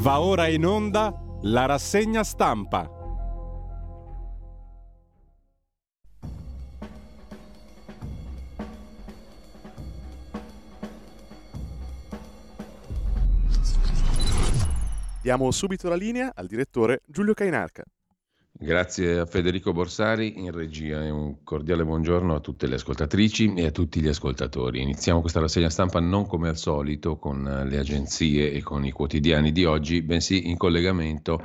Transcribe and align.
Va 0.00 0.18
ora 0.20 0.48
in 0.48 0.64
onda 0.64 1.14
la 1.42 1.66
rassegna 1.66 2.24
stampa. 2.24 2.88
Diamo 15.20 15.50
subito 15.50 15.90
la 15.90 15.96
linea 15.96 16.32
al 16.34 16.46
direttore 16.46 17.02
Giulio 17.04 17.34
Cainarca. 17.34 17.84
Grazie 18.62 19.20
a 19.20 19.24
Federico 19.24 19.72
Borsari 19.72 20.38
in 20.38 20.50
regia 20.50 21.02
e 21.02 21.08
un 21.08 21.42
cordiale 21.44 21.82
buongiorno 21.82 22.34
a 22.34 22.40
tutte 22.40 22.66
le 22.66 22.74
ascoltatrici 22.74 23.54
e 23.54 23.64
a 23.64 23.70
tutti 23.70 24.02
gli 24.02 24.06
ascoltatori. 24.06 24.82
Iniziamo 24.82 25.22
questa 25.22 25.40
rassegna 25.40 25.70
stampa 25.70 25.98
non 25.98 26.26
come 26.26 26.50
al 26.50 26.58
solito 26.58 27.16
con 27.16 27.42
le 27.42 27.78
agenzie 27.78 28.52
e 28.52 28.60
con 28.60 28.84
i 28.84 28.90
quotidiani 28.90 29.50
di 29.50 29.64
oggi, 29.64 30.02
bensì 30.02 30.50
in 30.50 30.58
collegamento 30.58 31.42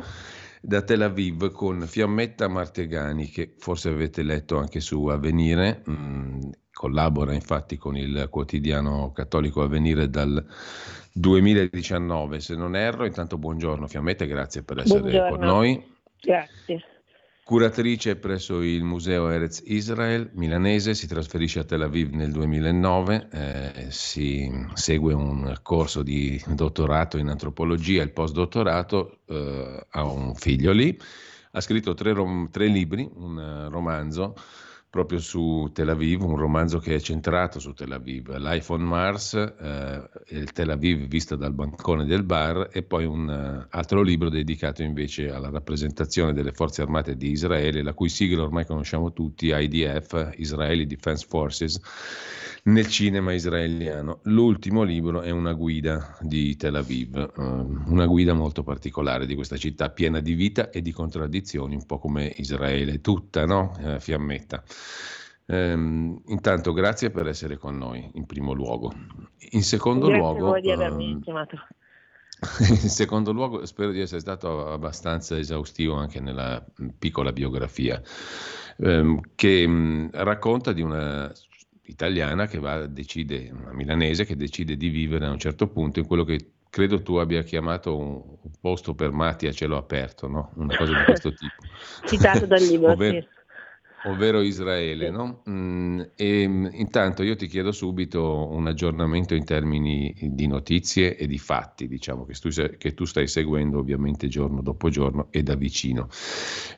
da 0.59 0.81
Tel 0.81 1.03
Aviv 1.03 1.51
con 1.51 1.87
Fiammetta 1.87 2.49
Martegani 2.49 3.29
che 3.29 3.53
forse 3.59 3.87
avete 3.87 4.21
letto 4.21 4.57
anche 4.57 4.81
su 4.81 5.05
Avvenire, 5.05 5.83
mm, 5.89 6.41
collabora 6.73 7.33
infatti 7.33 7.77
con 7.77 7.95
il 7.95 8.27
quotidiano 8.29 9.13
cattolico 9.13 9.61
Avvenire 9.61 10.09
dal 10.09 10.45
2019 11.13 12.41
se 12.41 12.57
non 12.57 12.75
erro. 12.75 13.05
Intanto 13.05 13.37
buongiorno 13.37 13.87
Fiammetta 13.87 14.25
grazie 14.25 14.63
per 14.63 14.79
essere 14.79 14.99
buongiorno. 14.99 15.29
con 15.29 15.39
noi. 15.45 15.93
Grazie. 16.19 16.83
Curatrice 17.45 18.15
presso 18.15 18.63
il 18.63 18.83
Museo 18.83 19.29
Erez 19.29 19.61
Israel 19.65 20.31
milanese, 20.33 20.95
si 20.95 21.05
trasferisce 21.05 21.59
a 21.59 21.63
Tel 21.63 21.83
Aviv 21.83 22.11
nel 22.11 22.31
2009, 22.31 23.27
eh, 23.31 23.85
si 23.91 24.49
segue 24.73 25.13
un 25.13 25.55
corso 25.61 26.01
di 26.01 26.43
dottorato 26.47 27.19
in 27.19 27.27
antropologia, 27.27 28.01
il 28.01 28.13
postdottorato, 28.13 29.19
eh, 29.27 29.85
ha 29.87 30.03
un 30.05 30.33
figlio 30.33 30.71
lì, 30.71 30.99
ha 31.51 31.61
scritto 31.61 31.93
tre, 31.93 32.13
rom- 32.13 32.49
tre 32.49 32.65
libri, 32.65 33.07
un 33.13 33.67
romanzo 33.69 34.33
proprio 34.95 35.19
su 35.19 35.69
Tel 35.73 35.89
Aviv, 35.89 36.23
un 36.23 36.37
romanzo 36.37 36.79
che 36.79 36.95
è 36.95 37.01
centrato 37.01 37.59
su 37.59 37.73
Tel 37.73 37.91
Aviv, 37.91 38.33
Life 38.37 38.71
on 38.71 38.81
Mars, 38.81 39.33
eh, 39.33 40.45
Tel 40.53 40.69
Aviv 40.69 41.05
vista 41.07 41.35
dal 41.35 41.51
bancone 41.51 42.05
del 42.05 42.23
bar 42.23 42.69
e 42.71 42.81
poi 42.81 43.03
un 43.03 43.27
uh, 43.27 43.67
altro 43.75 44.01
libro 44.01 44.29
dedicato 44.29 44.83
invece 44.83 45.29
alla 45.29 45.49
rappresentazione 45.49 46.31
delle 46.31 46.53
forze 46.53 46.81
armate 46.81 47.17
di 47.17 47.29
Israele, 47.29 47.83
la 47.83 47.93
cui 47.93 48.07
sigla 48.07 48.43
ormai 48.43 48.65
conosciamo 48.65 49.11
tutti, 49.11 49.51
IDF, 49.53 50.31
Israeli 50.37 50.85
Defense 50.85 51.25
Forces 51.27 51.81
nel 52.65 52.87
cinema 52.87 53.33
israeliano. 53.33 54.19
L'ultimo 54.23 54.83
libro 54.83 55.21
è 55.21 55.29
una 55.29 55.53
guida 55.53 56.17
di 56.21 56.55
Tel 56.55 56.75
Aviv, 56.75 57.15
eh, 57.17 57.31
una 57.37 58.05
guida 58.05 58.33
molto 58.33 58.63
particolare 58.63 59.25
di 59.25 59.35
questa 59.35 59.57
città 59.57 59.89
piena 59.89 60.19
di 60.19 60.33
vita 60.33 60.69
e 60.69 60.81
di 60.81 60.91
contraddizioni, 60.91 61.75
un 61.75 61.85
po' 61.85 61.99
come 61.99 62.31
Israele 62.37 63.01
tutta, 63.01 63.45
no? 63.45 63.75
Eh, 63.79 63.99
fiammetta. 63.99 64.63
Um, 65.47 66.19
intanto 66.25 66.73
grazie 66.73 67.11
per 67.11 67.27
essere 67.27 67.57
con 67.57 67.77
noi 67.77 68.09
in 68.13 68.25
primo 68.25 68.53
luogo. 68.53 68.91
In 69.51 69.63
secondo 69.63 70.07
grazie 70.07 70.21
luogo... 70.23 70.45
Voi 70.47 70.61
di 70.61 70.71
avermi 70.71 71.13
um, 71.13 71.21
chiamato. 71.21 71.59
In 72.59 72.89
secondo 72.89 73.31
luogo, 73.31 73.65
spero 73.65 73.91
di 73.91 74.01
essere 74.01 74.19
stato 74.19 74.69
abbastanza 74.69 75.37
esaustivo 75.37 75.95
anche 75.95 76.19
nella 76.19 76.63
piccola 76.99 77.31
biografia, 77.31 78.01
ehm, 78.77 79.21
che 79.35 79.65
mh, 79.65 80.09
racconta 80.13 80.73
di 80.73 80.81
una 80.81 81.31
italiana 81.83 82.47
che 82.47 82.59
va, 82.59 82.87
decide, 82.87 83.51
una 83.51 83.71
milanese 83.71 84.25
che 84.25 84.35
decide 84.35 84.75
di 84.75 84.89
vivere 84.89 85.25
a 85.25 85.31
un 85.31 85.39
certo 85.39 85.67
punto 85.67 85.99
in 85.99 86.07
quello 86.07 86.23
che 86.23 86.51
credo 86.69 87.01
tu 87.01 87.15
abbia 87.15 87.41
chiamato 87.43 87.95
un, 87.97 88.15
un 88.15 88.51
posto 88.59 88.93
per 88.95 89.11
matti 89.11 89.47
a 89.47 89.53
cielo 89.53 89.77
aperto, 89.77 90.27
no? 90.27 90.51
una 90.55 90.75
cosa 90.75 90.97
di 90.97 91.03
questo 91.05 91.29
tipo. 91.33 91.63
Citato 92.05 92.45
dal 92.45 92.61
libro, 92.61 92.91
ovvero, 92.91 93.21
sì. 93.21 93.27
Ovvero 94.05 94.41
Israele. 94.41 95.09
No? 95.09 95.41
Mm, 95.49 96.01
e 96.15 96.41
intanto 96.41 97.23
io 97.23 97.35
ti 97.35 97.47
chiedo 97.47 97.71
subito 97.71 98.49
un 98.51 98.67
aggiornamento 98.67 99.35
in 99.35 99.45
termini 99.45 100.13
di 100.31 100.47
notizie 100.47 101.15
e 101.15 101.27
di 101.27 101.37
fatti, 101.37 101.87
diciamo, 101.87 102.25
che 102.25 102.33
tu, 102.33 102.49
che 102.77 102.93
tu 102.93 103.05
stai 103.05 103.27
seguendo 103.27 103.79
ovviamente 103.79 104.27
giorno 104.27 104.61
dopo 104.61 104.89
giorno 104.89 105.27
e 105.31 105.43
da 105.43 105.55
vicino. 105.55 106.07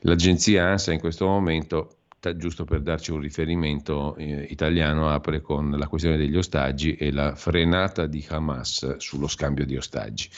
L'agenzia 0.02 0.66
ANSA 0.66 0.94
in 0.94 1.00
questo 1.00 1.26
momento 1.26 1.97
giusto 2.36 2.66
per 2.66 2.82
darci 2.82 3.12
un 3.12 3.20
riferimento 3.20 4.16
eh, 4.16 4.48
italiano, 4.50 5.10
apre 5.10 5.42
con 5.42 5.70
la 5.72 5.88
questione 5.88 6.18
degli 6.18 6.36
ostaggi 6.36 6.96
e 6.96 7.12
la 7.12 7.36
frenata 7.36 8.06
di 8.06 8.26
Hamas 8.28 8.98
sullo 8.98 9.28
scambio 9.28 9.66
di 9.66 9.78
ostaggi. 9.78 10.30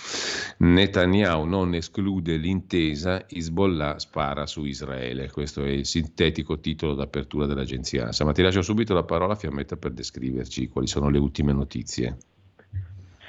Netanyahu 0.58 1.46
non 1.46 1.74
esclude 1.74 2.38
l'intesa, 2.38 3.26
Hezbollah 3.28 3.98
spara 3.98 4.46
su 4.46 4.66
Israele. 4.66 5.32
Questo 5.32 5.64
è 5.64 5.70
il 5.70 5.86
sintetico 5.86 6.60
titolo 6.60 6.94
d'apertura 6.94 7.46
dell'agenzia 7.46 8.06
ANSA. 8.06 8.26
Ma 8.26 8.34
ti 8.34 8.42
lascio 8.42 8.62
subito 8.62 8.94
la 8.94 9.04
parola, 9.04 9.36
Fiammetta, 9.36 9.78
per 9.78 9.92
descriverci 9.92 10.68
quali 10.68 10.88
sono 10.88 11.10
le 11.10 11.18
ultime 11.18 11.54
notizie. 11.54 12.18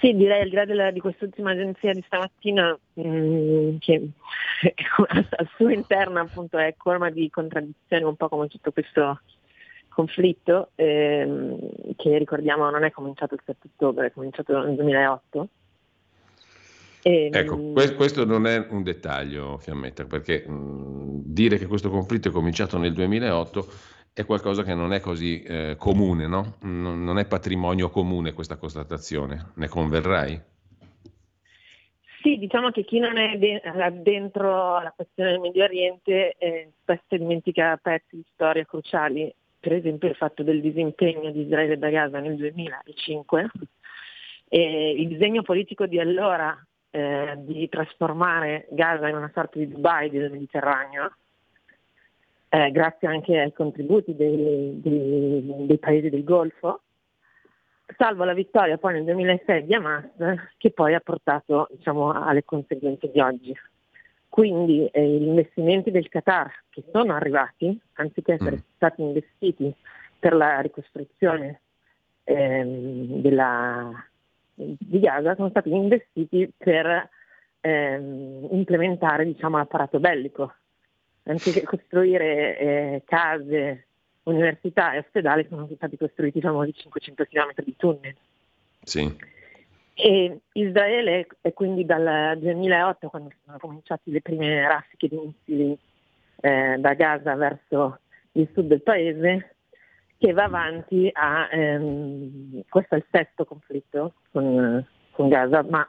Sì, 0.00 0.14
direi 0.14 0.42
al 0.42 0.48
di 0.48 0.54
là 0.54 0.64
della, 0.64 0.90
di 0.90 0.98
quest'ultima 0.98 1.50
agenzia 1.50 1.92
di 1.92 2.02
stamattina, 2.06 2.76
mh, 2.94 3.08
mm, 3.08 3.76
che 3.78 4.08
al 5.08 5.48
suo 5.56 5.68
interno 5.68 6.20
appunto 6.20 6.56
è 6.56 6.74
colma 6.76 7.10
di 7.10 7.28
contraddizioni, 7.28 8.04
un 8.04 8.16
po' 8.16 8.28
come 8.28 8.48
tutto 8.48 8.72
questo 8.72 9.20
conflitto, 9.88 10.70
ehm, 10.76 11.94
che 11.96 12.16
ricordiamo 12.16 12.70
non 12.70 12.84
è 12.84 12.90
cominciato 12.90 13.34
il 13.34 13.42
7 13.44 13.68
ottobre, 13.74 14.06
è 14.06 14.12
cominciato 14.12 14.58
nel 14.62 14.74
2008. 14.74 15.48
E, 17.02 17.24
ehm, 17.26 17.34
ecco, 17.34 17.94
questo 17.94 18.24
non 18.24 18.46
è 18.46 18.66
un 18.70 18.82
dettaglio, 18.82 19.58
Fiammetta, 19.58 20.06
perché 20.06 20.46
mh, 20.46 20.52
mm, 20.52 21.20
dire 21.24 21.58
che 21.58 21.66
questo 21.66 21.90
conflitto 21.90 22.28
è 22.28 22.32
cominciato 22.32 22.78
nel 22.78 22.94
2008 22.94 23.66
è 24.12 24.24
qualcosa 24.24 24.62
che 24.62 24.74
non 24.74 24.92
è 24.92 25.00
così 25.00 25.42
eh, 25.42 25.76
comune, 25.78 26.26
no? 26.26 26.56
non, 26.62 27.02
non 27.04 27.18
è 27.18 27.26
patrimonio 27.26 27.90
comune 27.90 28.32
questa 28.32 28.56
constatazione, 28.56 29.52
ne 29.54 29.68
converrai? 29.68 30.40
Sì, 32.22 32.36
diciamo 32.36 32.70
che 32.70 32.84
chi 32.84 32.98
non 32.98 33.16
è 33.16 33.38
de- 33.38 33.62
dentro 34.02 34.80
la 34.80 34.92
questione 34.94 35.30
del 35.30 35.40
Medio 35.40 35.64
Oriente 35.64 36.34
eh, 36.36 36.72
spesso 36.82 37.16
dimentica 37.16 37.78
pezzi 37.80 38.16
di 38.16 38.24
storia 38.34 38.64
cruciali, 38.66 39.32
per 39.58 39.72
esempio 39.72 40.08
il 40.08 40.16
fatto 40.16 40.42
del 40.42 40.60
disimpegno 40.60 41.30
di 41.30 41.42
Israele 41.42 41.78
da 41.78 41.88
Gaza 41.88 42.20
nel 42.20 42.36
2005, 42.36 43.50
e 44.48 44.94
il 44.98 45.08
disegno 45.08 45.42
politico 45.42 45.86
di 45.86 45.98
allora 45.98 46.54
eh, 46.90 47.34
di 47.38 47.68
trasformare 47.70 48.66
Gaza 48.70 49.08
in 49.08 49.16
una 49.16 49.30
sorta 49.32 49.58
di 49.58 49.68
Dubai 49.68 50.10
del 50.10 50.30
Mediterraneo, 50.30 51.14
eh, 52.52 52.70
grazie 52.72 53.06
anche 53.06 53.38
ai 53.38 53.52
contributi 53.52 54.16
dei, 54.16 54.80
dei, 54.80 55.66
dei, 55.66 55.78
paesi 55.78 56.10
del 56.10 56.24
Golfo, 56.24 56.82
salvo 57.96 58.24
la 58.24 58.34
vittoria 58.34 58.76
poi 58.76 58.94
nel 58.94 59.04
2006 59.04 59.66
di 59.66 59.74
Hamas 59.74 60.04
che 60.58 60.72
poi 60.72 60.94
ha 60.94 61.00
portato 61.00 61.68
diciamo, 61.70 62.10
alle 62.12 62.44
conseguenze 62.44 63.08
di 63.08 63.20
oggi. 63.20 63.56
Quindi 64.28 64.84
eh, 64.86 65.06
gli 65.06 65.26
investimenti 65.26 65.92
del 65.92 66.08
Qatar 66.08 66.50
che 66.70 66.82
sono 66.92 67.14
arrivati, 67.14 67.80
anziché 67.94 68.32
essere 68.32 68.56
mm. 68.56 68.74
stati 68.74 69.02
investiti 69.02 69.72
per 70.18 70.34
la 70.34 70.58
ricostruzione 70.60 71.60
ehm, 72.24 73.20
della, 73.20 73.92
di 74.54 74.98
Gaza, 74.98 75.36
sono 75.36 75.50
stati 75.50 75.72
investiti 75.72 76.52
per 76.56 77.08
ehm, 77.60 78.48
implementare 78.50 79.24
diciamo, 79.24 79.56
l'apparato 79.56 80.00
bellico 80.00 80.54
anziché 81.24 81.62
costruire 81.62 82.58
eh, 82.58 83.02
case, 83.04 83.86
università 84.24 84.92
e 84.92 84.98
ospedali, 84.98 85.46
sono 85.48 85.68
stati 85.74 85.96
costruiti 85.96 86.40
famosi 86.40 86.72
500 86.74 87.24
km 87.24 87.64
di 87.64 87.76
tunnel. 87.76 88.16
Sì. 88.82 89.16
E 89.94 90.40
Israele 90.52 91.26
è 91.40 91.52
quindi 91.52 91.84
dal 91.84 92.38
2008, 92.38 93.08
quando 93.08 93.30
sono 93.44 93.58
cominciate 93.58 94.10
le 94.10 94.22
prime 94.22 94.66
raffiche 94.66 95.08
di 95.08 95.16
missili 95.16 95.78
eh, 96.40 96.76
da 96.78 96.94
Gaza 96.94 97.34
verso 97.34 97.98
il 98.32 98.48
sud 98.52 98.66
del 98.66 98.82
paese, 98.82 99.56
che 100.16 100.32
va 100.32 100.44
avanti 100.44 101.10
a, 101.12 101.48
ehm, 101.50 102.62
questo 102.68 102.94
è 102.94 102.98
il 102.98 103.06
sesto 103.10 103.44
conflitto 103.44 104.14
con, 104.30 104.86
con 105.12 105.28
Gaza, 105.28 105.62
ma 105.68 105.86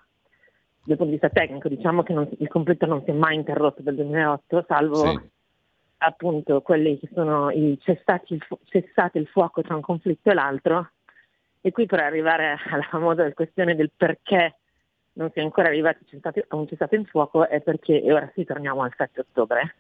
dal 0.84 0.98
punto 0.98 1.06
di 1.06 1.12
vista 1.12 1.30
tecnico, 1.30 1.68
diciamo 1.68 2.04
che 2.04 2.14
non, 2.14 2.28
il 2.40 2.48
conflitto 2.48 2.86
non 2.86 3.04
si 3.04 3.12
è 3.12 3.14
mai 3.14 3.36
interrotto 3.36 3.82
dal 3.82 3.96
2008, 3.96 4.66
salvo 4.68 4.96
sì. 4.96 5.20
appunto 6.00 6.62
quelli 6.62 6.98
che 6.98 7.10
sono 7.14 7.52
i 7.52 7.78
cessati 7.82 8.34
il, 8.34 8.42
fu- 8.42 8.60
cessati 8.66 9.20
il 9.20 9.28
fuoco 9.28 9.62
tra 9.62 9.76
un 9.76 9.82
conflitto 9.82 10.32
e 10.32 10.34
l'altro. 10.34 10.92
E 11.62 11.72
qui 11.72 11.86
per 11.86 12.00
arrivare 12.00 12.58
alla 12.72 12.88
famosa 12.90 13.32
questione 13.34 13.76
del 13.76 13.92
perché 13.96 14.56
non 15.14 15.30
si 15.32 15.40
è 15.40 15.44
ancora 15.44 15.68
arrivati 15.68 16.06
a 16.48 16.56
un 16.56 16.68
cessato 16.68 16.96
il 16.96 17.06
fuoco 17.06 17.48
è 17.48 17.62
perché, 17.62 18.02
e 18.02 18.12
ora 18.12 18.32
sì 18.34 18.44
torniamo 18.44 18.82
al 18.82 18.94
7 18.96 19.20
ottobre, 19.20 19.76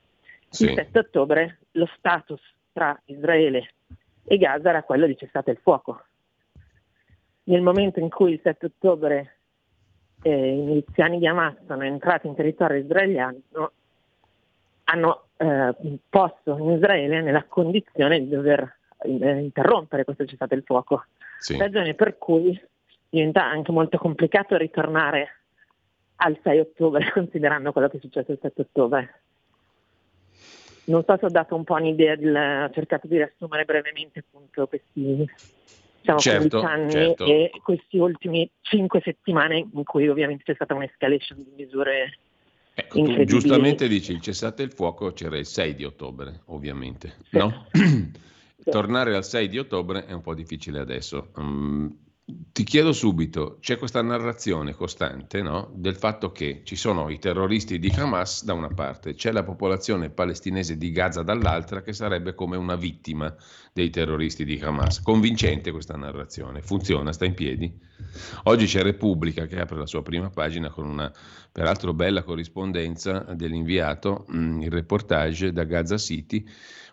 sì. 0.49 0.65
il 0.65 0.75
7 0.75 0.99
ottobre 0.99 1.59
lo 1.71 1.89
status 1.97 2.41
tra 2.71 2.99
Israele 3.05 3.73
e 4.25 4.37
Gaza 4.37 4.69
era 4.69 4.83
quello 4.83 5.07
di 5.07 5.17
cessato 5.17 5.49
il 5.49 5.59
fuoco. 5.61 6.03
Nel 7.45 7.61
momento 7.61 7.99
in 7.99 8.09
cui 8.09 8.33
il 8.33 8.39
7 8.43 8.67
ottobre 8.67 9.40
eh, 10.21 10.53
i 10.53 10.61
miliziani 10.61 11.19
di 11.19 11.27
Hamas 11.27 11.55
sono 11.67 11.83
entrati 11.83 12.27
in 12.27 12.35
territorio 12.35 12.77
israeliano 12.77 13.71
hanno 14.91 15.23
eh, 15.37 15.73
posto 16.09 16.57
in 16.57 16.71
Israele 16.71 17.21
nella 17.21 17.45
condizione 17.45 18.19
di 18.19 18.27
dover 18.27 18.77
eh, 18.99 19.09
interrompere 19.09 20.03
questo 20.03 20.25
cessate 20.25 20.55
il 20.55 20.63
fuoco. 20.65 21.05
Sì. 21.39 21.57
Ragione 21.57 21.93
per 21.93 22.17
cui 22.17 22.59
diventa 23.09 23.43
anche 23.43 23.71
molto 23.71 23.97
complicato 23.97 24.57
ritornare 24.57 25.37
al 26.17 26.37
6 26.43 26.59
ottobre, 26.59 27.09
considerando 27.11 27.71
quello 27.71 27.89
che 27.89 27.97
è 27.97 27.99
successo 28.01 28.31
il 28.31 28.39
7 28.41 28.61
ottobre. 28.61 29.21
Non 30.83 31.03
so 31.05 31.15
se 31.17 31.25
ho 31.25 31.29
dato 31.29 31.55
un 31.55 31.63
po' 31.63 31.75
un'idea, 31.75 32.15
del, 32.15 32.35
ho 32.35 32.73
cercato 32.73 33.07
di 33.07 33.15
riassumere 33.15 33.65
brevemente 33.65 34.19
appunto 34.19 34.67
questi 34.67 35.29
diciamo, 36.01 36.19
certo, 36.19 36.61
anni 36.61 36.91
certo. 36.91 37.25
e 37.25 37.51
questi 37.63 37.97
ultimi 37.97 38.49
5 38.61 39.01
settimane 39.03 39.67
in 39.73 39.83
cui 39.83 40.07
ovviamente 40.07 40.43
c'è 40.43 40.53
stata 40.55 40.73
un'escalation 40.73 41.43
di 41.43 41.63
misure 41.63 42.17
Ecco, 42.73 43.03
tu 43.03 43.23
giustamente 43.25 43.87
dici 43.87 44.13
il 44.13 44.21
cessate 44.21 44.63
il 44.63 44.71
fuoco 44.71 45.11
c'era 45.11 45.37
il 45.37 45.45
6 45.45 45.75
di 45.75 45.83
ottobre, 45.83 46.41
ovviamente, 46.45 47.15
sì. 47.29 47.37
no? 47.37 47.67
Tornare 48.63 49.15
al 49.15 49.25
6 49.25 49.49
di 49.49 49.57
ottobre 49.57 50.05
è 50.05 50.13
un 50.13 50.21
po' 50.21 50.33
difficile 50.33 50.79
adesso. 50.79 51.31
Um, 51.35 51.95
ti 52.51 52.63
chiedo 52.63 52.93
subito, 52.93 53.57
c'è 53.59 53.77
questa 53.77 54.01
narrazione 54.01 54.73
costante 54.73 55.41
no? 55.41 55.71
del 55.73 55.95
fatto 55.95 56.31
che 56.31 56.61
ci 56.63 56.75
sono 56.75 57.09
i 57.09 57.19
terroristi 57.19 57.79
di 57.79 57.91
Hamas 57.95 58.43
da 58.43 58.53
una 58.53 58.67
parte, 58.67 59.13
c'è 59.13 59.31
la 59.31 59.43
popolazione 59.43 60.09
palestinese 60.09 60.77
di 60.77 60.91
Gaza 60.91 61.23
dall'altra 61.23 61.81
che 61.81 61.93
sarebbe 61.93 62.33
come 62.33 62.57
una 62.57 62.75
vittima 62.75 63.33
dei 63.73 63.89
terroristi 63.89 64.43
di 64.43 64.59
Hamas. 64.61 65.01
Convincente 65.01 65.71
questa 65.71 65.95
narrazione, 65.95 66.61
funziona, 66.61 67.13
sta 67.13 67.25
in 67.25 67.33
piedi? 67.33 67.73
Oggi 68.43 68.65
c'è 68.65 68.81
Repubblica 68.81 69.45
che 69.45 69.59
apre 69.59 69.77
la 69.77 69.85
sua 69.85 70.01
prima 70.01 70.29
pagina 70.29 70.69
con 70.69 70.87
una 70.87 71.11
peraltro 71.51 71.93
bella 71.93 72.23
corrispondenza 72.23 73.19
dell'inviato, 73.33 74.25
mm, 74.31 74.61
il 74.61 74.71
reportage 74.71 75.51
da 75.51 75.63
Gaza 75.63 75.97
City 75.97 76.45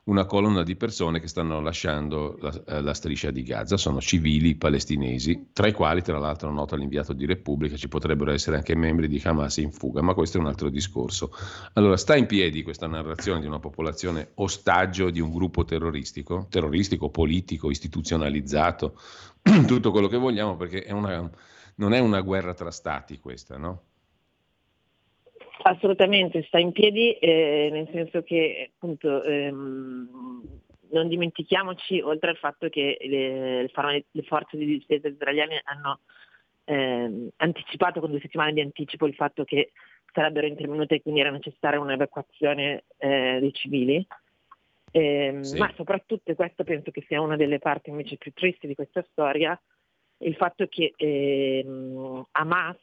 una 0.09 0.25
colonna 0.25 0.63
di 0.63 0.75
persone 0.75 1.21
che 1.21 1.29
stanno 1.29 1.61
lasciando 1.61 2.37
la, 2.41 2.63
eh, 2.67 2.81
la, 2.81 2.95
striscia 2.95 3.31
di 3.31 3.43
Gaza, 3.43 3.77
sono 3.77 4.01
civili 4.01 4.55
palestinesi, 4.57 5.49
tra 5.53 5.69
i 5.69 5.73
quali 5.73 6.03
tra 6.03 6.19
l'altro 6.19 6.51
nota 6.51 6.77
l'inviato 6.77 7.13
di 7.13 7.27
Repubblica, 7.27 7.77
ci 7.77 7.89
potrebbero 7.89 8.33
essere 8.33 8.57
anche 8.57 8.75
membri 8.75 9.07
di 9.07 9.21
Hamas 9.23 9.59
in 9.59 9.71
fuga, 9.71 10.01
ma 10.01 10.15
questo 10.15 10.39
è 10.39 10.41
un 10.41 10.47
altro 10.47 10.71
discorso. 10.71 11.31
Allora, 11.75 11.97
sta 11.97 12.17
in 12.17 12.27
piedi 12.27 12.63
questa 12.63 12.87
narrazione 12.87 13.41
di 13.41 13.47
una 13.47 13.59
popolazione 13.59 14.31
ostaggio 14.35 15.11
di 15.11 15.21
un 15.21 15.31
gruppo 15.31 15.65
terroristico, 15.65 16.47
terroristico, 16.49 17.11
politico, 17.11 17.71
istituzionalizzato, 17.71 18.99
tutto 19.67 19.91
quello 19.91 20.09
che 20.09 20.17
vogliamo, 20.17 20.57
perché 20.57 20.85
è 20.85 20.93
una, 20.93 21.31
non 21.77 21.93
è 21.93 21.99
una 21.99 22.23
guerra 22.23 22.55
tra 22.55 22.71
stati 22.71 23.19
questa, 23.19 23.59
no? 23.59 23.83
Assolutamente, 25.69 26.43
sta 26.45 26.59
in 26.59 26.73
piedi, 26.73 27.13
eh, 27.13 27.69
nel 27.71 27.89
senso 27.93 28.23
che 28.23 28.71
appunto 28.75 29.23
ehm, 29.23 30.61
non 30.91 31.09
dimentichiamoci, 31.09 32.01
oltre 32.01 32.31
al 32.31 32.39
fatto 32.39 32.71
che 32.71 32.97
le, 33.03 33.63
le 33.63 34.23
forze 34.23 34.57
di 34.57 34.65
difesa 34.65 35.09
israeliane 35.09 35.61
hanno 35.65 36.01
ehm, 36.65 37.29
anticipato 37.37 38.01
con 38.01 38.11
due 38.11 38.21
settimane 38.21 38.55
di 38.55 38.63
anticipo 38.63 39.07
il 39.07 39.15
fatto 39.15 39.45
che 39.45 39.73
sarebbero 40.11 40.47
intervenute 40.47 40.95
e 40.95 41.03
quindi 41.03 41.21
era 41.21 41.31
necessaria 41.31 41.79
un'evacuazione 41.79 42.85
eh, 42.97 43.37
dei 43.39 43.53
civili. 43.53 44.07
Eh, 44.91 45.39
sì. 45.43 45.59
Ma 45.59 45.71
soprattutto, 45.77 46.31
e 46.31 46.35
questo 46.35 46.65
penso 46.65 46.91
che 46.91 47.05
sia 47.07 47.21
una 47.21 47.37
delle 47.37 47.59
parti 47.59 47.91
invece 47.91 48.17
più 48.17 48.33
tristi 48.33 48.67
di 48.67 48.75
questa 48.75 49.05
storia, 49.11 49.61
il 50.21 50.35
fatto 50.35 50.67
che 50.67 50.95
ehm, 50.97 52.27
Hamas 52.31 52.79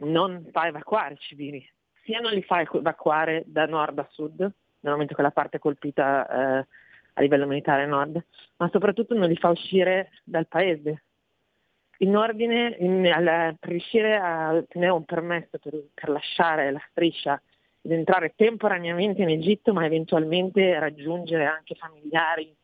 non 0.00 0.46
fa 0.52 0.66
evacuare 0.66 1.14
i 1.14 1.18
civili, 1.18 1.66
sia 2.08 2.20
non 2.20 2.32
li 2.32 2.42
fa 2.42 2.62
evacuare 2.62 3.44
da 3.46 3.66
nord 3.66 3.98
a 3.98 4.08
sud, 4.10 4.40
nel 4.40 4.92
momento 4.92 5.14
che 5.14 5.20
la 5.20 5.30
parte 5.30 5.58
è 5.58 5.60
colpita 5.60 6.26
eh, 6.26 6.66
a 7.12 7.20
livello 7.20 7.46
militare 7.46 7.84
nord, 7.84 8.24
ma 8.56 8.70
soprattutto 8.72 9.14
non 9.14 9.28
li 9.28 9.36
fa 9.36 9.50
uscire 9.50 10.10
dal 10.24 10.46
paese. 10.46 11.02
In 11.98 12.16
ordine, 12.16 12.76
in, 12.78 13.06
al, 13.06 13.56
per 13.58 13.68
riuscire 13.68 14.16
a 14.16 14.54
ottenere 14.54 14.92
un 14.92 15.04
permesso 15.04 15.58
per, 15.58 15.74
per 15.92 16.08
lasciare 16.08 16.70
la 16.70 16.80
striscia 16.90 17.40
ed 17.82 17.92
entrare 17.92 18.32
temporaneamente 18.34 19.20
in 19.20 19.28
Egitto, 19.28 19.74
ma 19.74 19.84
eventualmente 19.84 20.78
raggiungere 20.78 21.44
anche 21.44 21.74
familiari 21.74 22.56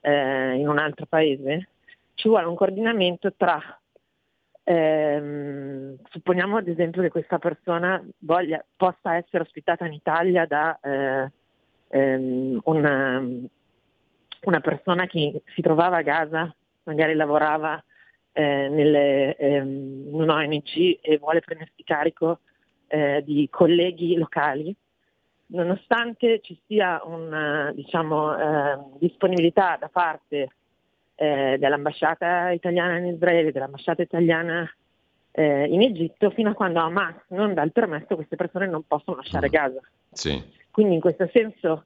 eh, 0.00 0.56
in 0.56 0.68
un 0.68 0.78
altro 0.78 1.06
paese, 1.06 1.68
ci 2.14 2.28
vuole 2.28 2.46
un 2.46 2.54
coordinamento 2.54 3.32
tra 3.32 3.79
Ehm, 4.64 5.96
supponiamo 6.10 6.58
ad 6.58 6.68
esempio 6.68 7.02
che 7.02 7.08
questa 7.08 7.38
persona 7.38 8.02
voglia, 8.18 8.64
possa 8.76 9.16
essere 9.16 9.42
ospitata 9.42 9.86
in 9.86 9.94
Italia 9.94 10.46
da 10.46 10.78
eh, 10.80 11.30
ehm, 11.88 12.60
una, 12.64 13.22
una, 14.42 14.60
persona 14.60 15.06
che 15.06 15.42
si 15.54 15.62
trovava 15.62 15.96
a 15.98 16.02
Gaza, 16.02 16.54
magari 16.84 17.14
lavorava 17.14 17.82
eh, 18.32 18.68
nelle, 18.68 19.36
ehm, 19.36 20.08
in 20.08 20.14
un 20.14 20.28
ONG 20.28 20.98
e 21.00 21.18
vuole 21.18 21.40
prendersi 21.40 21.82
carico 21.82 22.40
eh, 22.88 23.22
di 23.24 23.48
colleghi 23.50 24.16
locali, 24.16 24.74
nonostante 25.46 26.40
ci 26.42 26.60
sia 26.66 27.00
una 27.04 27.72
diciamo, 27.74 28.36
ehm, 28.38 28.98
disponibilità 28.98 29.76
da 29.80 29.88
parte 29.88 30.50
eh, 31.20 31.56
dell'ambasciata 31.58 32.50
italiana 32.50 32.96
in 32.96 33.04
Israele, 33.04 33.52
dell'ambasciata 33.52 34.00
italiana 34.00 34.66
eh, 35.32 35.66
in 35.66 35.82
Egitto, 35.82 36.30
fino 36.30 36.48
a 36.48 36.54
quando 36.54 36.80
Hamas 36.80 37.14
non 37.28 37.52
dà 37.52 37.62
il 37.62 37.72
permesso 37.72 38.14
queste 38.14 38.36
persone 38.36 38.66
non 38.66 38.86
possono 38.86 39.18
lasciare 39.18 39.48
mm. 39.48 39.50
Gaza. 39.50 39.80
Sì. 40.12 40.42
Quindi 40.70 40.94
in 40.94 41.00
questo 41.00 41.28
senso 41.30 41.84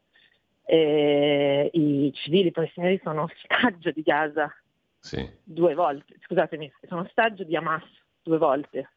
eh, 0.66 1.68
i 1.72 2.12
civili 2.14 2.52
palestinesi 2.52 3.00
sono 3.02 3.24
ostaggio 3.24 3.90
di 3.90 4.02
Gaza 4.02 4.54
sì. 5.00 5.28
due 5.42 5.74
volte, 5.74 6.14
scusatemi, 6.24 6.72
sono 6.86 7.00
ostaggio 7.00 7.42
di 7.42 7.56
Hamas 7.56 7.82
due 8.22 8.38
volte. 8.38 8.88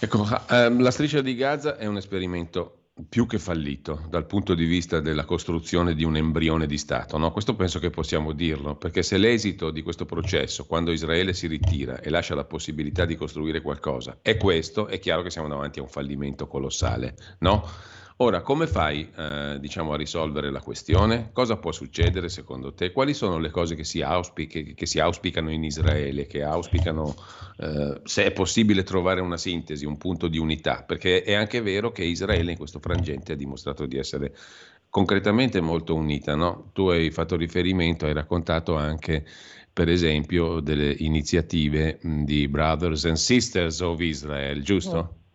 Ecco, 0.00 0.22
ehm, 0.50 0.82
la 0.82 0.90
striscia 0.90 1.22
di 1.22 1.34
Gaza 1.34 1.78
è 1.78 1.86
un 1.86 1.96
esperimento 1.96 2.85
più 3.08 3.26
che 3.26 3.38
fallito 3.38 4.06
dal 4.08 4.24
punto 4.24 4.54
di 4.54 4.64
vista 4.64 5.00
della 5.00 5.26
costruzione 5.26 5.94
di 5.94 6.02
un 6.02 6.16
embrione 6.16 6.66
di 6.66 6.78
Stato. 6.78 7.18
No? 7.18 7.30
Questo 7.30 7.54
penso 7.54 7.78
che 7.78 7.90
possiamo 7.90 8.32
dirlo, 8.32 8.76
perché 8.76 9.02
se 9.02 9.18
l'esito 9.18 9.70
di 9.70 9.82
questo 9.82 10.06
processo, 10.06 10.64
quando 10.64 10.92
Israele 10.92 11.34
si 11.34 11.46
ritira 11.46 12.00
e 12.00 12.08
lascia 12.08 12.34
la 12.34 12.44
possibilità 12.44 13.04
di 13.04 13.14
costruire 13.14 13.60
qualcosa, 13.60 14.18
è 14.22 14.38
questo, 14.38 14.86
è 14.86 14.98
chiaro 14.98 15.22
che 15.22 15.30
siamo 15.30 15.48
davanti 15.48 15.78
a 15.78 15.82
un 15.82 15.88
fallimento 15.88 16.46
colossale. 16.46 17.16
No? 17.40 17.68
Ora, 18.18 18.40
come 18.40 18.66
fai 18.66 19.12
eh, 19.14 19.58
diciamo, 19.60 19.92
a 19.92 19.96
risolvere 19.96 20.50
la 20.50 20.62
questione? 20.62 21.28
Cosa 21.32 21.58
può 21.58 21.70
succedere 21.70 22.30
secondo 22.30 22.72
te? 22.72 22.90
Quali 22.90 23.12
sono 23.12 23.36
le 23.38 23.50
cose 23.50 23.74
che 23.74 23.84
si, 23.84 24.00
auspic- 24.00 24.72
che 24.72 24.86
si 24.86 24.98
auspicano 24.98 25.50
in 25.50 25.62
Israele, 25.62 26.26
che 26.26 26.42
auspicano 26.42 27.14
eh, 27.58 28.00
se 28.04 28.24
è 28.24 28.32
possibile 28.32 28.84
trovare 28.84 29.20
una 29.20 29.36
sintesi, 29.36 29.84
un 29.84 29.98
punto 29.98 30.28
di 30.28 30.38
unità? 30.38 30.82
Perché 30.84 31.22
è 31.24 31.34
anche 31.34 31.60
vero 31.60 31.92
che 31.92 32.04
Israele 32.04 32.52
in 32.52 32.56
questo 32.56 32.80
frangente 32.80 33.32
ha 33.32 33.36
dimostrato 33.36 33.84
di 33.84 33.98
essere 33.98 34.34
concretamente 34.88 35.60
molto 35.60 35.94
unita. 35.94 36.34
No? 36.34 36.70
Tu 36.72 36.88
hai 36.88 37.10
fatto 37.10 37.36
riferimento, 37.36 38.06
hai 38.06 38.14
raccontato 38.14 38.76
anche 38.76 39.26
per 39.70 39.90
esempio 39.90 40.60
delle 40.60 40.94
iniziative 41.00 41.98
di 42.02 42.48
Brothers 42.48 43.04
and 43.04 43.16
Sisters 43.16 43.80
of 43.80 44.00
Israel, 44.00 44.62
giusto? 44.62 45.25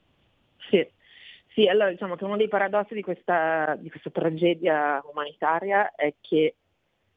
Sì. 1.54 1.68
Allora 1.68 1.90
diciamo 1.90 2.16
che 2.16 2.24
uno 2.24 2.38
dei 2.38 2.48
paradossi 2.48 2.94
di 2.94 3.02
questa, 3.02 3.76
di 3.80 3.90
questa 3.90 4.10
tragedia 4.10 5.02
umanitaria 5.10 5.94
è 5.96 6.14
che 6.22 6.56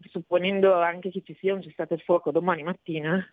supponendo 0.09 0.75
anche 0.75 1.11
che 1.11 1.23
ci 1.25 1.35
sia 1.39 1.55
un 1.55 1.63
cessate 1.63 1.95
il 1.95 2.01
fuoco 2.01 2.31
domani 2.31 2.63
mattina, 2.63 3.27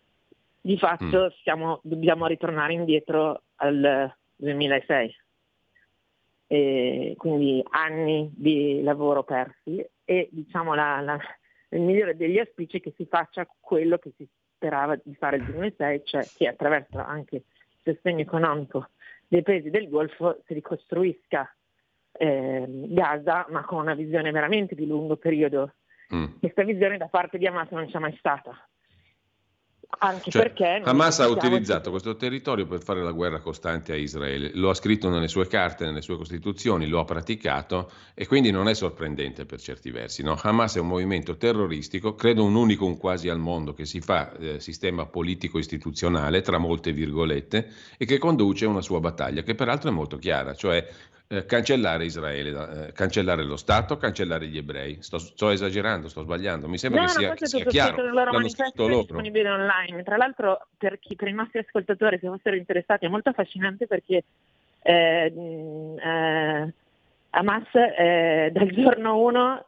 di 0.60 0.78
fatto 0.78 1.24
mm. 1.24 1.42
siamo, 1.42 1.80
dobbiamo 1.82 2.26
ritornare 2.26 2.72
indietro 2.72 3.42
al 3.56 4.14
2006. 4.36 5.16
E 6.46 7.14
quindi 7.16 7.64
anni 7.70 8.30
di 8.34 8.82
lavoro 8.82 9.24
persi 9.24 9.84
e 10.04 10.28
diciamo 10.30 10.74
la, 10.74 11.00
la, 11.00 11.18
il 11.70 11.80
migliore 11.80 12.14
degli 12.14 12.38
auspici 12.38 12.76
è 12.76 12.80
che 12.80 12.92
si 12.94 13.06
faccia 13.06 13.48
quello 13.58 13.96
che 13.96 14.12
si 14.16 14.28
sperava 14.54 14.94
di 15.02 15.14
fare 15.14 15.36
il 15.36 15.44
2006, 15.44 16.02
cioè 16.04 16.28
che 16.36 16.48
attraverso 16.48 16.98
anche 16.98 17.36
il 17.36 17.44
sostegno 17.82 18.20
economico 18.20 18.90
dei 19.32 19.42
paesi 19.42 19.70
del 19.70 19.88
Golfo 19.88 20.42
si 20.46 20.52
ricostruisca 20.52 21.50
eh, 22.12 22.66
Gaza, 22.68 23.46
ma 23.48 23.64
con 23.64 23.80
una 23.80 23.94
visione 23.94 24.30
veramente 24.30 24.74
di 24.74 24.86
lungo 24.86 25.16
periodo. 25.16 25.72
Mm. 26.14 26.38
Questa 26.38 26.62
visione 26.64 26.98
da 26.98 27.08
parte 27.08 27.38
di 27.38 27.46
Hamas 27.46 27.70
non 27.70 27.86
c'è 27.86 27.98
mai 27.98 28.14
stata. 28.18 28.68
Anche 29.98 30.30
cioè, 30.30 30.42
perché 30.42 30.80
Hamas 30.84 31.20
ha 31.20 31.28
utilizzato 31.28 31.90
questo 31.90 32.16
territorio 32.16 32.66
per 32.66 32.82
fare 32.82 33.02
la 33.02 33.12
guerra 33.12 33.40
costante 33.40 33.92
a 33.92 33.96
Israele, 33.96 34.50
lo 34.54 34.70
ha 34.70 34.74
scritto 34.74 35.10
nelle 35.10 35.28
sue 35.28 35.46
carte, 35.46 35.84
nelle 35.84 36.00
sue 36.00 36.16
costituzioni, 36.16 36.86
lo 36.88 36.98
ha 36.98 37.04
praticato 37.04 37.90
e 38.14 38.26
quindi 38.26 38.50
non 38.50 38.68
è 38.68 38.74
sorprendente 38.74 39.44
per 39.44 39.60
certi 39.60 39.90
versi. 39.90 40.22
No? 40.22 40.36
Hamas 40.40 40.76
è 40.76 40.80
un 40.80 40.88
movimento 40.88 41.36
terroristico, 41.36 42.14
credo 42.14 42.42
un 42.42 42.54
unicum 42.54 42.96
quasi 42.96 43.28
al 43.28 43.38
mondo 43.38 43.74
che 43.74 43.84
si 43.84 44.00
fa 44.00 44.32
eh, 44.38 44.60
sistema 44.60 45.06
politico-istituzionale, 45.06 46.40
tra 46.40 46.58
molte 46.58 46.92
virgolette, 46.92 47.68
e 47.96 48.04
che 48.04 48.18
conduce 48.18 48.66
una 48.66 48.82
sua 48.82 48.98
battaglia, 48.98 49.42
che 49.42 49.54
peraltro 49.54 49.90
è 49.90 49.92
molto 49.92 50.16
chiara, 50.16 50.54
cioè 50.54 50.88
eh, 51.32 51.46
cancellare 51.46 52.04
Israele, 52.04 52.50
eh, 52.88 52.92
cancellare 52.92 53.42
lo 53.42 53.56
Stato, 53.56 53.96
cancellare 53.96 54.46
gli 54.46 54.58
ebrei. 54.58 55.00
Sto, 55.00 55.18
sto 55.18 55.48
esagerando, 55.48 56.08
sto 56.08 56.20
sbagliando. 56.20 56.68
Mi 56.68 56.76
sembra 56.76 57.00
no, 57.00 57.06
che 57.06 57.12
sia, 57.12 57.28
no, 57.30 57.36
sia 57.40 57.64
chiaro. 57.64 58.04
Il 58.04 58.12
loro 58.12 58.32
manifesto 58.32 58.86
è 58.86 58.94
disponibile 58.94 59.48
online. 59.48 60.02
Tra 60.02 60.18
l'altro, 60.18 60.66
per, 60.76 60.98
chi, 60.98 61.16
per, 61.16 61.28
i 61.28 61.32
nostri 61.32 61.60
ascoltatori, 61.60 62.18
se 62.20 62.28
fossero 62.28 62.56
interessati, 62.56 63.06
è 63.06 63.08
molto 63.08 63.30
affascinante 63.30 63.86
perché 63.86 64.24
eh, 64.82 65.96
eh, 65.96 66.74
Hamas 67.30 67.70
dal 67.72 68.70
giorno 68.70 69.18
1 69.18 69.66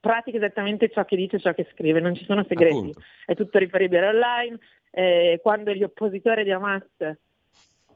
pratica 0.00 0.36
esattamente 0.36 0.90
ciò 0.90 1.04
che 1.06 1.16
dice, 1.16 1.40
ciò 1.40 1.54
che 1.54 1.66
scrive, 1.72 2.00
non 2.00 2.14
ci 2.14 2.24
sono 2.26 2.44
segreti, 2.46 2.76
Appunto. 2.76 3.00
è 3.24 3.34
tutto 3.34 3.58
riferibile 3.58 4.08
online. 4.08 4.58
Eh, 4.90 5.40
quando 5.42 5.72
gli 5.72 5.82
oppositori 5.82 6.44
di 6.44 6.52
Hamas 6.52 6.84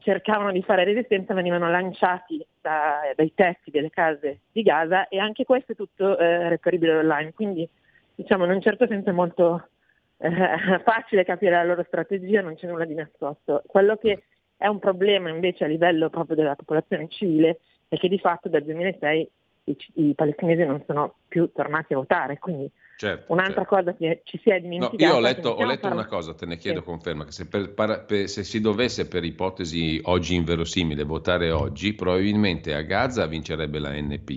cercavano 0.01 0.51
di 0.51 0.61
fare 0.63 0.83
resistenza 0.83 1.33
venivano 1.33 1.69
lanciati 1.69 2.45
da, 2.59 2.99
dai 3.15 3.33
tetti 3.33 3.71
delle 3.71 3.89
case 3.89 4.41
di 4.51 4.61
Gaza 4.61 5.07
e 5.07 5.19
anche 5.19 5.45
questo 5.45 5.71
è 5.71 5.75
tutto 5.75 6.17
eh, 6.17 6.49
reperibile 6.49 6.97
online, 6.97 7.33
quindi 7.33 7.67
diciamo 8.15 8.45
in 8.45 8.51
un 8.51 8.61
certo 8.61 8.87
senso 8.87 9.09
è 9.09 9.13
molto 9.13 9.69
eh, 10.17 10.29
facile 10.83 11.23
capire 11.23 11.51
la 11.51 11.63
loro 11.63 11.83
strategia, 11.83 12.41
non 12.41 12.55
c'è 12.55 12.67
nulla 12.67 12.85
di 12.85 12.93
nascosto. 12.93 13.63
Quello 13.65 13.97
che 13.97 14.23
è 14.57 14.67
un 14.67 14.79
problema 14.79 15.29
invece 15.29 15.63
a 15.63 15.67
livello 15.67 16.09
proprio 16.09 16.35
della 16.35 16.55
popolazione 16.55 17.07
civile 17.09 17.59
è 17.87 17.97
che 17.97 18.07
di 18.07 18.19
fatto 18.19 18.49
dal 18.49 18.63
2006 18.63 19.29
i, 19.65 19.77
i 19.95 20.13
palestinesi 20.13 20.63
non 20.63 20.83
sono 20.85 21.15
più 21.27 21.51
tornati 21.51 21.93
a 21.93 21.97
votare, 21.97 22.39
quindi 22.39 22.69
Certo, 23.01 23.31
Un'altra 23.31 23.65
certo. 23.65 23.75
cosa 23.75 23.93
che 23.95 24.21
ci 24.25 24.39
si 24.43 24.51
è 24.51 24.59
dimenticata. 24.59 25.03
No, 25.03 25.09
io 25.09 25.17
ho 25.17 25.19
letto, 25.19 25.49
ho 25.49 25.65
letto 25.65 25.87
una 25.87 26.05
cosa, 26.05 26.35
te 26.35 26.45
ne 26.45 26.57
chiedo 26.57 26.81
sì. 26.81 26.85
conferma, 26.85 27.25
che 27.25 27.31
se, 27.31 27.47
per, 27.47 27.73
per, 27.73 28.29
se, 28.29 28.43
si 28.43 28.61
dovesse 28.61 29.07
per 29.07 29.23
ipotesi 29.23 29.99
oggi 30.03 30.35
inverosimile 30.35 31.01
votare 31.01 31.49
oggi, 31.49 31.95
probabilmente 31.95 32.75
a 32.75 32.81
Gaza 32.81 33.25
vincerebbe 33.25 33.79
la 33.79 33.99
NP 33.99 34.29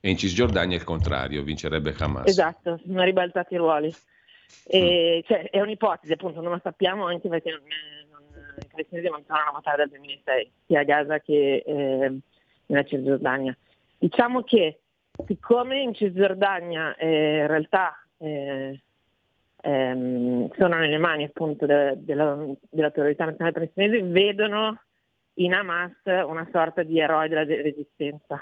e 0.00 0.10
in 0.10 0.16
Cisgiordania 0.16 0.76
il 0.76 0.84
contrario, 0.84 1.42
vincerebbe 1.42 1.92
Hamas. 1.98 2.28
Esatto, 2.28 2.78
sono 2.86 3.02
ribaltati 3.02 3.54
i 3.54 3.56
ruoli. 3.56 3.92
E, 4.64 5.18
mm. 5.18 5.26
cioè, 5.26 5.50
è 5.50 5.60
un'ipotesi, 5.60 6.12
appunto, 6.12 6.40
non 6.40 6.52
lo 6.52 6.60
sappiamo 6.62 7.06
anche 7.06 7.28
perché 7.28 7.50
non, 7.50 7.62
non, 8.12 8.54
i 8.62 8.66
palestinesi 8.70 9.08
non 9.08 9.24
a 9.26 9.50
votare 9.52 9.78
dal 9.78 9.88
2006, 9.88 10.52
sia 10.66 10.78
a 10.78 10.84
Gaza 10.84 11.18
che 11.18 11.64
eh, 11.66 12.18
nella 12.66 12.84
Cisgiordania. 12.84 13.56
Diciamo 13.98 14.44
che 14.44 14.78
siccome 15.26 15.80
in 15.80 15.94
Cisgiordania 15.94 16.94
eh, 16.94 17.38
in 17.38 17.46
realtà 17.48 17.98
eh, 18.24 18.80
ehm, 19.60 20.50
sono 20.56 20.76
nelle 20.76 20.98
mani 20.98 21.24
appunto 21.24 21.66
de, 21.66 21.94
de 21.96 22.14
la, 22.14 22.46
dell'autorità 22.70 23.24
nazionale 23.26 23.52
palestinese, 23.52 24.02
vedono 24.02 24.80
in 25.34 25.52
Hamas 25.52 25.92
una 26.04 26.48
sorta 26.52 26.82
di 26.82 26.98
eroe 27.00 27.28
della 27.28 27.44
resistenza. 27.44 28.40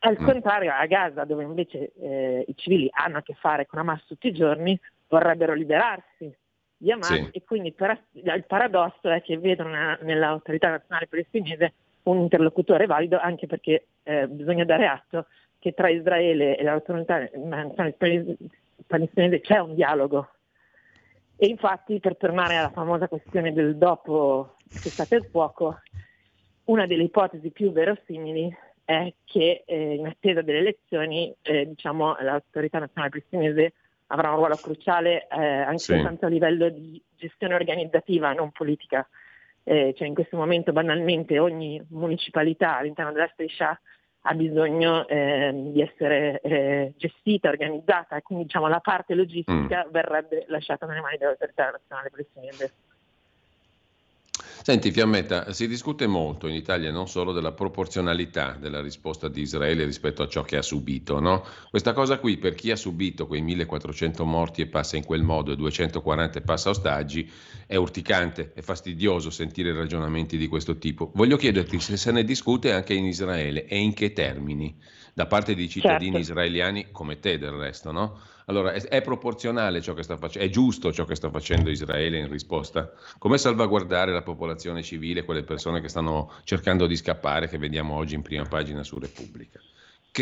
Al 0.00 0.16
mm. 0.20 0.24
contrario, 0.24 0.72
a 0.72 0.84
Gaza, 0.86 1.24
dove 1.24 1.44
invece 1.44 1.92
eh, 1.98 2.44
i 2.46 2.56
civili 2.56 2.88
hanno 2.92 3.18
a 3.18 3.22
che 3.22 3.34
fare 3.34 3.66
con 3.66 3.78
Hamas 3.78 4.04
tutti 4.06 4.28
i 4.28 4.32
giorni, 4.32 4.78
vorrebbero 5.08 5.54
liberarsi 5.54 6.34
di 6.76 6.92
Hamas 6.92 7.08
sì. 7.08 7.28
e 7.32 7.42
quindi 7.44 7.72
per, 7.72 7.98
il 8.12 8.44
paradosso 8.46 9.08
è 9.08 9.22
che 9.22 9.38
vedono 9.38 9.96
nell'autorità 10.02 10.68
nazionale 10.68 11.06
palestinese 11.06 11.72
un 12.02 12.18
interlocutore 12.18 12.86
valido 12.86 13.18
anche 13.18 13.46
perché 13.46 13.86
eh, 14.02 14.28
bisogna 14.28 14.64
dare 14.64 14.86
atto 14.86 15.26
che 15.58 15.72
tra 15.72 15.88
Israele 15.88 16.56
e 16.56 16.62
l'autorità 16.62 17.18
nazionale 17.18 17.96
palestinese 18.86 19.40
c'è 19.40 19.58
un 19.58 19.74
dialogo. 19.74 20.30
E 21.36 21.46
infatti, 21.46 22.00
per 22.00 22.16
tornare 22.16 22.56
alla 22.56 22.70
famosa 22.70 23.08
questione 23.08 23.52
del 23.52 23.76
dopo 23.76 24.56
cessate 24.68 25.16
il 25.16 25.28
fuoco, 25.30 25.80
una 26.64 26.86
delle 26.86 27.04
ipotesi 27.04 27.50
più 27.50 27.72
verosimili 27.72 28.54
è 28.84 29.12
che 29.24 29.64
eh, 29.66 29.94
in 29.94 30.06
attesa 30.06 30.42
delle 30.42 30.58
elezioni 30.58 31.34
eh, 31.42 31.66
diciamo, 31.66 32.16
l'autorità 32.20 32.78
nazionale 32.78 33.10
palestinese 33.10 33.72
avrà 34.08 34.30
un 34.30 34.36
ruolo 34.36 34.54
cruciale 34.56 35.26
eh, 35.26 35.44
anche 35.44 35.78
sì. 35.78 35.92
soltanto 35.92 36.26
a 36.26 36.28
livello 36.28 36.68
di 36.68 37.02
gestione 37.16 37.54
organizzativa, 37.54 38.32
non 38.32 38.50
politica. 38.52 39.06
Eh, 39.64 39.94
cioè 39.96 40.06
in 40.06 40.14
questo 40.14 40.36
momento 40.36 40.72
banalmente 40.72 41.40
ogni 41.40 41.84
municipalità 41.88 42.76
all'interno 42.76 43.10
della 43.10 43.28
striscia 43.32 43.78
ha 44.26 44.34
bisogno 44.34 45.06
eh, 45.06 45.52
di 45.72 45.80
essere 45.80 46.40
eh, 46.40 46.92
gestita, 46.96 47.48
organizzata 47.48 48.16
e 48.16 48.22
quindi 48.22 48.44
diciamo, 48.44 48.66
la 48.66 48.80
parte 48.80 49.14
logistica 49.14 49.84
mm. 49.86 49.90
verrebbe 49.90 50.44
lasciata 50.48 50.86
nelle 50.86 51.00
mani 51.00 51.16
dell'autorità 51.16 51.70
nazionale 51.70 52.10
palestinese. 52.10 52.72
Senti 54.66 54.90
Fiammetta, 54.90 55.52
si 55.52 55.68
discute 55.68 56.08
molto 56.08 56.48
in 56.48 56.54
Italia 56.56 56.90
non 56.90 57.06
solo 57.06 57.30
della 57.30 57.52
proporzionalità 57.52 58.56
della 58.58 58.80
risposta 58.80 59.28
di 59.28 59.42
Israele 59.42 59.84
rispetto 59.84 60.24
a 60.24 60.26
ciò 60.26 60.42
che 60.42 60.56
ha 60.56 60.62
subito, 60.62 61.20
no? 61.20 61.44
Questa 61.70 61.92
cosa 61.92 62.18
qui 62.18 62.36
per 62.36 62.56
chi 62.56 62.72
ha 62.72 62.74
subito 62.76 63.28
quei 63.28 63.42
1400 63.42 64.24
morti 64.24 64.62
e 64.62 64.66
passa 64.66 64.96
in 64.96 65.04
quel 65.04 65.22
modo 65.22 65.52
e 65.52 65.54
240 65.54 66.40
e 66.40 66.42
passa 66.42 66.70
ostaggi 66.70 67.30
è 67.64 67.76
urticante, 67.76 68.50
è 68.56 68.60
fastidioso 68.60 69.30
sentire 69.30 69.72
ragionamenti 69.72 70.36
di 70.36 70.48
questo 70.48 70.78
tipo. 70.78 71.12
Voglio 71.14 71.36
chiederti 71.36 71.78
se 71.78 71.96
se 71.96 72.10
ne 72.10 72.24
discute 72.24 72.72
anche 72.72 72.92
in 72.92 73.04
Israele 73.04 73.66
e 73.66 73.78
in 73.78 73.94
che 73.94 74.12
termini, 74.12 74.76
da 75.14 75.26
parte 75.26 75.54
di 75.54 75.68
cittadini 75.68 76.16
certo. 76.16 76.18
israeliani 76.18 76.88
come 76.90 77.20
te 77.20 77.38
del 77.38 77.52
resto, 77.52 77.92
no? 77.92 78.18
Allora, 78.46 78.72
è, 78.72 78.80
è 78.80 79.02
proporzionale 79.02 79.80
ciò 79.80 79.92
che 79.94 80.02
sta 80.02 80.16
facendo, 80.16 80.46
è 80.46 80.50
giusto 80.50 80.92
ciò 80.92 81.04
che 81.04 81.16
sta 81.16 81.30
facendo 81.30 81.70
Israele 81.70 82.18
in 82.18 82.28
risposta? 82.28 82.92
Come 83.18 83.38
salvaguardare 83.38 84.12
la 84.12 84.22
popolazione 84.22 84.82
civile, 84.82 85.24
quelle 85.24 85.42
persone 85.42 85.80
che 85.80 85.88
stanno 85.88 86.32
cercando 86.44 86.86
di 86.86 86.96
scappare, 86.96 87.48
che 87.48 87.58
vediamo 87.58 87.94
oggi 87.94 88.14
in 88.14 88.22
prima 88.22 88.44
pagina 88.44 88.82
su 88.84 88.98
Repubblica? 88.98 89.60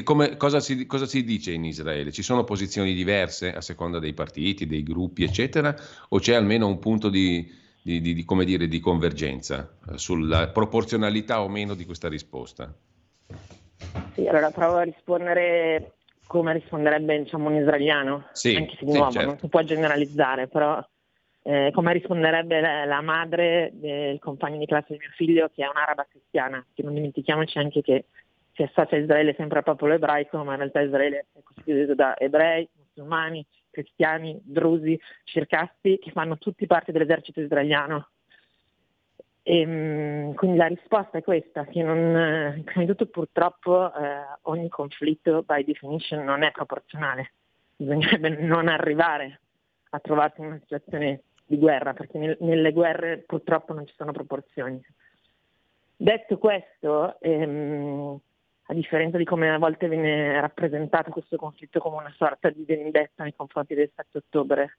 Come, 0.02 0.36
cosa, 0.36 0.58
si, 0.58 0.86
cosa, 0.86 1.06
si, 1.06 1.22
dice 1.22 1.52
in 1.52 1.64
Israele? 1.64 2.10
Ci 2.10 2.22
sono 2.22 2.42
posizioni 2.42 2.94
diverse 2.94 3.52
a 3.52 3.60
seconda 3.60 4.00
dei 4.00 4.12
partiti, 4.12 4.66
dei 4.66 4.82
gruppi, 4.82 5.22
eccetera? 5.22 5.74
O 6.08 6.18
c'è 6.18 6.34
almeno 6.34 6.66
un 6.66 6.78
punto 6.80 7.10
di, 7.10 7.48
di, 7.80 8.00
di, 8.00 8.14
di 8.14 8.24
dire, 8.44 8.80
convergenza 8.80 9.76
eh, 9.90 9.98
sulla 9.98 10.48
proporzionalità 10.48 11.42
o 11.42 11.48
meno 11.48 11.74
di 11.74 11.84
questa 11.84 12.08
risposta? 12.08 12.74
Sì, 14.14 14.26
allora 14.26 14.50
provo 14.50 14.78
a 14.78 14.82
rispondere 14.82 15.92
come 16.26 16.52
risponderebbe 16.52 17.22
diciamo, 17.22 17.48
un 17.48 17.56
israeliano, 17.56 18.28
sì, 18.32 18.56
anche 18.56 18.76
se 18.78 18.84
di 18.84 18.92
nuovo 18.92 19.10
certo. 19.10 19.28
non 19.28 19.38
si 19.38 19.48
può 19.48 19.62
generalizzare, 19.62 20.48
però 20.48 20.84
eh, 21.42 21.70
come 21.72 21.92
risponderebbe 21.92 22.60
la, 22.60 22.84
la, 22.84 23.00
madre 23.00 23.70
del 23.74 24.18
compagno 24.18 24.58
di 24.58 24.66
classe 24.66 24.94
di 24.94 24.98
mio 24.98 25.10
figlio 25.14 25.50
che 25.54 25.64
è 25.64 25.68
un'araba 25.68 26.06
cristiana, 26.08 26.64
che 26.72 26.82
non 26.82 26.94
dimentichiamoci 26.94 27.58
anche 27.58 27.82
che 27.82 28.06
si 28.54 28.62
associa 28.62 28.96
Israele 28.96 29.34
sempre 29.36 29.58
al 29.58 29.64
popolo 29.64 29.94
ebraico, 29.94 30.42
ma 30.44 30.52
in 30.52 30.58
realtà 30.58 30.80
Israele 30.80 31.26
è 31.32 31.40
costituito 31.42 31.94
da 31.94 32.16
ebrei, 32.16 32.68
musulmani, 32.78 33.44
cristiani, 33.70 34.40
drusi, 34.42 34.98
circassi, 35.24 35.98
che 36.00 36.10
fanno 36.12 36.38
tutti 36.38 36.66
parte 36.66 36.92
dell'esercito 36.92 37.40
israeliano. 37.40 38.08
E, 39.46 39.60
ehm, 39.60 40.34
quindi 40.34 40.56
la 40.56 40.66
risposta 40.66 41.18
è 41.18 41.22
questa, 41.22 41.66
che 41.66 41.82
non, 41.82 42.62
prima 42.64 42.84
di 42.84 42.86
tutto 42.86 43.06
purtroppo 43.06 43.94
eh, 43.94 44.22
ogni 44.42 44.68
conflitto 44.70 45.42
by 45.42 45.64
definition 45.64 46.24
non 46.24 46.42
è 46.42 46.50
proporzionale, 46.50 47.32
bisognerebbe 47.76 48.30
non 48.30 48.68
arrivare 48.68 49.40
a 49.90 50.00
trovarsi 50.00 50.40
in 50.40 50.46
una 50.46 50.58
situazione 50.60 51.22
di 51.44 51.58
guerra, 51.58 51.92
perché 51.92 52.18
nel, 52.18 52.36
nelle 52.40 52.72
guerre 52.72 53.18
purtroppo 53.18 53.74
non 53.74 53.86
ci 53.86 53.94
sono 53.96 54.12
proporzioni. 54.12 54.82
Detto 55.94 56.38
questo, 56.38 57.20
ehm, 57.20 58.18
a 58.68 58.74
differenza 58.74 59.18
di 59.18 59.24
come 59.24 59.50
a 59.50 59.58
volte 59.58 59.88
viene 59.88 60.40
rappresentato 60.40 61.10
questo 61.10 61.36
conflitto 61.36 61.80
come 61.80 61.98
una 61.98 62.14
sorta 62.16 62.48
di 62.48 62.64
vendetta 62.64 63.22
nei 63.22 63.34
confronti 63.36 63.74
del 63.74 63.90
7 63.94 64.18
ottobre, 64.18 64.78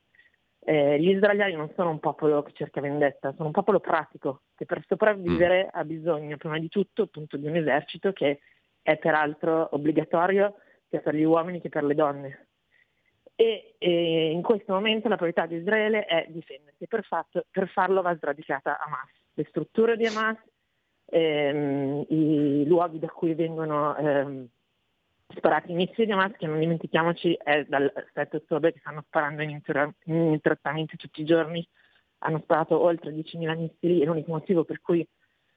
eh, 0.67 0.99
gli 0.99 1.09
israeliani 1.09 1.53
non 1.53 1.71
sono 1.75 1.91
un 1.91 1.99
popolo 1.99 2.41
che 2.41 2.51
cerca 2.53 2.81
vendetta, 2.81 3.31
sono 3.33 3.47
un 3.47 3.53
popolo 3.53 3.79
pratico 3.79 4.41
che 4.55 4.65
per 4.65 4.83
sopravvivere 4.87 5.65
mm. 5.65 5.69
ha 5.71 5.83
bisogno 5.85 6.37
prima 6.37 6.57
di 6.57 6.69
tutto 6.69 7.03
appunto 7.03 7.37
di 7.37 7.45
un 7.45 7.55
esercito 7.55 8.11
che 8.11 8.39
è 8.81 8.97
peraltro 8.97 9.69
obbligatorio 9.71 10.55
sia 10.89 11.01
per 11.01 11.13
gli 11.13 11.23
uomini 11.23 11.61
che 11.61 11.69
per 11.69 11.83
le 11.83 11.93
donne. 11.93 12.47
E, 13.35 13.75
e 13.77 14.31
in 14.31 14.41
questo 14.41 14.73
momento 14.73 15.07
la 15.07 15.17
priorità 15.17 15.45
di 15.45 15.57
Israele 15.57 16.05
è 16.05 16.25
difendersi, 16.29 16.87
per, 16.87 17.03
fatto, 17.03 17.45
per 17.51 17.67
farlo 17.67 18.01
va 18.01 18.15
sradicata 18.15 18.79
Hamas. 18.79 19.11
Le 19.33 19.45
strutture 19.49 19.97
di 19.97 20.05
Hamas, 20.07 20.37
ehm, 21.05 22.05
i 22.09 22.65
luoghi 22.65 22.97
da 22.97 23.09
cui 23.09 23.35
vengono 23.35 23.95
ehm, 23.97 24.47
sparati 25.33 25.71
inizi 25.71 26.05
di 26.05 26.11
Hamas, 26.11 26.33
che 26.37 26.47
non 26.47 26.59
dimentichiamoci 26.59 27.33
è 27.41 27.63
dal 27.65 27.91
7 28.13 28.37
ottobre 28.37 28.73
che 28.73 28.79
stanno 28.79 29.03
sparando 29.05 29.41
ininterrottamente 29.41 30.97
tutti 30.97 31.21
i 31.21 31.25
giorni 31.25 31.67
hanno 32.19 32.39
sparato 32.39 32.79
oltre 32.81 33.11
10.000 33.11 33.57
missili 33.57 34.01
e 34.01 34.05
l'unico 34.05 34.31
motivo 34.31 34.63
per 34.63 34.81
cui 34.81 35.07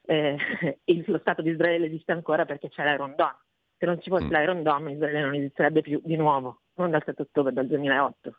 eh, 0.06 0.37
il, 0.84 1.04
lo 1.06 1.18
Stato 1.18 1.42
di 1.42 1.50
Israele 1.50 1.87
esiste 1.87 2.12
ancora 2.12 2.44
perché 2.44 2.68
c'è 2.68 2.84
l'Iron 2.84 3.14
Dome. 3.16 3.38
Se 3.78 3.87
non 3.87 4.00
ci 4.00 4.10
fosse 4.10 4.25
mm. 4.25 4.32
l'Iron 4.32 4.62
Dome 4.62 4.92
Israele 4.92 5.20
non 5.20 5.34
esisterebbe 5.34 5.82
più 5.82 6.00
di 6.02 6.16
nuovo, 6.16 6.62
non 6.75 6.90
dal 6.90 7.02
7 7.04 7.22
ottobre, 7.22 7.52
dal 7.52 7.66
2008. 7.66 8.38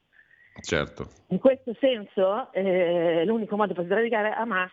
Certo. 0.61 1.07
In 1.29 1.39
questo 1.39 1.73
senso 1.79 2.51
eh, 2.51 3.23
l'unico 3.25 3.55
modo 3.55 3.73
per 3.73 3.85
sradicare 3.85 4.31
Hamas 4.31 4.71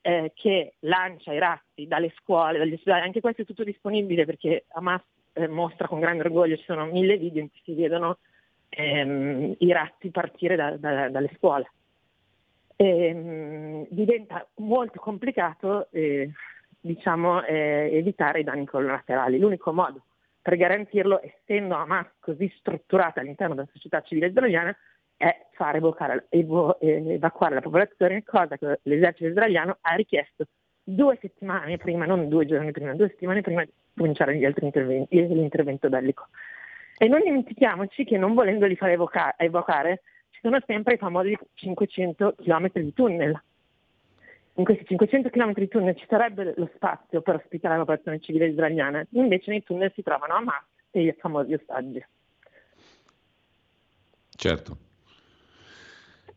è 0.00 0.30
che 0.34 0.74
lancia 0.80 1.32
i 1.32 1.38
razzi 1.38 1.86
dalle 1.86 2.12
scuole, 2.18 2.58
dagli 2.58 2.74
ospedali, 2.74 3.02
anche 3.02 3.20
questo 3.20 3.42
è 3.42 3.44
tutto 3.44 3.64
disponibile 3.64 4.24
perché 4.26 4.66
Hamas 4.68 5.02
eh, 5.34 5.48
mostra 5.48 5.86
con 5.86 6.00
grande 6.00 6.22
orgoglio, 6.22 6.56
ci 6.56 6.64
sono 6.64 6.86
mille 6.86 7.18
video 7.18 7.42
in 7.42 7.50
cui 7.50 7.60
si 7.62 7.74
vedono 7.74 8.18
ehm, 8.68 9.54
i 9.58 9.72
razzi 9.72 10.10
partire 10.10 10.56
da, 10.56 10.76
da, 10.76 11.08
dalle 11.08 11.30
scuole. 11.36 11.70
E, 12.76 13.06
ehm, 13.06 13.86
diventa 13.90 14.46
molto 14.56 14.98
complicato 14.98 15.88
eh, 15.90 16.30
diciamo, 16.80 17.44
eh, 17.44 17.90
evitare 17.92 18.40
i 18.40 18.44
danni 18.44 18.66
collaterali. 18.66 19.38
L'unico 19.38 19.72
modo 19.72 20.02
per 20.40 20.56
garantirlo, 20.56 21.20
essendo 21.22 21.74
Hamas 21.74 22.06
così 22.20 22.52
strutturata 22.58 23.20
all'interno 23.20 23.54
della 23.54 23.68
società 23.72 24.02
civile 24.02 24.26
israeliana, 24.26 24.76
è 25.16 25.46
far 25.52 25.76
evocare, 25.76 26.26
evo, 26.28 26.78
eh, 26.80 27.14
evacuare 27.14 27.54
la 27.54 27.60
popolazione, 27.62 28.22
cosa 28.24 28.58
che 28.58 28.80
l'esercito 28.82 29.30
israeliano 29.30 29.78
ha 29.80 29.94
richiesto 29.94 30.46
due 30.84 31.18
settimane 31.20 31.78
prima, 31.78 32.04
non 32.04 32.28
due 32.28 32.46
giorni 32.46 32.70
prima, 32.70 32.94
due 32.94 33.08
settimane 33.08 33.40
prima 33.40 33.64
di 33.64 33.72
cominciare 33.96 34.36
gli 34.36 34.44
altri 34.44 34.66
interventi, 34.66 35.16
l'intervento 35.26 35.88
bellico. 35.88 36.28
E 36.96 37.08
non 37.08 37.22
dimentichiamoci 37.22 38.04
che 38.04 38.18
non 38.18 38.34
volendoli 38.34 38.76
fare 38.76 38.92
evoca- 38.92 39.34
evocare, 39.36 40.02
ci 40.30 40.40
sono 40.42 40.60
sempre 40.66 40.94
i 40.94 40.98
famosi 40.98 41.36
500 41.54 42.36
km 42.36 42.70
di 42.74 42.92
tunnel. 42.92 43.42
In 44.56 44.64
questi 44.64 44.84
500 44.84 45.30
km 45.30 45.54
di 45.54 45.68
tunnel 45.68 45.96
ci 45.96 46.06
sarebbe 46.08 46.54
lo 46.56 46.70
spazio 46.74 47.22
per 47.22 47.36
ospitare 47.36 47.74
la 47.74 47.80
popolazione 47.80 48.20
civile 48.20 48.46
israeliana, 48.46 49.04
invece 49.10 49.50
nei 49.50 49.64
tunnel 49.64 49.90
si 49.94 50.02
trovano 50.02 50.34
Hamas 50.34 50.62
e 50.90 51.02
i 51.02 51.14
famosi 51.18 51.54
ostaggi. 51.54 52.04
Certo. 54.36 54.83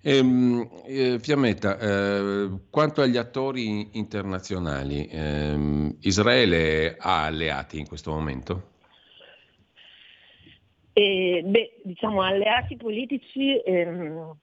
Ehm, 0.07 0.65
eh, 0.85 1.19
Fiammetta, 1.19 1.77
eh, 1.77 2.49
quanto 2.69 3.01
agli 3.01 3.17
attori 3.17 3.97
internazionali, 3.97 5.05
ehm, 5.11 5.97
Israele 5.99 6.95
ha 6.97 7.25
alleati 7.25 7.77
in 7.77 7.85
questo 7.85 8.11
momento? 8.11 8.69
E, 10.93 11.41
beh, 11.43 11.81
diciamo 11.83 12.21
alleati 12.21 12.77
politici 12.77 13.59
ehm, 13.59 14.33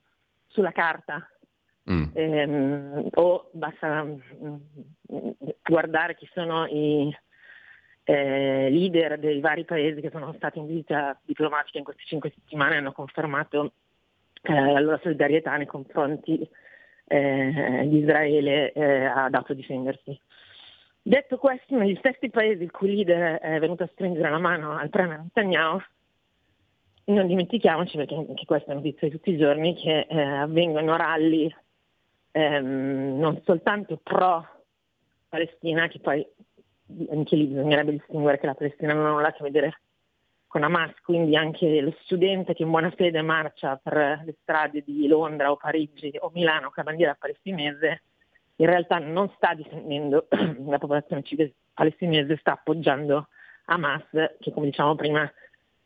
sulla 0.49 0.73
carta. 0.73 1.27
Mm. 1.91 2.05
Ehm, 2.13 3.09
o 3.15 3.49
basta 3.55 4.05
mm, 4.05 4.57
guardare 5.63 6.15
chi 6.15 6.29
sono 6.35 6.67
i 6.67 7.11
eh, 8.05 8.69
leader 8.69 9.19
dei 9.19 9.41
vari 9.41 9.65
paesi 9.65 10.03
che 10.03 10.11
sono 10.11 10.35
stati 10.35 10.59
in 10.59 10.67
visita 10.67 11.19
diplomatica 11.25 11.79
in 11.79 11.85
queste 11.85 12.03
cinque 12.05 12.31
settimane 12.35 12.75
e 12.75 12.77
hanno 12.79 12.93
confermato 12.93 13.73
eh, 14.45 14.81
la 14.81 15.01
solidarietà 15.03 15.57
nei 15.57 15.67
confronti 15.67 16.49
eh, 17.07 17.85
di 17.87 17.99
Israele 17.99 18.73
eh, 18.73 19.05
ha 19.05 19.29
dato 19.29 19.53
a 19.53 19.55
difendersi. 19.55 20.19
Detto 21.03 21.37
questo, 21.37 21.77
negli 21.77 21.97
stessi 21.97 22.31
paesi 22.31 22.63
il 22.63 22.71
cui 22.71 22.95
leader 22.95 23.39
è 23.39 23.59
venuto 23.59 23.83
a 23.83 23.91
stringere 23.93 24.31
la 24.31 24.39
mano 24.39 24.77
al 24.77 24.89
premier 24.89 25.21
Netanyahu 25.21 25.81
non 27.07 27.27
dimentichiamoci, 27.27 27.97
perché 27.97 28.15
anche 28.15 28.47
questa 28.47 28.73
è 28.73 28.75
notizia 28.75 29.09
di 29.09 29.15
tutti 29.15 29.31
i 29.31 29.37
giorni, 29.37 29.75
che 29.75 30.07
eh, 30.09 30.21
avvengono 30.21 30.97
rally 30.97 31.55
ehm, 32.31 33.19
non 33.19 33.43
soltanto 33.45 33.99
pro 34.03 34.47
Palestina, 35.29 35.89
che 35.89 35.99
poi 35.99 36.27
anche 37.11 37.37
lì 37.37 37.47
bisognerebbe 37.47 37.93
distinguere 37.93 38.39
che 38.39 38.47
la 38.47 38.55
Palestina 38.55 38.95
non 38.95 39.07
ha 39.07 39.11
nulla 39.11 39.29
a 39.29 39.33
che 39.33 39.43
vedere 39.43 39.81
con 40.55 40.63
Hamas, 40.63 40.93
quindi 41.03 41.35
anche 41.35 41.81
lo 41.81 41.93
studente 42.05 42.55
che 42.55 42.63
in 42.63 42.71
buona 42.71 42.93
fede 42.93 43.23
marcia 43.23 43.75
per 43.83 44.23
le 44.25 44.37
strade 44.41 44.85
di 44.87 45.09
Londra 45.09 45.51
o 45.51 45.57
Parigi 45.57 46.17
o 46.21 46.31
Milano 46.33 46.67
con 46.67 46.75
la 46.77 46.85
bandiera 46.85 47.17
palestinese, 47.19 48.03
in 48.55 48.67
realtà 48.67 49.01
non 49.01 49.29
sta 49.35 49.53
difendendo 49.53 50.29
la 50.69 50.79
popolazione 50.79 51.25
civile 51.25 51.55
palestinese, 51.75 52.37
sta 52.37 52.53
appoggiando 52.53 53.31
Hamas, 53.65 54.05
che 54.39 54.53
come 54.53 54.67
diciamo 54.67 54.95
prima 54.95 55.29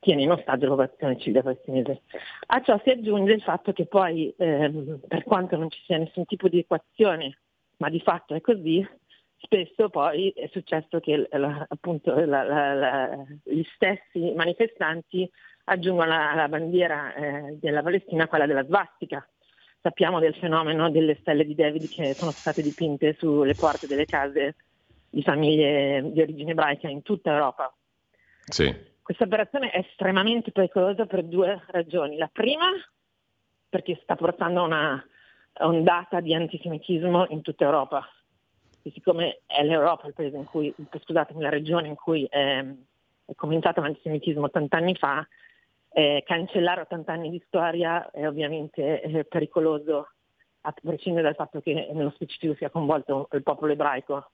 tiene 0.00 0.24
in 0.24 0.32
ostaggio 0.32 0.64
la 0.64 0.74
popolazione 0.74 1.18
civile 1.18 1.42
palestinese. 1.42 2.02
A 2.48 2.60
ciò 2.60 2.78
si 2.84 2.90
aggiunge 2.90 3.32
il 3.32 3.40
fatto 3.40 3.72
che 3.72 3.86
poi, 3.86 4.34
ehm, 4.36 5.00
per 5.08 5.24
quanto 5.24 5.56
non 5.56 5.70
ci 5.70 5.80
sia 5.86 5.96
nessun 5.96 6.26
tipo 6.26 6.46
di 6.46 6.58
equazione, 6.58 7.38
ma 7.78 7.88
di 7.88 8.00
fatto 8.00 8.34
è 8.34 8.42
così, 8.42 8.86
spesso 9.38 9.88
poi 9.88 10.30
è 10.30 10.48
successo 10.52 11.00
che 11.00 11.28
la, 11.30 11.66
appunto 11.68 12.14
la, 12.24 12.42
la, 12.42 13.24
gli 13.44 13.62
stessi 13.74 14.32
manifestanti 14.34 15.30
aggiungono 15.64 16.12
alla 16.12 16.48
bandiera 16.48 17.14
eh, 17.14 17.58
della 17.60 17.82
Palestina 17.82 18.26
quella 18.26 18.46
della 18.46 18.64
svastica. 18.64 19.26
Sappiamo 19.80 20.18
del 20.18 20.34
fenomeno 20.34 20.90
delle 20.90 21.16
stelle 21.20 21.44
di 21.44 21.54
David 21.54 21.88
che 21.88 22.14
sono 22.14 22.30
state 22.32 22.62
dipinte 22.62 23.14
sulle 23.18 23.54
porte 23.54 23.86
delle 23.86 24.06
case 24.06 24.56
di 25.08 25.22
famiglie 25.22 26.10
di 26.10 26.20
origine 26.20 26.50
ebraica 26.50 26.88
in 26.88 27.02
tutta 27.02 27.30
Europa. 27.30 27.72
Sì. 28.44 28.74
Questa 29.00 29.24
operazione 29.24 29.70
è 29.70 29.78
estremamente 29.78 30.50
pericolosa 30.50 31.06
per 31.06 31.22
due 31.22 31.62
ragioni. 31.68 32.16
La 32.16 32.28
prima, 32.30 32.66
perché 33.68 33.98
sta 34.02 34.16
portando 34.16 34.60
a 34.60 34.64
una 34.64 35.06
ondata 35.60 36.20
di 36.20 36.34
antisemitismo 36.34 37.26
in 37.30 37.40
tutta 37.40 37.64
Europa. 37.64 38.06
E 38.82 38.90
siccome 38.92 39.40
è 39.46 39.62
l'Europa 39.64 40.06
il 40.06 40.14
paese 40.14 40.36
in 40.36 40.44
cui, 40.44 40.74
scusatemi, 41.04 41.42
la 41.42 41.48
regione 41.48 41.88
in 41.88 41.94
cui 41.94 42.24
è, 42.24 42.64
è 43.24 43.34
cominciato 43.34 43.80
l'antisemitismo 43.80 44.44
80 44.44 44.76
anni 44.76 44.94
fa, 44.94 45.26
eh, 45.90 46.22
cancellare 46.26 46.82
80 46.82 47.12
anni 47.12 47.30
di 47.30 47.42
storia 47.46 48.10
è 48.10 48.26
ovviamente 48.26 49.00
eh, 49.00 49.24
pericoloso, 49.24 50.10
a 50.62 50.72
prescindere 50.72 51.24
dal 51.24 51.34
fatto 51.34 51.60
che 51.60 51.90
nello 51.92 52.10
specifico 52.10 52.54
sia 52.54 52.70
coinvolto 52.70 53.28
il 53.32 53.42
popolo 53.42 53.72
ebraico, 53.72 54.30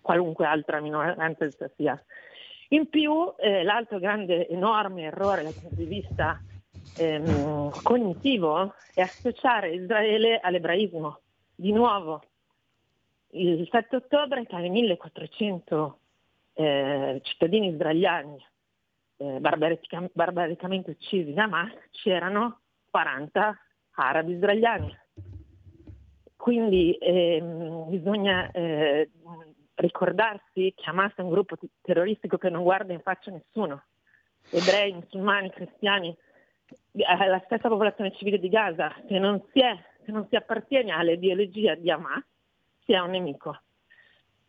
qualunque 0.00 0.46
altra 0.46 0.80
minoranza 0.80 1.48
sia. 1.76 2.02
In 2.70 2.88
più 2.88 3.32
eh, 3.38 3.62
l'altro 3.62 3.98
grande, 3.98 4.46
enorme 4.48 5.04
errore 5.04 5.42
dal 5.42 5.54
punto 5.54 5.74
di 5.74 5.86
vista 5.86 6.40
ehm, 6.92 7.70
cognitivo 7.82 8.74
è 8.92 9.00
associare 9.00 9.72
Israele 9.72 10.38
all'ebraismo. 10.40 11.20
Di 11.54 11.72
nuovo, 11.72 12.22
il 13.30 13.68
7 13.70 13.96
ottobre 13.96 14.44
tra 14.44 14.60
i 14.60 14.70
1400 14.70 15.98
eh, 16.54 17.20
cittadini 17.22 17.68
israeliani 17.68 18.44
eh, 19.18 19.38
barbaricam- 19.40 20.10
barbaricamente 20.12 20.90
uccisi 20.90 21.32
da 21.32 21.44
Hamas 21.44 21.72
c'erano 21.90 22.60
40 22.90 23.58
arabi 23.92 24.32
israeliani. 24.34 24.96
Quindi 26.36 26.96
ehm, 27.00 27.90
bisogna 27.90 28.50
eh, 28.52 29.10
ricordarsi 29.74 30.72
che 30.74 30.84
Hamas 30.84 31.14
è 31.16 31.20
un 31.20 31.30
gruppo 31.30 31.56
terroristico 31.82 32.38
che 32.38 32.48
non 32.48 32.62
guarda 32.62 32.92
in 32.92 33.00
faccia 33.00 33.30
nessuno, 33.30 33.84
ebrei, 34.50 34.92
musulmani, 34.92 35.50
cristiani, 35.50 36.16
la 36.92 37.42
stessa 37.44 37.68
popolazione 37.68 38.14
civile 38.16 38.38
di 38.38 38.48
Gaza, 38.48 38.94
se 39.08 39.18
non 39.18 39.42
si, 39.52 39.60
è, 39.60 39.76
se 40.04 40.12
non 40.12 40.26
si 40.28 40.36
appartiene 40.36 40.92
all'ideologia 40.92 41.74
di 41.74 41.90
Hamas, 41.90 42.24
si 42.88 42.94
è 42.94 43.00
un 43.00 43.10
nemico. 43.10 43.60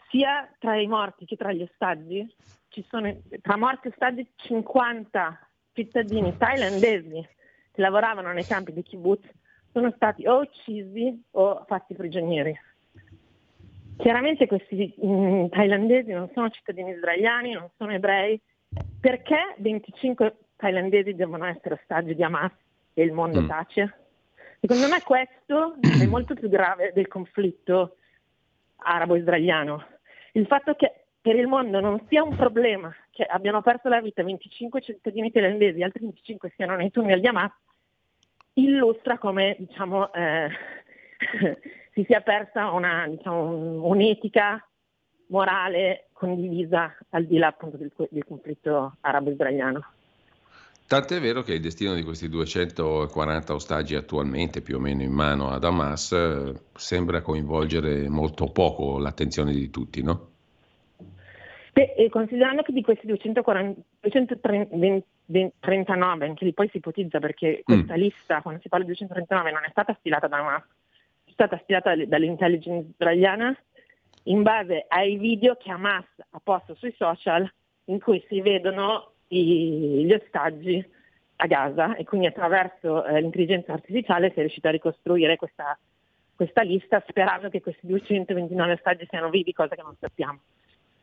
Sia 0.10 0.50
tra 0.60 0.80
i 0.80 0.88
morti 0.88 1.26
che 1.26 1.36
tra 1.36 1.52
gli 1.52 1.62
ostaggi, 1.62 2.26
ci 2.70 2.86
sono 2.90 3.14
tra 3.42 3.58
morti 3.58 3.88
e 3.88 3.90
ostaggi 3.90 4.32
50 4.38 5.50
cittadini 5.74 6.38
thailandesi 6.38 7.28
che 7.72 7.82
lavoravano 7.82 8.32
nei 8.32 8.46
campi 8.46 8.72
di 8.72 8.82
kibbutz 8.82 9.28
sono 9.74 9.92
stati 9.96 10.26
o 10.26 10.40
uccisi 10.40 11.22
o 11.32 11.66
fatti 11.68 11.94
prigionieri. 11.96 12.58
Chiaramente 13.98 14.48
questi 14.48 14.94
mh, 14.98 15.08
mm, 15.08 15.46
thailandesi 15.48 16.12
non 16.14 16.30
sono 16.34 16.50
cittadini 16.50 16.92
israeliani, 16.92 17.52
non 17.52 17.70
sono 17.78 17.92
ebrei, 17.92 18.40
perché 19.02 19.56
25 19.58 20.36
thailandesi 20.56 21.14
devono 21.14 21.46
essere 21.46 21.76
ostaggi 21.76 22.16
di 22.16 22.24
Hamas 22.24 22.54
e 22.94 23.04
il 23.04 23.12
mondo 23.12 23.42
mm. 23.42 23.48
tace? 23.48 23.94
Secondo 24.62 24.88
me 24.88 25.02
questo 25.04 25.76
è 25.82 26.06
molto 26.06 26.34
più 26.34 26.48
grave 26.50 26.92
del 26.94 27.08
conflitto 27.08 27.98
arabo-israeliano. 28.82 29.86
Il 30.34 30.46
fatto 30.48 30.76
che 30.76 31.06
per 31.22 31.36
il 31.36 31.48
mondo 31.48 31.80
non 31.80 32.06
sia 32.08 32.24
un 32.24 32.36
problema 32.36 32.94
che 33.12 33.24
abbiano 33.24 33.62
perso 33.62 33.90
la 33.90 34.02
vita 34.02 34.24
25 34.24 34.82
cittadini 34.82 35.32
thailandesi 35.32 35.80
e 35.80 35.84
altri 35.84 36.02
25 36.02 36.54
siano 36.56 36.76
nei 36.76 36.92
tunnel 36.92 37.20
di 37.20 37.28
Hamas, 37.28 37.52
illustra 38.54 39.18
come 39.18 39.56
diciamo, 39.60 40.12
eh, 40.14 40.50
si 41.94 42.04
sia 42.06 42.22
persa 42.22 42.72
una, 42.72 43.08
diciamo, 43.08 43.86
un'etica 43.86 44.66
morale 45.28 46.08
condivisa 46.14 46.96
al 47.10 47.26
di 47.26 47.38
là 47.38 47.48
appunto 47.48 47.78
del, 47.78 47.92
del 48.10 48.26
conflitto 48.26 48.96
arabo-israeliano. 49.02 49.86
Tant'è 50.90 51.20
vero 51.20 51.44
che 51.44 51.54
il 51.54 51.62
destino 51.62 51.94
di 51.94 52.02
questi 52.02 52.30
240 52.30 53.54
ostaggi 53.54 53.94
attualmente 53.94 54.64
più 54.64 54.78
o 54.78 54.80
meno 54.80 55.04
in 55.04 55.12
mano 55.12 55.52
ad 55.52 55.64
Hamas 55.64 56.14
eh, 56.14 56.52
sembra 56.74 57.22
coinvolgere 57.22 58.10
molto 58.10 58.52
poco 58.52 58.98
l'attenzione 58.98 59.52
di 59.52 59.70
tutti, 59.70 60.02
no? 60.02 60.30
Beh, 61.74 62.10
considerando 62.10 62.64
che 62.64 62.74
di 62.74 62.82
questi 62.82 63.06
240, 63.06 63.80
239, 64.00 66.26
anche 66.26 66.46
lì 66.46 66.54
poi 66.54 66.68
si 66.70 66.78
ipotizza 66.78 67.20
perché 67.20 67.62
questa 67.64 67.94
mm. 67.94 68.00
lista, 68.00 68.42
quando 68.42 68.60
si 68.60 68.68
parla 68.68 68.86
di 68.86 68.94
239, 68.94 69.52
non 69.52 69.66
è 69.66 69.70
stata 69.70 69.96
stilata 70.00 70.26
da 70.26 70.40
Hamas, 70.40 70.64
è 71.24 71.30
stata 71.34 71.60
stilata 71.62 71.96
dall'intelligence 71.96 72.94
israeliana 72.94 73.56
in 74.24 74.42
base 74.42 74.86
ai 74.88 75.18
video 75.18 75.56
che 75.56 75.70
Hamas 75.70 76.08
ha 76.32 76.42
posto 76.44 76.74
sui 76.74 76.96
social 76.98 77.48
in 77.86 78.00
cui 78.00 78.26
si 78.28 78.42
vedono 78.42 79.09
i, 79.30 80.06
gli 80.06 80.14
ostaggi 80.14 80.98
a 81.42 81.48
Gaza 81.48 81.96
e 81.96 82.04
quindi 82.04 82.28
attraverso 82.28 83.06
eh, 83.06 83.22
l'intelligenza 83.22 83.74
artificiale 83.74 84.32
si 84.32 84.38
è 84.38 84.42
riuscito 84.42 84.68
a 84.68 84.72
ricostruire 84.72 85.38
questa, 85.38 85.78
questa 86.36 86.62
lista 86.62 87.04
sperando 87.08 87.50
che 87.50 87.62
questi 87.62 87.88
229 87.88 88.74
ostaggi 88.74 89.08
siano 89.10 89.30
vivi, 89.30 89.54
cosa 89.54 89.76
che 89.76 89.82
non 89.82 89.96
sappiamo. 90.00 90.40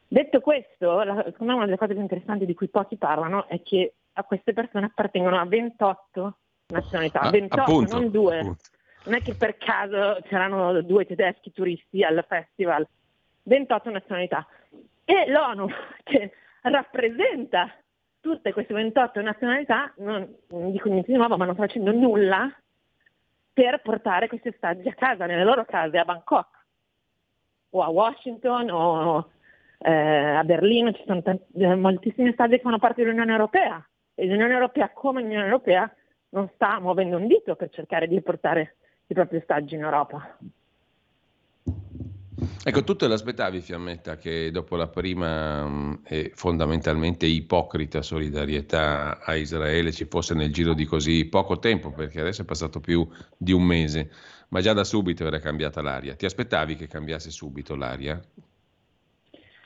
Detto 0.08 0.40
questo, 0.40 1.02
la, 1.02 1.22
secondo 1.24 1.52
me 1.52 1.54
una 1.54 1.64
delle 1.64 1.78
cose 1.78 1.94
più 1.94 2.02
interessanti 2.02 2.46
di 2.46 2.54
cui 2.54 2.68
pochi 2.68 2.96
parlano 2.96 3.48
è 3.48 3.62
che 3.62 3.94
a 4.12 4.22
queste 4.24 4.52
persone 4.52 4.86
appartengono 4.86 5.38
a 5.38 5.44
28 5.44 6.36
nazionalità, 6.68 7.20
ah, 7.20 7.30
28, 7.30 7.60
appunto, 7.60 7.98
non 7.98 8.10
due. 8.10 8.38
Appunto. 8.38 8.64
Non 9.04 9.14
è 9.14 9.22
che 9.22 9.34
per 9.34 9.56
caso 9.56 10.18
c'erano 10.22 10.82
due 10.82 11.06
tedeschi 11.06 11.52
turisti 11.52 12.02
al 12.02 12.24
festival, 12.28 12.86
28 13.44 13.90
nazionalità. 13.90 14.46
E 15.04 15.30
l'ONU, 15.30 15.68
che 16.02 16.32
rappresenta 16.62 17.72
tutte 18.26 18.52
queste 18.52 18.74
28 18.74 19.20
nazionalità, 19.20 19.92
non, 19.98 20.28
dico 20.48 20.88
niente 20.88 21.12
di 21.12 21.16
nuovo, 21.16 21.36
ma 21.36 21.44
non 21.44 21.54
sta 21.54 21.66
facendo 21.66 21.92
nulla 21.92 22.52
per 23.52 23.80
portare 23.82 24.26
questi 24.26 24.48
ostaggi 24.48 24.88
a 24.88 24.94
casa, 24.94 25.26
nelle 25.26 25.44
loro 25.44 25.64
case, 25.64 25.96
a 25.96 26.04
Bangkok 26.04 26.48
o 27.70 27.82
a 27.82 27.88
Washington 27.88 28.70
o 28.70 29.30
eh, 29.78 29.92
a 29.92 30.42
Berlino, 30.42 30.92
ci 30.92 31.04
sono 31.06 31.22
tanti, 31.22 31.44
eh, 31.54 31.74
moltissimi 31.76 32.32
stati 32.32 32.56
che 32.56 32.62
fanno 32.62 32.78
parte 32.78 33.02
dell'Unione 33.02 33.30
Europea 33.30 33.86
e 34.14 34.26
l'Unione 34.26 34.54
Europea 34.54 34.90
come 34.90 35.22
l'Unione 35.22 35.44
Europea 35.44 35.94
non 36.30 36.50
sta 36.54 36.80
muovendo 36.80 37.16
un 37.16 37.28
dito 37.28 37.54
per 37.54 37.70
cercare 37.70 38.08
di 38.08 38.20
portare 38.20 38.76
i 39.06 39.14
propri 39.14 39.36
ostaggi 39.36 39.76
in 39.76 39.82
Europa. 39.82 40.36
Ecco, 42.68 42.82
tu 42.82 42.96
te 42.96 43.06
l'aspettavi, 43.06 43.60
Fiammetta, 43.60 44.16
che 44.16 44.50
dopo 44.50 44.74
la 44.74 44.88
prima 44.88 46.00
e 46.04 46.32
fondamentalmente 46.34 47.24
ipocrita 47.24 48.02
solidarietà 48.02 49.20
a 49.20 49.36
Israele 49.36 49.92
ci 49.92 50.06
fosse 50.06 50.34
nel 50.34 50.52
giro 50.52 50.74
di 50.74 50.84
così 50.84 51.26
poco 51.26 51.60
tempo, 51.60 51.92
perché 51.92 52.18
adesso 52.18 52.42
è 52.42 52.44
passato 52.44 52.80
più 52.80 53.08
di 53.36 53.52
un 53.52 53.62
mese, 53.62 54.10
ma 54.48 54.60
già 54.60 54.72
da 54.72 54.82
subito 54.82 55.24
era 55.24 55.38
cambiata 55.38 55.80
l'aria. 55.80 56.16
Ti 56.16 56.24
aspettavi 56.24 56.74
che 56.74 56.88
cambiasse 56.88 57.30
subito 57.30 57.76
l'aria? 57.76 58.20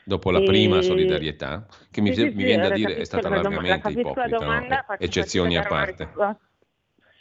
Dopo 0.04 0.30
la 0.30 0.42
prima 0.42 0.82
solidarietà, 0.82 1.66
che 1.90 2.02
mi, 2.02 2.12
sì, 2.12 2.24
mi 2.24 2.30
sì, 2.32 2.36
viene 2.36 2.68
da 2.68 2.74
dire 2.74 2.96
è 2.96 3.04
stata 3.04 3.30
largamente 3.30 3.88
ipocrita, 3.92 4.28
domanda, 4.28 4.84
no? 4.86 4.96
eccezioni 4.98 5.56
a 5.56 5.62
parte. 5.62 6.12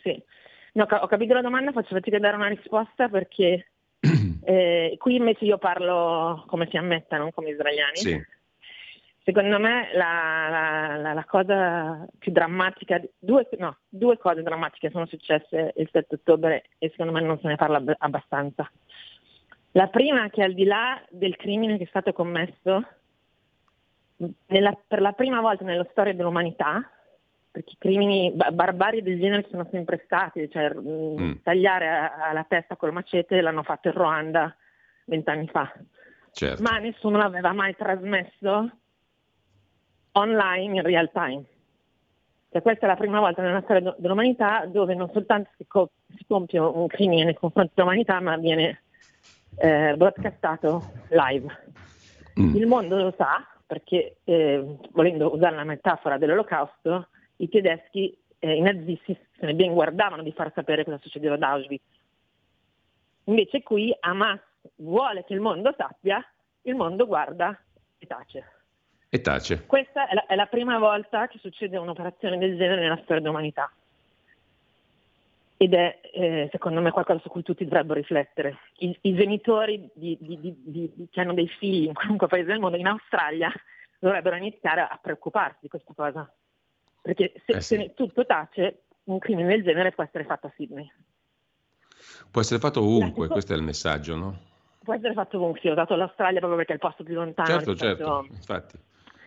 Sì, 0.03 0.21
no, 0.73 0.85
ho 0.89 1.07
capito 1.07 1.33
la 1.35 1.41
domanda, 1.41 1.71
faccio 1.71 1.95
fatica 1.95 2.17
a 2.17 2.19
dare 2.19 2.35
una 2.35 2.49
risposta 2.49 3.07
perché 3.07 3.68
eh, 4.43 4.95
qui 4.97 5.15
invece 5.15 5.45
io 5.45 5.57
parlo 5.57 6.43
come 6.47 6.67
si 6.69 6.77
ammetta, 6.77 7.17
non 7.17 7.31
come 7.31 7.49
israeliani. 7.49 7.97
Sì. 7.97 8.21
Secondo 9.23 9.59
me 9.59 9.89
la, 9.93 10.97
la, 10.97 11.13
la, 11.13 11.25
cosa 11.25 12.07
più 12.17 12.31
drammatica, 12.31 12.99
due, 13.19 13.47
no, 13.57 13.77
due 13.87 14.17
cose 14.17 14.41
drammatiche 14.41 14.89
sono 14.89 15.05
successe 15.05 15.73
il 15.75 15.87
7 15.91 16.15
ottobre 16.15 16.63
e 16.79 16.89
secondo 16.89 17.11
me 17.11 17.21
non 17.21 17.39
se 17.39 17.47
ne 17.47 17.55
parla 17.55 17.83
abbastanza. 17.99 18.69
La 19.73 19.87
prima 19.87 20.25
è 20.25 20.29
che 20.31 20.41
al 20.41 20.53
di 20.53 20.63
là 20.63 20.99
del 21.09 21.35
crimine 21.35 21.77
che 21.77 21.83
è 21.83 21.87
stato 21.87 22.11
commesso, 22.11 22.83
nella, 24.47 24.75
per 24.87 25.01
la 25.01 25.11
prima 25.11 25.41
volta 25.41 25.63
nella 25.63 25.87
storia 25.91 26.13
dell'umanità, 26.13 26.89
perché 27.51 27.71
i 27.73 27.77
crimini 27.77 28.31
barbari 28.51 29.01
del 29.01 29.19
genere 29.19 29.47
sono 29.49 29.67
sempre 29.71 30.01
stati, 30.05 30.49
cioè 30.49 30.73
mm. 30.73 31.17
mm. 31.19 31.31
tagliare 31.43 32.11
alla 32.19 32.45
testa 32.47 32.75
col 32.75 32.93
macete 32.93 33.41
l'hanno 33.41 33.63
fatto 33.63 33.87
in 33.87 33.93
Ruanda 33.95 34.55
vent'anni 35.05 35.47
fa, 35.47 35.71
certo. 36.31 36.61
ma 36.61 36.77
nessuno 36.77 37.17
l'aveva 37.17 37.51
mai 37.53 37.75
trasmesso 37.75 38.69
online 40.13 40.75
in 40.75 40.83
real 40.83 41.09
time. 41.11 41.43
Cioè, 42.51 42.61
questa 42.63 42.85
è 42.85 42.89
la 42.89 42.95
prima 42.95 43.19
volta 43.19 43.41
nella 43.41 43.61
storia 43.61 43.93
dell'umanità 43.97 44.65
dove 44.65 44.95
non 44.95 45.09
soltanto 45.11 45.51
si, 45.55 45.67
co- 45.67 45.91
si 46.15 46.25
compie 46.27 46.59
un 46.59 46.87
crimine 46.87 47.23
nei 47.23 47.35
confronti 47.35 47.73
dell'umanità, 47.75 48.19
ma 48.19 48.37
viene 48.37 48.81
eh, 49.57 49.93
broadcastato 49.95 50.91
live. 51.09 51.63
Mm. 52.39 52.55
Il 52.55 52.65
mondo 52.65 52.95
lo 52.95 53.13
sa 53.15 53.45
perché, 53.67 54.17
eh, 54.23 54.77
volendo 54.91 55.33
usare 55.33 55.55
la 55.55 55.63
metafora 55.63 56.17
dell'olocausto, 56.17 57.09
i 57.41 57.49
tedeschi, 57.49 58.17
eh, 58.39 58.55
i 58.55 58.61
nazisti 58.61 59.17
se 59.37 59.45
ne 59.45 59.53
ben 59.53 59.73
guardavano 59.73 60.23
di 60.23 60.31
far 60.31 60.51
sapere 60.53 60.83
cosa 60.83 60.99
succedeva 61.01 61.35
ad 61.35 61.43
Auschwitz. 61.43 61.83
Invece 63.25 63.61
qui 63.63 63.95
Hamas 63.99 64.39
vuole 64.77 65.23
che 65.23 65.33
il 65.33 65.39
mondo 65.39 65.73
sappia, 65.77 66.23
il 66.63 66.75
mondo 66.75 67.05
guarda 67.05 67.57
e 67.97 68.05
tace. 68.05 68.51
E 69.09 69.21
tace. 69.21 69.65
Questa 69.65 70.07
è 70.07 70.13
la, 70.13 70.25
è 70.25 70.35
la 70.35 70.47
prima 70.47 70.77
volta 70.77 71.27
che 71.27 71.39
succede 71.39 71.77
un'operazione 71.77 72.37
del 72.37 72.57
genere 72.57 72.81
nella 72.81 72.99
storia 73.03 73.21
dell'umanità. 73.21 73.71
Ed 75.57 75.73
è 75.73 75.99
eh, 76.13 76.47
secondo 76.51 76.79
me 76.79 76.91
qualcosa 76.91 77.19
su 77.19 77.29
cui 77.29 77.43
tutti 77.43 77.63
dovrebbero 77.63 77.99
riflettere. 77.99 78.59
I, 78.77 78.97
i 79.01 79.15
genitori 79.15 79.89
di, 79.93 80.17
di, 80.19 80.37
di, 80.39 81.07
che 81.11 81.19
hanno 81.19 81.33
dei 81.33 81.47
figli 81.47 81.85
in 81.85 81.93
qualunque 81.93 82.27
paese 82.27 82.47
del 82.47 82.59
mondo, 82.59 82.77
in 82.77 82.87
Australia, 82.87 83.51
dovrebbero 83.99 84.35
iniziare 84.35 84.81
a 84.81 84.97
preoccuparsi 85.01 85.57
di 85.61 85.67
questa 85.67 85.93
cosa. 85.93 86.31
Perché 87.01 87.33
se, 87.45 87.53
eh 87.53 87.61
sì. 87.61 87.75
se 87.75 87.93
tutto 87.95 88.25
tace, 88.25 88.83
un 89.05 89.19
crimine 89.19 89.47
del 89.47 89.63
genere 89.63 89.91
può 89.91 90.03
essere 90.03 90.23
fatto 90.23 90.47
a 90.47 90.53
Sydney. 90.55 90.91
Può 92.31 92.41
essere 92.41 92.59
fatto 92.59 92.81
ovunque, 92.81 93.27
questo 93.27 93.53
è 93.53 93.55
il 93.55 93.63
messaggio, 93.63 94.15
no? 94.15 94.37
Può 94.83 94.93
essere 94.93 95.13
fatto 95.13 95.37
ovunque, 95.37 95.71
ho 95.71 95.75
dato 95.75 95.95
l'Australia 95.95 96.39
proprio 96.39 96.57
perché 96.57 96.73
è 96.73 96.75
il 96.75 96.81
posto 96.81 97.03
più 97.03 97.15
lontano. 97.15 97.47
Certo, 97.47 97.75
certo, 97.75 98.27
infatti. 98.29 98.77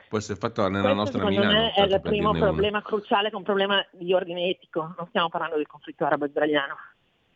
Può 0.09 0.19
essere 0.19 0.39
fatto 0.39 0.69
nella 0.69 0.95
questo, 0.95 1.19
nostra 1.19 1.25
Milano. 1.25 1.53
Me 1.53 1.73
è 1.73 1.83
il 1.83 2.01
primo 2.03 2.33
problema 2.33 2.79
uno. 2.79 2.87
cruciale, 2.87 3.29
che 3.29 3.35
è 3.35 3.39
un 3.39 3.45
problema 3.45 3.85
di 3.93 4.13
ordine 4.13 4.49
etico, 4.49 4.95
non 4.97 5.07
stiamo 5.09 5.29
parlando 5.31 5.57
del 5.57 5.67
conflitto 5.67 6.05
arabo-israeliano. 6.05 6.77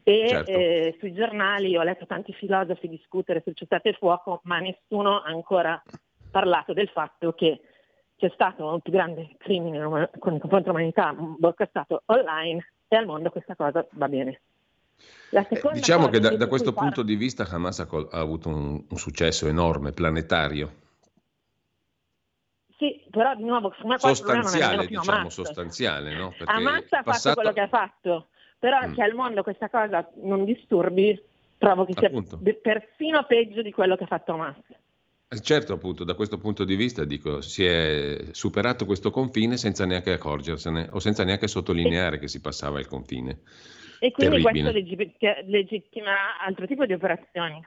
E 0.02 0.28
certo. 0.28 0.50
eh, 0.50 0.96
sui 1.00 1.12
giornali 1.14 1.76
ho 1.76 1.82
letto 1.82 2.06
tanti 2.06 2.32
filosofi 2.32 2.88
discutere 2.88 3.40
sul 3.42 3.56
cessate 3.56 3.88
il 3.88 3.96
fuoco, 3.96 4.40
ma 4.44 4.58
nessuno 4.58 5.20
ha 5.20 5.28
ancora 5.28 5.82
parlato 6.30 6.74
del 6.74 6.88
fatto 6.90 7.32
che 7.32 7.60
c'è 8.16 8.30
stato 8.32 8.66
un 8.66 8.80
più 8.80 8.92
grande 8.92 9.34
crimine 9.38 9.82
con 10.18 10.34
il 10.34 10.40
confronto 10.40 10.72
dell'umanità 10.72 11.12
broadcastato 11.12 12.02
online 12.06 12.72
e 12.88 12.96
al 12.96 13.06
mondo 13.06 13.30
questa 13.30 13.54
cosa 13.54 13.86
va 13.90 14.08
bene. 14.08 14.40
Eh, 15.30 15.46
diciamo 15.72 16.08
che 16.08 16.20
da, 16.20 16.36
da 16.36 16.46
questo 16.46 16.72
punto 16.72 17.02
di 17.02 17.16
vista 17.16 17.46
Hamas 17.50 17.80
ha, 17.80 17.88
ha 17.90 18.20
avuto 18.20 18.48
un, 18.48 18.82
un, 18.88 18.96
successo 18.96 19.46
enorme, 19.46 19.92
planetario. 19.92 20.84
Sì, 22.78 23.02
però 23.10 23.34
di 23.34 23.44
nuovo, 23.44 23.74
sostanziale, 23.98 24.86
diciamo, 24.86 25.28
sostanziale, 25.28 26.14
no? 26.14 26.32
Perché 26.36 26.52
Hamas 26.52 26.92
ha 26.92 27.02
passato... 27.02 27.12
fatto 27.18 27.34
quello 27.34 27.52
che 27.52 27.60
ha 27.60 27.68
fatto, 27.68 28.28
però 28.58 28.86
mm. 28.86 28.92
che 28.94 29.02
al 29.02 29.14
mondo 29.14 29.42
questa 29.42 29.68
cosa 29.68 30.08
non 30.22 30.44
disturbi, 30.44 31.20
trovo 31.58 31.84
che 31.84 31.94
sia 31.96 32.08
Appunto. 32.08 32.38
persino 32.62 33.24
peggio 33.24 33.62
di 33.62 33.72
quello 33.72 33.96
che 33.96 34.04
ha 34.04 34.08
fatto 34.08 34.32
Hamas. 34.32 34.56
Eh, 35.28 35.40
certo, 35.40 35.72
appunto, 35.72 36.04
da 36.04 36.14
questo 36.14 36.38
punto 36.38 36.64
di 36.64 36.76
vista 36.76 37.04
dico, 37.04 37.40
si 37.40 37.64
è 37.64 38.26
superato 38.30 38.84
questo 38.84 39.10
confine 39.10 39.56
senza 39.56 39.84
neanche 39.84 40.12
accorgersene 40.12 40.88
o 40.92 41.00
senza 41.00 41.24
neanche 41.24 41.48
sottolineare 41.48 42.18
che 42.18 42.28
si 42.28 42.40
passava 42.40 42.78
il 42.78 42.86
confine. 42.86 43.40
E 43.98 44.12
quindi 44.12 44.40
Terribile. 44.40 44.72
questo 44.92 45.42
legittimerà 45.46 46.38
altro 46.38 46.66
tipo 46.66 46.86
di 46.86 46.92
operazioni, 46.92 47.60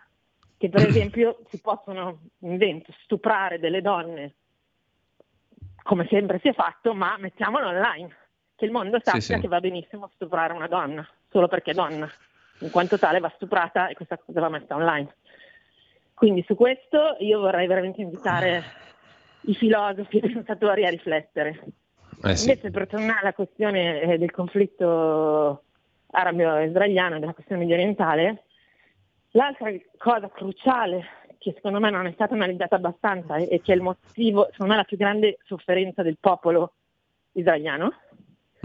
che 0.58 0.70
per 0.70 0.88
esempio 0.88 1.40
si 1.52 1.60
possono 1.60 2.30
invento, 2.40 2.94
stuprare 3.04 3.60
delle 3.60 3.82
donne, 3.82 4.36
come 5.84 6.08
sempre 6.10 6.40
si 6.42 6.48
è 6.48 6.54
fatto, 6.54 6.94
ma 6.94 7.18
mettiamolo 7.18 7.68
online, 7.68 8.16
che 8.56 8.64
il 8.64 8.72
mondo 8.72 9.00
sappia 9.04 9.20
sì, 9.20 9.34
sì. 9.34 9.40
che 9.40 9.48
va 9.50 9.60
benissimo 9.60 10.10
stuprare 10.14 10.54
una 10.54 10.68
donna, 10.68 11.06
solo 11.30 11.50
perché 11.50 11.72
è 11.72 11.74
donna, 11.74 12.10
in 12.60 12.70
quanto 12.70 12.98
tale 12.98 13.20
va 13.20 13.32
stuprata 13.36 13.90
e 13.90 13.96
questa 13.96 14.18
cosa 14.18 14.40
va 14.40 14.50
messa 14.50 14.76
online. 14.76 15.14
Quindi 16.20 16.44
su 16.46 16.54
questo 16.54 17.16
io 17.20 17.40
vorrei 17.40 17.66
veramente 17.66 18.02
invitare 18.02 18.62
i 19.44 19.56
filosofi 19.56 20.18
e 20.18 20.28
i 20.28 20.32
pensatori 20.34 20.86
a 20.86 20.90
riflettere. 20.90 21.64
Eh 22.22 22.36
sì. 22.36 22.50
Invece 22.50 22.72
per 22.72 22.88
tornare 22.88 23.20
alla 23.22 23.34
questione 23.34 24.02
eh, 24.02 24.18
del 24.18 24.30
conflitto 24.30 25.64
arabo-israeliano, 26.08 27.20
della 27.20 27.32
questione 27.32 27.62
medio 27.62 27.76
orientale, 27.76 28.44
l'altra 29.32 29.72
cosa 29.98 30.28
cruciale 30.28 31.06
che 31.38 31.54
secondo 31.56 31.80
me 31.80 31.90
non 31.90 32.06
è 32.06 32.12
stata 32.12 32.34
analizzata 32.34 32.76
abbastanza 32.76 33.38
e 33.38 33.62
che 33.62 33.72
è 33.72 33.76
il 33.76 33.82
motivo, 33.82 34.50
secondo 34.52 34.74
me, 34.74 34.80
la 34.80 34.84
più 34.84 34.98
grande 34.98 35.38
sofferenza 35.46 36.04
del 36.04 36.18
popolo 36.20 36.74
israeliano, 37.32 37.94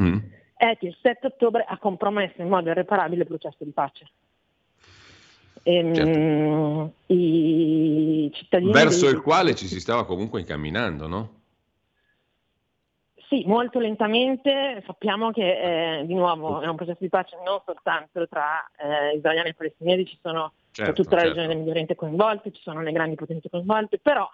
mm. 0.02 0.18
è 0.56 0.76
che 0.76 0.86
il 0.88 0.98
7 1.00 1.28
ottobre 1.28 1.64
ha 1.64 1.78
compromesso 1.78 2.42
in 2.42 2.48
modo 2.48 2.70
irreparabile 2.70 3.20
il 3.20 3.28
processo 3.28 3.62
di 3.62 3.70
pace. 3.70 4.06
Ehm, 5.66 5.94
certo. 5.94 6.92
i 7.06 8.30
cittadini 8.34 8.70
Verso 8.70 9.08
il 9.08 9.22
quale 9.22 9.54
ci 9.54 9.66
si 9.66 9.80
stava 9.80 10.04
comunque 10.04 10.40
incamminando, 10.40 11.06
no? 11.06 11.40
Sì, 13.28 13.44
molto 13.46 13.78
lentamente. 13.78 14.82
Sappiamo 14.86 15.30
che 15.30 16.00
eh, 16.00 16.06
di 16.06 16.14
nuovo 16.14 16.60
è 16.60 16.66
un 16.66 16.76
processo 16.76 16.98
di 17.00 17.08
pace 17.08 17.36
non 17.42 17.60
soltanto 17.64 18.28
tra 18.28 18.62
eh, 18.76 19.16
israeliani 19.16 19.48
e 19.48 19.54
palestinesi, 19.54 20.06
ci 20.06 20.18
sono 20.20 20.52
certo, 20.70 21.02
tutta 21.02 21.16
la 21.16 21.22
certo. 21.22 21.36
regione 21.36 21.48
del 21.48 21.56
Medio 21.56 21.72
Oriente 21.72 21.94
coinvolte, 21.94 22.52
ci 22.52 22.60
sono 22.60 22.82
le 22.82 22.92
grandi 22.92 23.14
potenze 23.14 23.48
coinvolte, 23.48 23.98
però 23.98 24.28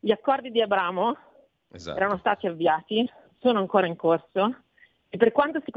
gli 0.00 0.10
accordi 0.10 0.50
di 0.50 0.60
Abramo 0.60 1.16
esatto. 1.70 1.96
erano 1.96 2.18
stati 2.18 2.48
avviati, 2.48 3.08
sono 3.38 3.60
ancora 3.60 3.86
in 3.86 3.94
corso 3.94 4.56
e 5.08 5.16
per 5.16 5.30
quanto 5.30 5.62
si 5.64 5.70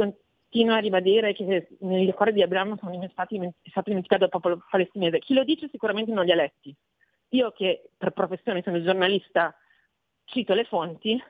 continua 0.49 0.77
a 0.77 0.79
ribadire 0.79 1.33
che 1.33 1.67
negli 1.79 2.09
accordi 2.09 2.33
di 2.33 2.41
Abramo 2.41 2.77
sono 2.77 3.07
stati, 3.11 3.37
è 3.37 3.69
stato 3.69 3.89
dimenticato 3.89 4.23
il 4.23 4.29
popolo 4.29 4.63
palestinese, 4.69 5.19
chi 5.19 5.33
lo 5.33 5.43
dice 5.43 5.67
sicuramente 5.69 6.11
non 6.11 6.25
li 6.25 6.31
ha 6.31 6.35
letti. 6.35 6.73
Io 7.31 7.51
che 7.51 7.89
per 7.97 8.11
professione 8.11 8.61
sono 8.63 8.81
giornalista 8.81 9.53
cito 10.23 10.53
le 10.53 10.63
fonti, 10.63 11.21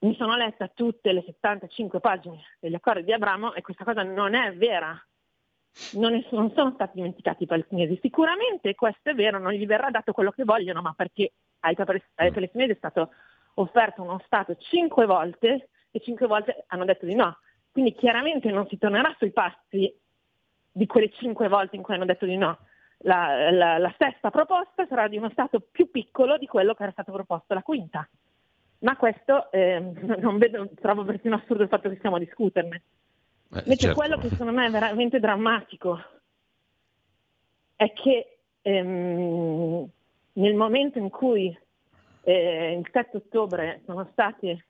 mi 0.00 0.14
sono 0.14 0.36
letta 0.36 0.68
tutte 0.68 1.12
le 1.12 1.22
75 1.26 1.98
pagine 1.98 2.40
degli 2.60 2.74
accordi 2.74 3.02
di 3.02 3.12
Abramo 3.12 3.54
e 3.54 3.62
questa 3.62 3.84
cosa 3.84 4.04
non 4.04 4.34
è 4.34 4.54
vera. 4.54 4.96
Non, 5.92 6.14
è, 6.14 6.24
non, 6.30 6.52
sono 6.54 6.72
stati 6.74 6.92
dimenticati 6.94 7.42
i 7.42 7.46
palestinesi. 7.46 7.98
Sicuramente 8.00 8.74
questo 8.74 9.10
è 9.10 9.14
vero, 9.14 9.38
non 9.38 9.52
gli 9.52 9.66
verrà 9.66 9.90
dato 9.90 10.12
quello 10.12 10.30
che 10.30 10.44
vogliono, 10.44 10.82
ma 10.82 10.92
perché 10.92 11.32
ai, 11.60 11.76
ai 11.76 12.32
palestinesi 12.32 12.72
è 12.72 12.76
stato 12.76 13.10
offerto 13.54 14.02
uno 14.02 14.20
Stato 14.24 14.56
cinque 14.56 15.06
volte 15.06 15.68
e 15.90 16.00
cinque 16.00 16.26
volte 16.26 16.64
hanno 16.68 16.84
detto 16.84 17.04
di 17.04 17.14
no. 17.14 17.36
Quindi 17.78 17.94
chiaramente 17.96 18.50
non 18.50 18.66
si 18.66 18.76
tornerà 18.76 19.14
sui 19.18 19.30
passi 19.30 19.96
di 20.72 20.86
quelle 20.86 21.12
cinque 21.12 21.46
volte 21.46 21.76
in 21.76 21.82
cui 21.82 21.94
hanno 21.94 22.06
detto 22.06 22.26
di 22.26 22.36
no. 22.36 22.58
La, 23.02 23.52
la, 23.52 23.78
la 23.78 23.94
sesta 23.96 24.30
proposta 24.30 24.84
sarà 24.88 25.06
di 25.06 25.16
uno 25.16 25.30
Stato 25.30 25.60
più 25.60 25.88
piccolo 25.88 26.38
di 26.38 26.48
quello 26.48 26.74
che 26.74 26.82
era 26.82 26.90
stato 26.90 27.12
proposto 27.12 27.54
la 27.54 27.62
quinta. 27.62 28.08
Ma 28.80 28.96
questo 28.96 29.52
eh, 29.52 29.78
non 30.18 30.38
vedo, 30.38 30.68
trovo 30.74 31.04
persino 31.04 31.36
assurdo 31.36 31.62
il 31.62 31.68
fatto 31.68 31.88
che 31.88 31.98
stiamo 31.98 32.16
a 32.16 32.18
discuterne. 32.18 32.82
Eh, 33.52 33.58
Invece 33.58 33.76
certo. 33.76 33.96
quello 33.96 34.18
che 34.18 34.28
secondo 34.28 34.52
me 34.52 34.66
è 34.66 34.70
veramente 34.70 35.20
drammatico 35.20 36.00
è 37.76 37.92
che 37.92 38.38
ehm, 38.60 39.88
nel 40.32 40.54
momento 40.54 40.98
in 40.98 41.10
cui 41.10 41.56
eh, 42.22 42.72
il 42.72 42.88
7 42.90 43.18
ottobre 43.18 43.82
sono 43.84 44.08
state 44.10 44.64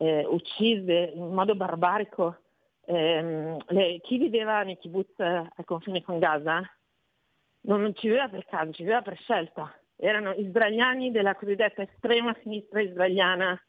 eh, 0.00 0.24
uccise 0.26 1.12
in 1.14 1.32
modo 1.32 1.54
barbarico 1.54 2.38
ehm, 2.86 3.58
le, 3.68 4.00
chi 4.00 4.16
viveva 4.16 4.62
nei 4.62 4.78
kibbutz 4.78 5.18
al 5.18 5.64
confine 5.66 6.02
con 6.02 6.18
Gaza 6.18 6.62
non 7.62 7.94
ci 7.94 8.08
viveva 8.08 8.28
per 8.28 8.46
caso, 8.46 8.72
ci 8.72 8.82
viveva 8.82 9.02
per 9.02 9.18
scelta. 9.18 9.70
Erano 9.96 10.32
israeliani 10.32 11.10
della 11.10 11.34
cosiddetta 11.34 11.82
estrema 11.82 12.34
sinistra 12.40 12.80
israeliana, 12.80 13.60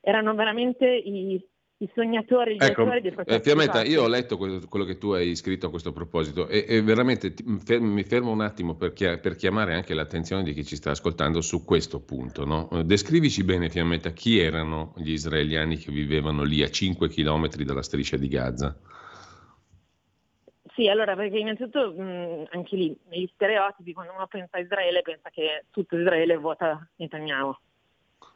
erano 0.00 0.34
veramente 0.34 0.86
i, 0.86 1.42
i 1.80 1.90
sognatori, 1.94 2.54
gli 2.54 2.64
ecco, 2.64 2.84
del 2.84 3.12
processo. 3.14 3.36
Eh, 3.36 3.40
Fiammetta, 3.40 3.84
io 3.84 4.02
ho 4.02 4.08
letto 4.08 4.36
quello, 4.36 4.60
quello, 4.68 4.84
che 4.84 4.98
tu 4.98 5.10
hai 5.10 5.36
scritto 5.36 5.66
a 5.66 5.70
questo 5.70 5.92
proposito 5.92 6.48
e, 6.48 6.64
e 6.66 6.82
veramente 6.82 7.34
ti, 7.34 7.44
mi 7.44 8.02
fermo 8.02 8.32
un 8.32 8.40
attimo 8.40 8.74
per, 8.74 8.92
chia, 8.92 9.18
per, 9.18 9.36
chiamare 9.36 9.74
anche 9.74 9.94
l'attenzione 9.94 10.42
di 10.42 10.54
chi 10.54 10.64
ci 10.64 10.74
sta 10.74 10.90
ascoltando 10.90 11.40
su 11.40 11.64
questo 11.64 12.00
punto. 12.00 12.44
No? 12.44 12.68
Descrivici 12.82 13.44
bene, 13.44 13.70
Fiammetta, 13.70 14.10
chi 14.10 14.40
erano 14.40 14.92
gli 14.96 15.12
israeliani 15.12 15.76
che 15.76 15.92
vivevano 15.92 16.42
lì 16.42 16.62
a 16.62 16.68
5 16.68 17.08
km 17.08 17.48
dalla 17.48 17.82
striscia 17.82 18.16
di 18.16 18.28
Gaza? 18.28 18.76
Sì, 20.74 20.88
allora 20.88 21.14
perché 21.14 21.38
innanzitutto 21.38 21.92
mh, 21.92 22.48
anche 22.50 22.76
lì, 22.76 22.96
negli 23.08 23.28
stereotipi, 23.34 23.92
quando 23.92 24.14
uno 24.14 24.26
pensa 24.26 24.56
a 24.56 24.60
Israele, 24.60 25.02
pensa 25.02 25.30
che 25.30 25.64
tutto 25.70 25.96
Israele 25.96 26.36
vota 26.36 26.88
Netanyahu. 26.96 27.56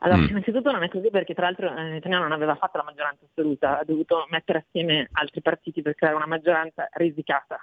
Allora, 0.03 0.21
mm. 0.21 0.29
innanzitutto 0.29 0.71
non 0.71 0.83
è 0.83 0.89
così 0.89 1.11
perché 1.11 1.33
tra 1.33 1.45
l'altro 1.45 1.75
eh, 1.75 1.83
Netanyahu 1.83 2.23
non 2.23 2.33
aveva 2.33 2.57
fatto 2.57 2.77
la 2.79 2.85
maggioranza 2.85 3.25
assoluta, 3.25 3.79
ha 3.79 3.85
dovuto 3.85 4.27
mettere 4.31 4.65
assieme 4.67 5.09
altri 5.13 5.41
partiti 5.41 5.81
per 5.81 5.95
creare 5.95 6.17
una 6.17 6.27
maggioranza 6.27 6.89
risicata. 6.93 7.59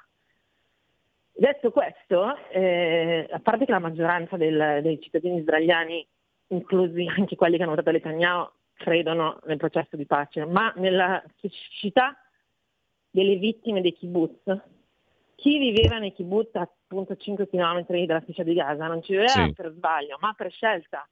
Detto 1.31 1.71
questo, 1.71 2.35
eh, 2.51 3.27
a 3.29 3.39
parte 3.39 3.65
che 3.65 3.71
la 3.71 3.79
maggioranza 3.79 4.37
del, 4.37 4.79
dei 4.81 4.99
cittadini 5.01 5.39
israeliani, 5.39 6.05
inclusi 6.47 7.05
anche 7.07 7.35
quelli 7.35 7.57
che 7.57 7.63
hanno 7.63 7.75
votato 7.75 7.91
Netanyahu, 7.91 8.49
credono 8.73 9.39
nel 9.45 9.57
processo 9.57 9.97
di 9.97 10.05
pace, 10.05 10.45
ma 10.45 10.73
nella 10.77 11.21
specificità 11.35 12.17
delle 13.09 13.35
vittime 13.35 13.81
dei 13.81 13.93
kibbutz. 13.93 14.43
Chi 15.35 15.57
viveva 15.57 15.97
nei 15.97 16.13
kibbutz 16.13 16.55
a 16.55 16.69
appunto 16.89 17.15
5 17.15 17.47
km 17.47 17.85
dalla 18.05 18.21
striscia 18.21 18.43
di 18.43 18.53
Gaza 18.55 18.87
non 18.87 19.03
ci 19.03 19.11
viveva 19.11 19.45
sì. 19.45 19.53
per 19.53 19.71
sbaglio, 19.71 20.17
ma 20.19 20.33
per 20.33 20.51
scelta. 20.51 21.07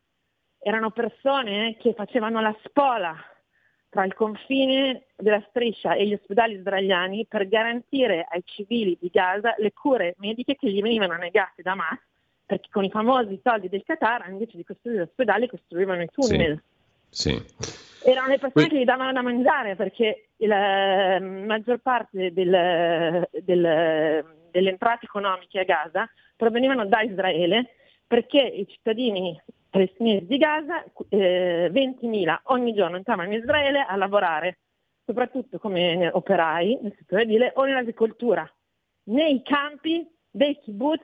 Erano 0.59 0.91
persone 0.91 1.77
che 1.79 1.93
facevano 1.93 2.41
la 2.41 2.55
spola 2.63 3.15
tra 3.89 4.03
il 4.03 4.13
confine 4.13 5.05
della 5.15 5.43
striscia 5.49 5.93
e 5.93 6.05
gli 6.05 6.13
ospedali 6.13 6.55
israeliani 6.55 7.25
per 7.27 7.47
garantire 7.47 8.27
ai 8.29 8.43
civili 8.45 8.97
di 8.99 9.09
Gaza 9.11 9.55
le 9.57 9.71
cure 9.71 10.15
mediche 10.17 10.55
che 10.55 10.69
gli 10.69 10.81
venivano 10.81 11.15
negate 11.15 11.61
da 11.61 11.71
Hamas, 11.71 11.99
perché 12.45 12.67
con 12.71 12.83
i 12.83 12.89
famosi 12.89 13.39
soldi 13.43 13.69
del 13.69 13.83
Qatar, 13.83 14.29
invece 14.29 14.57
di 14.57 14.63
costruire 14.63 14.99
l'ospedale, 14.99 15.47
costruivano 15.47 16.01
i 16.01 16.09
tunnel. 16.11 16.61
Sì. 17.09 17.31
sì 17.59 17.85
erano 18.03 18.27
le 18.27 18.39
persone 18.39 18.67
che 18.67 18.79
gli 18.79 18.85
davano 18.85 19.11
da 19.11 19.21
mangiare 19.21 19.75
perché 19.75 20.29
la 20.37 21.15
eh, 21.15 21.19
maggior 21.19 21.79
parte 21.79 22.31
del, 22.31 23.27
del, 23.31 24.25
delle 24.51 24.69
entrate 24.69 25.05
economiche 25.05 25.59
a 25.59 25.63
Gaza 25.63 26.09
provenivano 26.35 26.85
da 26.85 27.01
Israele 27.01 27.75
perché 28.07 28.39
i 28.39 28.65
cittadini 28.67 29.39
palestinesi 29.77 30.25
di 30.25 30.37
Gaza, 30.37 30.83
eh, 31.09 31.69
20.000 31.71 32.39
ogni 32.45 32.73
giorno 32.73 32.97
entravano 32.97 33.31
in 33.31 33.39
Israele 33.39 33.85
a 33.87 33.95
lavorare, 33.95 34.57
soprattutto 35.05 35.59
come 35.59 36.09
operai 36.11 36.79
nel 36.81 36.95
settore 36.97 37.21
edile 37.21 37.51
o 37.55 37.63
nell'agricoltura, 37.63 38.51
nei 39.03 39.43
campi 39.43 40.09
dei 40.31 40.59
kibbutz 40.59 41.03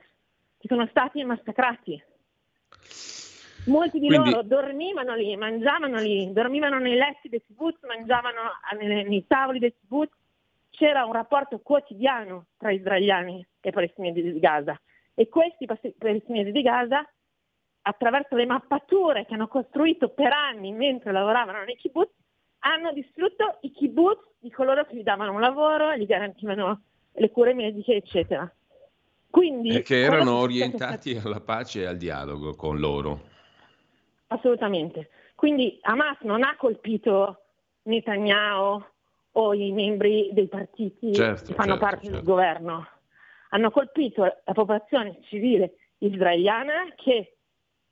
che 0.58 0.66
sono 0.66 0.86
stati 0.88 1.22
massacrati. 1.22 2.02
Molti 3.66 4.00
di 4.00 4.08
Quindi... 4.08 4.30
loro 4.30 4.42
dormivano 4.42 5.14
lì, 5.14 5.36
mangiavano 5.36 5.98
lì, 6.00 6.32
dormivano 6.32 6.78
nei 6.78 6.96
letti 6.96 7.28
dei 7.28 7.42
kibbutz, 7.42 7.80
mangiavano 7.82 8.40
nei, 8.76 9.04
nei 9.04 9.24
tavoli 9.26 9.60
dei 9.60 9.72
kibbutz. 9.72 10.12
C'era 10.70 11.04
un 11.04 11.12
rapporto 11.12 11.60
quotidiano 11.60 12.46
tra 12.58 12.72
israeliani 12.72 13.46
e 13.60 13.70
palestinesi 13.70 14.20
di 14.20 14.40
Gaza. 14.40 14.78
E 15.14 15.28
questi 15.28 15.66
palestinesi 15.96 16.50
di 16.50 16.62
Gaza, 16.62 17.08
attraverso 17.86 18.34
le 18.36 18.46
mappature 18.46 19.26
che 19.26 19.34
hanno 19.34 19.48
costruito 19.48 20.08
per 20.08 20.32
anni 20.32 20.72
mentre 20.72 21.12
lavoravano 21.12 21.64
nei 21.64 21.76
kibbutz, 21.76 22.12
hanno 22.60 22.92
distrutto 22.92 23.58
i 23.62 23.72
kibbutz 23.72 24.22
di 24.38 24.50
coloro 24.50 24.86
che 24.86 24.96
gli 24.96 25.02
davano 25.02 25.32
un 25.32 25.40
lavoro, 25.40 25.94
gli 25.94 26.06
garantivano 26.06 26.82
le 27.12 27.30
cure 27.30 27.52
mediche, 27.52 27.94
eccetera. 27.94 28.50
Quindi, 29.28 29.76
e 29.76 29.82
che 29.82 30.00
erano 30.00 30.38
orientati 30.38 31.20
alla 31.22 31.40
pace 31.40 31.82
e 31.82 31.86
al 31.86 31.96
dialogo 31.96 32.54
con 32.54 32.78
loro. 32.78 33.32
Assolutamente. 34.28 35.10
Quindi 35.34 35.78
Hamas 35.82 36.20
non 36.20 36.42
ha 36.42 36.56
colpito 36.56 37.42
Netanyahu 37.82 38.82
o 39.32 39.54
i 39.54 39.72
membri 39.72 40.30
dei 40.32 40.46
partiti 40.46 41.12
certo, 41.12 41.48
che 41.48 41.54
fanno 41.54 41.72
certo, 41.72 41.84
parte 41.84 42.04
certo. 42.04 42.16
del 42.16 42.24
governo. 42.24 42.88
Hanno 43.50 43.70
colpito 43.70 44.22
la 44.22 44.52
popolazione 44.52 45.18
civile 45.24 45.74
israeliana 45.98 46.92
che 46.96 47.33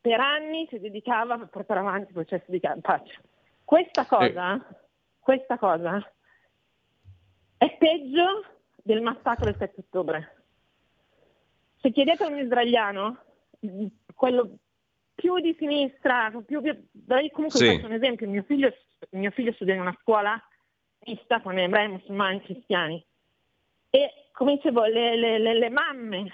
per 0.02 0.20
anni 0.20 0.66
si 0.68 0.78
dedicava 0.78 1.34
a 1.34 1.46
portare 1.46 1.80
avanti 1.80 2.08
il 2.08 2.14
processo 2.14 2.50
di 2.50 2.60
pace. 2.60 3.20
Questa 3.64 4.04
cosa, 4.04 4.56
eh. 4.56 4.76
questa 5.20 5.56
cosa 5.56 6.12
è 7.56 7.76
peggio 7.78 8.44
del 8.82 9.00
massacro 9.00 9.44
del 9.46 9.56
7 9.56 9.80
ottobre. 9.80 10.42
Se 11.80 11.90
chiedete 11.90 12.24
a 12.24 12.26
un 12.26 12.38
israeliano, 12.38 13.18
quello 14.14 14.56
più 15.14 15.38
di 15.38 15.54
sinistra, 15.58 16.30
più, 16.44 16.60
più, 16.60 16.88
comunque 17.30 17.58
sì. 17.58 17.66
faccio 17.66 17.86
un 17.86 17.92
esempio, 17.92 18.28
mio 18.28 18.42
figlio, 18.42 18.74
mio 19.10 19.30
figlio 19.30 19.52
studia 19.52 19.74
in 19.74 19.80
una 19.80 19.96
scuola 20.00 20.40
mista 21.06 21.40
con 21.40 21.56
ebrei, 21.58 21.88
musulmani, 21.88 22.42
cristiani 22.42 23.04
e 23.90 24.28
come 24.32 24.54
dicevo 24.54 24.84
le, 24.84 25.16
le, 25.16 25.38
le, 25.38 25.54
le 25.54 25.68
mamme 25.68 26.32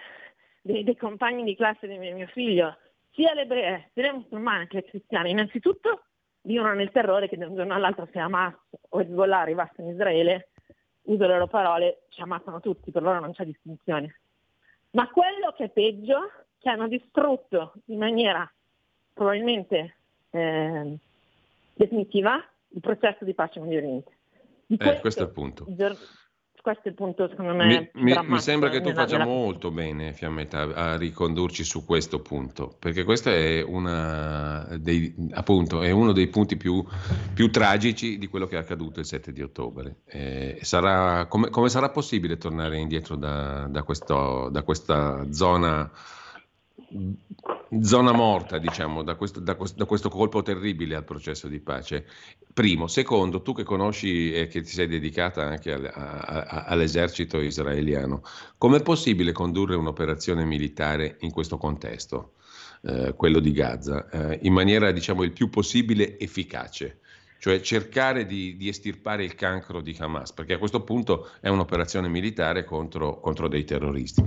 dei, 0.63 0.85
dei, 0.85 0.97
compagni 0.97 1.43
di 1.45 1.57
classe 1.57 1.89
di 1.89 1.99
mio, 1.99 2.15
mio 2.15 2.27
figlio, 2.29 2.77
sia 3.19 3.35
le 3.35 3.43
ebree, 3.43 3.91
sia 3.93 4.05
le 4.05 4.13
musulmane 4.13 4.69
che 4.69 4.77
le 4.77 4.85
cristiane, 4.85 5.31
innanzitutto 5.31 6.05
vivono 6.43 6.73
nel 6.75 6.93
terrore 6.93 7.29
che 7.29 7.37
da 7.37 7.49
un 7.49 7.57
giorno 7.57 7.75
all'altro 7.75 8.09
se 8.13 8.21
Hamas 8.21 8.55
o 8.91 9.01
Hezbollah 9.01 9.41
arrivasse 9.41 9.83
in 9.83 9.89
Israele, 9.89 10.51
uso 11.03 11.27
le 11.27 11.33
loro 11.33 11.49
parole, 11.49 12.05
ci 12.11 12.21
ammazzano 12.21 12.61
tutti, 12.61 12.93
per 12.93 13.03
loro 13.03 13.19
non 13.19 13.33
c'è 13.33 13.45
distinzione. 13.45 14.21
Ma 14.91 15.09
quello 15.11 15.53
che 15.57 15.65
è 15.65 15.69
peggio, 15.71 16.31
che 16.59 16.71
hanno 16.71 16.87
distrutto 16.87 17.73
in 17.87 17.99
maniera 17.99 18.49
probabilmente 19.13 19.97
eh, 20.31 20.97
definitiva 21.75 22.43
il 22.69 22.81
processo 22.81 23.25
di 23.25 23.35
pace 23.35 23.59
in 23.59 23.65
Medio 23.65 23.79
Oriente. 23.79 24.17
Eh, 24.69 25.01
questo 25.01 25.23
è 25.23 25.27
il 25.27 25.33
punto 25.33 25.65
questo 26.62 26.83
è 26.85 26.88
il 26.88 26.94
punto 26.94 27.29
secondo 27.29 27.55
me. 27.55 27.90
Mi, 27.94 28.18
mi, 28.23 28.40
sembra 28.40 28.68
che 28.68 28.81
tu 28.81 28.92
faccia 28.92 29.18
nella... 29.18 29.31
molto 29.31 29.71
bene, 29.71 30.12
Fiammetta, 30.12 30.75
a 30.75 30.97
ricondurci 30.97 31.64
su 31.64 31.85
questo 31.85 32.21
punto, 32.21 32.75
perché 32.79 33.05
questo 33.05 33.31
è, 33.31 33.64
dei, 34.79 35.14
appunto, 35.33 35.83
è 35.83 35.90
uno 35.90 36.12
dei 36.12 36.29
punti 36.29 36.57
più, 36.57 36.85
più, 37.35 37.51
tragici 37.51 38.18
di 38.18 38.27
quello 38.29 38.47
che 38.47 38.57
è 38.57 38.59
accaduto 38.59 39.01
il 39.01 39.07
7 39.07 39.33
di 39.33 39.42
ottobre. 39.42 39.97
Eh, 40.07 40.59
sarà, 40.62 41.27
come, 41.27 41.51
come, 41.51 41.68
sarà 41.68 41.90
possibile 41.90 42.37
tornare 42.37 42.79
indietro 42.79 43.16
da, 43.16 43.66
da, 43.68 43.83
questo, 43.83 44.49
da 44.51 44.62
questa 44.62 45.27
zona? 45.33 45.90
Zona 47.83 48.12
morta, 48.12 48.59
diciamo, 48.59 49.03
da 49.03 49.14
questo, 49.14 49.41
da, 49.41 49.57
da 49.75 49.85
questo, 49.85 50.09
colpo 50.09 50.43
terribile 50.43 50.97
al 50.97 51.05
processo 51.05 51.49
di 51.49 51.61
pace. 51.61 52.07
Primo. 52.53 52.87
Secondo, 52.87 53.43
tu 53.43 53.53
che 53.53 53.64
conosci 53.64 54.33
e 54.33 54.47
che 54.47 54.62
ti 54.62 54.71
sei 54.71 54.87
dedicata 54.87 55.45
anche 55.45 55.73
al, 55.73 55.91
a, 55.93 56.64
all'esercito 56.64 57.41
israeliano, 57.41 58.23
com'è 58.57 58.83
possibile 58.83 59.33
condurre 59.33 59.77
un'operazione 59.77 60.45
militare 60.45 61.17
in 61.21 61.31
questo 61.31 61.59
contesto, 61.59 62.35
eh, 62.83 63.14
quello 63.17 63.41
di 63.41 63.53
Gaza, 63.53 64.09
eh, 64.09 64.38
in 64.43 64.53
maniera, 64.53 64.91
diciamo, 64.91 65.23
il 65.23 65.33
più 65.33 65.51
possibile 65.51 66.19
efficace? 66.19 67.01
Cioè 67.38 67.61
cercare 67.61 68.27
di, 68.27 68.57
di, 68.57 68.68
estirpare 68.68 69.24
il 69.24 69.35
cancro 69.35 69.81
di 69.81 69.96
Hamas, 69.98 70.33
perché 70.33 70.55
a 70.55 70.59
questo 70.59 70.83
punto 70.83 71.31
è 71.40 71.48
un'operazione 71.48 72.09
militare 72.09 72.64
contro, 72.64 73.20
contro 73.20 73.48
dei 73.48 73.64
terroristi. 73.64 74.22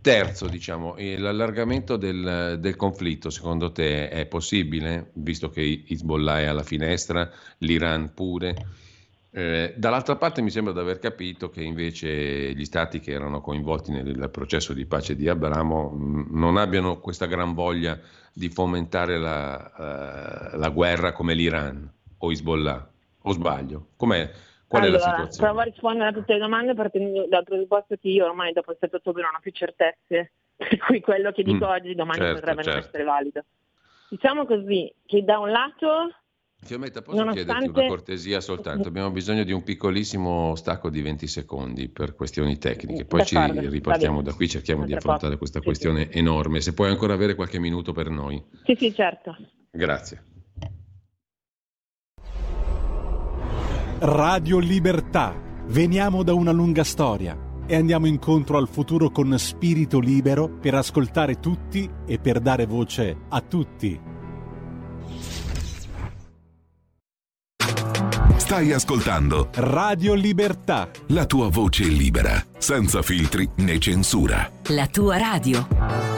Terzo, 0.00 0.48
diciamo, 0.48 0.94
l'allargamento 0.96 1.96
del, 1.96 2.56
del, 2.58 2.76
conflitto 2.76 3.28
secondo 3.28 3.70
te 3.70 4.08
è 4.08 4.26
possibile, 4.26 5.10
visto 5.14 5.50
che 5.50 5.84
Hezbollah 5.86 6.40
è 6.40 6.44
alla 6.46 6.62
finestra, 6.62 7.30
l'Iran 7.58 8.12
pure? 8.14 8.86
Eh, 9.30 9.74
dall'altra 9.76 10.16
parte 10.16 10.40
mi 10.40 10.48
sembra 10.48 10.72
di 10.72 10.78
aver 10.78 10.98
capito 10.98 11.50
che 11.50 11.62
invece 11.62 12.54
gli 12.54 12.64
stati 12.64 12.98
che 12.98 13.12
erano 13.12 13.42
coinvolti 13.42 13.92
nel 13.92 14.30
processo 14.32 14.72
di 14.72 14.86
pace 14.86 15.14
di 15.14 15.28
Abramo 15.28 15.90
mh, 15.90 16.28
non 16.30 16.56
abbiano 16.56 16.98
questa 16.98 17.26
gran 17.26 17.52
voglia 17.52 18.00
di 18.32 18.48
fomentare 18.48 19.18
la, 19.18 20.52
uh, 20.54 20.56
la 20.56 20.70
guerra 20.70 21.12
come 21.12 21.34
l'Iran 21.34 21.96
o 22.18 22.30
Hezbollah? 22.30 22.90
O 23.22 23.32
sbaglio? 23.32 23.88
Com'è? 23.96 24.30
Qual 24.68 24.82
allora, 24.82 24.98
è 24.98 25.00
la 25.00 25.10
situazione? 25.14 25.46
Provo 25.46 25.60
a 25.60 25.64
rispondere 25.64 26.08
a 26.10 26.12
tutte 26.12 26.32
le 26.34 26.38
domande 26.38 26.74
partendo 26.74 27.26
dal 27.26 27.42
presupposto 27.42 27.96
che 27.96 28.08
io 28.08 28.26
ormai 28.26 28.52
dopo 28.52 28.70
il 28.72 28.76
7 28.78 28.96
ottobre 28.96 29.22
non 29.22 29.34
ho 29.34 29.40
più 29.40 29.50
certezze, 29.50 30.32
per 30.56 30.76
cui 30.78 31.00
quello 31.00 31.32
che 31.32 31.42
dico 31.42 31.66
mm, 31.66 31.70
oggi 31.70 31.94
domani 31.94 32.18
certo, 32.18 32.34
potrebbe 32.34 32.62
certo. 32.62 32.78
non 32.78 32.86
essere 32.86 33.04
valido. 33.04 33.44
Diciamo 34.10 34.44
così, 34.44 34.92
che 35.06 35.24
da 35.24 35.38
un 35.38 35.50
lato... 35.50 36.12
Fiammetta, 36.60 37.02
posso 37.02 37.16
nonostante... 37.16 37.52
chiederti 37.52 37.78
una 37.78 37.88
cortesia 37.88 38.40
soltanto? 38.40 38.88
Abbiamo 38.88 39.10
bisogno 39.10 39.44
di 39.44 39.52
un 39.52 39.62
piccolissimo 39.62 40.54
stacco 40.56 40.90
di 40.90 41.00
20 41.00 41.26
secondi 41.28 41.88
per 41.88 42.14
questioni 42.14 42.58
tecniche, 42.58 43.04
poi 43.04 43.24
ci 43.24 43.38
ripartiamo 43.38 44.22
da 44.22 44.34
qui, 44.34 44.48
cerchiamo 44.48 44.84
di 44.84 44.92
affrontare 44.92 45.38
questa 45.38 45.60
questione 45.60 46.10
enorme. 46.10 46.60
Se 46.60 46.74
puoi 46.74 46.90
ancora 46.90 47.14
avere 47.14 47.34
qualche 47.34 47.58
minuto 47.58 47.92
per 47.92 48.10
noi. 48.10 48.42
Sì, 48.64 48.74
sì, 48.74 48.92
certo. 48.92 49.36
Grazie. 49.70 50.37
Radio 54.00 54.58
Libertà. 54.58 55.34
Veniamo 55.66 56.22
da 56.22 56.32
una 56.32 56.52
lunga 56.52 56.84
storia 56.84 57.36
e 57.66 57.74
andiamo 57.74 58.06
incontro 58.06 58.56
al 58.56 58.68
futuro 58.68 59.10
con 59.10 59.36
spirito 59.38 59.98
libero 59.98 60.48
per 60.48 60.74
ascoltare 60.74 61.40
tutti 61.40 61.90
e 62.06 62.18
per 62.20 62.38
dare 62.38 62.66
voce 62.66 63.16
a 63.28 63.40
tutti. 63.40 64.00
Stai 68.36 68.72
ascoltando 68.72 69.48
Radio 69.54 70.14
Libertà. 70.14 70.90
La 71.08 71.26
tua 71.26 71.48
voce 71.48 71.82
libera, 71.82 72.40
senza 72.56 73.02
filtri 73.02 73.50
né 73.56 73.80
censura. 73.80 74.48
La 74.68 74.86
tua 74.86 75.18
radio. 75.18 76.17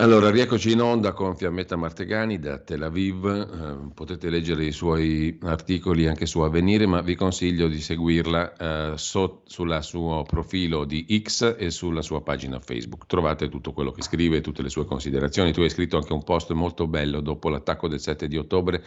Allora, 0.00 0.30
rieccoci 0.30 0.70
in 0.70 0.80
onda 0.80 1.12
con 1.12 1.36
Fiammetta 1.36 1.74
Martegani 1.74 2.38
da 2.38 2.58
Tel 2.58 2.84
Aviv. 2.84 3.26
Eh, 3.26 3.92
potete 3.94 4.30
leggere 4.30 4.64
i 4.64 4.70
suoi 4.70 5.36
articoli 5.42 6.06
anche 6.06 6.24
su 6.24 6.38
Avvenire, 6.38 6.86
ma 6.86 7.00
vi 7.00 7.16
consiglio 7.16 7.66
di 7.66 7.80
seguirla 7.80 8.92
eh, 8.92 8.92
so, 8.96 9.42
sul 9.44 9.76
suo 9.82 10.22
profilo 10.22 10.84
di 10.84 11.20
X 11.20 11.56
e 11.58 11.72
sulla 11.72 12.02
sua 12.02 12.22
pagina 12.22 12.60
Facebook. 12.60 13.06
Trovate 13.06 13.48
tutto 13.48 13.72
quello 13.72 13.90
che 13.90 14.02
scrive, 14.02 14.40
tutte 14.40 14.62
le 14.62 14.68
sue 14.68 14.84
considerazioni. 14.84 15.52
Tu 15.52 15.62
hai 15.62 15.68
scritto 15.68 15.96
anche 15.96 16.12
un 16.12 16.22
post 16.22 16.52
molto 16.52 16.86
bello 16.86 17.18
dopo 17.18 17.48
l'attacco 17.48 17.88
del 17.88 17.98
7 17.98 18.28
di 18.28 18.36
ottobre. 18.36 18.84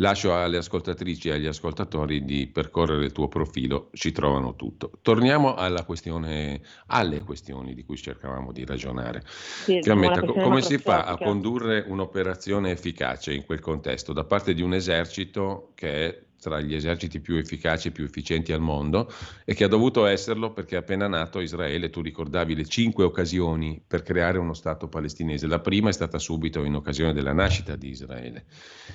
Lascio 0.00 0.34
alle 0.34 0.58
ascoltatrici 0.58 1.28
e 1.28 1.32
agli 1.32 1.46
ascoltatori 1.46 2.24
di 2.24 2.46
percorrere 2.46 3.04
il 3.04 3.12
tuo 3.12 3.26
profilo, 3.26 3.90
ci 3.92 4.12
trovano 4.12 4.54
tutto. 4.54 4.92
Torniamo 5.02 5.54
alla 5.54 5.84
questione, 5.84 6.60
alle 6.86 7.20
questioni 7.20 7.74
di 7.74 7.84
cui 7.84 7.96
cercavamo 7.96 8.52
di 8.52 8.64
ragionare. 8.64 9.22
Sì, 9.26 9.80
Fiammetta, 9.82 10.22
come 10.24 10.62
si 10.62 10.78
fa 10.78 11.04
a 11.04 11.16
condurre 11.16 11.84
un'operazione 11.86 12.70
efficace 12.70 13.32
in 13.32 13.44
quel 13.44 13.60
contesto 13.60 14.12
da 14.12 14.24
parte 14.24 14.54
di 14.54 14.62
un 14.62 14.74
esercito 14.74 15.72
che 15.74 16.06
è 16.06 16.26
tra 16.40 16.60
gli 16.60 16.74
eserciti 16.74 17.20
più 17.20 17.36
efficaci 17.36 17.88
e 17.88 17.90
più 17.90 18.04
efficienti 18.04 18.52
al 18.52 18.60
mondo 18.60 19.12
e 19.44 19.54
che 19.54 19.64
ha 19.64 19.68
dovuto 19.68 20.06
esserlo 20.06 20.52
perché 20.52 20.76
appena 20.76 21.08
nato 21.08 21.40
Israele, 21.40 21.90
tu 21.90 22.00
ricordavi 22.00 22.54
le 22.54 22.64
cinque 22.64 23.04
occasioni 23.04 23.82
per 23.84 24.02
creare 24.02 24.38
uno 24.38 24.54
Stato 24.54 24.88
palestinese, 24.88 25.46
la 25.46 25.58
prima 25.58 25.88
è 25.88 25.92
stata 25.92 26.18
subito 26.18 26.64
in 26.64 26.74
occasione 26.74 27.12
della 27.12 27.32
nascita 27.32 27.76
di 27.76 27.88
Israele. 27.88 28.44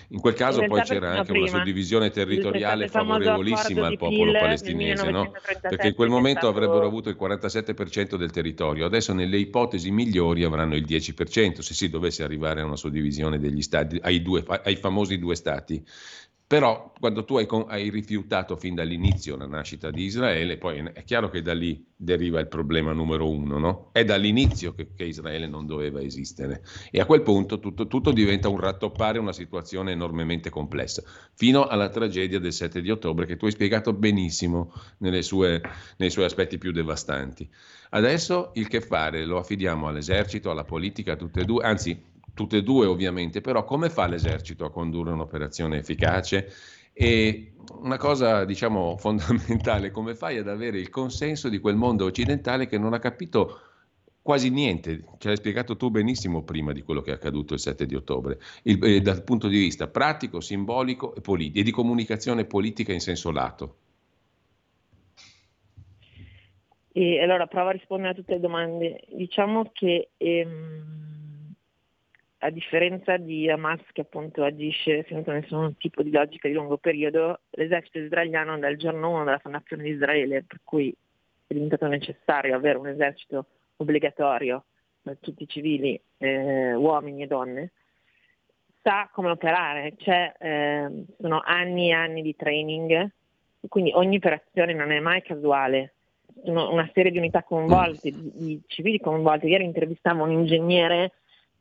In 0.10 0.19
quel 0.19 0.34
caso 0.34 0.62
in 0.62 0.69
poi 0.69 0.82
c'era 0.84 1.12
anche 1.12 1.32
prima. 1.32 1.49
una 1.49 1.58
suddivisione 1.58 2.10
territoriale 2.10 2.88
favorevolissima 2.88 3.88
al 3.88 3.97
popolo 3.97 4.32
palestinese, 4.32 5.12
no? 5.12 5.32
perché 5.62 5.88
in 5.88 5.95
quel 5.95 6.10
momento 6.10 6.47
avrebbero 6.47 6.86
avuto 6.86 7.10
il 7.10 7.17
47% 7.19 8.15
del 8.15 8.32
territorio, 8.32 8.86
adesso 8.86 9.13
nelle 9.13 9.38
ipotesi 9.38 9.91
migliori 9.91 10.43
avranno 10.43 10.75
il 10.75 10.86
10% 10.86 11.60
se 11.60 11.73
si 11.73 11.89
dovesse 11.89 12.23
arrivare 12.23 12.62
a 12.62 12.65
una 12.65 12.75
suddivisione 12.77 13.39
degli 13.39 13.62
stati, 13.62 13.99
ai, 14.01 14.21
due, 14.21 14.43
ai 14.63 14.75
famosi 14.75 15.17
due 15.17 15.36
Stati 15.36 15.84
però 16.54 16.94
quando 17.00 17.26
tu 17.26 17.38
hai, 17.38 17.48
hai, 17.70 17.89
rifiutato 17.89 18.56
fin 18.56 18.76
dall'inizio 18.76 19.36
la 19.36 19.48
nascita 19.48 19.89
di 19.89 20.04
Israele, 20.04 20.60
poi 20.60 20.88
è 20.94 21.04
chiaro 21.04 21.28
che 21.32 21.42
da 21.42 21.52
lì 21.56 21.84
deriva 21.96 22.39
il 22.39 22.48
problema 22.48 22.94
numero 22.94 23.28
uno, 23.28 23.58
no? 23.58 23.89
È 23.92 24.06
dall'inizio 24.06 24.76
che, 24.76 24.94
che, 24.96 25.04
Israele 25.04 25.48
non 25.48 25.66
doveva 25.66 26.00
esistere. 26.00 26.63
E 26.92 27.00
a 27.00 27.08
quel 27.08 27.24
punto 27.24 27.58
tutto, 27.58 27.88
tutto, 27.88 28.12
diventa 28.12 28.50
un 28.50 28.60
rattoppare 28.60 29.18
una 29.18 29.34
situazione 29.34 29.94
enormemente 29.94 30.52
complessa, 30.52 31.02
fino 31.34 31.66
alla 31.66 31.89
tragedia 31.89 32.38
del 32.38 32.54
7 32.54 32.82
di 32.82 32.92
ottobre 32.92 33.26
che 33.26 33.36
tu 33.36 33.46
hai 33.46 33.52
spiegato 33.52 33.92
benissimo 33.92 34.72
sue, 35.22 35.60
nei 35.98 36.12
suoi 36.12 36.26
aspetti 36.26 36.60
più 36.60 36.72
devastanti. 36.72 37.50
Adesso 37.89 38.52
il 38.54 38.68
che 38.68 38.80
fare 38.80 39.26
lo 39.26 39.39
affidiamo 39.39 39.88
all'esercito, 39.88 40.52
alla 40.52 40.66
politica, 40.66 41.16
tutte 41.16 41.42
e 41.42 41.46
due, 41.46 41.66
anzi 41.66 42.12
tutte 42.34 42.58
e 42.58 42.63
due 42.63 42.86
ovviamente, 42.86 43.41
però 43.41 43.63
come 43.63 43.89
fa 43.89 44.08
l'esercito 44.08 44.65
a 44.65 44.72
condurre 44.72 45.12
un'operazione 45.12 45.78
efficace? 45.78 46.52
E 46.93 47.54
una 47.80 47.98
cosa, 47.98 48.46
diciamo, 48.46 48.98
fondamentale, 49.00 49.91
come 49.91 50.15
fai 50.15 50.38
ad 50.38 50.48
avere 50.48 50.80
il 50.80 50.89
consenso 50.89 51.50
di 51.50 51.60
quel 51.60 51.76
mondo 51.76 52.06
occidentale 52.06 52.67
che 52.67 52.78
non 52.78 52.93
ha 52.93 53.00
capito 53.00 53.60
quasi 54.24 54.50
niente, 54.50 55.04
ce 55.17 55.28
l'hai 55.28 55.38
spiegato 55.38 55.76
tu 55.76 55.91
benissimo 55.91 56.43
prima 56.43 56.72
di 56.72 56.82
quello 56.82 57.02
che 57.02 57.12
è 57.12 57.15
accaduto 57.15 57.54
il 57.54 57.60
7 57.60 57.86
di 57.86 57.93
ottobre, 57.93 58.39
il, 58.63 58.82
eh, 58.82 59.02
dal 59.02 59.22
punto 59.24 59.50
di 59.50 59.60
vista 59.60 59.88
pratico, 59.88 60.39
simbolico 60.39 61.13
e, 61.13 61.19
polit- 61.22 61.58
e, 61.58 61.62
di 61.62 61.72
comunicazione 61.72 62.46
politica 62.46 62.93
in 62.93 63.02
senso 63.02 63.32
lato. 63.32 63.76
E 66.93 67.22
allora 67.22 67.48
provo 67.48 67.69
a 67.69 67.72
rispondere 67.72 68.12
a 68.12 68.13
tutte 68.13 68.36
le 68.36 68.39
domande. 68.39 69.02
Diciamo 69.10 69.72
che 69.74 70.12
ehm, 70.15 71.12
a 72.43 72.49
differenza 72.49 73.15
di 73.15 73.49
Hamas 73.49 73.79
che 73.93 74.01
appunto 74.01 74.43
agisce 74.43 75.06
senza 75.08 75.32
nessun 75.32 75.77
tipo 75.77 76.03
di 76.03 76.12
logica 76.12 76.49
di 76.49 76.53
lungo 76.53 76.77
periodo, 76.77 77.39
l'esercito 77.51 77.99
israeliano 77.99 78.60
dal 78.60 78.75
giorno 78.75 79.10
1 79.12 79.23
della 79.23 79.39
fondazione 79.39 79.84
di 79.84 79.91
Israele, 79.91 80.43
per 80.43 80.60
cui 80.63 80.93
è 81.47 81.53
diventato 81.53 81.88
necessario 81.88 82.56
avere 82.56 82.77
un 82.77 82.88
esercito 82.88 83.45
obbligatorio 83.77 84.65
per 85.01 85.17
tutti 85.21 85.43
i 85.43 85.47
civili, 85.47 85.99
eh, 86.17 86.73
uomini 86.73 87.23
e 87.23 87.27
donne, 87.27 87.71
sa 88.82 89.10
come 89.13 89.29
operare, 89.29 89.93
cioè, 89.97 90.34
eh, 90.38 91.06
sono 91.21 91.41
anni 91.45 91.89
e 91.89 91.93
anni 91.93 92.21
di 92.21 92.36
training, 92.36 93.10
quindi 93.69 93.91
ogni 93.93 94.18
operazione 94.18 94.74
non 94.74 94.91
è 94.91 94.99
mai 94.99 95.22
casuale, 95.22 95.93
sono 96.43 96.70
una 96.72 96.89
serie 96.93 97.11
di 97.11 97.18
unità 97.18 97.41
coinvolte, 97.43 98.11
di, 98.11 98.32
di 98.34 98.61
civili 98.68 98.99
coinvolti. 98.99 99.47
Ieri 99.47 99.63
intervistavo 99.63 100.24
un 100.24 100.32
ingegnere 100.32 101.13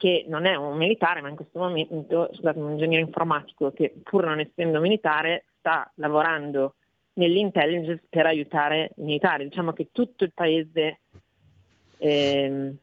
che 0.03 0.25
non 0.27 0.47
è 0.47 0.57
un 0.57 0.77
militare, 0.77 1.21
ma 1.21 1.29
in 1.29 1.37
questo 1.37 1.61
momento, 1.61 2.29
scusate, 2.33 2.59
un 2.59 2.73
ingegnere 2.73 3.03
informatico 3.03 3.71
che 3.71 3.95
pur 4.03 4.25
non 4.25 4.41
essendo 4.41 4.81
militare 4.81 5.45
sta 5.59 5.89
lavorando 5.95 6.75
nell'intelligence 7.13 8.03
per 8.09 8.27
aiutare 8.27 8.91
i 8.97 9.03
militari. 9.03 9.45
Diciamo 9.45 9.73
che 9.73 9.91
tutto 9.93 10.25
il 10.25 10.33
paese 10.35 10.99
ehm, 11.99 12.77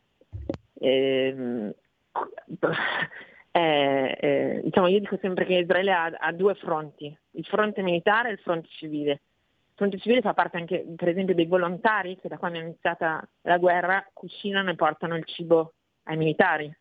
Eh, 3.52 4.18
eh, 4.22 4.62
diciamo, 4.64 4.88
io 4.88 5.00
dico 5.00 5.18
sempre 5.20 5.44
che 5.44 5.56
Israele 5.56 5.92
ha, 5.92 6.06
ha, 6.06 6.32
due 6.32 6.54
fronti, 6.54 7.18
il 7.32 7.46
fronte 7.46 7.82
militare 7.82 8.30
e 8.30 8.34
il 8.34 8.38
fronte 8.38 8.68
civile. 8.70 9.12
Il 9.12 9.76
fronte 9.76 9.98
civile 9.98 10.22
fa 10.22 10.36
parte 10.36 10.58
anche, 10.58 10.86
per 10.96 11.10
esempio, 11.10 11.34
dei 11.34 11.48
volontari 11.48 12.16
che 12.16 12.30
da 12.30 12.38
quando 12.38 12.60
è 12.60 12.62
iniziata 12.62 13.28
la 13.42 13.58
guerra 13.58 14.08
cucinano 14.14 14.70
e 14.70 14.76
portano 14.76 15.18
il 15.18 15.26
cibo 15.26 15.74
ai 16.04 16.16
militari. 16.16 16.72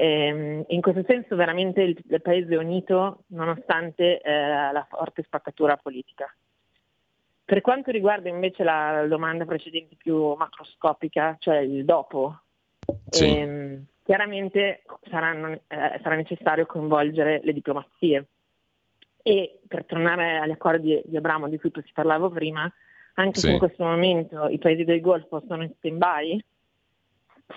Eh, 0.00 0.64
in 0.64 0.80
questo 0.80 1.02
senso 1.08 1.34
veramente 1.34 1.82
il, 1.82 2.00
il 2.08 2.22
paese 2.22 2.54
è 2.54 2.56
unito 2.56 3.24
nonostante 3.28 4.20
eh, 4.20 4.70
la 4.70 4.86
forte 4.88 5.24
spaccatura 5.24 5.76
politica. 5.76 6.32
Per 7.44 7.60
quanto 7.62 7.90
riguarda 7.90 8.28
invece 8.28 8.62
la 8.62 9.04
domanda 9.08 9.44
precedente 9.44 9.96
più 9.96 10.34
macroscopica, 10.34 11.34
cioè 11.40 11.56
il 11.56 11.84
dopo, 11.84 12.42
sì. 13.10 13.38
ehm, 13.38 13.86
chiaramente 14.04 14.84
saranno, 15.10 15.50
eh, 15.66 15.98
sarà 16.00 16.14
necessario 16.14 16.64
coinvolgere 16.66 17.40
le 17.42 17.52
diplomazie. 17.52 18.26
E 19.20 19.58
per 19.66 19.84
tornare 19.84 20.38
agli 20.38 20.52
accordi 20.52 21.02
di 21.04 21.16
Abramo 21.16 21.48
di 21.48 21.58
cui 21.58 21.72
si 21.74 21.90
parlavo 21.92 22.30
prima, 22.30 22.72
anche 23.14 23.40
sì. 23.40 23.46
se 23.46 23.52
in 23.52 23.58
questo 23.58 23.82
momento 23.82 24.46
i 24.46 24.58
paesi 24.58 24.84
del 24.84 25.00
Golfo 25.00 25.42
sono 25.48 25.64
in 25.64 25.72
stand-by, 25.76 26.44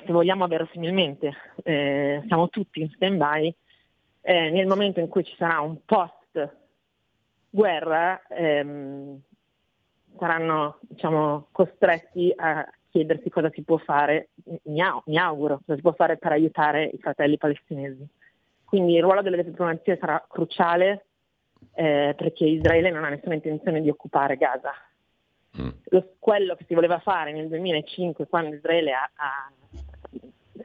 se 0.06 0.12
vogliamo 0.12 0.48
verosimilmente, 0.48 1.34
eh, 1.64 2.24
siamo 2.28 2.50
tutti 2.50 2.82
in 2.82 2.90
stand-by, 2.92 3.54
eh, 4.22 4.50
nel 4.50 4.68
momento 4.68 5.00
in 5.00 5.08
cui 5.08 5.24
ci 5.24 5.36
sarà 5.38 5.60
un 5.60 5.78
post 5.86 6.58
guerra, 7.50 8.22
ehm, 8.30 9.20
saranno 10.18 10.80
diciamo, 10.82 11.48
costretti 11.52 12.34
a 12.36 12.68
chiedersi 12.90 13.30
cosa 13.30 13.50
si 13.52 13.64
può 13.64 13.78
fare, 13.78 14.30
mi, 14.64 14.82
mi, 15.06 15.18
auguro, 15.18 15.62
cosa 15.66 15.76
si 15.76 15.82
può 15.82 15.94
fare 15.94 16.18
per 16.18 16.32
aiutare 16.32 16.86
i 16.86 16.98
fratelli 17.00 17.38
palestinesi. 17.38 18.06
Quindi 18.64 18.96
il 18.96 19.02
ruolo 19.02 19.22
delle 19.22 19.44
diplomazie 19.44 19.98
sarà 20.00 20.24
cruciale 20.28 21.06
eh, 21.74 22.14
perché 22.18 22.46
Israele 22.46 22.90
non 22.90 23.04
ha 23.04 23.10
nessuna 23.10 23.36
intenzione 23.36 23.82
di 23.82 23.90
occupare 23.90 24.38
Gaza. 24.38 24.74
Mm. 25.62 25.70
Lo, 25.86 26.14
quello 26.20 26.56
che 26.56 26.66
si 26.68 26.74
voleva 26.74 27.00
fare 27.00 27.34
nel 27.34 27.48
2005 27.50 28.28
quando 28.28 28.56
Israele 28.56 28.94
ha, 28.94 29.10
ha, 29.16 29.52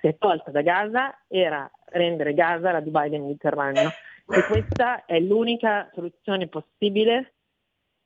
si 0.06 0.12
è 0.12 0.18
tolta 0.18 0.52
da 0.52 0.62
Gaza 0.62 1.18
era 1.26 1.68
rendere 1.86 2.32
Gaza 2.32 2.70
la 2.70 2.80
Dubai 2.80 3.10
del 3.10 3.22
Mediterraneo 3.22 3.90
e 4.28 4.44
questa 4.46 5.04
è 5.04 5.18
l'unica 5.18 5.90
soluzione 5.94 6.46
possibile 6.46 7.32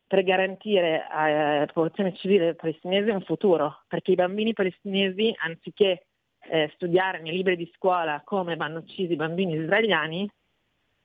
per 0.06 0.22
garantire 0.24 1.06
alla 1.08 1.66
popolazione 1.66 2.14
civile 2.16 2.54
palestinese 2.54 3.10
un 3.10 3.22
futuro, 3.22 3.82
perché 3.86 4.12
i 4.12 4.16
bambini 4.16 4.54
palestinesi, 4.54 5.32
anziché 5.38 6.06
eh, 6.48 6.70
studiare 6.74 7.20
nei 7.20 7.32
libri 7.32 7.56
di 7.56 7.70
scuola 7.76 8.22
come 8.24 8.56
vanno 8.56 8.78
uccisi 8.78 9.12
i 9.12 9.16
bambini 9.16 9.54
israeliani, 9.54 10.28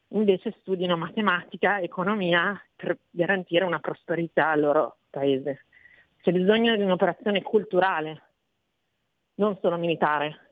invece 0.09 0.55
studiano 0.59 0.97
matematica, 0.97 1.79
economia 1.79 2.59
per 2.75 2.97
garantire 3.11 3.63
una 3.63 3.79
prosperità 3.79 4.49
al 4.49 4.61
loro 4.61 4.97
paese. 5.09 5.65
C'è 6.21 6.31
bisogno 6.31 6.75
di 6.75 6.81
un'operazione 6.81 7.43
culturale, 7.43 8.21
non 9.35 9.57
solo 9.61 9.77
militare. 9.77 10.44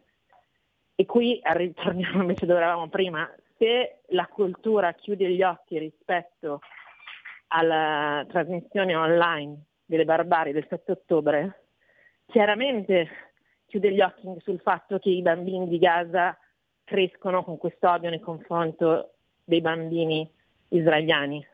E 0.95 1.05
qui 1.05 1.39
ritorniamo 1.41 2.21
invece 2.21 2.45
dove 2.45 2.59
eravamo 2.59 2.87
prima. 2.89 3.29
Se 3.57 4.01
la 4.09 4.27
cultura 4.27 4.93
chiude 4.93 5.29
gli 5.29 5.41
occhi 5.41 5.77
rispetto 5.79 6.59
alla 7.47 8.25
trasmissione 8.27 8.95
online 8.95 9.63
delle 9.85 10.05
barbarie 10.05 10.53
del 10.53 10.65
7 10.67 10.91
ottobre, 10.91 11.65
chiaramente 12.25 13.09
chiude 13.67 13.91
gli 13.91 14.01
occhi 14.01 14.27
sul 14.39 14.59
fatto 14.59 14.99
che 14.99 15.09
i 15.09 15.21
bambini 15.21 15.67
di 15.67 15.79
Gaza 15.79 16.37
crescono 16.83 17.43
con 17.43 17.57
questo 17.57 17.89
odio 17.89 18.09
nei 18.09 18.19
confronti 18.19 18.85
dei 19.43 19.61
bambini 19.61 20.29
israeliani. 20.69 21.45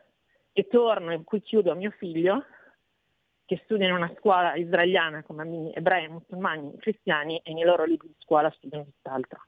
E 0.52 0.66
torno, 0.66 1.12
e 1.12 1.22
qui 1.22 1.40
chiudo 1.40 1.70
a 1.70 1.74
mio 1.74 1.90
figlio, 1.92 2.44
che 3.50 3.60
studia 3.64 3.88
in 3.88 3.94
una 3.94 4.12
scuola 4.16 4.54
israeliana 4.54 5.24
con 5.24 5.34
bambini 5.34 5.72
ebrei, 5.74 6.06
musulmani, 6.06 6.70
cristiani 6.78 7.40
e 7.42 7.52
nei 7.52 7.64
loro 7.64 7.84
libri 7.84 8.06
di 8.06 8.14
scuola 8.20 8.48
studiano 8.56 8.84
tutt'altro. 8.84 9.40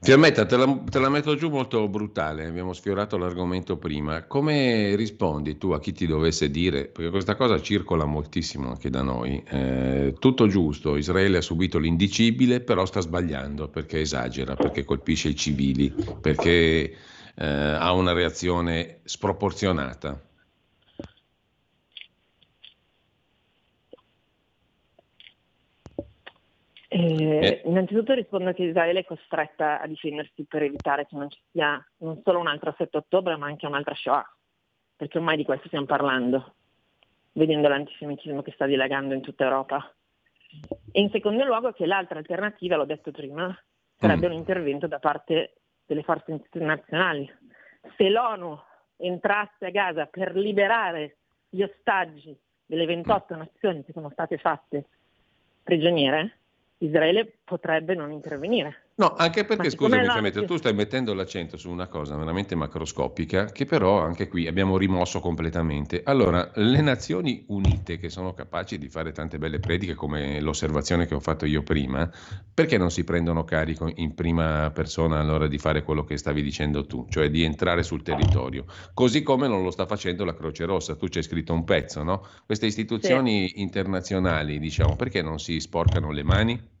Fiammetta, 0.00 0.46
te 0.46 0.56
la, 0.56 0.82
te 0.88 0.98
la, 0.98 1.10
metto 1.10 1.34
giù 1.34 1.50
molto 1.50 1.86
brutale, 1.86 2.46
abbiamo 2.46 2.72
sfiorato 2.72 3.18
l'argomento 3.18 3.76
prima. 3.76 4.24
Come 4.24 4.96
rispondi 4.96 5.58
tu 5.58 5.72
a 5.72 5.80
chi 5.80 5.92
ti 5.92 6.06
dovesse 6.06 6.50
dire, 6.50 6.86
perché 6.86 7.10
questa 7.10 7.34
cosa 7.34 7.60
circola 7.60 8.06
moltissimo 8.06 8.70
anche 8.70 8.88
da 8.88 9.02
noi, 9.02 9.44
eh, 9.46 10.14
tutto 10.18 10.46
giusto, 10.46 10.96
Israele 10.96 11.36
ha 11.36 11.42
subito 11.42 11.78
l'indicibile, 11.78 12.60
però 12.60 12.86
sta 12.86 13.00
sbagliando 13.00 13.68
perché 13.68 14.00
esagera, 14.00 14.54
perché 14.54 14.86
colpisce 14.86 15.28
i 15.28 15.36
civili, 15.36 15.92
perché 16.18 16.96
eh, 17.34 17.44
ha 17.44 17.92
una 17.92 18.14
reazione 18.14 19.00
sproporzionata. 19.04 20.28
Eh, 26.92 27.38
eh. 27.38 27.62
Innanzitutto 27.66 28.14
rispondo 28.14 28.52
che 28.52 28.64
Israele 28.64 29.00
è 29.00 29.04
costretta 29.04 29.80
a 29.80 29.86
difendersi 29.86 30.44
per 30.44 30.64
evitare 30.64 31.06
che 31.06 31.14
non 31.14 31.30
ci 31.30 31.38
sia 31.52 31.80
non 31.98 32.20
solo 32.24 32.40
un 32.40 32.48
altro 32.48 32.74
7 32.76 32.96
ottobre 32.96 33.36
ma 33.36 33.46
anche 33.46 33.66
un'altra 33.66 33.94
Shoah, 33.94 34.28
perché 34.96 35.18
ormai 35.18 35.36
di 35.36 35.44
questo 35.44 35.68
stiamo 35.68 35.86
parlando, 35.86 36.54
vedendo 37.34 37.68
l'antisemitismo 37.68 38.42
che 38.42 38.50
sta 38.50 38.66
dilagando 38.66 39.14
in 39.14 39.20
tutta 39.20 39.44
Europa. 39.44 39.94
E 40.90 41.00
in 41.00 41.10
secondo 41.10 41.44
luogo 41.44 41.70
che 41.70 41.86
l'altra 41.86 42.18
alternativa, 42.18 42.74
l'ho 42.74 42.84
detto 42.84 43.12
prima, 43.12 43.56
sarebbe 43.96 44.26
mm. 44.26 44.32
un 44.32 44.36
intervento 44.36 44.88
da 44.88 44.98
parte 44.98 45.58
delle 45.86 46.02
forze 46.02 46.32
internazionali. 46.32 47.32
Se 47.96 48.08
l'ONU 48.08 48.58
entrasse 48.96 49.66
a 49.66 49.70
Gaza 49.70 50.06
per 50.06 50.34
liberare 50.34 51.18
gli 51.48 51.62
ostaggi 51.62 52.36
delle 52.66 52.84
28 52.84 53.36
nazioni 53.36 53.84
che 53.84 53.92
sono 53.92 54.10
state 54.10 54.38
fatte 54.38 54.86
prigioniere, 55.62 56.39
Israele 56.80 57.30
potrebbe 57.44 57.94
non 57.94 58.10
intervenire. 58.10 58.89
No, 59.00 59.14
anche 59.16 59.46
perché, 59.46 59.70
scusami, 59.70 60.04
la... 60.04 60.44
tu 60.44 60.58
stai 60.58 60.74
mettendo 60.74 61.14
l'accento 61.14 61.56
su 61.56 61.70
una 61.70 61.86
cosa 61.86 62.16
veramente 62.16 62.54
macroscopica 62.54 63.46
che 63.46 63.64
però 63.64 64.02
anche 64.02 64.28
qui 64.28 64.46
abbiamo 64.46 64.76
rimosso 64.76 65.20
completamente. 65.20 66.02
Allora, 66.04 66.50
le 66.56 66.82
Nazioni 66.82 67.42
Unite, 67.48 67.96
che 67.96 68.10
sono 68.10 68.34
capaci 68.34 68.76
di 68.76 68.90
fare 68.90 69.12
tante 69.12 69.38
belle 69.38 69.58
prediche 69.58 69.94
come 69.94 70.38
l'osservazione 70.42 71.06
che 71.06 71.14
ho 71.14 71.20
fatto 71.20 71.46
io 71.46 71.62
prima, 71.62 72.10
perché 72.52 72.76
non 72.76 72.90
si 72.90 73.02
prendono 73.02 73.42
carico 73.44 73.90
in 73.94 74.14
prima 74.14 74.70
persona 74.70 75.18
allora 75.18 75.46
di 75.46 75.56
fare 75.56 75.82
quello 75.82 76.04
che 76.04 76.18
stavi 76.18 76.42
dicendo 76.42 76.84
tu, 76.84 77.06
cioè 77.08 77.30
di 77.30 77.42
entrare 77.42 77.82
sul 77.82 78.02
territorio? 78.02 78.66
Così 78.92 79.22
come 79.22 79.48
non 79.48 79.62
lo 79.62 79.70
sta 79.70 79.86
facendo 79.86 80.26
la 80.26 80.34
Croce 80.34 80.66
Rossa, 80.66 80.94
tu 80.94 81.08
ci 81.08 81.16
hai 81.16 81.24
scritto 81.24 81.54
un 81.54 81.64
pezzo, 81.64 82.02
no? 82.02 82.26
Queste 82.44 82.66
istituzioni 82.66 83.48
sì. 83.48 83.62
internazionali, 83.62 84.58
diciamo, 84.58 84.94
perché 84.94 85.22
non 85.22 85.38
si 85.38 85.58
sporcano 85.58 86.10
le 86.10 86.22
mani? 86.22 86.78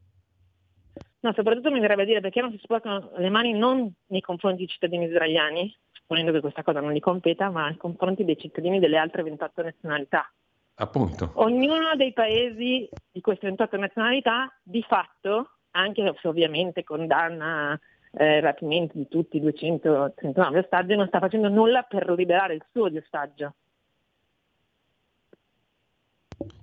No, 1.20 1.32
soprattutto 1.34 1.70
mi 1.70 1.80
verrebbe 1.80 2.02
a 2.02 2.06
dire 2.06 2.20
perché 2.20 2.40
non 2.40 2.50
si 2.50 2.58
sporcano 2.62 3.10
le 3.16 3.28
mani 3.28 3.52
non 3.52 3.92
nei 4.06 4.22
confronti 4.22 4.58
dei 4.58 4.68
cittadini 4.68 5.04
israeliani, 5.04 5.74
supponendo 5.92 6.32
che 6.32 6.40
questa 6.40 6.62
cosa 6.62 6.80
non 6.80 6.92
li 6.92 7.00
competa, 7.00 7.50
ma 7.50 7.68
nei 7.68 7.76
confronti 7.76 8.24
dei 8.24 8.38
cittadini 8.38 8.78
delle 8.78 8.96
altre 8.96 9.22
28 9.22 9.62
nazionalità. 9.62 10.30
Appunto. 10.76 11.32
Ognuno 11.34 11.94
dei 11.94 12.14
paesi 12.14 12.88
di 13.12 13.20
queste 13.20 13.48
28 13.48 13.76
nazionalità, 13.76 14.50
di 14.62 14.82
fatto, 14.82 15.56
anche 15.72 16.14
se 16.20 16.26
ovviamente 16.26 16.84
condanna 16.84 17.78
eh, 18.12 18.36
il 18.36 18.42
rapimento 18.42 18.96
di 18.96 19.06
tutti 19.06 19.36
i 19.36 19.40
239 19.40 20.58
ostaggi, 20.58 20.96
non 20.96 21.06
sta 21.08 21.18
facendo 21.18 21.48
nulla 21.48 21.82
per 21.82 22.08
liberare 22.12 22.54
il 22.54 22.64
suo 22.72 22.88
di 22.88 22.96
ostaggio. 22.96 23.54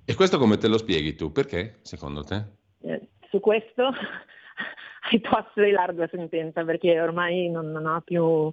E 0.04 0.14
questo 0.16 0.38
come 0.38 0.56
te 0.56 0.66
lo 0.66 0.78
spieghi 0.78 1.14
tu? 1.14 1.30
Perché, 1.30 1.78
secondo 1.82 2.24
te? 2.24 2.42
Eh, 2.80 3.08
su 3.30 3.38
questo 3.38 3.92
ai 5.10 5.20
posti 5.20 5.62
di 5.62 5.70
larga 5.70 6.06
sentenza 6.08 6.64
perché 6.64 7.00
ormai 7.00 7.48
non, 7.48 7.70
non 7.70 7.86
ho 7.86 8.00
più 8.00 8.52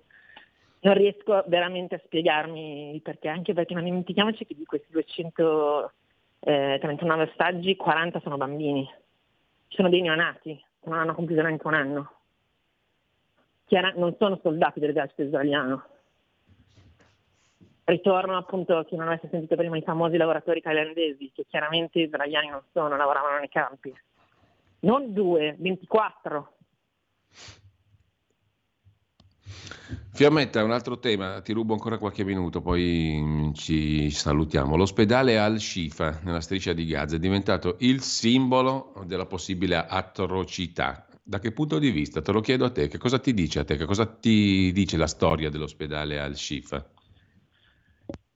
non 0.80 0.94
riesco 0.94 1.44
veramente 1.48 1.96
a 1.96 2.02
spiegarmi 2.04 3.00
perché, 3.04 3.28
anche 3.28 3.54
perché 3.54 3.74
non 3.74 3.86
dimentichiamoci 3.86 4.46
che 4.46 4.54
di 4.56 4.66
questi 4.66 4.92
239 4.92 5.92
eh, 6.44 7.28
ostaggi 7.28 7.76
40 7.76 8.20
sono 8.20 8.38
bambini, 8.38 8.88
sono 9.70 9.90
dei 9.90 10.02
neonati 10.02 10.64
non 10.86 11.00
hanno 11.00 11.16
compiuto 11.16 11.42
neanche 11.42 11.68
un 11.68 11.74
anno, 11.74 12.12
Chiara, 13.66 13.92
non 13.96 14.16
sono 14.20 14.40
soldati 14.42 14.80
dell'esercito 14.80 15.24
israeliano. 15.24 15.84
Ritorno 17.86 18.38
appunto 18.38 18.78
a 18.78 18.86
chi 18.86 18.96
non 18.96 19.08
avesse 19.08 19.28
sentito 19.30 19.56
prima 19.56 19.78
i 19.78 19.82
famosi 19.82 20.18
lavoratori 20.18 20.62
thailandesi, 20.62 21.32
che 21.34 21.46
chiaramente 21.48 22.00
israeliani 22.00 22.50
non 22.50 22.62
sono, 22.72 22.96
lavoravano 22.96 23.40
nei 23.40 23.50
campi 23.50 23.96
non 24.82 25.14
due, 25.14 25.56
24. 25.60 26.54
Fiammetta, 30.14 30.64
un 30.64 30.72
altro 30.72 30.98
tema, 30.98 31.42
ti 31.42 31.52
rubo 31.52 31.74
ancora 31.74 31.98
qualche 31.98 32.24
minuto, 32.24 32.62
poi 32.62 33.52
ci 33.54 34.10
salutiamo. 34.10 34.78
L'ospedale 34.78 35.38
Al-Shifa, 35.38 36.22
nella 36.24 36.40
striscia 36.40 36.72
di 36.72 36.86
Gaza, 36.86 37.18
è 37.18 37.20
diventato 37.20 37.76
il 37.80 38.00
simbolo 38.02 38.94
della 39.06 39.26
possibile 39.26 39.76
atrocità 39.76 41.06
Da 41.22 41.40
che 41.40 41.52
punto 41.52 41.80
di 41.80 41.90
vista? 41.90 42.22
Te 42.22 42.32
lo 42.32 42.40
chiedo 42.40 42.66
a 42.66 42.72
te, 42.72 42.88
che 42.88 42.98
cosa 42.98 43.20
ti 43.20 43.34
dice 43.34 43.60
a 43.60 43.64
te? 43.66 43.76
Che 43.76 43.86
cosa 43.86 44.06
ti 44.06 44.72
dice 44.72 44.96
la 44.96 45.08
storia 45.08 45.50
dell'ospedale 45.50 46.20
al-Shifa? 46.20 46.88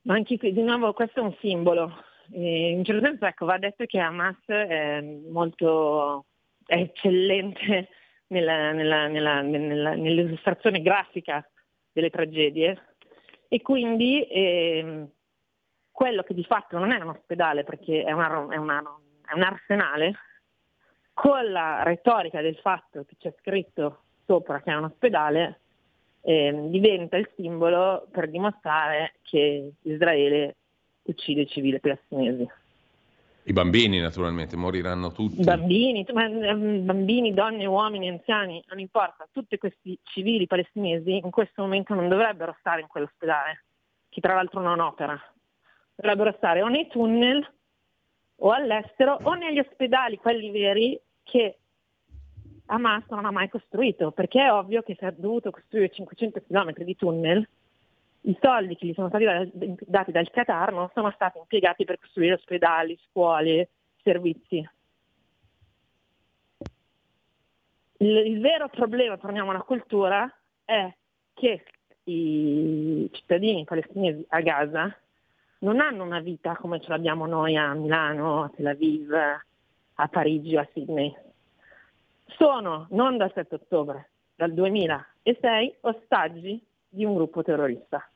Ma 0.02 0.16
anche 0.16 0.38
qui, 0.38 0.52
di 0.52 0.64
nuovo, 0.64 0.92
questo 0.94 1.20
è 1.20 1.24
un 1.24 1.36
simbolo. 1.40 1.94
E 2.32 2.72
in 2.72 2.84
certo 2.84 3.06
senso, 3.06 3.26
ecco, 3.26 3.46
va 3.46 3.58
detto 3.58 3.86
che 3.86 4.00
Hamas 4.00 4.44
è 4.48 5.02
molto 5.02 6.26
è 6.70 6.76
eccellente 6.76 7.90
nella, 8.28 8.72
nella, 8.72 9.08
nella, 9.08 9.42
nell'illustrazione 9.42 10.82
grafica 10.82 11.46
delle 11.92 12.12
tragedie 12.12 12.94
e 13.48 13.62
quindi 13.62 14.24
eh, 14.28 15.08
quello 15.92 16.22
che 16.22 16.36
di 16.36 16.44
fatto 16.44 16.78
non 16.78 16.92
è 16.92 17.02
un 17.02 17.10
ospedale 17.10 17.64
perché 17.64 18.04
è, 18.04 18.12
una, 18.12 18.48
è, 18.50 18.58
una, 18.58 18.84
è 19.26 19.34
un 19.34 19.42
arsenale, 19.42 20.14
con 21.14 21.52
la 21.52 21.84
retorica 21.84 22.42
del 22.42 22.56
fatto 22.58 23.04
che 23.04 23.16
c'è 23.18 23.34
scritto 23.40 24.04
sopra 24.26 24.62
che 24.62 24.72
è 24.72 24.76
un 24.76 24.86
ospedale, 24.86 25.62
eh, 26.22 26.68
diventa 26.70 27.18
il 27.18 27.30
simbolo 27.36 28.08
per 28.12 28.30
dimostrare 28.30 29.16
che 29.24 29.72
Israele 29.82 30.56
uccide 31.02 31.42
i 31.42 31.48
civili 31.48 31.80
palestinesi. 31.80 32.48
I 33.44 33.54
bambini 33.54 34.00
naturalmente 34.00 34.56
moriranno 34.56 35.12
tutti. 35.12 35.44
Bambini, 35.44 36.06
ehm, 36.06 36.86
bambini, 36.86 37.34
donne, 37.34 37.66
uomini, 37.66 38.10
anziani, 38.10 38.64
non 38.68 38.80
importa, 38.80 39.28
tutti 39.32 39.58
questi 39.58 39.98
civili 40.04 40.46
palestinesi 40.46 41.18
in 41.18 41.32
questo 41.32 41.64
momento 41.64 41.94
non 41.94 42.10
dovrebbero 42.10 42.56
stare 42.60 42.82
in 42.82 42.88
quell'ospedale, 42.88 43.66
che 44.10 44.22
tra 44.22 44.36
l'altro 44.36 44.62
non 44.62 44.80
opera. 44.80 45.20
Dovrebbero 45.96 46.34
stare 46.38 46.62
o 46.62 46.68
nei 46.68 46.88
tunnel 46.88 47.46
o 48.42 48.52
all'estero 48.52 49.18
o 49.24 49.34
negli 49.34 49.60
ospedali, 49.60 50.18
quelli 50.18 50.52
veri, 50.52 51.00
che 51.24 51.58
Hamas 52.68 53.04
non 53.10 53.26
ha 53.26 53.32
mai 53.32 53.50
costruito, 53.50 54.12
perché 54.12 54.44
è 54.46 54.52
ovvio 54.52 54.84
che 54.84 54.96
si 54.98 55.06
è 55.06 55.12
dovuto 55.12 55.50
costruire 55.50 55.90
500 55.90 56.44
km 56.48 56.74
di 56.84 56.96
tunnel 56.96 57.48
i 58.22 58.38
soldi 58.42 58.76
che 58.76 58.88
gli 58.88 58.94
sono 58.94 59.08
stati 59.08 59.26
dati 59.86 60.12
dal 60.12 60.30
Qatar 60.30 60.74
non 60.74 60.90
sono 60.94 61.12
stati 61.12 61.38
impiegati 61.38 61.86
per 61.86 62.00
costruire 62.00 62.34
ospedali, 62.34 63.00
scuole, 63.10 63.70
servizi. 64.04 64.68
Il, 67.98 68.18
il 68.18 68.40
vero 68.40 68.68
problema, 68.70 69.18
torniamo 69.18 69.52
alla 69.52 69.62
cultura, 69.62 70.32
è 70.66 70.94
che 71.34 71.64
i 72.04 73.10
cittadini 73.14 73.64
palestinesi 73.64 74.26
a 74.30 74.42
Gaza 74.42 74.98
non 75.60 75.80
hanno 75.80 76.04
una 76.04 76.20
vita 76.20 76.56
come 76.56 76.80
ce 76.80 76.90
l'abbiamo 76.90 77.26
noi 77.26 77.56
a 77.56 77.74
Milano, 77.74 78.44
a 78.44 78.50
Tel 78.50 78.68
Aviv, 78.68 79.12
a 79.14 80.08
Parigi 80.08 80.56
o 80.56 80.62
a 80.62 80.68
Sydney. 80.74 81.14
Sono, 82.28 82.88
non 82.92 83.18
dal 83.18 83.32
7 83.34 83.56
ottobre, 83.56 84.10
dal 84.36 84.54
2006, 84.54 85.76
ostaggi 85.82 86.64
di 86.90 87.06
un 87.06 87.14
gruppo 87.14 87.44
terrorista. 87.44 88.10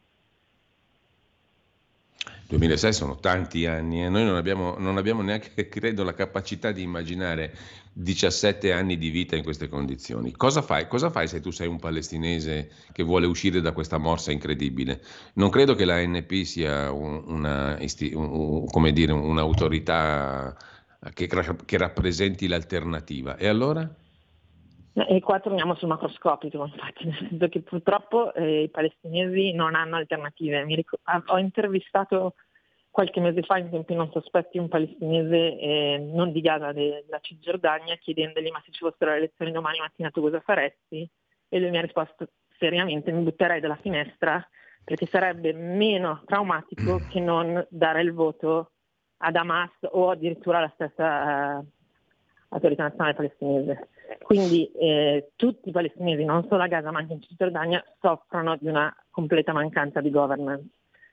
2006 2.47 2.93
sono 2.93 3.17
tanti 3.19 3.65
anni 3.65 4.03
e 4.03 4.09
noi 4.09 4.25
non 4.25 4.35
abbiamo, 4.35 4.75
non 4.77 4.97
abbiamo, 4.97 5.21
neanche, 5.21 5.67
credo, 5.69 6.03
la 6.03 6.13
capacità 6.13 6.71
di 6.71 6.83
immaginare 6.83 7.55
17 7.93 8.71
anni 8.71 8.97
di 8.97 9.09
vita 9.09 9.35
in 9.35 9.43
queste 9.43 9.67
condizioni. 9.67 10.31
Cosa 10.31 10.61
fai? 10.61 10.87
Cosa 10.87 11.09
fai 11.09 11.27
se 11.27 11.39
tu 11.39 11.51
sei 11.51 11.67
un 11.67 11.79
palestinese 11.79 12.69
che 12.91 13.03
vuole 13.03 13.25
uscire 13.25 13.61
da 13.61 13.71
questa 13.71 13.97
morsa 13.97 14.31
incredibile? 14.31 15.01
Non 15.33 15.49
credo 15.49 15.73
che 15.73 15.85
la 15.85 16.05
NP 16.05 16.43
sia 16.43 16.91
una, 16.91 17.77
un, 17.79 18.91
dire, 18.93 19.11
un'autorità 19.11 20.55
che, 21.13 21.27
che 21.27 21.77
rappresenti 21.77 22.47
l'alternativa. 22.47 23.35
E 23.37 23.47
allora? 23.47 23.89
E 24.95 25.19
qua 25.21 25.39
torniamo 25.39 25.73
sul 25.75 25.87
macroscopico, 25.87 26.63
infatti, 26.63 27.05
nel 27.05 27.27
senso 27.29 27.49
che 27.49 27.61
purtroppo 27.61 28.31
eh, 28.33 28.63
i 28.63 28.69
palestinesi 28.69 29.51
non 29.53 29.73
hanno 29.73 29.95
alternative. 29.95 30.63
Ric- 30.65 30.99
ho 31.25 31.37
intervistato 31.39 32.35
qualche 32.91 33.19
mese 33.19 33.41
fa 33.41 33.57
in 33.57 33.71
tempi 33.71 33.95
non 33.95 34.11
sospetti 34.11 34.59
un 34.59 34.67
palestinese 34.67 35.57
eh, 35.57 35.97
non 35.97 36.31
di 36.31 36.41
Gaza, 36.41 36.71
della 36.73 37.19
Cisgiordania, 37.21 37.95
chiedendogli 37.95 38.51
ma 38.51 38.61
se 38.63 38.71
ci 38.71 38.81
fossero 38.81 39.09
le 39.11 39.17
elezioni 39.17 39.51
domani 39.51 39.79
mattina 39.79 40.11
tu 40.11 40.21
cosa 40.21 40.39
faresti? 40.41 41.09
E 41.49 41.59
lui 41.59 41.71
mi 41.71 41.79
ha 41.79 41.81
risposto 41.81 42.27
seriamente 42.59 43.11
mi 43.11 43.23
butterei 43.23 43.59
dalla 43.59 43.79
finestra 43.81 44.47
perché 44.83 45.07
sarebbe 45.07 45.53
meno 45.53 46.21
traumatico 46.27 47.01
che 47.09 47.19
non 47.19 47.65
dare 47.69 48.01
il 48.01 48.13
voto 48.13 48.73
ad 49.17 49.35
Hamas 49.37 49.71
o 49.89 50.11
addirittura 50.11 50.59
alla 50.59 50.71
stessa 50.75 51.61
eh, 51.61 51.65
autorità 52.49 52.83
nazionale 52.83 53.15
palestinese. 53.15 53.89
Quindi 54.21 54.71
eh, 54.73 55.31
tutti 55.35 55.69
i 55.69 55.71
palestinesi, 55.71 56.23
non 56.23 56.45
solo 56.47 56.63
a 56.63 56.67
Gaza 56.67 56.91
ma 56.91 56.99
anche 56.99 57.13
in 57.13 57.21
Cisgiordania, 57.21 57.83
soffrono 57.99 58.57
di 58.57 58.67
una 58.67 58.93
completa 59.09 59.53
mancanza 59.53 60.01
di 60.01 60.09
governance. 60.09 60.67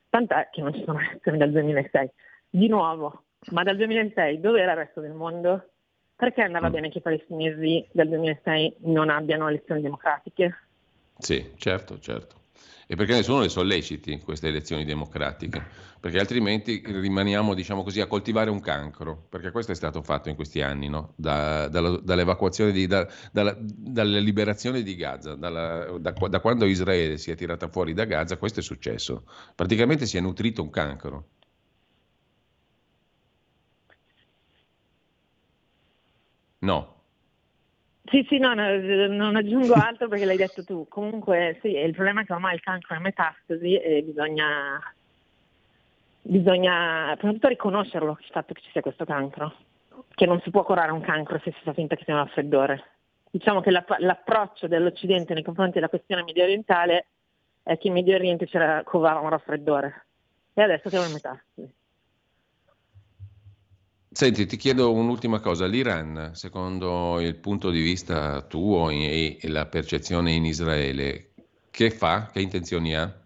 Tant'è 0.08 0.48
che 0.50 0.62
non 0.62 0.74
ci 0.74 0.82
sono 0.84 1.00
elezioni 1.00 1.38
dal 1.38 1.50
2006. 1.50 2.10
Di 2.50 2.68
nuovo, 2.68 3.24
ma 3.50 3.62
dal 3.62 3.76
2006 3.76 4.40
dove 4.40 4.60
era 4.60 4.72
il 4.72 4.78
resto 4.78 5.00
del 5.00 5.12
mondo? 5.12 5.70
Perché 6.16 6.42
andava 6.42 6.68
mm. 6.68 6.72
bene 6.72 6.88
che 6.90 6.98
i 6.98 7.02
palestinesi 7.02 7.86
dal 7.92 8.08
2006 8.08 8.76
non 8.80 9.08
abbiano 9.08 9.48
elezioni 9.48 9.80
democratiche? 9.80 10.54
Sì, 11.18 11.52
certo, 11.56 11.98
certo 11.98 12.39
e 12.90 12.96
perché 12.96 13.12
nessuno 13.12 13.38
le 13.38 13.48
solleciti 13.48 14.18
queste 14.18 14.48
elezioni 14.48 14.84
democratiche, 14.84 15.64
perché 16.00 16.18
altrimenti 16.18 16.82
rimaniamo, 16.84 17.54
diciamo 17.54 17.84
così, 17.84 18.00
a 18.00 18.08
coltivare 18.08 18.50
un 18.50 18.58
cancro, 18.58 19.26
perché 19.28 19.52
questo 19.52 19.70
è 19.70 19.76
stato 19.76 20.02
fatto 20.02 20.28
in 20.28 20.34
questi 20.34 20.60
anni, 20.60 20.88
no? 20.88 21.12
da, 21.14 21.68
dalla, 21.68 22.00
dall'evacuazione, 22.02 22.72
di, 22.72 22.88
da, 22.88 23.06
dalla, 23.30 23.56
dalla, 23.60 24.18
liberazione 24.18 24.82
di 24.82 24.96
Gaza, 24.96 25.36
dalla, 25.36 25.98
da, 26.00 26.10
da 26.10 26.40
quando 26.40 26.64
Israele 26.64 27.16
si 27.16 27.30
è 27.30 27.36
tirata 27.36 27.68
fuori 27.68 27.92
da 27.92 28.06
Gaza, 28.06 28.36
questo 28.38 28.58
è 28.58 28.62
successo. 28.64 29.22
Praticamente 29.54 30.04
si 30.04 30.16
è 30.16 30.20
nutrito 30.20 30.60
un 30.60 30.70
cancro. 30.70 31.28
No, 36.62 36.99
sì, 38.10 38.26
sì, 38.28 38.38
no, 38.38 38.54
no, 38.54 38.76
non 39.06 39.36
aggiungo 39.36 39.74
altro 39.74 40.08
perché 40.08 40.24
l'hai 40.24 40.36
detto 40.36 40.64
tu. 40.64 40.86
Comunque 40.88 41.58
sì, 41.62 41.68
il 41.68 41.92
problema 41.92 42.22
è 42.22 42.24
che 42.24 42.32
ormai 42.32 42.54
il 42.54 42.60
cancro 42.60 42.96
è 42.96 42.98
metastasi 42.98 43.76
e 43.76 44.02
bisogna, 44.02 44.80
bisogna 46.22 47.14
prima 47.16 47.32
di 47.32 47.38
tutto 47.38 47.48
riconoscerlo 47.48 48.18
il 48.20 48.28
fatto 48.30 48.52
che 48.52 48.62
ci 48.62 48.70
sia 48.70 48.80
questo 48.80 49.04
cancro, 49.04 49.54
che 50.14 50.26
non 50.26 50.40
si 50.40 50.50
può 50.50 50.64
curare 50.64 50.90
un 50.90 51.00
cancro 51.00 51.38
se 51.38 51.52
si 51.52 51.62
fa 51.62 51.72
finta 51.72 51.94
che 51.94 52.04
sia 52.04 52.14
un 52.14 52.24
raffreddore. 52.24 52.84
Diciamo 53.30 53.60
che 53.60 53.70
l'approccio 53.70 54.66
dell'Occidente 54.66 55.34
nei 55.34 55.44
confronti 55.44 55.74
della 55.74 55.88
questione 55.88 56.24
medio 56.24 56.42
orientale 56.42 57.06
è 57.62 57.78
che 57.78 57.86
in 57.86 57.92
Medio 57.92 58.16
Oriente 58.16 58.46
c'era 58.46 58.82
covava 58.82 59.20
un 59.20 59.28
raffreddore 59.28 60.06
e 60.54 60.62
adesso 60.62 60.88
siamo 60.88 61.06
in 61.06 61.12
metastasi. 61.12 61.79
Senti, 64.12 64.44
ti 64.44 64.56
chiedo 64.56 64.92
un'ultima 64.92 65.38
cosa. 65.38 65.66
L'Iran, 65.66 66.30
secondo 66.34 67.20
il 67.20 67.36
punto 67.36 67.70
di 67.70 67.80
vista 67.80 68.42
tuo 68.42 68.90
e, 68.90 69.38
la 69.44 69.66
percezione 69.66 70.32
in 70.32 70.44
Israele, 70.44 71.30
che 71.70 71.92
fa? 71.92 72.26
Che 72.26 72.40
intenzioni 72.40 72.96
ha? 72.96 73.18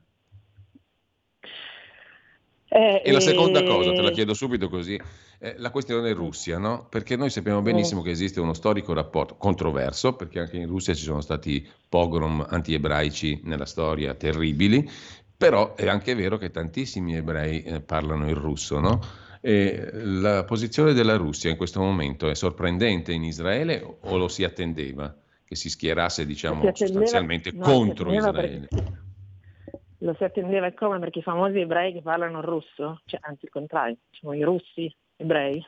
Eh, 2.68 3.03
e 3.03 3.12
la 3.12 3.20
seconda 3.20 3.61
eh... 3.61 3.64
cosa, 3.64 3.93
te 3.93 4.03
la 4.03 4.11
chiedo 4.11 4.35
subito 4.35 4.68
così, 4.68 5.01
è 5.39 5.55
la 5.57 5.70
questione 5.70 6.12
Russia, 6.12 6.59
no? 6.59 6.87
Perché 6.91 7.16
noi 7.16 7.30
sappiamo 7.30 7.62
benissimo 7.62 8.03
che 8.03 8.11
esiste 8.11 8.41
uno 8.41 8.53
storico 8.53 8.93
rapporto 8.93 9.37
controverso, 9.37 10.12
perché 10.12 10.41
anche 10.41 10.59
in 10.59 10.66
Russia 10.66 10.93
ci 10.93 11.05
sono 11.05 11.22
stati 11.22 11.66
pogrom 11.89 12.45
anti-ebraici 12.47 13.41
nella 13.45 13.64
storia 13.64 14.12
terribili, 14.14 14.87
però 15.35 15.74
è 15.74 15.89
anche 15.89 16.14
vero 16.14 16.37
che 16.37 16.51
tantissimi 16.51 17.16
ebrei 17.16 17.62
eh, 17.62 17.80
parlano 17.80 18.28
il 18.28 18.37
russo, 18.37 18.78
no? 18.80 19.22
E 19.47 19.91
la 19.93 20.43
posizione 20.45 20.95
della 20.95 21.17
Russia 21.17 21.51
in 21.51 21.59
questo 21.59 21.79
momento 21.79 22.31
è 22.31 22.35
sorprendente 22.35 23.13
in 23.13 23.25
Israele 23.25 23.99
o 24.01 24.17
lo 24.17 24.27
si 24.27 24.43
attendeva 24.43 25.15
che 25.45 25.55
si 25.55 25.69
schierasse 25.69 26.25
diciamo, 26.25 26.63
si 26.63 26.67
attendeva, 26.69 27.05
sostanzialmente 27.05 27.53
no, 27.53 27.63
contro 27.63 28.11
Israele? 28.15 28.69
Perché, 28.71 29.03
lo 29.99 30.15
si 30.15 30.25
attendeva 30.25 30.73
come 30.73 30.99
perché 30.99 31.19
i 31.19 31.23
famosi 31.23 31.59
ebrei 31.59 31.93
che 31.93 32.01
parlano 32.01 32.41
russo, 32.41 33.03
cioè, 33.05 33.21
anzi 33.23 33.45
il 33.45 33.51
contrario, 33.51 33.99
sono 34.13 34.33
i 34.33 34.43
russi 34.43 34.91
ebrei, 35.17 35.63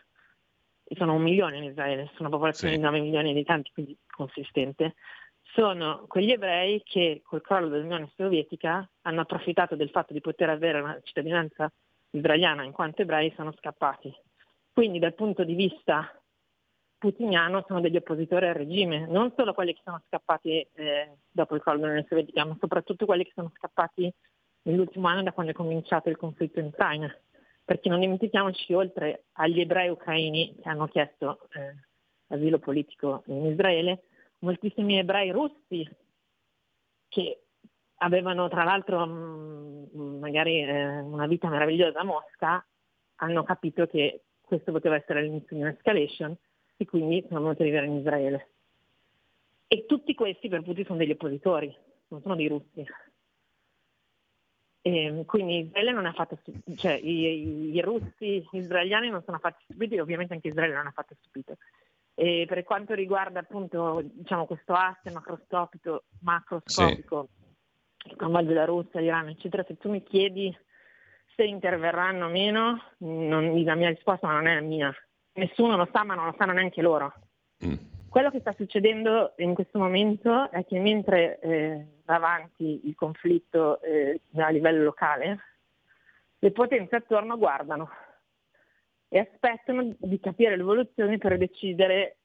sono 0.97 1.13
un 1.13 1.23
milione 1.23 1.59
in 1.59 1.65
Israele, 1.65 2.07
sono 2.15 2.29
una 2.29 2.31
popolazione 2.31 2.73
sì. 2.73 2.79
di 2.79 2.85
9 2.85 3.01
milioni 3.01 3.33
di 3.33 3.39
abitanti, 3.39 3.73
quindi 3.75 3.95
consistente, 4.07 4.95
sono 5.43 6.07
quegli 6.09 6.31
ebrei 6.31 6.83
che 6.83 7.21
col 7.23 7.43
crollo 7.43 7.69
dell'Unione 7.69 8.11
Sovietica 8.17 8.89
hanno 9.03 9.21
approfittato 9.21 9.77
del 9.77 9.91
fatto 9.91 10.15
di 10.15 10.23
poter 10.23 10.49
avere 10.49 10.81
una 10.81 10.99
cittadinanza 11.03 11.71
israeliana 12.11 12.65
in 12.65 12.73
quanto 12.73 13.03
ebrei 13.03 13.33
sono 13.37 13.53
scappati. 13.53 14.15
Quindi 14.73 14.99
dal 14.99 15.15
punto 15.15 15.45
di 15.45 15.55
vista 15.55 16.11
putiniano 16.99 17.65
sono 17.67 17.81
degli 17.81 17.97
oppositori 17.97 18.49
al 18.49 18.55
regime, 18.55 19.07
non 19.07 19.33
solo 19.37 19.55
quelli 19.55 19.75
che 19.75 19.83
sono 19.85 20.03
scappati 20.07 20.67
eh, 20.73 21.19
dopo 21.31 21.55
il 21.55 21.61
crollo 21.61 21.81
dell'Unione 21.81 22.07
Sovietica, 22.09 22.45
ma 22.45 22.57
soprattutto 22.59 23.07
quelli 23.07 23.25
che 23.25 23.33
sono 23.35 23.53
scappati 23.55 24.13
nell'ultimo 24.63 25.09
anno 25.09 25.23
da 25.23 25.33
quando 25.33 25.53
è 25.53 25.55
cominciato 25.55 26.09
il 26.09 26.17
conflitto 26.17 26.59
in 26.59 26.67
Ucraina. 26.67 27.15
Perché 27.65 27.89
non 27.89 28.01
dimentichiamoci, 28.01 28.73
oltre 28.75 29.25
agli 29.33 29.61
ebrei 29.61 29.89
ucraini 29.89 30.57
che 30.61 30.69
hanno 30.69 30.87
chiesto 30.87 31.49
eh, 31.53 31.75
asilo 32.29 32.59
politico 32.59 33.23
in 33.27 33.47
Israele, 33.47 34.05
moltissimi 34.41 34.99
ebrei 34.99 35.31
russi 35.31 35.89
che 37.09 37.46
avevano 37.99 38.49
tra 38.49 38.65
l'altro 38.65 39.07
mh, 39.07 39.89
mm, 39.97 40.19
magari 40.19 40.61
eh, 40.61 40.99
una 41.01 41.27
vita 41.27 41.49
meravigliosa 41.49 42.01
a 42.01 42.05
Mosca, 42.05 42.65
hanno 43.17 43.43
capito 43.45 43.87
che 43.87 44.23
questo 44.41 44.73
poteva 44.73 44.97
essere 44.97 45.23
l'inizio 45.23 45.57
di 45.57 45.63
un'escalation 45.63 46.37
e 46.77 46.85
quindi 46.85 47.25
sono 47.29 47.41
venuti 47.41 47.63
a 47.63 47.65
vivere 47.65 47.87
in 47.87 47.97
Israele. 47.97 48.51
E 49.67 49.87
tutti 49.87 50.15
questi 50.15 50.49
per 50.49 50.63
Putin 50.63 50.85
sono 50.85 50.99
degli 50.99 51.11
oppositori, 51.11 51.75
non 52.09 52.21
sono 52.21 52.37
dei 52.37 52.47
russi. 52.47 52.85
E 54.83 55.25
quindi 55.27 55.59
Israele 55.59 55.91
non 55.91 56.07
ha 56.07 56.13
fatto, 56.13 56.39
cioè 56.77 56.93
i, 56.93 57.75
i, 57.75 57.81
russi 57.81 58.47
israeliani 58.53 59.11
non 59.11 59.25
sono 59.25 59.39
affatto 59.39 59.65
stupiti, 59.65 59.99
ovviamente 59.99 60.35
anche 60.35 60.49
Israele 60.49 60.75
non 60.75 60.87
ha 60.87 60.93
fatto 60.93 61.17
stupito. 61.19 61.57
E 62.15 62.45
per 62.47 62.63
quanto 62.63 62.95
riguarda 62.95 63.41
appunto 63.41 64.01
diciamo, 64.05 64.47
questo 64.47 64.75
asse 64.75 65.11
macroscopico, 65.11 66.05
macroscopico 66.21 67.29
sì. 67.29 67.46
Che 68.07 68.17
coinvolge 68.17 68.55
la 68.55 68.65
Russia, 68.65 69.01
l'Iran, 69.01 69.29
eccetera, 69.29 69.65
se 69.67 69.77
tu 69.77 69.91
mi 69.91 70.03
chiedi 70.03 70.57
se 71.35 71.45
interverranno 71.45 72.27
o 72.27 72.31
meno, 72.31 72.81
non, 72.99 73.63
la 73.63 73.75
mia 73.75 73.89
risposta 73.89 74.29
non 74.29 74.47
è 74.47 74.55
la 74.55 74.61
mia. 74.61 74.95
Nessuno 75.35 75.77
lo 75.77 75.89
sa, 75.93 76.03
ma 76.03 76.15
non 76.15 76.27
lo 76.27 76.35
sanno 76.39 76.53
neanche 76.53 76.81
loro. 76.81 77.13
Mm. 77.65 77.75
Quello 78.09 78.31
che 78.31 78.41
sta 78.41 78.55
succedendo 78.57 79.35
in 79.37 79.53
questo 79.53 79.79
momento 79.79 80.51
è 80.51 80.65
che 80.65 80.79
mentre 80.79 81.39
eh, 81.41 81.87
va 82.07 82.15
avanti 82.15 82.89
il 82.89 82.95
conflitto 82.95 83.83
eh, 83.83 84.21
a 84.37 84.49
livello 84.49 84.83
locale, 84.83 85.41
le 86.39 86.51
potenze 86.53 86.97
attorno 86.97 87.37
guardano 87.37 87.91
e 89.09 89.19
aspettano 89.19 89.95
di 89.99 90.19
capire 90.19 90.57
l'evoluzione 90.57 91.19
per 91.19 91.37
decidere 91.37 92.17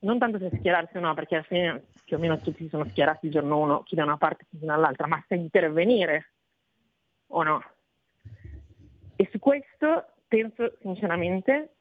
non 0.00 0.18
tanto 0.18 0.38
se 0.38 0.50
schierarsi 0.56 0.96
o 0.96 1.00
no, 1.00 1.14
perché 1.14 1.36
alla 1.36 1.44
fine 1.44 1.82
più 2.04 2.16
o 2.16 2.20
meno 2.20 2.38
tutti 2.38 2.62
si 2.62 2.68
sono 2.68 2.86
schierati 2.88 3.26
il 3.26 3.32
giorno 3.32 3.58
uno, 3.58 3.82
chi 3.82 3.94
da 3.94 4.04
una 4.04 4.16
parte 4.16 4.46
chi 4.48 4.58
dall'altra, 4.58 5.06
ma 5.06 5.22
se 5.26 5.34
intervenire 5.34 6.32
o 7.28 7.42
no. 7.42 7.62
E 9.16 9.28
su 9.30 9.38
questo 9.38 10.12
penso 10.28 10.76
sinceramente 10.80 11.74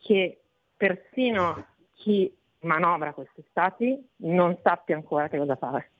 che 0.00 0.40
persino 0.76 1.66
chi 1.94 2.34
manovra 2.60 3.12
questi 3.12 3.44
stati 3.50 4.08
non 4.16 4.58
sappia 4.62 4.96
ancora 4.96 5.28
che 5.28 5.38
cosa 5.38 5.56
fare. 5.56 5.90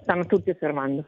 Stanno 0.00 0.24
tutti 0.26 0.50
osservando. 0.50 1.06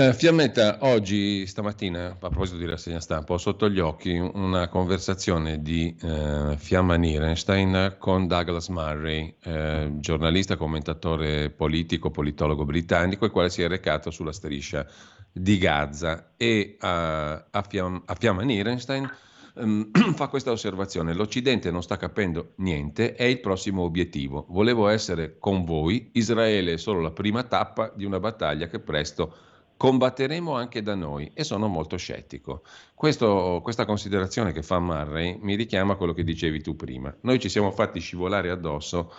Eh, 0.00 0.14
Fiammetta, 0.14 0.78
oggi, 0.82 1.44
stamattina, 1.44 2.10
a 2.10 2.14
proposito 2.14 2.56
di 2.56 2.66
rassegna 2.66 3.00
stampa, 3.00 3.32
ho 3.32 3.36
sotto 3.36 3.68
gli 3.68 3.80
occhi 3.80 4.16
una 4.16 4.68
conversazione 4.68 5.60
di 5.60 5.92
eh, 6.00 6.54
Fiamma 6.56 6.94
Nierenstein 6.94 7.96
con 7.98 8.28
Douglas 8.28 8.68
Murray, 8.68 9.34
eh, 9.42 9.90
giornalista, 9.94 10.56
commentatore 10.56 11.50
politico, 11.50 12.12
politologo 12.12 12.64
britannico, 12.64 13.24
il 13.24 13.32
quale 13.32 13.50
si 13.50 13.60
è 13.62 13.66
recato 13.66 14.12
sulla 14.12 14.30
striscia 14.30 14.86
di 15.32 15.58
Gaza 15.58 16.34
e 16.36 16.76
a, 16.78 17.46
a, 17.50 17.62
Fiam, 17.68 18.00
a 18.06 18.14
Fiamma 18.14 18.42
Nierenstein 18.42 19.10
um, 19.54 19.90
fa 20.14 20.28
questa 20.28 20.52
osservazione, 20.52 21.12
l'Occidente 21.12 21.72
non 21.72 21.82
sta 21.82 21.96
capendo 21.96 22.52
niente, 22.58 23.16
è 23.16 23.24
il 23.24 23.40
prossimo 23.40 23.82
obiettivo. 23.82 24.46
Volevo 24.50 24.86
essere 24.86 25.38
con 25.40 25.64
voi, 25.64 26.10
Israele 26.12 26.74
è 26.74 26.78
solo 26.78 27.00
la 27.00 27.10
prima 27.10 27.42
tappa 27.42 27.92
di 27.96 28.04
una 28.04 28.20
battaglia 28.20 28.68
che 28.68 28.78
presto 28.78 29.34
combatteremo 29.78 30.54
anche 30.54 30.82
da 30.82 30.96
noi 30.96 31.30
e 31.32 31.44
sono 31.44 31.68
molto 31.68 31.96
scettico. 31.96 32.62
Questo, 32.94 33.60
questa 33.62 33.86
considerazione 33.86 34.52
che 34.52 34.62
fa 34.62 34.80
Murray 34.80 35.38
mi 35.40 35.54
richiama 35.54 35.92
a 35.92 35.96
quello 35.96 36.12
che 36.12 36.24
dicevi 36.24 36.60
tu 36.60 36.74
prima. 36.76 37.14
Noi 37.22 37.38
ci 37.38 37.48
siamo 37.48 37.70
fatti 37.70 38.00
scivolare 38.00 38.50
addosso 38.50 39.12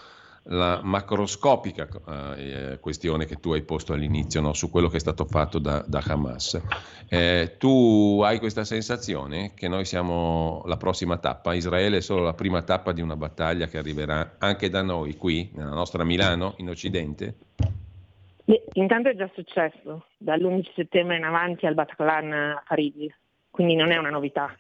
la 0.44 0.82
macroscopica 0.84 1.88
eh, 2.36 2.78
questione 2.80 3.26
che 3.26 3.40
tu 3.40 3.52
hai 3.52 3.62
posto 3.62 3.94
all'inizio 3.94 4.42
no? 4.42 4.54
su 4.54 4.70
quello 4.70 4.90
che 4.90 4.98
è 4.98 5.00
stato 5.00 5.26
fatto 5.26 5.60
da, 5.60 5.84
da 5.88 6.04
Hamas. 6.06 6.60
Eh, 7.08 7.56
tu 7.58 8.22
hai 8.24 8.40
questa 8.40 8.66
sensazione 8.66 9.54
che 9.54 9.68
noi 9.70 9.86
siamo 9.86 10.64
la 10.66 10.78
prossima 10.78 11.18
tappa, 11.18 11.54
Israele 11.54 11.98
è 11.98 12.02
solo 12.02 12.24
la 12.24 12.34
prima 12.34 12.62
tappa 12.64 12.92
di 12.92 13.02
una 13.02 13.16
battaglia 13.16 13.68
che 13.68 13.78
arriverà 13.78 14.36
anche 14.40 14.70
da 14.70 14.82
noi 14.82 15.16
qui, 15.16 15.52
nella 15.54 15.74
nostra 15.74 16.04
Milano, 16.04 16.56
in 16.58 16.70
Occidente? 16.70 17.36
Beh, 18.50 18.64
intanto 18.74 19.10
è 19.10 19.16
già 19.16 19.30
successo, 19.36 20.08
dall'11 20.18 20.74
settembre 20.74 21.18
in 21.18 21.24
avanti 21.24 21.68
al 21.68 21.76
Bataclan 21.76 22.34
a 22.34 22.64
Parigi, 22.68 23.14
quindi 23.52 23.76
non 23.76 23.92
è 23.92 23.98
una 23.98 24.10
novità. 24.10 24.58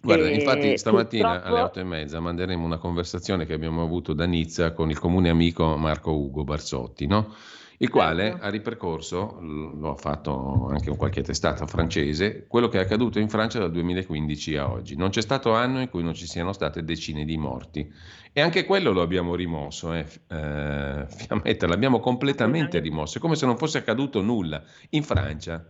Guarda, 0.00 0.30
infatti 0.30 0.78
stamattina 0.78 1.28
purtroppo... 1.28 1.48
alle 1.48 1.60
otto 1.64 1.80
e 1.80 1.82
mezza 1.82 2.20
manderemo 2.20 2.64
una 2.64 2.78
conversazione 2.78 3.46
che 3.46 3.52
abbiamo 3.52 3.82
avuto 3.82 4.12
da 4.12 4.26
Nizza 4.26 4.74
con 4.74 4.90
il 4.90 4.98
comune 5.00 5.28
amico 5.28 5.76
Marco 5.76 6.12
Ugo 6.12 6.44
Barzotti, 6.44 7.08
no? 7.08 7.34
il 7.80 7.90
quale 7.90 8.30
certo. 8.30 8.44
ha 8.44 8.50
ripercorso, 8.50 9.38
lo 9.40 9.92
ha 9.92 9.96
fatto 9.96 10.66
anche 10.68 10.90
in 10.90 10.96
qualche 10.96 11.22
testata 11.22 11.66
francese, 11.66 12.46
quello 12.48 12.68
che 12.68 12.78
è 12.78 12.82
accaduto 12.82 13.20
in 13.20 13.28
Francia 13.28 13.60
dal 13.60 13.70
2015 13.70 14.56
a 14.56 14.70
oggi. 14.70 14.96
Non 14.96 15.10
c'è 15.10 15.20
stato 15.20 15.52
anno 15.54 15.80
in 15.80 15.88
cui 15.88 16.02
non 16.02 16.14
ci 16.14 16.26
siano 16.26 16.52
state 16.52 16.82
decine 16.82 17.24
di 17.24 17.36
morti. 17.36 17.92
E 18.32 18.40
anche 18.40 18.64
quello 18.64 18.92
lo 18.92 19.02
abbiamo 19.02 19.34
rimosso, 19.34 19.92
eh, 19.92 20.06
eh, 20.30 21.06
Fiammetta, 21.08 21.66
l'abbiamo 21.66 22.00
completamente 22.00 22.78
rimosso, 22.78 23.18
è 23.18 23.20
come 23.20 23.34
se 23.34 23.46
non 23.46 23.56
fosse 23.56 23.78
accaduto 23.78 24.20
nulla 24.22 24.62
in 24.90 25.02
Francia. 25.02 25.64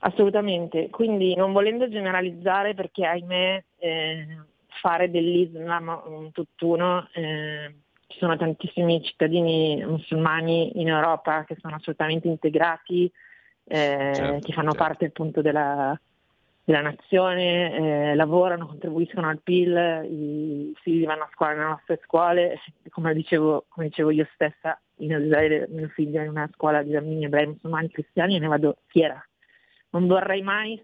Assolutamente, 0.00 0.90
quindi 0.90 1.34
non 1.34 1.52
volendo 1.52 1.88
generalizzare 1.88 2.74
perché 2.74 3.06
ahimè 3.06 3.64
eh, 3.78 4.38
fare 4.80 5.10
dell'Islam 5.10 6.02
un 6.04 6.30
tutt'uno 6.30 7.08
eh, 7.14 7.74
ci 8.06 8.18
sono 8.18 8.36
tantissimi 8.36 9.02
cittadini 9.02 9.82
musulmani 9.84 10.78
in 10.80 10.88
Europa 10.88 11.44
che 11.44 11.56
sono 11.58 11.76
assolutamente 11.76 12.28
integrati, 12.28 13.10
eh, 13.64 14.12
certo, 14.14 14.46
che 14.46 14.52
fanno 14.52 14.72
certo. 14.72 14.84
parte 14.84 15.04
appunto 15.06 15.40
della, 15.40 15.98
della 16.64 16.80
nazione, 16.80 17.74
eh, 18.10 18.14
lavorano, 18.14 18.66
contribuiscono 18.66 19.28
al 19.28 19.42
PIL, 19.42 20.06
i 20.08 20.72
figli 20.80 21.04
vanno 21.04 21.24
a 21.24 21.30
scuola 21.32 21.52
nelle 21.52 21.68
nostre 21.68 22.00
scuole, 22.02 22.58
come 22.88 23.12
dicevo, 23.12 23.66
come 23.68 23.88
dicevo 23.88 24.10
io 24.10 24.26
stessa, 24.32 24.80
in 24.98 25.10
Israele 25.10 25.66
mio 25.68 25.88
figlio 25.88 26.20
è 26.20 26.24
in 26.24 26.30
una 26.30 26.48
scuola 26.52 26.82
di 26.82 26.92
bambini 26.92 27.24
ebrei 27.24 27.46
musulmani 27.46 27.90
cristiani 27.90 28.36
e 28.36 28.38
ne 28.38 28.46
vado 28.46 28.78
fiera. 28.86 29.22
Non 29.90 30.06
vorrei 30.06 30.40
mai, 30.40 30.82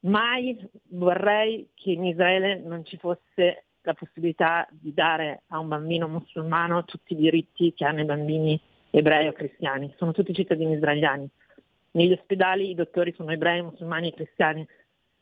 mai 0.00 0.56
vorrei 0.90 1.70
che 1.74 1.90
in 1.90 2.04
Israele 2.04 2.60
non 2.60 2.84
ci 2.84 2.96
fosse 2.96 3.64
la 3.82 3.94
possibilità 3.94 4.68
di 4.70 4.92
dare 4.94 5.42
a 5.48 5.58
un 5.58 5.68
bambino 5.68 6.06
musulmano 6.06 6.84
tutti 6.84 7.14
i 7.14 7.16
diritti 7.16 7.72
che 7.74 7.84
hanno 7.84 8.00
i 8.00 8.04
bambini 8.04 8.60
ebrei 8.90 9.26
o 9.26 9.32
cristiani. 9.32 9.92
Sono 9.96 10.12
tutti 10.12 10.34
cittadini 10.34 10.74
israeliani. 10.74 11.28
Negli 11.92 12.12
ospedali 12.12 12.70
i 12.70 12.74
dottori 12.74 13.12
sono 13.12 13.32
ebrei, 13.32 13.62
musulmani 13.62 14.08
e 14.08 14.14
cristiani. 14.14 14.66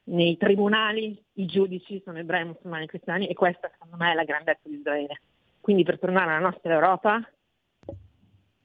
Nei 0.05 0.37
tribunali 0.37 1.23
i 1.35 1.47
giudici 1.47 2.01
sono 2.05 2.19
ebrei, 2.19 2.45
musulmani 2.45 2.85
e 2.85 2.89
cristiani 2.89 3.27
e 3.27 3.35
questa 3.35 3.69
secondo 3.71 3.97
me 3.97 4.13
è 4.13 4.15
la 4.15 4.25
grandezza 4.25 4.69
di 4.69 4.77
Israele. 4.77 5.21
Quindi 5.61 5.83
per 5.83 5.99
tornare 5.99 6.31
alla 6.31 6.47
nostra 6.47 6.73
Europa, 6.73 7.21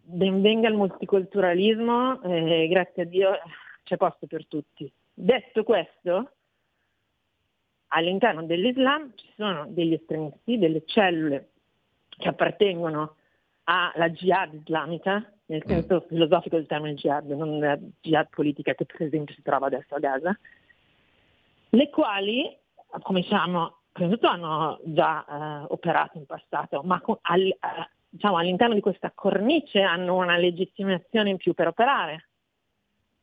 ben 0.02 0.42
venga 0.42 0.68
il 0.68 0.76
multiculturalismo, 0.76 2.22
eh, 2.24 2.68
grazie 2.68 3.04
a 3.04 3.06
Dio 3.06 3.32
c'è 3.84 3.98
posto 3.98 4.28
per 4.28 4.48
tutti. 4.48 4.92
Detto 5.14 5.64
questo, 5.64 6.32
all'interno 7.88 8.44
dell'Islam 8.44 9.12
ci 9.16 9.32
sono 9.36 9.66
degli 9.68 9.94
estremisti, 9.94 10.58
delle 10.58 10.84
cellule 10.86 11.50
che 12.10 12.28
appartengono 12.28 13.16
alla 13.66 14.10
jihad 14.10 14.54
islamica, 14.54 15.32
nel 15.46 15.64
mm. 15.66 15.70
senso 15.70 16.06
filosofico 16.08 16.56
del 16.56 16.66
termine 16.66 16.96
jihad, 16.96 17.30
non 17.30 17.60
la 17.60 17.78
jihad 18.02 18.30
politica 18.30 18.74
che 18.74 18.86
per 18.86 19.02
esempio 19.02 19.34
si 19.36 19.42
trova 19.42 19.68
adesso 19.68 19.96
a 19.96 20.00
Gaza, 20.00 20.38
le 21.70 21.90
quali, 21.90 22.56
come 23.02 23.22
diciamo, 23.22 23.78
prima 23.92 24.18
hanno 24.22 24.80
già 24.84 25.26
eh, 25.26 25.66
operato 25.70 26.18
in 26.18 26.26
passato, 26.26 26.82
ma 26.84 27.00
con, 27.02 27.18
al, 27.22 27.42
eh, 27.42 27.58
diciamo, 28.10 28.38
all'interno 28.38 28.74
di 28.74 28.82
questa 28.82 29.12
cornice 29.14 29.82
hanno 29.82 30.16
una 30.16 30.38
legittimazione 30.38 31.30
in 31.30 31.38
più 31.38 31.54
per 31.54 31.68
operare. 31.68 32.30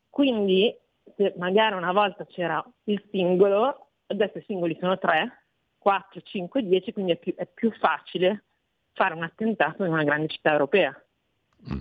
Quindi 0.08 0.74
se 1.16 1.34
magari 1.36 1.74
una 1.74 1.92
volta 1.92 2.24
c'era 2.26 2.64
il 2.84 3.02
singolo, 3.10 3.88
adesso 4.06 4.38
i 4.38 4.44
singoli 4.46 4.76
sono 4.80 4.98
3, 4.98 5.44
4, 5.78 6.20
5, 6.20 6.62
10, 6.62 6.92
quindi 6.92 7.12
è 7.12 7.16
più, 7.16 7.34
è 7.34 7.46
più 7.46 7.70
facile 7.72 8.44
fare 8.92 9.14
un 9.14 9.22
attentato 9.22 9.84
in 9.84 9.92
una 9.92 10.04
grande 10.04 10.28
città 10.28 10.52
europea. 10.52 11.04
Mm. 11.72 11.78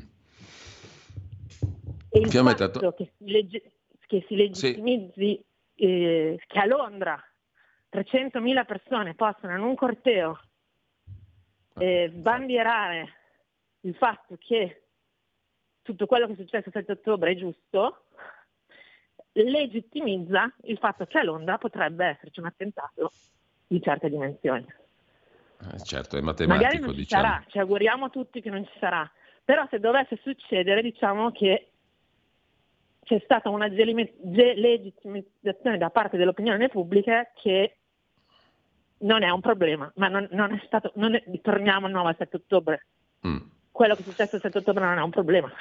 E 2.12 2.20
il 2.20 2.32
fatto 2.32 2.68
detto... 2.68 2.94
che 2.94 3.12
si, 3.18 3.30
legge, 3.30 3.72
che 4.08 4.26
si 4.28 4.36
legittimizzi 4.36 5.14
sì. 5.76 5.84
eh, 5.84 6.40
che 6.48 6.60
a 6.60 6.66
Londra 6.66 7.24
300.000 7.92 8.66
persone 8.66 9.16
possano 9.16 9.56
in 9.56 9.64
un 9.64 9.76
corteo 9.76 10.40
eh, 11.78 12.10
bandierare 12.10 13.14
il 13.82 13.96
fatto 13.96 14.36
che 14.38 14.84
tutto 15.82 16.06
quello 16.06 16.28
che 16.28 16.34
è 16.34 16.36
successo 16.36 16.68
il 16.70 16.74
7 16.74 16.92
ottobre 16.92 17.32
è 17.32 17.36
giusto, 17.36 18.06
legittimizza 19.32 20.54
il 20.64 20.78
fatto 20.78 21.06
che 21.06 21.18
a 21.18 21.24
Londra 21.24 21.58
potrebbe 21.58 22.06
esserci 22.06 22.40
un 22.40 22.48
attentato 22.48 23.12
di 23.66 23.82
certe 23.82 24.10
dimensioni. 24.10 24.66
Eh, 25.62 25.80
certo, 25.84 26.18
è 26.18 26.22
matematico. 26.22 26.64
Magari 26.64 26.80
non 26.80 26.92
ci 26.92 26.98
diciamo. 26.98 27.24
sarà, 27.24 27.44
ci 27.48 27.60
auguriamo 27.60 28.10
tutti 28.10 28.42
che 28.42 28.50
non 28.50 28.66
ci 28.66 28.72
sarà, 28.80 29.10
però 29.44 29.68
se 29.70 29.80
dovesse 29.80 30.18
succedere 30.22 30.82
diciamo 30.82 31.32
che 31.32 31.72
c'è 33.04 33.20
stata 33.24 33.50
una 33.50 33.68
legittimazione 33.68 35.78
da 35.78 35.90
parte 35.90 36.16
dell'opinione 36.16 36.70
pubblica 36.70 37.30
che 37.34 37.80
non 39.00 39.24
è 39.24 39.30
un 39.30 39.42
problema, 39.42 39.92
ma 39.96 40.08
non, 40.08 40.28
non 40.32 40.54
è 40.54 40.62
stato, 40.66 40.92
non 40.96 41.16
è, 41.16 41.24
torniamo 41.42 41.88
al 41.88 41.92
9 41.92 42.10
al 42.10 42.16
7 42.18 42.36
ottobre. 42.38 42.86
Mm. 43.28 43.38
Quello 43.72 43.96
che 43.96 44.02
è 44.02 44.04
successo 44.04 44.36
il 44.36 44.42
7 44.42 44.60
ottobre 44.60 44.86
non 44.86 44.98
è 44.98 45.02
un 45.02 45.10
problema, 45.10 45.52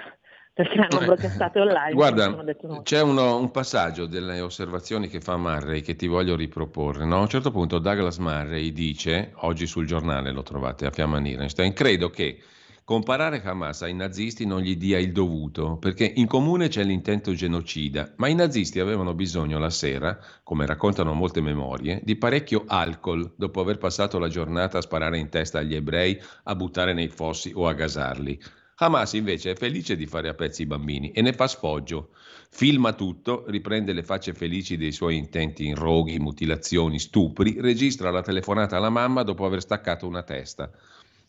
perché 0.59 0.81
hanno 0.81 1.05
broadcastato 1.05 1.61
online. 1.61 1.93
Guarda, 1.93 2.27
no. 2.27 2.83
c'è 2.83 3.01
uno, 3.01 3.39
un 3.39 3.53
passaggio 3.53 4.07
delle 4.07 4.41
osservazioni 4.41 5.07
che 5.07 5.21
fa 5.21 5.37
Murray 5.37 5.83
che 5.83 5.95
ti 5.95 6.09
voglio 6.09 6.35
riproporre. 6.35 7.05
No? 7.05 7.19
A 7.19 7.21
un 7.21 7.29
certo 7.29 7.53
punto 7.53 7.79
Douglas 7.79 8.19
Murray 8.19 8.73
dice, 8.73 9.31
oggi 9.37 9.69
sul 9.69 9.87
giornale 9.87 10.33
lo 10.33 10.43
trovate 10.43 10.85
a 10.87 10.91
Fiamma 10.91 11.21
Nierenstein, 11.21 11.73
credo 11.73 12.11
che 12.11 12.41
Comparare 12.83 13.41
Hamas 13.45 13.83
ai 13.83 13.95
nazisti 13.95 14.47
non 14.47 14.63
gli 14.63 14.77
dia 14.77 14.99
il 14.99 15.13
dovuto, 15.13 15.77
perché 15.77 16.11
in 16.17 16.27
comune 16.27 16.67
c'è 16.67 16.83
l'intento 16.83 17.35
genocida, 17.35 18.15
ma 18.17 18.27
i 18.27 18.35
nazisti 18.35 18.81
avevano 18.81 19.15
bisogno 19.15 19.59
la 19.59 19.71
sera, 19.71 20.19
come 20.43 20.67
raccontano 20.67 21.13
molte 21.13 21.43
memorie, 21.43 22.01
di 22.03 22.17
parecchio 22.17 22.65
alcol 22.67 23.31
dopo 23.37 23.61
aver 23.61 23.77
passato 23.77 24.19
la 24.19 24.29
giornata 24.29 24.79
a 24.79 24.81
sparare 24.81 25.19
in 25.19 25.29
testa 25.29 25.59
agli 25.59 25.75
ebrei, 25.75 26.19
a 26.45 26.55
buttare 26.57 26.95
nei 26.95 27.09
fossi 27.09 27.53
o 27.55 27.69
a 27.69 27.75
gasarli. 27.75 28.41
Hamas 28.81 29.15
invece 29.15 29.51
è 29.51 29.55
felice 29.57 29.97
di 29.97 30.07
fare 30.07 30.29
a 30.29 30.35
pezzi 30.35 30.63
i 30.63 30.67
bambini 30.67 31.11
e 31.11 31.21
ne 31.21 31.33
fa 31.33 31.49
sfoggio. 31.49 32.11
Filma 32.51 32.93
tutto, 32.93 33.45
riprende 33.49 33.93
le 33.93 34.05
facce 34.05 34.33
felici 34.33 34.77
dei 34.77 34.93
suoi 34.93 35.17
intenti 35.17 35.67
in 35.67 35.75
roghi, 35.75 36.21
mutilazioni, 36.21 37.01
stupri, 37.01 37.61
registra 37.61 38.13
la 38.13 38.23
telefonata 38.23 38.77
alla 38.77 38.89
mamma 38.89 39.25
dopo 39.25 39.45
aver 39.45 39.63
staccato 39.63 40.07
una 40.07 40.23
testa. 40.23 40.71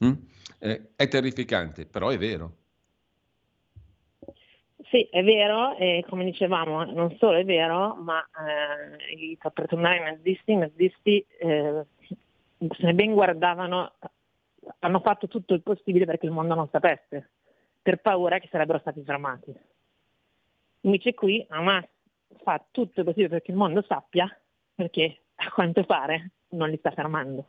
Mm? 0.06 0.14
Eh, 0.60 0.90
è 0.96 1.08
terrificante, 1.08 1.88
però 1.88 2.10
è 2.10 2.20
vero. 2.20 2.56
Sì, 4.92 5.08
è 5.10 5.24
vero, 5.24 5.76
e 5.76 6.06
come 6.08 6.26
dicevamo, 6.26 6.84
non 6.84 7.16
solo 7.18 7.38
è 7.38 7.46
vero, 7.46 7.96
ma 7.96 8.22
eh, 8.22 9.38
per 9.52 9.66
tornare 9.68 9.98
ai 9.98 10.16
nazisti, 10.16 10.52
i 10.52 10.56
nazisti 10.56 11.26
eh, 11.40 11.86
se 12.08 12.86
ne 12.86 12.94
ben 12.94 13.14
guardavano, 13.14 13.94
hanno 14.80 15.00
fatto 15.00 15.28
tutto 15.28 15.54
il 15.54 15.62
possibile 15.62 16.06
perché 16.06 16.26
il 16.26 16.32
mondo 16.32 16.56
non 16.56 16.70
sapesse, 16.70 17.30
per 17.82 17.98
paura 18.02 18.40
che 18.40 18.48
sarebbero 18.52 18.80
stati 18.80 19.04
fermati. 19.04 19.54
Invece 20.82 21.14
qui 21.14 21.46
Hamas 21.50 21.86
fa 22.44 22.64
tutto 22.72 23.00
il 23.00 23.06
possibile 23.06 23.30
perché 23.30 23.52
il 23.52 23.58
mondo 23.58 23.82
sappia, 23.82 24.30
perché 24.74 25.24
a 25.36 25.52
quanto 25.52 25.84
pare 25.84 26.32
non 26.50 26.70
li 26.70 26.78
sta 26.78 26.92
fermando. 26.92 27.46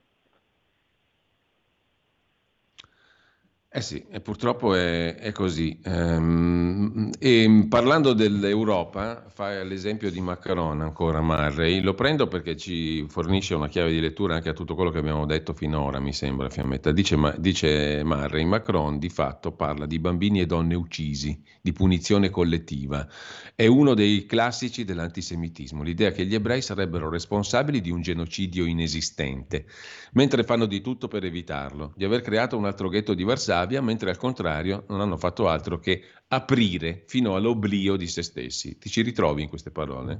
Eh 3.72 3.82
sì, 3.82 4.04
e 4.10 4.20
purtroppo 4.20 4.74
è, 4.74 5.14
è 5.14 5.30
così. 5.30 5.78
Ehm, 5.84 7.08
e 7.20 7.66
parlando 7.68 8.14
dell'Europa, 8.14 9.26
fai 9.28 9.64
l'esempio 9.64 10.10
di 10.10 10.20
Macron 10.20 10.80
ancora, 10.80 11.20
Marray, 11.20 11.80
lo 11.80 11.94
prendo 11.94 12.26
perché 12.26 12.56
ci 12.56 13.06
fornisce 13.08 13.54
una 13.54 13.68
chiave 13.68 13.92
di 13.92 14.00
lettura 14.00 14.34
anche 14.34 14.48
a 14.48 14.54
tutto 14.54 14.74
quello 14.74 14.90
che 14.90 14.98
abbiamo 14.98 15.24
detto 15.24 15.54
finora, 15.54 16.00
mi 16.00 16.12
sembra, 16.12 16.50
Fiammetta. 16.50 16.90
Dice, 16.90 17.16
dice 17.38 18.02
Marray, 18.02 18.44
Macron 18.44 18.98
di 18.98 19.08
fatto 19.08 19.52
parla 19.52 19.86
di 19.86 20.00
bambini 20.00 20.40
e 20.40 20.46
donne 20.46 20.74
uccisi, 20.74 21.40
di 21.62 21.70
punizione 21.70 22.28
collettiva. 22.28 23.06
È 23.54 23.66
uno 23.66 23.94
dei 23.94 24.26
classici 24.26 24.82
dell'antisemitismo, 24.82 25.84
l'idea 25.84 26.10
che 26.10 26.26
gli 26.26 26.34
ebrei 26.34 26.60
sarebbero 26.60 27.08
responsabili 27.08 27.80
di 27.80 27.90
un 27.90 28.02
genocidio 28.02 28.64
inesistente, 28.64 29.66
mentre 30.14 30.42
fanno 30.42 30.66
di 30.66 30.80
tutto 30.80 31.06
per 31.06 31.24
evitarlo, 31.24 31.92
di 31.94 32.04
aver 32.04 32.20
creato 32.22 32.56
un 32.56 32.64
altro 32.64 32.88
ghetto 32.88 33.14
di 33.14 33.22
Varsavia 33.22 33.58
Jugoslavia, 33.60 33.82
mentre 33.82 34.10
al 34.10 34.16
contrario 34.16 34.84
non 34.88 35.00
hanno 35.00 35.16
fatto 35.16 35.48
altro 35.48 35.78
che 35.78 36.02
aprire 36.28 37.04
fino 37.06 37.34
all'oblio 37.34 37.96
di 37.96 38.06
se 38.06 38.22
stessi. 38.22 38.78
Ti 38.78 38.88
ci 38.88 39.02
ritrovi 39.02 39.42
in 39.42 39.48
queste 39.48 39.70
parole? 39.70 40.18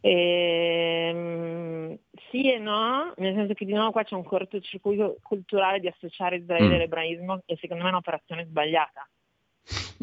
Ehm, 0.00 1.96
sì 2.30 2.52
e 2.52 2.58
no, 2.58 3.12
nel 3.16 3.34
senso 3.34 3.54
che 3.54 3.64
di 3.64 3.72
nuovo 3.72 3.92
qua 3.92 4.04
c'è 4.04 4.14
un 4.14 4.24
cortocircuito 4.24 5.18
culturale 5.22 5.80
di 5.80 5.88
associare 5.88 6.36
Israele 6.36 6.68
mm. 6.68 6.72
all'ebraismo 6.72 7.42
e 7.46 7.56
secondo 7.60 7.82
me 7.82 7.88
è 7.88 7.92
un'operazione 7.92 8.44
sbagliata. 8.44 9.08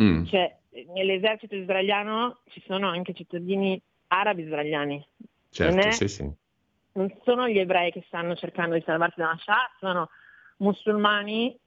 Mm. 0.01 0.25
Cioè, 0.25 0.57
nell'esercito 0.93 1.55
israeliano 1.55 2.39
ci 2.49 2.63
sono 2.65 2.87
anche 2.87 3.13
cittadini 3.13 3.79
arabi 4.07 4.43
israeliani. 4.43 5.05
Certo, 5.49 5.87
è, 5.87 5.91
sì, 5.91 6.07
sì. 6.07 6.31
Non 6.93 7.13
sono 7.23 7.47
gli 7.47 7.59
ebrei 7.59 7.91
che 7.91 8.03
stanno 8.07 8.35
cercando 8.35 8.75
di 8.75 8.83
salvarsi 8.85 9.19
dalla 9.19 9.37
Shah, 9.37 9.71
sono 9.79 10.09
musulmani 10.57 11.57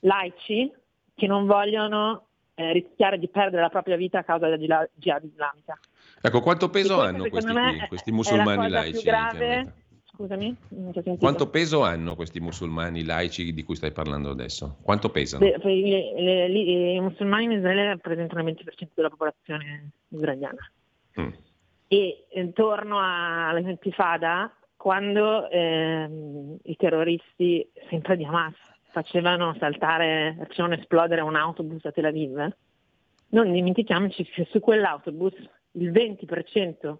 laici 0.00 0.72
che 1.14 1.26
non 1.26 1.46
vogliono 1.46 2.28
eh, 2.54 2.72
rischiare 2.72 3.18
di 3.18 3.28
perdere 3.28 3.62
la 3.62 3.68
propria 3.68 3.96
vita 3.96 4.18
a 4.18 4.24
causa 4.24 4.48
della 4.48 4.88
jihad 4.94 5.24
islamica. 5.24 5.78
Ecco, 6.20 6.40
quanto 6.40 6.68
peso 6.70 7.00
hanno 7.00 7.28
questi, 7.28 7.52
qui, 7.52 7.86
questi 7.88 8.10
musulmani 8.10 8.68
laici? 8.68 9.04
Grave, 9.04 9.74
scusami, 10.04 10.56
quanto 11.18 11.48
peso 11.50 11.82
hanno 11.84 12.16
questi 12.16 12.40
musulmani 12.40 13.04
laici 13.04 13.52
di 13.52 13.62
cui 13.62 13.76
stai 13.76 13.92
parlando 13.92 14.30
adesso? 14.30 14.78
Quanto 14.82 15.10
pesano? 15.10 15.44
Le, 15.44 15.58
le, 15.62 16.48
le, 16.48 16.92
I 16.94 17.00
musulmani 17.00 17.44
in 17.44 17.52
Israele 17.52 17.86
rappresentano 17.86 18.48
il 18.48 18.56
20% 18.56 18.88
della 18.94 19.10
popolazione 19.10 19.90
israeliana. 20.08 20.70
Mm. 21.20 21.28
E 21.86 22.26
intorno 22.32 22.98
all'intifada, 23.00 24.52
quando 24.76 25.48
ehm, 25.48 26.58
i 26.64 26.76
terroristi, 26.76 27.70
sempre 27.88 28.16
di 28.16 28.24
Hamas, 28.24 28.56
facevano 29.02 29.54
saltare, 29.58 30.34
facevano 30.38 30.74
esplodere 30.74 31.20
un 31.20 31.36
autobus 31.36 31.84
a 31.84 31.92
Tel 31.92 32.06
Aviv, 32.06 32.56
non 33.28 33.52
dimentichiamoci 33.52 34.24
che 34.24 34.48
su 34.50 34.58
quell'autobus 34.58 35.34
il 35.72 35.92
20% 35.92 36.96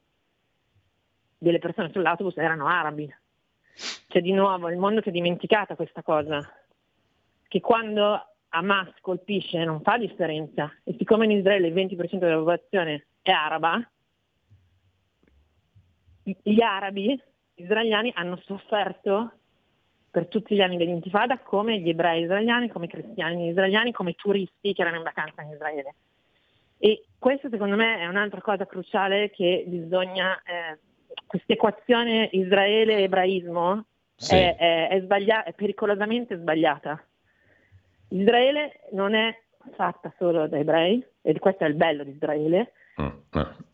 delle 1.39 1.59
persone 1.59 1.91
sull'autobus 1.91 2.37
erano 2.37 2.67
arabi. 2.67 3.13
C'è 4.07 4.21
di 4.21 4.33
nuovo 4.33 4.69
il 4.71 4.79
mondo 4.79 5.03
si 5.03 5.09
è 5.09 5.13
dimenticato 5.13 5.75
questa 5.75 6.03
cosa, 6.03 6.41
che 7.49 7.61
quando 7.61 8.27
Hamas 8.51 8.93
colpisce 9.01 9.65
non 9.65 9.83
fa 9.83 9.99
differenza 9.99 10.73
e 10.85 10.95
siccome 10.99 11.25
in 11.25 11.33
Israele 11.33 11.69
il 11.69 11.75
20% 11.75 12.19
della 12.19 12.37
popolazione 12.37 13.07
è 13.23 13.31
araba, 13.31 13.91
gli 16.23 16.61
arabi 16.61 17.21
israeliani 17.55 18.13
hanno 18.15 18.37
sofferto 18.45 19.38
per 20.11 20.27
tutti 20.27 20.55
gli 20.55 20.61
anni 20.61 20.77
dell'intifada 20.77 21.39
come 21.39 21.79
gli 21.81 21.89
ebrei 21.89 22.23
israeliani, 22.23 22.69
come 22.69 22.87
i 22.87 22.89
cristiani 22.89 23.49
israeliani, 23.49 23.93
come 23.93 24.15
turisti 24.15 24.73
che 24.73 24.81
erano 24.81 24.97
in 24.97 25.03
vacanza 25.03 25.43
in 25.43 25.51
Israele. 25.51 25.95
E 26.79 27.05
questo 27.19 27.49
secondo 27.49 27.77
me 27.77 27.99
è 27.99 28.07
un'altra 28.07 28.41
cosa 28.41 28.67
cruciale 28.67 29.31
che 29.31 29.65
bisogna, 29.67 30.41
eh, 30.43 30.79
questa 31.27 31.53
equazione 31.53 32.29
Israele-ebraismo 32.33 33.85
sì. 34.15 34.35
è, 34.35 34.57
è, 34.57 34.89
è, 34.89 35.01
sbaglia- 35.01 35.45
è 35.45 35.53
pericolosamente 35.53 36.37
sbagliata. 36.37 37.03
Israele 38.11 38.81
non 38.93 39.15
è 39.15 39.37
fatta 39.75 40.13
solo 40.17 40.47
da 40.47 40.57
ebrei, 40.57 41.05
e 41.21 41.39
questo 41.39 41.65
è 41.65 41.69
il 41.69 41.75
bello 41.75 42.05
di 42.05 42.11
Israele. 42.11 42.73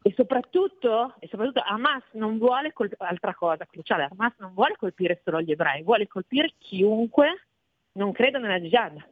E, 0.02 0.12
soprattutto, 0.14 1.14
e 1.18 1.28
soprattutto 1.28 1.62
Hamas 1.64 2.02
non 2.12 2.36
vuole 2.38 2.72
colpire, 2.72 3.08
altra 3.08 3.34
cosa 3.34 3.64
cruciale, 3.64 4.08
Hamas 4.10 4.34
non 4.38 4.52
vuole 4.52 4.76
colpire 4.76 5.20
solo 5.24 5.40
gli 5.40 5.50
ebrei, 5.50 5.82
vuole 5.82 6.06
colpire 6.06 6.52
chiunque 6.58 7.46
non 7.92 8.12
creda 8.12 8.38
nella 8.38 8.60
jihad. 8.60 9.02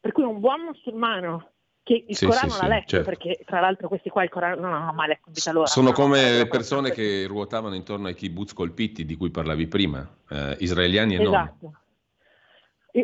Per 0.00 0.12
cui 0.12 0.24
un 0.24 0.40
buon 0.40 0.62
musulmano 0.62 1.50
che 1.82 2.04
il 2.08 2.16
sì, 2.16 2.26
Corano 2.26 2.50
sì, 2.50 2.62
l'ha 2.62 2.68
letto, 2.68 2.88
certo. 2.88 3.08
perché 3.08 3.42
tra 3.44 3.60
l'altro 3.60 3.88
questi 3.88 4.08
qua 4.08 4.24
il 4.24 4.28
Corano 4.28 4.60
non 4.60 4.72
hanno 4.72 4.92
mai 4.92 5.08
letto 5.08 5.28
in 5.28 5.34
vita 5.34 5.52
loro. 5.52 5.66
Sono 5.66 5.92
come 5.92 6.38
le 6.38 6.48
persone 6.48 6.90
che 6.90 7.26
ruotavano 7.26 7.74
intorno 7.74 8.08
ai 8.08 8.14
kibbutz 8.14 8.52
colpiti 8.52 9.04
di 9.04 9.16
cui 9.16 9.30
parlavi 9.30 9.66
prima, 9.66 10.08
eh, 10.30 10.56
israeliani 10.58 11.16
e 11.16 11.22
esatto. 11.22 11.56
non. 11.60 11.78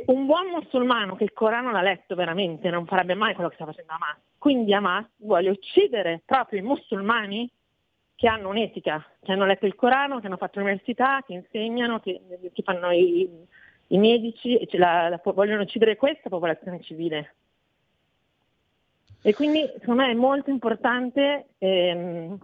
Un 0.06 0.26
buon 0.26 0.48
musulmano 0.48 1.14
che 1.14 1.22
il 1.22 1.32
Corano 1.32 1.70
l'ha 1.70 1.80
letto 1.80 2.16
veramente 2.16 2.70
non 2.70 2.86
farebbe 2.86 3.14
mai 3.14 3.34
quello 3.34 3.50
che 3.50 3.54
sta 3.54 3.66
facendo 3.66 3.92
Hamas. 3.92 4.18
Quindi 4.46 4.72
Hamas 4.72 5.04
vuole 5.16 5.50
uccidere 5.50 6.22
proprio 6.24 6.60
i 6.60 6.62
musulmani 6.62 7.50
che 8.14 8.28
hanno 8.28 8.50
un'etica, 8.50 9.04
che 9.20 9.32
hanno 9.32 9.44
letto 9.44 9.66
il 9.66 9.74
Corano, 9.74 10.20
che 10.20 10.26
hanno 10.26 10.36
fatto 10.36 10.60
l'università, 10.60 11.20
che 11.26 11.32
insegnano, 11.32 11.98
che, 11.98 12.20
che 12.52 12.62
fanno 12.62 12.92
i, 12.92 13.28
i 13.88 13.98
medici, 13.98 14.56
la, 14.78 15.08
la, 15.08 15.20
vogliono 15.24 15.62
uccidere 15.62 15.96
questa 15.96 16.28
popolazione 16.28 16.80
civile. 16.80 17.34
E 19.20 19.34
quindi 19.34 19.68
secondo 19.80 20.02
me 20.02 20.12
è 20.12 20.14
molto 20.14 20.50
importante 20.50 21.46
ehm, 21.58 22.38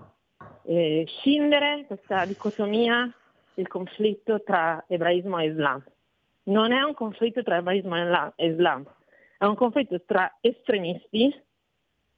eh, 0.64 1.04
scindere 1.06 1.84
questa 1.86 2.24
dicotomia, 2.24 3.08
il 3.54 3.68
conflitto 3.68 4.42
tra 4.42 4.84
ebraismo 4.88 5.38
e 5.38 5.46
Islam 5.46 5.84
non 6.46 6.72
è 6.72 6.82
un 6.82 6.94
conflitto 6.94 7.44
tra 7.44 7.58
ebraismo 7.58 7.94
e 8.34 8.46
Islam, 8.48 8.84
è 9.38 9.44
un 9.44 9.54
conflitto 9.54 10.02
tra 10.04 10.38
estremisti 10.40 11.32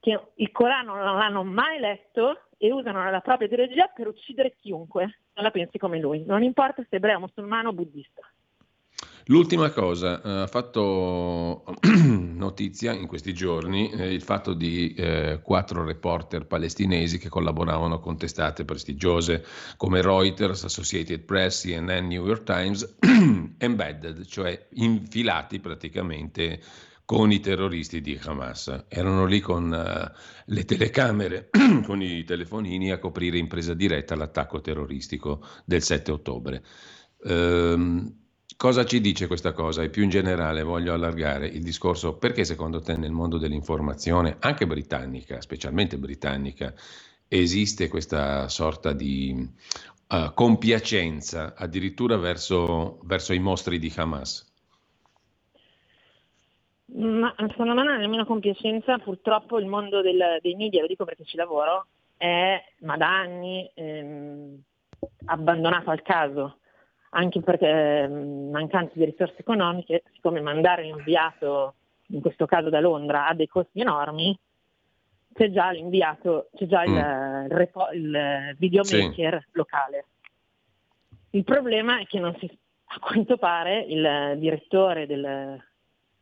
che 0.05 0.21
il 0.35 0.51
Corano 0.51 0.93
non 0.93 1.17
l'hanno 1.17 1.43
mai 1.43 1.79
letto 1.79 2.49
e 2.57 2.71
usano 2.71 3.09
la 3.09 3.21
propria 3.21 3.47
ideologia 3.47 3.87
per 3.87 4.05
uccidere 4.05 4.55
chiunque 4.61 5.21
non 5.33 5.43
la 5.43 5.49
pensi 5.49 5.79
come 5.79 5.99
lui, 5.99 6.23
non 6.23 6.43
importa 6.43 6.85
se 6.87 6.97
ebreo, 6.97 7.19
musulmano 7.19 7.69
o 7.69 7.73
buddista. 7.73 8.21
L'ultima 9.25 9.71
cosa, 9.71 10.21
eh, 10.21 10.29
ha 10.41 10.47
fatto 10.47 11.63
notizia 12.05 12.93
in 12.93 13.07
questi 13.07 13.33
giorni 13.33 13.89
eh, 13.89 14.13
il 14.13 14.21
fatto 14.21 14.53
di 14.53 14.93
eh, 14.93 15.39
quattro 15.41 15.83
reporter 15.83 16.45
palestinesi 16.45 17.17
che 17.17 17.27
collaboravano 17.27 17.99
con 17.99 18.15
testate 18.15 18.63
prestigiose 18.63 19.43
come 19.75 20.03
Reuters, 20.03 20.65
Associated 20.65 21.21
Press, 21.21 21.63
CNN, 21.63 22.05
New 22.05 22.27
York 22.27 22.43
Times, 22.43 22.97
embedded, 23.57 24.23
cioè 24.27 24.67
infilati 24.73 25.59
praticamente 25.59 26.61
con 27.05 27.31
i 27.31 27.39
terroristi 27.39 28.01
di 28.01 28.19
Hamas. 28.21 28.85
Erano 28.87 29.25
lì 29.25 29.39
con 29.39 29.71
uh, 29.71 30.17
le 30.45 30.65
telecamere, 30.65 31.49
con 31.85 32.01
i 32.01 32.23
telefonini 32.23 32.91
a 32.91 32.99
coprire 32.99 33.37
in 33.37 33.47
presa 33.47 33.73
diretta 33.73 34.15
l'attacco 34.15 34.59
terroristico 34.59 35.45
del 35.63 35.81
7 35.81 36.11
ottobre. 36.11 36.63
Ehm, 37.23 38.23
Cosa 38.57 38.85
ci 38.85 39.01
dice 39.01 39.27
questa 39.27 39.51
cosa? 39.51 39.83
E 39.83 39.89
più 39.89 40.03
in 40.03 40.09
generale 40.09 40.63
voglio 40.63 40.93
allargare 40.93 41.45
il 41.45 41.61
discorso 41.61 42.15
perché 42.15 42.45
secondo 42.45 42.79
te 42.79 42.95
nel 42.95 43.11
mondo 43.11 43.37
dell'informazione, 43.37 44.37
anche 44.39 44.65
britannica, 44.65 45.41
specialmente 45.41 45.97
britannica, 45.97 46.73
esiste 47.27 47.89
questa 47.89 48.47
sorta 48.47 48.93
di 48.93 49.35
uh, 50.07 50.33
compiacenza 50.33 51.53
addirittura 51.53 52.15
verso, 52.15 52.99
verso, 53.03 53.33
i 53.33 53.39
mostri 53.39 53.77
di 53.77 53.91
Hamas? 53.93 54.54
Ma 56.95 57.33
secondo 57.49 57.73
me 57.73 57.83
non 57.83 57.95
è 57.95 57.97
nemmeno 57.97 58.25
compiacenza, 58.25 58.97
purtroppo 58.99 59.59
il 59.59 59.65
mondo 59.65 60.01
del, 60.01 60.39
dei 60.41 60.55
media, 60.55 60.81
lo 60.81 60.87
dico 60.87 61.03
perché 61.03 61.25
ci 61.25 61.35
lavoro, 61.35 61.87
è 62.15 62.63
ma 62.79 62.95
da 62.95 63.07
anni 63.07 63.69
ehm, 63.73 64.61
abbandonato 65.25 65.89
al 65.89 66.01
caso 66.01 66.57
anche 67.15 67.41
perché 67.41 68.07
mm, 68.07 68.51
mancanza 68.51 68.93
di 68.95 69.05
risorse 69.05 69.39
economiche, 69.39 70.03
siccome 70.13 70.41
mandare 70.41 70.83
un 70.83 70.99
inviato, 70.99 71.75
in 72.07 72.21
questo 72.21 72.45
caso 72.45 72.69
da 72.69 72.79
Londra, 72.79 73.27
ha 73.27 73.33
dei 73.33 73.47
costi 73.47 73.81
enormi, 73.81 74.37
c'è 75.33 75.51
già 75.51 75.71
l'inviato, 75.71 76.49
c'è 76.55 76.65
già 76.65 76.83
il, 76.83 76.91
mm. 76.91 77.45
il, 77.45 77.51
repo, 77.51 77.89
il 77.91 78.55
videomaker 78.57 79.41
sì. 79.41 79.49
locale. 79.51 80.05
Il 81.31 81.43
problema 81.43 81.99
è 81.99 82.05
che 82.05 82.19
si, 82.39 82.57
a 82.85 82.99
quanto 82.99 83.37
pare 83.37 83.79
il 83.79 84.35
direttore 84.37 85.05
del, 85.05 85.61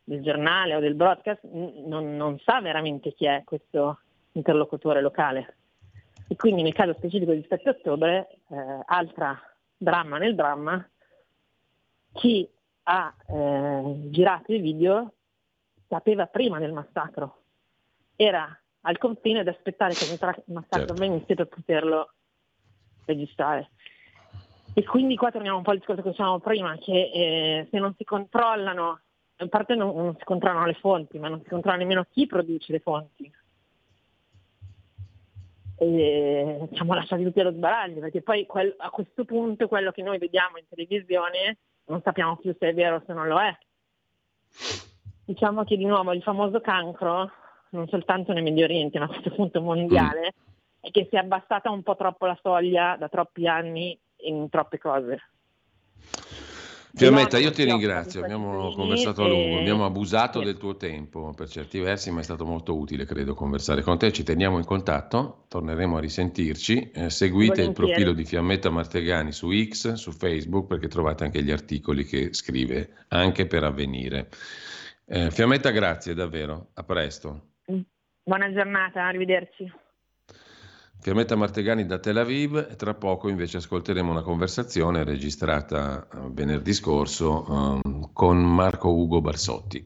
del 0.04 0.22
giornale 0.22 0.74
o 0.74 0.80
del 0.80 0.94
broadcast 0.94 1.42
non, 1.44 2.16
non, 2.16 2.38
sa 2.40 2.60
veramente 2.60 3.14
chi 3.14 3.24
è 3.24 3.42
questo 3.44 4.00
interlocutore 4.32 5.00
locale. 5.00 5.56
E 6.28 6.36
quindi 6.36 6.62
nel 6.62 6.74
caso 6.74 6.94
specifico 6.94 7.32
di 7.32 7.44
7 7.48 7.68
ottobre, 7.68 8.38
eh, 8.48 8.56
altra 8.86 9.38
dramma 9.76 10.18
nel 10.18 10.34
dramma, 10.34 10.86
chi 12.12 12.48
ha 12.84 13.14
eh, 13.26 13.94
girato 14.10 14.52
i 14.52 14.60
video 14.60 15.12
sapeva 15.88 16.26
prima 16.26 16.58
del 16.58 16.72
massacro, 16.72 17.42
era 18.16 18.58
al 18.82 18.98
confine 18.98 19.40
ad 19.40 19.48
aspettare 19.48 19.94
che 19.94 20.04
il 20.04 20.52
massacro 20.52 20.78
certo. 20.78 20.92
avvenisse 20.92 21.34
per 21.34 21.48
poterlo 21.48 22.12
registrare. 23.06 23.70
E 24.76 24.82
quindi 24.84 25.16
qua 25.16 25.30
torniamo 25.30 25.58
un 25.58 25.62
po' 25.62 25.70
al 25.70 25.78
discorso 25.78 26.02
che 26.02 26.10
dicevamo 26.10 26.40
prima, 26.40 26.76
che 26.78 27.10
eh, 27.14 27.68
se 27.70 27.78
non 27.78 27.94
si 27.96 28.04
controllano, 28.04 29.00
in 29.38 29.48
parte 29.48 29.74
non, 29.74 29.94
non, 29.94 30.16
si 30.16 30.24
controllano 30.24 30.66
le 30.66 30.74
fonti, 30.74 31.18
ma 31.18 31.28
non 31.28 31.42
si 31.42 31.48
controlla 31.48 31.76
nemmeno 31.76 32.06
chi 32.10 32.26
produce 32.26 32.72
le 32.72 32.80
fonti 32.80 33.32
e 35.76 36.68
siamo 36.72 36.94
lasciati 36.94 37.24
tutti 37.24 37.40
allo 37.40 37.52
sbaraglio, 37.52 38.00
perché 38.00 38.22
poi 38.22 38.46
quel, 38.46 38.74
a 38.78 38.90
questo 38.90 39.24
punto 39.24 39.68
quello 39.68 39.90
che 39.90 40.02
noi 40.02 40.18
vediamo 40.18 40.58
in 40.58 40.64
televisione 40.68 41.58
non 41.86 42.00
sappiamo 42.02 42.36
più 42.36 42.54
se 42.58 42.68
è 42.68 42.74
vero 42.74 42.96
o 42.96 43.02
se 43.06 43.12
non 43.12 43.26
lo 43.26 43.40
è. 43.40 43.56
Diciamo 45.24 45.64
che 45.64 45.76
di 45.76 45.84
nuovo 45.84 46.12
il 46.12 46.22
famoso 46.22 46.60
cancro, 46.60 47.30
non 47.70 47.88
soltanto 47.88 48.32
nel 48.32 48.42
Medio 48.42 48.64
Oriente, 48.64 48.98
ma 48.98 49.06
a 49.06 49.08
questo 49.08 49.30
punto 49.30 49.60
mondiale, 49.60 50.34
è 50.80 50.90
che 50.90 51.06
si 51.10 51.16
è 51.16 51.18
abbassata 51.18 51.70
un 51.70 51.82
po' 51.82 51.96
troppo 51.96 52.26
la 52.26 52.38
soglia 52.40 52.96
da 52.96 53.08
troppi 53.08 53.46
anni 53.48 53.98
in 54.18 54.48
troppe 54.48 54.78
cose. 54.78 55.30
Fiammetta, 56.96 57.38
io 57.38 57.50
ti 57.50 57.64
ringrazio, 57.64 58.22
abbiamo 58.22 58.72
conversato 58.72 59.24
a 59.24 59.28
lungo, 59.28 59.58
abbiamo 59.58 59.84
abusato 59.84 60.40
del 60.40 60.56
tuo 60.56 60.76
tempo 60.76 61.32
per 61.34 61.48
certi 61.48 61.80
versi, 61.80 62.12
ma 62.12 62.20
è 62.20 62.22
stato 62.22 62.44
molto 62.44 62.78
utile, 62.78 63.04
credo, 63.04 63.34
conversare 63.34 63.82
con 63.82 63.98
te. 63.98 64.12
Ci 64.12 64.22
teniamo 64.22 64.58
in 64.58 64.64
contatto, 64.64 65.44
torneremo 65.48 65.96
a 65.96 66.00
risentirci. 66.00 66.92
Eh, 66.92 67.10
seguite 67.10 67.62
il 67.62 67.72
profilo 67.72 68.12
di 68.12 68.24
Fiammetta 68.24 68.70
Martegani 68.70 69.32
su 69.32 69.50
X, 69.50 69.94
su 69.94 70.12
Facebook, 70.12 70.68
perché 70.68 70.86
trovate 70.86 71.24
anche 71.24 71.42
gli 71.42 71.50
articoli 71.50 72.04
che 72.04 72.32
scrive, 72.32 73.06
anche 73.08 73.46
per 73.46 73.64
avvenire. 73.64 74.28
Eh, 75.06 75.32
Fiammetta, 75.32 75.70
grazie 75.70 76.14
davvero, 76.14 76.68
a 76.74 76.84
presto. 76.84 77.54
Buona 78.22 78.52
giornata, 78.52 79.04
arrivederci. 79.04 79.82
Fiammetta 81.04 81.36
Martegani 81.36 81.84
da 81.84 81.98
Tel 81.98 82.16
Aviv 82.16 82.76
tra 82.76 82.94
poco 82.94 83.28
invece 83.28 83.58
ascolteremo 83.58 84.10
una 84.10 84.22
conversazione 84.22 85.04
registrata 85.04 86.02
eh, 86.02 86.30
venerdì 86.30 86.72
scorso 86.72 87.44
um, 87.46 88.10
con 88.10 88.38
Marco 88.42 88.88
Ugo 88.88 89.20
Barsotti. 89.20 89.84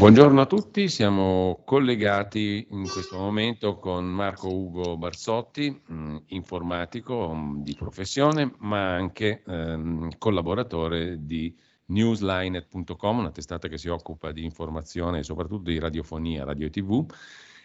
Buongiorno 0.00 0.40
a 0.40 0.46
tutti, 0.46 0.88
siamo 0.88 1.60
collegati 1.66 2.66
in 2.70 2.88
questo 2.88 3.18
momento 3.18 3.78
con 3.78 4.06
Marco 4.06 4.48
Ugo 4.48 4.96
Barsotti, 4.96 5.68
mh, 5.70 5.94
mm, 5.94 6.16
informatico 6.28 7.34
mm, 7.34 7.60
di 7.60 7.74
professione, 7.74 8.50
ma 8.60 8.94
anche 8.94 9.42
ehm, 9.46 10.16
collaboratore 10.16 11.18
di 11.26 11.54
newslinet.com, 11.84 13.18
una 13.18 13.30
testata 13.30 13.68
che 13.68 13.76
si 13.76 13.88
occupa 13.88 14.32
di 14.32 14.42
informazione 14.42 15.18
e 15.18 15.22
soprattutto 15.22 15.68
di 15.68 15.78
radiofonia, 15.78 16.44
radio 16.44 16.68
e 16.68 16.70
tv, 16.70 17.04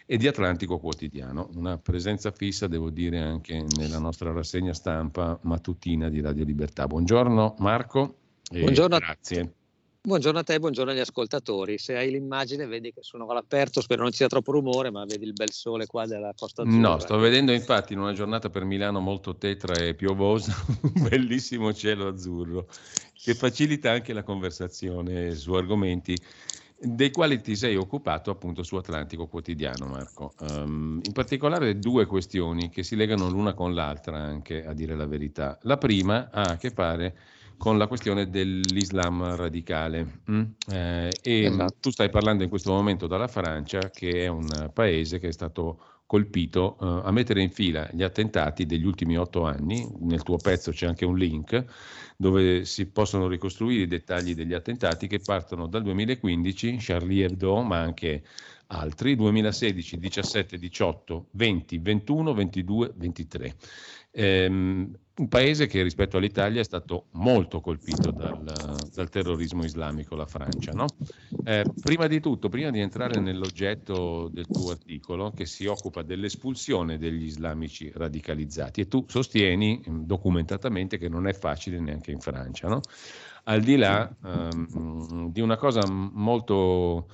e 0.04 0.18
di 0.18 0.26
Atlantico 0.26 0.76
Quotidiano, 0.76 1.48
una 1.54 1.78
presenza 1.78 2.30
fissa, 2.32 2.66
devo 2.66 2.90
dire, 2.90 3.18
anche 3.18 3.64
nella 3.78 3.98
nostra 3.98 4.30
rassegna 4.30 4.74
stampa 4.74 5.38
mattutina 5.44 6.10
di 6.10 6.20
Radio 6.20 6.44
Libertà. 6.44 6.86
Buongiorno 6.86 7.54
Marco. 7.60 8.16
Buongiorno. 8.50 8.98
Grazie. 8.98 9.54
Buongiorno 10.06 10.38
a 10.38 10.44
te, 10.44 10.60
buongiorno 10.60 10.92
agli 10.92 11.00
ascoltatori. 11.00 11.78
Se 11.78 11.96
hai 11.96 12.12
l'immagine 12.12 12.64
vedi 12.68 12.92
che 12.92 13.02
sono 13.02 13.26
all'aperto, 13.26 13.80
spero 13.80 14.02
non 14.02 14.12
ci 14.12 14.18
sia 14.18 14.28
troppo 14.28 14.52
rumore, 14.52 14.92
ma 14.92 15.04
vedi 15.04 15.24
il 15.24 15.32
bel 15.32 15.50
sole 15.50 15.86
qua 15.86 16.06
della 16.06 16.32
Costa 16.32 16.62
Azzurra. 16.62 16.78
No, 16.78 17.00
sto 17.00 17.18
vedendo 17.18 17.50
infatti 17.50 17.94
in 17.94 17.98
una 17.98 18.12
giornata 18.12 18.48
per 18.48 18.62
Milano 18.62 19.00
molto 19.00 19.36
tetra 19.36 19.74
e 19.74 19.96
piovosa, 19.96 20.54
un 20.80 21.08
bellissimo 21.08 21.74
cielo 21.74 22.06
azzurro 22.06 22.68
che 23.14 23.34
facilita 23.34 23.90
anche 23.90 24.12
la 24.12 24.22
conversazione 24.22 25.34
su 25.34 25.54
argomenti 25.54 26.16
dei 26.78 27.10
quali 27.10 27.40
ti 27.40 27.56
sei 27.56 27.74
occupato 27.74 28.30
appunto 28.30 28.62
su 28.62 28.76
Atlantico 28.76 29.26
Quotidiano, 29.26 29.86
Marco. 29.86 30.34
Um, 30.38 31.00
in 31.02 31.12
particolare 31.12 31.80
due 31.80 32.06
questioni 32.06 32.68
che 32.68 32.84
si 32.84 32.94
legano 32.94 33.28
l'una 33.28 33.54
con 33.54 33.74
l'altra, 33.74 34.18
anche 34.18 34.64
a 34.64 34.72
dire 34.72 34.94
la 34.94 35.06
verità. 35.06 35.58
La 35.62 35.78
prima 35.78 36.28
ha 36.30 36.42
a 36.42 36.56
che 36.56 36.70
fare 36.70 37.16
con 37.56 37.78
la 37.78 37.86
questione 37.86 38.28
dell'Islam 38.28 39.34
radicale. 39.34 40.20
Mm? 40.30 40.42
Eh, 40.70 41.10
e 41.22 41.44
esatto. 41.44 41.76
tu 41.80 41.90
stai 41.90 42.10
parlando 42.10 42.42
in 42.42 42.48
questo 42.48 42.72
momento 42.72 43.06
dalla 43.06 43.28
Francia, 43.28 43.90
che 43.90 44.24
è 44.24 44.26
un 44.26 44.70
paese 44.72 45.18
che 45.18 45.28
è 45.28 45.32
stato 45.32 45.78
colpito 46.06 46.76
eh, 46.80 47.08
a 47.08 47.10
mettere 47.10 47.42
in 47.42 47.50
fila 47.50 47.88
gli 47.92 48.02
attentati 48.02 48.64
degli 48.64 48.86
ultimi 48.86 49.18
otto 49.18 49.44
anni. 49.44 49.86
Nel 50.00 50.22
tuo 50.22 50.36
pezzo 50.36 50.70
c'è 50.70 50.86
anche 50.86 51.04
un 51.04 51.16
link 51.16 51.64
dove 52.16 52.64
si 52.64 52.86
possono 52.86 53.26
ricostruire 53.26 53.82
i 53.82 53.88
dettagli 53.88 54.34
degli 54.34 54.54
attentati 54.54 55.06
che 55.06 55.18
partono 55.18 55.66
dal 55.66 55.82
2015, 55.82 56.76
Charlie 56.78 57.26
Hebdo, 57.26 57.62
ma 57.62 57.80
anche 57.80 58.22
altri, 58.68 59.14
2016, 59.16 59.98
17, 59.98 60.58
18, 60.58 61.26
20, 61.32 61.78
21, 61.78 62.34
22, 62.34 62.92
23. 62.94 63.56
Ehm, 64.18 64.90
un 65.16 65.28
paese 65.28 65.66
che 65.66 65.82
rispetto 65.82 66.16
all'Italia 66.16 66.60
è 66.60 66.64
stato 66.64 67.06
molto 67.12 67.60
colpito 67.60 68.10
dal, 68.10 68.42
dal 68.92 69.08
terrorismo 69.10 69.64
islamico, 69.64 70.14
la 70.14 70.26
Francia. 70.26 70.72
No? 70.72 70.86
Eh, 71.44 71.64
prima 71.80 72.06
di 72.06 72.20
tutto, 72.20 72.48
prima 72.48 72.70
di 72.70 72.80
entrare 72.80 73.20
nell'oggetto 73.20 74.28
del 74.28 74.50
tuo 74.50 74.70
articolo, 74.70 75.32
che 75.32 75.46
si 75.46 75.66
occupa 75.66 76.02
dell'espulsione 76.02 76.98
degli 76.98 77.24
islamici 77.24 77.90
radicalizzati, 77.94 78.80
e 78.82 78.88
tu 78.88 79.04
sostieni 79.06 79.82
mm, 79.88 80.02
documentatamente 80.04 80.98
che 80.98 81.08
non 81.08 81.26
è 81.26 81.32
facile 81.32 81.78
neanche 81.78 82.10
in 82.10 82.20
Francia, 82.20 82.68
no? 82.68 82.80
al 83.44 83.62
di 83.62 83.76
là 83.76 84.10
ehm, 84.24 85.30
di 85.30 85.40
una 85.40 85.56
cosa 85.56 85.86
molto 85.86 87.06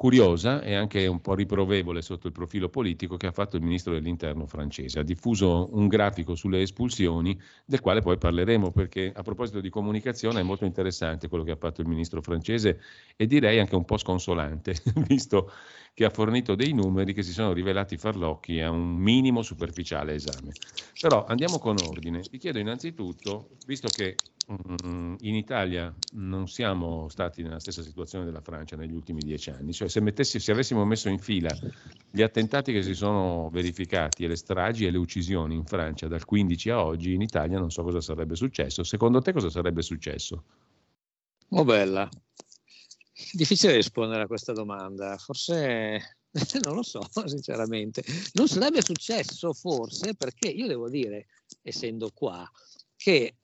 curiosa 0.00 0.62
e 0.62 0.74
anche 0.74 1.06
un 1.06 1.20
po' 1.20 1.34
riprovevole 1.34 2.00
sotto 2.00 2.26
il 2.26 2.32
profilo 2.32 2.70
politico 2.70 3.18
che 3.18 3.26
ha 3.26 3.32
fatto 3.32 3.56
il 3.56 3.62
ministro 3.62 3.92
dell'interno 3.92 4.46
francese. 4.46 4.98
Ha 4.98 5.02
diffuso 5.02 5.68
un 5.72 5.88
grafico 5.88 6.34
sulle 6.34 6.62
espulsioni 6.62 7.38
del 7.66 7.82
quale 7.82 8.00
poi 8.00 8.16
parleremo 8.16 8.70
perché 8.70 9.12
a 9.14 9.20
proposito 9.20 9.60
di 9.60 9.68
comunicazione 9.68 10.40
è 10.40 10.42
molto 10.42 10.64
interessante 10.64 11.28
quello 11.28 11.44
che 11.44 11.50
ha 11.50 11.56
fatto 11.56 11.82
il 11.82 11.86
ministro 11.86 12.22
francese 12.22 12.80
e 13.14 13.26
direi 13.26 13.58
anche 13.58 13.76
un 13.76 13.84
po' 13.84 13.98
sconsolante, 13.98 14.74
visto 15.06 15.52
che 16.00 16.06
ha 16.06 16.10
fornito 16.10 16.54
dei 16.54 16.72
numeri 16.72 17.12
che 17.12 17.22
si 17.22 17.30
sono 17.30 17.52
rivelati 17.52 17.98
farlocchi 17.98 18.58
a 18.62 18.70
un 18.70 18.96
minimo 18.96 19.42
superficiale 19.42 20.14
esame. 20.14 20.52
Però 20.98 21.26
andiamo 21.26 21.58
con 21.58 21.76
ordine. 21.76 22.22
Ti 22.22 22.38
chiedo 22.38 22.58
innanzitutto, 22.58 23.50
visto 23.66 23.88
che 23.90 24.16
Mm, 24.50 25.14
in 25.20 25.36
Italia 25.36 25.94
non 26.14 26.48
siamo 26.48 27.08
stati 27.08 27.40
nella 27.40 27.60
stessa 27.60 27.82
situazione 27.82 28.24
della 28.24 28.40
Francia 28.40 28.74
negli 28.74 28.92
ultimi 28.92 29.20
dieci 29.20 29.50
anni, 29.50 29.72
cioè 29.72 29.88
se, 29.88 30.00
mettessi, 30.00 30.40
se 30.40 30.50
avessimo 30.50 30.84
messo 30.84 31.08
in 31.08 31.20
fila 31.20 31.56
gli 32.10 32.20
attentati 32.20 32.72
che 32.72 32.82
si 32.82 32.94
sono 32.94 33.48
verificati 33.52 34.24
e 34.24 34.26
le 34.26 34.34
stragi 34.34 34.86
e 34.86 34.90
le 34.90 34.98
uccisioni 34.98 35.54
in 35.54 35.64
Francia 35.64 36.08
dal 36.08 36.24
15 36.24 36.70
a 36.70 36.84
oggi, 36.84 37.14
in 37.14 37.22
Italia 37.22 37.60
non 37.60 37.70
so 37.70 37.84
cosa 37.84 38.00
sarebbe 38.00 38.34
successo. 38.34 38.82
Secondo 38.82 39.20
te 39.20 39.32
cosa 39.32 39.50
sarebbe 39.50 39.82
successo? 39.82 40.42
Oh 41.50 41.64
bella, 41.64 42.08
difficile 43.32 43.74
rispondere 43.74 44.22
a 44.22 44.26
questa 44.26 44.52
domanda, 44.52 45.16
forse 45.18 46.16
non 46.64 46.74
lo 46.74 46.82
so 46.82 47.00
sinceramente, 47.26 48.02
non 48.34 48.48
sarebbe 48.48 48.82
successo 48.82 49.52
forse 49.52 50.14
perché 50.14 50.48
io 50.48 50.66
devo 50.66 50.88
dire, 50.88 51.26
essendo 51.62 52.10
qua, 52.12 52.48
che 52.96 53.34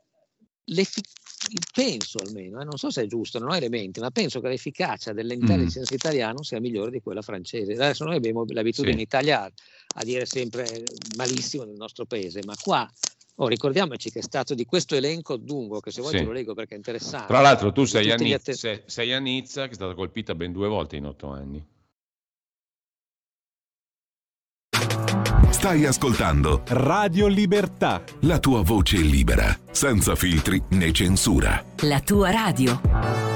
penso 1.72 2.18
almeno, 2.18 2.60
eh, 2.60 2.64
non 2.64 2.76
so 2.76 2.90
se 2.90 3.02
è 3.02 3.06
giusto, 3.06 3.38
non 3.38 3.50
ho 3.50 3.56
elementi, 3.56 4.00
ma 4.00 4.10
penso 4.10 4.40
che 4.40 4.48
l'efficacia 4.48 5.12
dell'intelligence 5.12 5.92
mm. 5.92 5.96
italiano 5.96 6.42
sia 6.42 6.60
migliore 6.60 6.90
di 6.90 7.00
quella 7.00 7.22
francese. 7.22 7.72
Adesso 7.72 8.04
noi 8.04 8.16
abbiamo 8.16 8.44
l'abitudine 8.48 8.94
sì. 8.94 8.98
in 8.98 9.04
Italia 9.04 9.44
a 9.44 10.04
dire 10.04 10.26
sempre 10.26 10.82
malissimo 11.16 11.64
del 11.64 11.76
nostro 11.76 12.04
paese, 12.06 12.40
ma 12.44 12.54
qua 12.60 12.90
oh, 13.36 13.48
ricordiamoci 13.48 14.10
che 14.10 14.20
è 14.20 14.22
stato 14.22 14.54
di 14.54 14.64
questo 14.64 14.94
elenco 14.94 15.40
lungo, 15.46 15.80
che 15.80 15.90
se 15.90 16.00
vuoi 16.00 16.12
sì. 16.12 16.18
te 16.18 16.24
lo 16.24 16.32
leggo 16.32 16.54
perché 16.54 16.74
è 16.74 16.76
interessante. 16.76 17.26
Tra 17.26 17.40
l'altro 17.40 17.72
tu 17.72 17.84
sei 17.84 18.10
a, 18.10 18.16
Nizza, 18.16 18.52
atten- 18.52 18.82
sei 18.86 19.12
a 19.12 19.18
Nizza, 19.18 19.64
che 19.64 19.72
è 19.72 19.74
stata 19.74 19.94
colpita 19.94 20.34
ben 20.34 20.52
due 20.52 20.68
volte 20.68 20.96
in 20.96 21.06
otto 21.06 21.28
anni. 21.28 21.64
Stai 25.50 25.84
ascoltando 25.84 26.62
Radio 26.66 27.26
Libertà. 27.26 28.04
La 28.20 28.38
tua 28.38 28.62
voce 28.62 28.98
libera, 28.98 29.58
senza 29.70 30.14
filtri 30.14 30.62
né 30.70 30.92
censura. 30.92 31.64
La 31.80 32.00
tua 32.00 32.30
radio. 32.30 33.35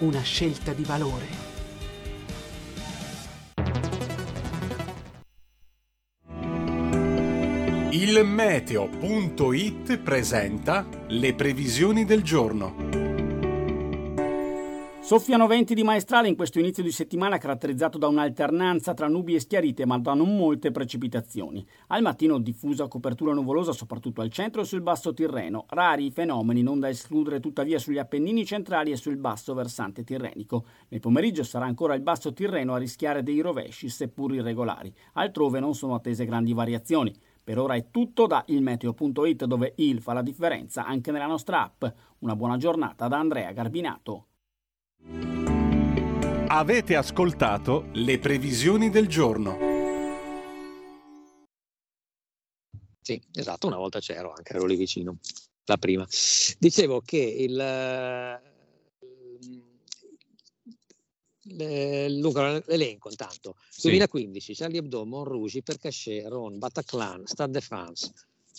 una 0.00 0.22
scelta 0.22 0.72
di 0.72 0.84
valore. 0.84 1.48
Il 7.92 8.24
meteo.it 8.24 9.98
presenta 9.98 10.86
le 11.08 11.34
previsioni 11.34 12.04
del 12.04 12.22
giorno. 12.22 12.99
Soffiano 15.10 15.48
venti 15.48 15.74
di 15.74 15.82
maestrale 15.82 16.28
in 16.28 16.36
questo 16.36 16.60
inizio 16.60 16.84
di 16.84 16.92
settimana 16.92 17.36
caratterizzato 17.36 17.98
da 17.98 18.06
un'alternanza 18.06 18.94
tra 18.94 19.08
nubi 19.08 19.34
e 19.34 19.40
schiarite 19.40 19.84
ma 19.84 19.98
da 19.98 20.14
non 20.14 20.36
molte 20.36 20.70
precipitazioni. 20.70 21.66
Al 21.88 22.02
mattino 22.02 22.38
diffusa 22.38 22.86
copertura 22.86 23.32
nuvolosa 23.32 23.72
soprattutto 23.72 24.20
al 24.20 24.30
centro 24.30 24.60
e 24.60 24.64
sul 24.64 24.82
basso 24.82 25.12
Tirreno, 25.12 25.64
rari 25.70 26.06
i 26.06 26.10
fenomeni 26.12 26.62
non 26.62 26.78
da 26.78 26.88
escludere 26.88 27.40
tuttavia 27.40 27.80
sugli 27.80 27.98
Appennini 27.98 28.44
centrali 28.44 28.92
e 28.92 28.96
sul 28.96 29.16
basso 29.16 29.52
versante 29.52 30.04
tirrenico. 30.04 30.64
Nel 30.90 31.00
pomeriggio 31.00 31.42
sarà 31.42 31.64
ancora 31.64 31.94
il 31.94 32.02
basso 32.02 32.32
Tirreno 32.32 32.74
a 32.74 32.78
rischiare 32.78 33.24
dei 33.24 33.40
rovesci 33.40 33.88
seppur 33.88 34.32
irregolari. 34.32 34.94
Altrove 35.14 35.58
non 35.58 35.74
sono 35.74 35.96
attese 35.96 36.24
grandi 36.24 36.52
variazioni. 36.52 37.12
Per 37.42 37.58
ora 37.58 37.74
è 37.74 37.90
tutto 37.90 38.28
da 38.28 38.44
ilmeteo.it 38.46 39.44
dove 39.46 39.72
il 39.78 40.00
fa 40.02 40.12
la 40.12 40.22
differenza 40.22 40.84
anche 40.86 41.10
nella 41.10 41.26
nostra 41.26 41.64
app. 41.64 41.84
Una 42.18 42.36
buona 42.36 42.56
giornata 42.56 43.08
da 43.08 43.18
Andrea 43.18 43.50
Garbinato. 43.50 44.26
Avete 46.48 46.96
ascoltato 46.96 47.88
le 47.92 48.18
previsioni 48.18 48.90
del 48.90 49.08
giorno. 49.08 49.56
Sì, 53.00 53.20
esatto, 53.32 53.66
una 53.66 53.76
volta 53.76 54.00
c'ero, 54.00 54.32
anche 54.32 54.54
ero 54.54 54.66
lì 54.66 54.76
vicino, 54.76 55.18
la 55.64 55.76
prima. 55.76 56.06
Dicevo 56.58 57.00
che 57.00 57.18
il, 57.18 57.56
l'elenco 61.42 63.10
intanto 63.10 63.56
2015 63.82 64.54
Charlie 64.54 64.78
Hebdo, 64.78 65.04
Montrouge, 65.04 65.62
Percachet, 65.62 66.26
Ron, 66.26 66.58
Bataclan, 66.58 67.26
Stade 67.26 67.52
de 67.52 67.60
France 67.60 68.12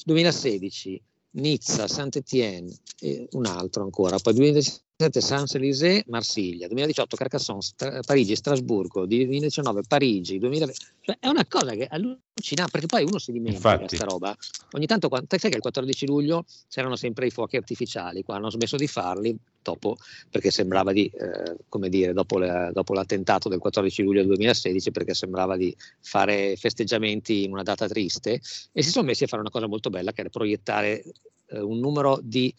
2016 0.05 1.01
Nizza, 1.31 1.87
Saint-Étienne 1.87 2.73
e 2.99 3.27
un 3.31 3.45
altro 3.45 3.83
ancora 3.83 4.17
poi 4.17 4.33
2017 4.33 4.90
Champs-Élysées, 5.09 6.03
Marsiglia, 6.07 6.67
2018 6.67 7.15
Carcassonne, 7.15 7.61
Stra- 7.61 7.99
Parigi, 8.01 8.35
Strasburgo, 8.35 9.05
2019 9.05 9.81
Parigi, 9.87 10.37
2020, 10.37 10.79
cioè 11.01 11.17
è 11.19 11.27
una 11.27 11.45
cosa 11.47 11.71
che 11.73 11.87
allucina 11.89 12.67
perché 12.69 12.87
poi 12.87 13.03
uno 13.03 13.17
si 13.17 13.31
dimentica 13.31 13.79
questa 13.79 14.05
roba. 14.05 14.35
Ogni 14.71 14.85
tanto, 14.85 15.09
sai 15.27 15.49
che 15.49 15.55
il 15.55 15.61
14 15.61 16.05
luglio 16.05 16.45
c'erano 16.69 16.95
sempre 16.95 17.25
i 17.25 17.31
fuochi 17.31 17.57
artificiali, 17.57 18.23
qua 18.23 18.35
hanno 18.35 18.49
smesso 18.49 18.77
di 18.77 18.87
farli 18.87 19.35
dopo, 19.61 19.97
perché 20.29 20.51
sembrava 20.51 20.91
di, 20.91 21.05
eh, 21.05 21.57
come 21.69 21.89
dire, 21.89 22.13
dopo, 22.13 22.37
le, 22.37 22.71
dopo, 22.73 22.93
l'attentato 22.93 23.49
del 23.49 23.59
14 23.59 24.03
luglio 24.03 24.23
2016, 24.25 24.91
perché 24.91 25.13
sembrava 25.13 25.55
di 25.55 25.75
fare 25.99 26.55
festeggiamenti 26.55 27.43
in 27.43 27.51
una 27.51 27.63
data 27.63 27.87
triste 27.87 28.41
e 28.71 28.81
si 28.81 28.89
sono 28.89 29.05
messi 29.05 29.23
a 29.23 29.27
fare 29.27 29.41
una 29.41 29.51
cosa 29.51 29.67
molto 29.67 29.89
bella 29.89 30.11
che 30.11 30.21
era 30.21 30.29
proiettare 30.29 31.03
eh, 31.47 31.59
un 31.59 31.79
numero 31.79 32.19
di 32.21 32.53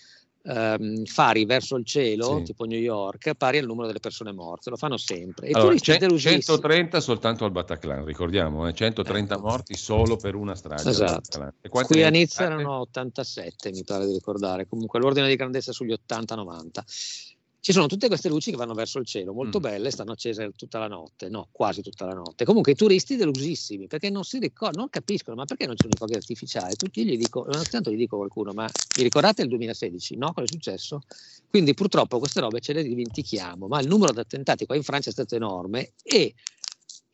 ehm, 0.44 1.04
fari 1.04 1.44
verso 1.44 1.76
il 1.76 1.84
cielo, 1.84 2.38
sì. 2.38 2.44
tipo 2.44 2.64
New 2.64 2.78
York, 2.78 3.34
pari 3.34 3.58
al 3.58 3.66
numero 3.66 3.86
delle 3.86 4.00
persone 4.00 4.32
morte, 4.32 4.70
lo 4.70 4.76
fanno 4.76 4.96
sempre. 4.96 5.48
E 5.48 5.52
allora, 5.52 5.74
c- 5.74 6.18
130 6.18 7.00
soltanto 7.00 7.44
al 7.44 7.52
Bataclan, 7.52 8.04
ricordiamo, 8.04 8.66
eh? 8.66 8.72
130 8.72 9.34
ecco. 9.34 9.42
morti 9.42 9.74
solo 9.74 10.16
per 10.16 10.34
una 10.34 10.54
strage. 10.54 10.88
Esatto. 10.88 11.52
Qui 11.68 12.02
a 12.02 12.10
Nizza 12.10 12.44
erano 12.44 12.80
87, 12.80 13.70
mi 13.70 13.84
pare 13.84 14.06
di 14.06 14.12
ricordare, 14.12 14.66
comunque 14.66 14.98
l'ordine 14.98 15.28
di 15.28 15.36
grandezza 15.36 15.72
sugli 15.72 15.92
80-90. 15.92 17.40
Ci 17.62 17.70
sono 17.70 17.86
tutte 17.86 18.08
queste 18.08 18.28
luci 18.28 18.50
che 18.50 18.56
vanno 18.56 18.74
verso 18.74 18.98
il 18.98 19.06
cielo, 19.06 19.32
molto 19.32 19.60
mm. 19.60 19.62
belle, 19.62 19.90
stanno 19.92 20.10
accese 20.10 20.50
tutta 20.56 20.80
la 20.80 20.88
notte, 20.88 21.28
no, 21.28 21.46
quasi 21.52 21.80
tutta 21.80 22.04
la 22.06 22.12
notte. 22.12 22.44
Comunque 22.44 22.72
i 22.72 22.74
turisti 22.74 23.14
delusissimi 23.14 23.86
perché 23.86 24.10
non 24.10 24.24
si 24.24 24.40
ricordano, 24.40 24.80
non 24.80 24.90
capiscono, 24.90 25.36
ma 25.36 25.44
perché 25.44 25.66
non 25.66 25.76
c'è 25.76 25.84
un 25.84 25.92
fuochi 25.96 26.14
artificiale? 26.14 26.74
Tutti 26.74 27.04
gli 27.04 27.16
dico, 27.16 27.46
ogni 27.48 27.62
tanto 27.70 27.92
gli 27.92 27.96
dico 27.96 28.16
a 28.16 28.18
qualcuno, 28.18 28.50
ma 28.52 28.68
vi 28.96 29.04
ricordate 29.04 29.42
il 29.42 29.48
2016? 29.48 30.16
No, 30.16 30.32
cosa 30.32 30.42
è 30.42 30.48
successo? 30.50 31.02
Quindi 31.48 31.72
purtroppo 31.72 32.18
queste 32.18 32.40
robe 32.40 32.58
ce 32.58 32.72
le 32.72 32.82
dimentichiamo, 32.82 33.68
ma 33.68 33.80
il 33.80 33.86
numero 33.86 34.12
di 34.12 34.18
attentati 34.18 34.66
qua 34.66 34.74
in 34.74 34.82
Francia 34.82 35.10
è 35.10 35.12
stato 35.12 35.36
enorme 35.36 35.92
e 36.02 36.34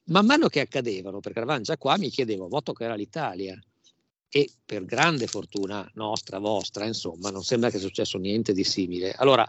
man 0.05 0.25
mano 0.25 0.49
che 0.49 0.61
accadevano, 0.61 1.21
perché 1.21 1.41
eravamo 1.41 1.61
già 1.61 1.77
qua, 1.77 1.99
mi 1.99 2.09
chiedevo, 2.09 2.49
voto 2.49 2.73
che 2.73 2.85
era 2.85 2.95
l'Italia. 2.95 3.55
E 4.31 4.51
per 4.65 4.87
grande 4.87 5.27
fortuna 5.27 5.87
nostra, 5.95 6.39
vostra, 6.39 6.87
insomma, 6.87 7.29
non 7.29 7.45
sembra 7.45 7.69
che 7.69 7.77
sia 7.77 7.87
successo 7.87 8.17
niente 8.17 8.55
di 8.55 8.65
simile. 8.65 9.13
Allora, 9.13 9.47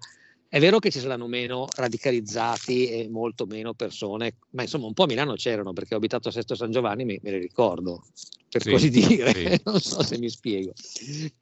è 0.49 0.59
vero 0.59 0.79
che 0.79 0.89
ci 0.89 0.99
saranno 0.99 1.27
meno 1.27 1.67
radicalizzati 1.75 2.89
e 2.89 3.07
molto 3.07 3.45
meno 3.45 3.75
persone, 3.75 4.37
ma 4.51 4.63
insomma 4.63 4.87
un 4.87 4.93
po' 4.93 5.03
a 5.03 5.05
Milano 5.05 5.35
c'erano 5.35 5.73
perché 5.73 5.93
ho 5.93 5.97
abitato 5.97 6.29
a 6.29 6.31
Sesto 6.31 6.55
San 6.55 6.71
Giovanni, 6.71 7.05
me, 7.05 7.19
me 7.21 7.29
le 7.29 7.37
ricordo, 7.37 8.03
per 8.49 8.63
sì, 8.63 8.71
così 8.71 8.89
dire, 8.89 9.31
sì. 9.31 9.61
non 9.65 9.79
so 9.79 10.01
se 10.01 10.17
mi 10.17 10.27
spiego. 10.27 10.73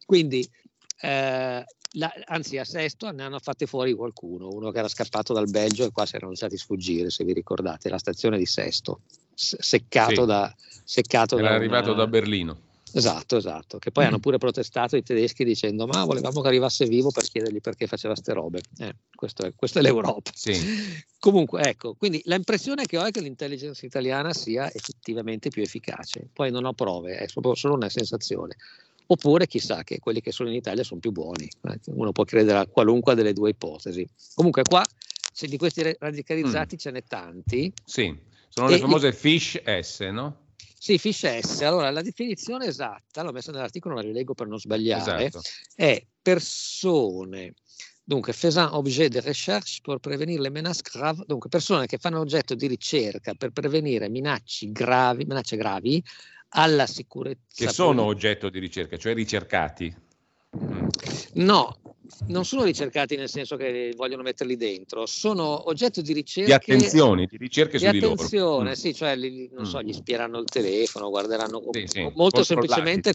Quindi, 0.05 0.45
eh, 0.99 1.63
la, 1.91 2.13
anzi 2.25 2.57
a 2.57 2.65
Sesto 2.65 3.09
ne 3.11 3.23
hanno 3.23 3.39
fatte 3.39 3.65
fuori 3.65 3.93
qualcuno, 3.93 4.49
uno 4.49 4.71
che 4.71 4.79
era 4.79 4.89
scappato 4.89 5.31
dal 5.31 5.49
Belgio 5.49 5.85
e 5.85 5.91
qua 5.91 6.05
si 6.05 6.17
erano 6.17 6.31
lasciati 6.31 6.57
sfuggire, 6.57 7.09
se 7.09 7.23
vi 7.23 7.31
ricordate, 7.31 7.87
la 7.87 7.99
stazione 7.99 8.37
di 8.37 8.45
Sesto, 8.45 9.01
seccato 9.33 10.21
sì. 10.21 10.27
da... 10.27 10.53
Seccato 10.83 11.37
era 11.37 11.49
da 11.49 11.55
arrivato 11.55 11.91
una, 11.91 11.97
da 11.99 12.07
Berlino. 12.07 12.59
Esatto, 12.97 13.37
esatto, 13.37 13.77
che 13.77 13.91
poi 13.91 14.05
mm. 14.05 14.07
hanno 14.07 14.19
pure 14.19 14.39
protestato 14.39 14.95
i 14.95 15.03
tedeschi 15.03 15.43
dicendo 15.43 15.85
ma 15.85 16.03
volevamo 16.03 16.41
che 16.41 16.47
arrivasse 16.47 16.85
vivo 16.85 17.11
per 17.11 17.25
chiedergli 17.25 17.61
perché 17.61 17.85
faceva 17.85 18.15
ste 18.15 18.33
robe. 18.33 18.61
Eh, 18.79 18.95
questo 19.13 19.45
è, 19.45 19.53
questa 19.55 19.79
è 19.79 19.83
l'Europa. 19.83 20.31
Sì. 20.33 20.53
Comunque, 21.19 21.61
ecco, 21.61 21.93
quindi 21.93 22.21
l'impressione 22.25 22.85
che 22.85 22.97
ho 22.97 23.03
è 23.03 23.11
che 23.11 23.21
l'intelligence 23.21 23.85
italiana 23.85 24.33
sia 24.33 24.71
effettivamente 24.73 25.49
più 25.49 25.61
efficace. 25.61 26.27
Poi 26.33 26.49
non 26.49 26.65
ho 26.65 26.73
prove, 26.73 27.17
è 27.17 27.27
solo 27.27 27.75
una 27.75 27.89
sensazione. 27.89 28.55
Oppure 29.09 29.45
chissà 29.45 29.83
che 29.83 29.99
quelli 29.99 30.19
che 30.19 30.31
sono 30.31 30.49
in 30.49 30.55
Italia 30.55 30.83
sono 30.83 30.99
più 30.99 31.11
buoni. 31.11 31.47
Eh, 31.69 31.79
uno 31.85 32.11
può 32.11 32.23
credere 32.23 32.57
a 32.57 32.65
qualunque 32.65 33.13
delle 33.13 33.33
due 33.33 33.51
ipotesi. 33.51 34.07
Comunque 34.33 34.63
qua, 34.63 34.83
se 35.31 35.47
di 35.47 35.57
questi 35.57 35.95
radicalizzati 35.99 36.75
mm. 36.75 36.79
ce 36.79 36.91
n'è 36.91 37.03
tanti. 37.03 37.71
Sì, 37.85 38.15
sono 38.49 38.69
le 38.69 38.79
famose 38.79 39.13
fish 39.13 39.61
S, 39.63 39.99
no? 39.99 40.45
Sì, 40.79 40.97
fish 40.97 41.39
S. 41.39 41.61
Allora, 41.61 41.89
la 41.89 42.01
definizione 42.01 42.67
esatta, 42.67 43.23
l'ho 43.23 43.31
messa 43.31 43.51
nell'articolo, 43.51 43.95
la 43.95 44.01
rilego 44.01 44.33
per 44.33 44.47
non 44.47 44.59
sbagliare, 44.59 45.25
esatto. 45.25 45.47
è 45.75 46.05
persone, 46.21 47.55
dunque, 48.03 48.31
faisant 48.31 48.73
objet 48.73 49.11
de 49.11 49.21
recherche 49.21 49.79
per 49.81 49.97
prevenire 49.97 50.41
le 50.41 50.49
menace 50.49 50.81
graves, 50.83 51.25
dunque 51.25 51.49
persone 51.49 51.87
che 51.87 51.97
fanno 51.97 52.19
oggetto 52.19 52.53
di 52.53 52.67
ricerca 52.67 53.33
per 53.33 53.51
prevenire 53.51 54.07
minacce 54.07 54.71
gravi, 54.71 55.25
minacce 55.25 55.57
gravi 55.57 56.03
alla 56.49 56.85
sicurezza. 56.85 57.65
Che 57.65 57.69
sono 57.69 58.03
oggetto 58.03 58.49
di 58.49 58.59
ricerca, 58.59 58.97
cioè 58.97 59.13
ricercati. 59.13 59.93
No, 61.33 61.75
non 62.27 62.45
sono 62.45 62.63
ricercati 62.63 63.15
nel 63.15 63.29
senso 63.29 63.55
che 63.55 63.93
vogliono 63.95 64.23
metterli 64.23 64.55
dentro, 64.55 65.05
sono 65.05 65.69
oggetto 65.69 66.01
di 66.01 66.13
ricerca. 66.13 66.57
Di 66.65 66.73
attenzione, 66.73 67.25
di 67.25 67.37
ricerche 67.37 67.77
di 67.77 67.85
su 67.85 67.91
di 67.91 67.99
loro. 67.99 68.13
attenzione, 68.13 68.75
sì, 68.75 68.93
cioè 68.93 69.15
li, 69.15 69.49
non 69.53 69.63
mm. 69.63 69.69
so, 69.69 69.81
gli 69.81 69.93
spieranno 69.93 70.39
il 70.39 70.45
telefono, 70.45 71.09
guarderanno 71.09 71.63
sì, 71.71 71.83
sì, 71.87 72.11
molto 72.15 72.43
semplicemente 72.43 73.13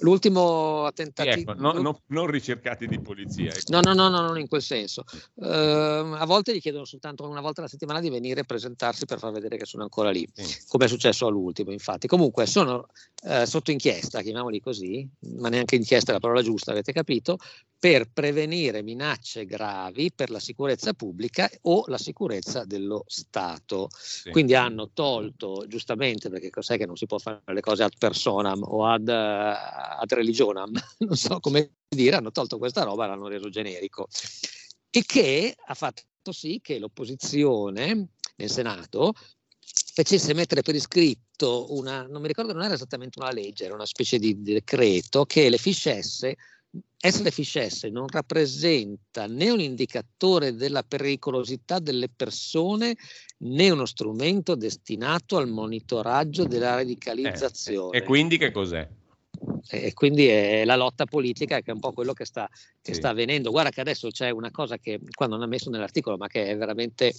l'ultimo 0.00 0.84
attentato. 0.84 1.30
Sì, 1.30 1.40
ecco, 1.40 1.54
no, 1.54 1.72
no, 1.72 2.02
non 2.06 2.26
ricercati 2.26 2.86
di 2.86 3.00
polizia. 3.00 3.52
Ecco. 3.52 3.72
No, 3.72 3.80
no, 3.80 3.92
no, 3.94 4.08
no, 4.08 4.20
non 4.26 4.38
in 4.38 4.48
quel 4.48 4.62
senso. 4.62 5.04
Uh, 5.34 5.46
a 5.46 6.24
volte 6.26 6.54
gli 6.54 6.60
chiedono 6.60 6.84
soltanto 6.84 7.28
una 7.28 7.40
volta 7.40 7.60
alla 7.60 7.70
settimana 7.70 8.00
di 8.00 8.10
venire 8.10 8.40
a 8.40 8.44
presentarsi 8.44 9.04
per 9.04 9.18
far 9.18 9.32
vedere 9.32 9.56
che 9.56 9.66
sono 9.66 9.82
ancora 9.82 10.10
lì, 10.10 10.26
come 10.68 10.84
è 10.84 10.88
successo 10.88 11.26
all'ultimo, 11.26 11.72
infatti. 11.72 12.06
Comunque 12.06 12.46
sono 12.46 12.86
uh, 13.24 13.44
sotto 13.44 13.70
inchiesta, 13.70 14.20
chiamiamoli 14.22 14.60
così, 14.60 15.08
ma 15.38 15.48
neanche 15.48 15.76
inchiesta 15.76 16.10
è 16.10 16.14
la 16.14 16.20
parola 16.20 16.42
giusta, 16.42 16.70
avete 16.70 16.92
capito, 16.92 17.38
per 17.82 18.08
prevenire 18.12 18.80
minacce 18.80 19.44
gravi 19.44 20.12
per 20.14 20.30
la 20.30 20.38
sicurezza 20.38 20.92
pubblica 20.92 21.50
o 21.62 21.82
la 21.88 21.98
sicurezza 21.98 22.64
dello 22.64 23.02
Stato. 23.08 23.88
Sì. 23.90 24.30
Quindi 24.30 24.54
hanno 24.54 24.90
tolto, 24.94 25.64
giustamente, 25.66 26.28
perché 26.28 26.48
cos'è 26.48 26.78
che 26.78 26.86
non 26.86 26.94
si 26.96 27.06
può 27.06 27.18
fare 27.18 27.42
le 27.44 27.60
cose 27.60 27.82
ad 27.82 27.94
personam 27.98 28.62
o 28.62 28.86
ad, 28.86 29.08
ad 29.08 30.12
religionam, 30.12 30.70
non 30.98 31.16
so 31.16 31.40
come 31.40 31.72
dire, 31.88 32.14
hanno 32.14 32.30
tolto 32.30 32.56
questa 32.56 32.84
roba 32.84 33.04
e 33.04 33.08
l'hanno 33.08 33.26
reso 33.26 33.48
generico. 33.48 34.06
E 34.88 35.02
che 35.04 35.52
ha 35.66 35.74
fatto 35.74 36.30
sì 36.30 36.60
che 36.62 36.78
l'opposizione 36.78 38.10
nel 38.36 38.50
Senato 38.50 39.12
facesse 39.92 40.34
mettere 40.34 40.62
per 40.62 40.76
iscritto 40.76 41.66
una, 41.74 42.06
non 42.06 42.20
mi 42.20 42.28
ricordo, 42.28 42.52
non 42.52 42.62
era 42.62 42.74
esattamente 42.74 43.18
una 43.18 43.32
legge, 43.32 43.64
era 43.64 43.74
una 43.74 43.86
specie 43.86 44.20
di 44.20 44.40
decreto 44.40 45.24
che 45.24 45.50
le 45.50 45.58
fiche 45.58 46.00
S 47.04 47.20
SFS 47.20 47.84
non 47.84 48.06
rappresenta 48.06 49.26
né 49.26 49.50
un 49.50 49.58
indicatore 49.58 50.54
della 50.54 50.84
pericolosità 50.84 51.80
delle 51.80 52.08
persone 52.08 52.94
né 53.38 53.70
uno 53.70 53.86
strumento 53.86 54.54
destinato 54.54 55.36
al 55.36 55.48
monitoraggio 55.48 56.44
della 56.44 56.76
radicalizzazione. 56.76 57.98
Eh, 57.98 58.02
e 58.02 58.04
quindi 58.04 58.38
che 58.38 58.52
cos'è? 58.52 58.88
E 59.68 59.92
quindi 59.94 60.26
è 60.26 60.64
la 60.64 60.76
lotta 60.76 61.04
politica 61.04 61.60
che 61.60 61.70
è 61.70 61.74
un 61.74 61.80
po' 61.80 61.92
quello 61.92 62.12
che 62.12 62.24
sta, 62.24 62.48
che 62.80 62.92
sì. 62.92 62.94
sta 62.94 63.10
avvenendo. 63.10 63.50
Guarda 63.50 63.70
che 63.70 63.80
adesso 63.80 64.08
c'è 64.08 64.30
una 64.30 64.50
cosa 64.50 64.78
che 64.78 65.00
qua 65.14 65.26
non 65.26 65.42
ha 65.42 65.46
messo 65.46 65.70
nell'articolo, 65.70 66.16
ma 66.16 66.26
che 66.26 66.46
è 66.46 66.56
veramente 66.56 67.12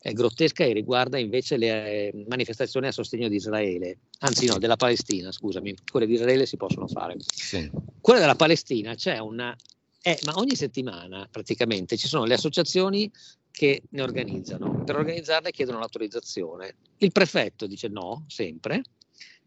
è 0.00 0.12
grottesca 0.12 0.64
e 0.64 0.72
riguarda 0.72 1.18
invece 1.18 1.56
le 1.56 1.68
eh, 1.68 2.24
manifestazioni 2.28 2.86
a 2.86 2.92
sostegno 2.92 3.28
di 3.28 3.36
Israele, 3.36 3.98
anzi 4.20 4.46
no, 4.46 4.58
della 4.58 4.76
Palestina, 4.76 5.32
scusami, 5.32 5.74
quelle 5.90 6.06
di 6.06 6.14
Israele 6.14 6.46
si 6.46 6.56
possono 6.56 6.86
fare. 6.86 7.16
Sì. 7.18 7.70
Quelle 8.00 8.20
della 8.20 8.36
Palestina 8.36 8.94
c'è 8.94 9.18
una... 9.18 9.56
Eh, 10.00 10.18
ma 10.24 10.34
ogni 10.36 10.54
settimana 10.54 11.28
praticamente 11.30 11.96
ci 11.96 12.06
sono 12.06 12.24
le 12.24 12.34
associazioni 12.34 13.10
che 13.50 13.82
ne 13.90 14.02
organizzano. 14.02 14.84
Per 14.84 14.96
organizzarle 14.96 15.50
chiedono 15.50 15.80
l'autorizzazione. 15.80 16.76
Il 16.98 17.10
prefetto 17.10 17.66
dice 17.66 17.88
no, 17.88 18.24
sempre, 18.28 18.82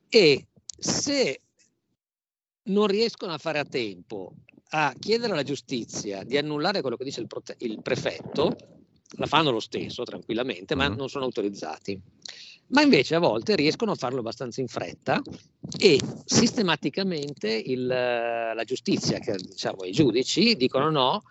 e 0.09 0.47
se 0.77 1.39
non 2.63 2.87
riescono 2.87 3.33
a 3.33 3.37
fare 3.37 3.59
a 3.59 3.65
tempo 3.65 4.33
a 4.73 4.93
chiedere 4.97 5.33
alla 5.33 5.43
giustizia 5.43 6.23
di 6.23 6.37
annullare 6.37 6.81
quello 6.81 6.95
che 6.95 7.03
dice 7.03 7.19
il, 7.19 7.27
prote- 7.27 7.55
il 7.59 7.81
prefetto, 7.81 8.55
la 9.17 9.25
fanno 9.25 9.51
lo 9.51 9.59
stesso 9.59 10.03
tranquillamente, 10.03 10.75
ma 10.75 10.87
uh-huh. 10.87 10.95
non 10.95 11.09
sono 11.09 11.25
autorizzati. 11.25 11.99
Ma 12.67 12.81
invece 12.81 13.15
a 13.15 13.19
volte 13.19 13.55
riescono 13.55 13.91
a 13.91 13.95
farlo 13.95 14.19
abbastanza 14.19 14.61
in 14.61 14.69
fretta 14.69 15.21
e 15.77 15.99
sistematicamente 16.23 17.49
il, 17.51 17.85
la 17.85 18.63
giustizia, 18.65 19.19
che, 19.19 19.35
diciamo 19.35 19.83
i 19.83 19.91
giudici, 19.91 20.55
dicono 20.55 20.89
no, 20.89 21.23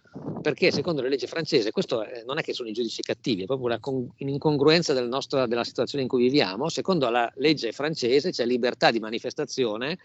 perché 0.43 0.70
secondo 0.70 1.01
le 1.01 1.09
leggi 1.09 1.26
francesi, 1.26 1.70
questo 1.70 2.05
non 2.26 2.37
è 2.39 2.43
che 2.43 2.53
sono 2.53 2.68
i 2.68 2.72
giudici 2.72 3.01
cattivi, 3.01 3.45
è 3.45 3.47
proprio 3.47 3.68
una 3.68 3.78
con, 3.78 4.07
incongruenza 4.16 4.93
del 4.93 5.09
nostro, 5.09 5.47
della 5.47 5.64
situazione 5.64 6.03
in 6.03 6.11
cui 6.11 6.24
viviamo, 6.24 6.68
secondo 6.68 7.09
la 7.09 7.33
legge 7.37 7.72
francese 7.72 8.33
c'è 8.33 8.45
libertà 8.45 8.91
di 8.91 8.99
manifestazione 8.99 9.99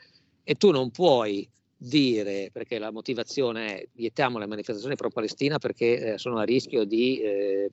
e 0.46 0.56
tu 0.56 0.72
non 0.72 0.92
puoi 0.92 1.50
dire, 1.76 2.50
perché 2.54 2.78
la 2.78 2.92
motivazione 2.92 3.82
è 3.82 3.88
vietiamo 3.92 4.38
le 4.38 4.46
manifestazioni 4.46 4.96
pro-Palestina 4.96 5.58
perché 5.58 6.14
eh, 6.14 6.18
sono 6.18 6.38
a 6.38 6.44
rischio 6.44 6.86
di, 6.86 7.20
eh, 7.20 7.70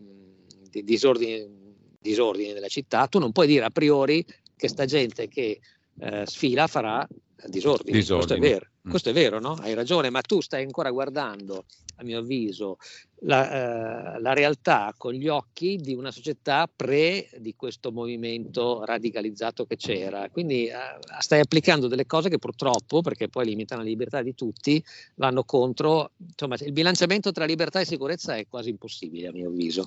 di 0.70 0.82
disordini, 0.82 1.46
disordini, 2.00 2.52
nella 2.52 2.68
città, 2.68 3.06
tu 3.06 3.18
non 3.18 3.30
puoi 3.30 3.46
dire 3.46 3.64
a 3.64 3.70
priori 3.70 4.24
che 4.56 4.68
sta 4.68 4.86
gente 4.86 5.28
che 5.28 5.60
eh, 6.00 6.24
sfila 6.26 6.66
farà 6.66 7.06
disordini. 7.46 7.98
disordini. 7.98 8.26
Questo 8.26 8.34
è 8.34 8.38
vero. 8.38 8.70
Questo 8.88 9.10
è 9.10 9.12
vero, 9.12 9.38
no? 9.38 9.52
Hai 9.60 9.74
ragione, 9.74 10.10
ma 10.10 10.20
tu 10.22 10.40
stai 10.40 10.64
ancora 10.64 10.90
guardando, 10.90 11.66
a 11.96 12.04
mio 12.04 12.18
avviso, 12.18 12.78
la, 13.20 14.16
eh, 14.16 14.20
la, 14.20 14.32
realtà 14.32 14.92
con 14.96 15.12
gli 15.12 15.28
occhi 15.28 15.76
di 15.76 15.94
una 15.94 16.10
società 16.10 16.68
pre 16.74 17.28
di 17.38 17.54
questo 17.54 17.92
movimento 17.92 18.84
radicalizzato 18.84 19.66
che 19.66 19.76
c'era. 19.76 20.28
Quindi 20.30 20.66
eh, 20.66 20.74
stai 21.20 21.38
applicando 21.38 21.86
delle 21.86 22.06
cose 22.06 22.28
che 22.28 22.38
purtroppo, 22.38 23.02
perché 23.02 23.28
poi 23.28 23.46
limitano 23.46 23.82
la 23.82 23.88
libertà 23.88 24.20
di 24.20 24.34
tutti, 24.34 24.82
vanno 25.14 25.44
contro. 25.44 26.10
Insomma, 26.16 26.56
il 26.58 26.72
bilanciamento 26.72 27.30
tra 27.30 27.44
libertà 27.44 27.78
e 27.78 27.84
sicurezza 27.84 28.36
è 28.36 28.48
quasi 28.48 28.70
impossibile, 28.70 29.28
a 29.28 29.32
mio 29.32 29.48
avviso. 29.48 29.84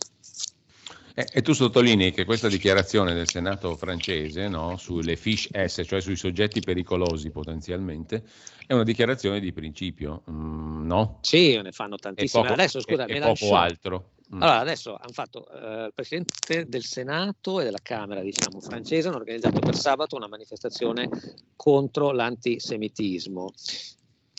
Eh, 1.18 1.26
e 1.32 1.42
tu 1.42 1.54
sottolinei 1.54 2.12
che 2.12 2.26
questa 2.26 2.50
dichiarazione 2.50 3.14
del 3.14 3.30
Senato 3.30 3.78
francese 3.78 4.50
no, 4.50 4.76
sulle 4.76 5.16
fish 5.16 5.48
S, 5.50 5.82
cioè 5.86 6.02
sui 6.02 6.18
soggetti 6.18 6.60
pericolosi 6.60 7.32
potenzialmente, 7.32 8.24
è 8.68 8.74
una 8.74 8.84
dichiarazione 8.84 9.40
di 9.40 9.54
principio, 9.54 10.24
mm, 10.30 10.86
no? 10.86 11.20
Sì, 11.22 11.60
ne 11.62 11.72
fanno 11.72 11.96
tantissime. 11.96 12.42
Poco, 12.44 12.54
adesso, 12.54 12.82
scusa, 12.82 13.06
e, 13.06 13.16
e 13.16 13.20
poco 13.22 13.56
altro. 13.56 14.10
Mm. 14.36 14.42
Allora, 14.42 14.60
adesso 14.60 14.98
hanno 14.98 15.14
fatto 15.14 15.48
eh, 15.50 15.86
il 15.86 15.92
presidente 15.94 16.66
del 16.68 16.84
Senato 16.84 17.62
e 17.62 17.64
della 17.64 17.80
Camera, 17.82 18.20
diciamo, 18.20 18.60
francese, 18.60 19.08
hanno 19.08 19.18
organizzato 19.18 19.60
per 19.60 19.76
sabato 19.76 20.18
una 20.18 20.28
manifestazione 20.28 21.08
contro 21.56 22.12
l'antisemitismo. 22.12 23.54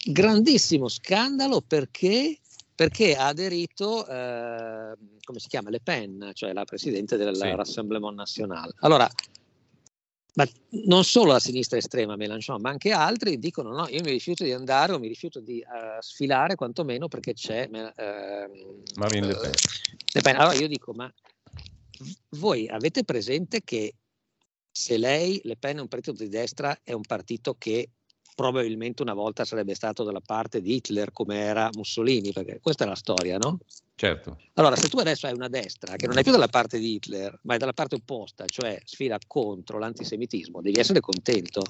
Grandissimo 0.09 0.89
scandalo 0.89 1.63
perché 1.63 2.39
perché 2.77 3.17
ha 3.17 3.27
aderito, 3.29 4.07
eh, 4.07 4.95
come 5.25 5.39
si 5.39 5.49
chiama, 5.49 5.71
Le 5.71 5.81
Pen, 5.81 6.31
cioè 6.35 6.53
la 6.53 6.65
presidente 6.65 7.17
del 7.17 7.35
sì. 7.35 7.49
Rassemblement 7.49 8.15
National. 8.15 8.73
Allora, 8.81 9.09
ma 10.35 10.47
non 10.85 11.03
solo 11.03 11.33
la 11.33 11.41
sinistra 11.41 11.79
estrema 11.79 12.17
Mélenchon, 12.17 12.61
ma 12.61 12.69
anche 12.69 12.93
altri 12.93 13.39
dicono 13.39 13.71
no, 13.71 13.89
io 13.89 14.03
mi 14.03 14.11
rifiuto 14.11 14.45
di 14.45 14.53
andare 14.53 14.93
o 14.93 14.99
mi 14.99 15.09
rifiuto 15.09 15.41
di 15.41 15.65
uh, 15.67 16.01
sfilare 16.01 16.55
quantomeno 16.55 17.09
perché 17.09 17.33
c'è 17.33 17.67
uh, 17.67 18.83
Marine 18.97 19.27
Le 19.27 19.37
Pen. 19.37 19.53
Le 20.13 20.21
Pen. 20.21 20.37
Allora 20.37 20.55
io 20.55 20.69
dico, 20.69 20.93
ma 20.93 21.11
voi 22.37 22.69
avete 22.69 23.05
presente 23.05 23.63
che 23.65 23.95
se 24.71 24.99
lei, 24.99 25.41
Le 25.45 25.57
Pen 25.57 25.79
è 25.79 25.81
un 25.81 25.89
partito 25.89 26.23
di 26.23 26.29
destra, 26.29 26.79
è 26.83 26.93
un 26.93 27.01
partito 27.01 27.55
che 27.55 27.89
probabilmente 28.37 29.03
una 29.03 29.15
volta 29.15 29.45
sarebbe 29.45 29.75
stato 29.75 30.05
dalla 30.05 30.21
parte 30.21 30.61
di 30.61 30.75
Hitler 30.77 31.11
come 31.11 31.39
era 31.39 31.71
Mussolini, 31.73 32.33
perché 32.33 32.61
questa 32.61 32.85
è 32.85 32.87
la 32.87 32.95
storia, 32.95 33.39
no? 33.39 33.59
Certo. 33.99 34.37
Allora, 34.59 34.77
se 34.77 34.91
tu 34.91 34.99
adesso 34.99 35.27
hai 35.27 35.33
una 35.33 35.49
destra 35.49 35.97
che 35.97 36.07
non 36.07 36.19
è 36.19 36.23
più 36.23 36.31
dalla 36.31 36.49
parte 36.49 36.79
di 36.79 36.95
Hitler, 36.95 37.39
ma 37.43 37.55
è 37.55 37.57
dalla 37.57 37.73
parte 37.73 37.95
opposta, 37.95 38.45
cioè 38.47 38.79
sfila 38.85 39.17
contro 39.27 39.79
l'antisemitismo, 39.79 40.61
devi 40.61 40.79
essere 40.79 41.01
contento. 41.01 41.63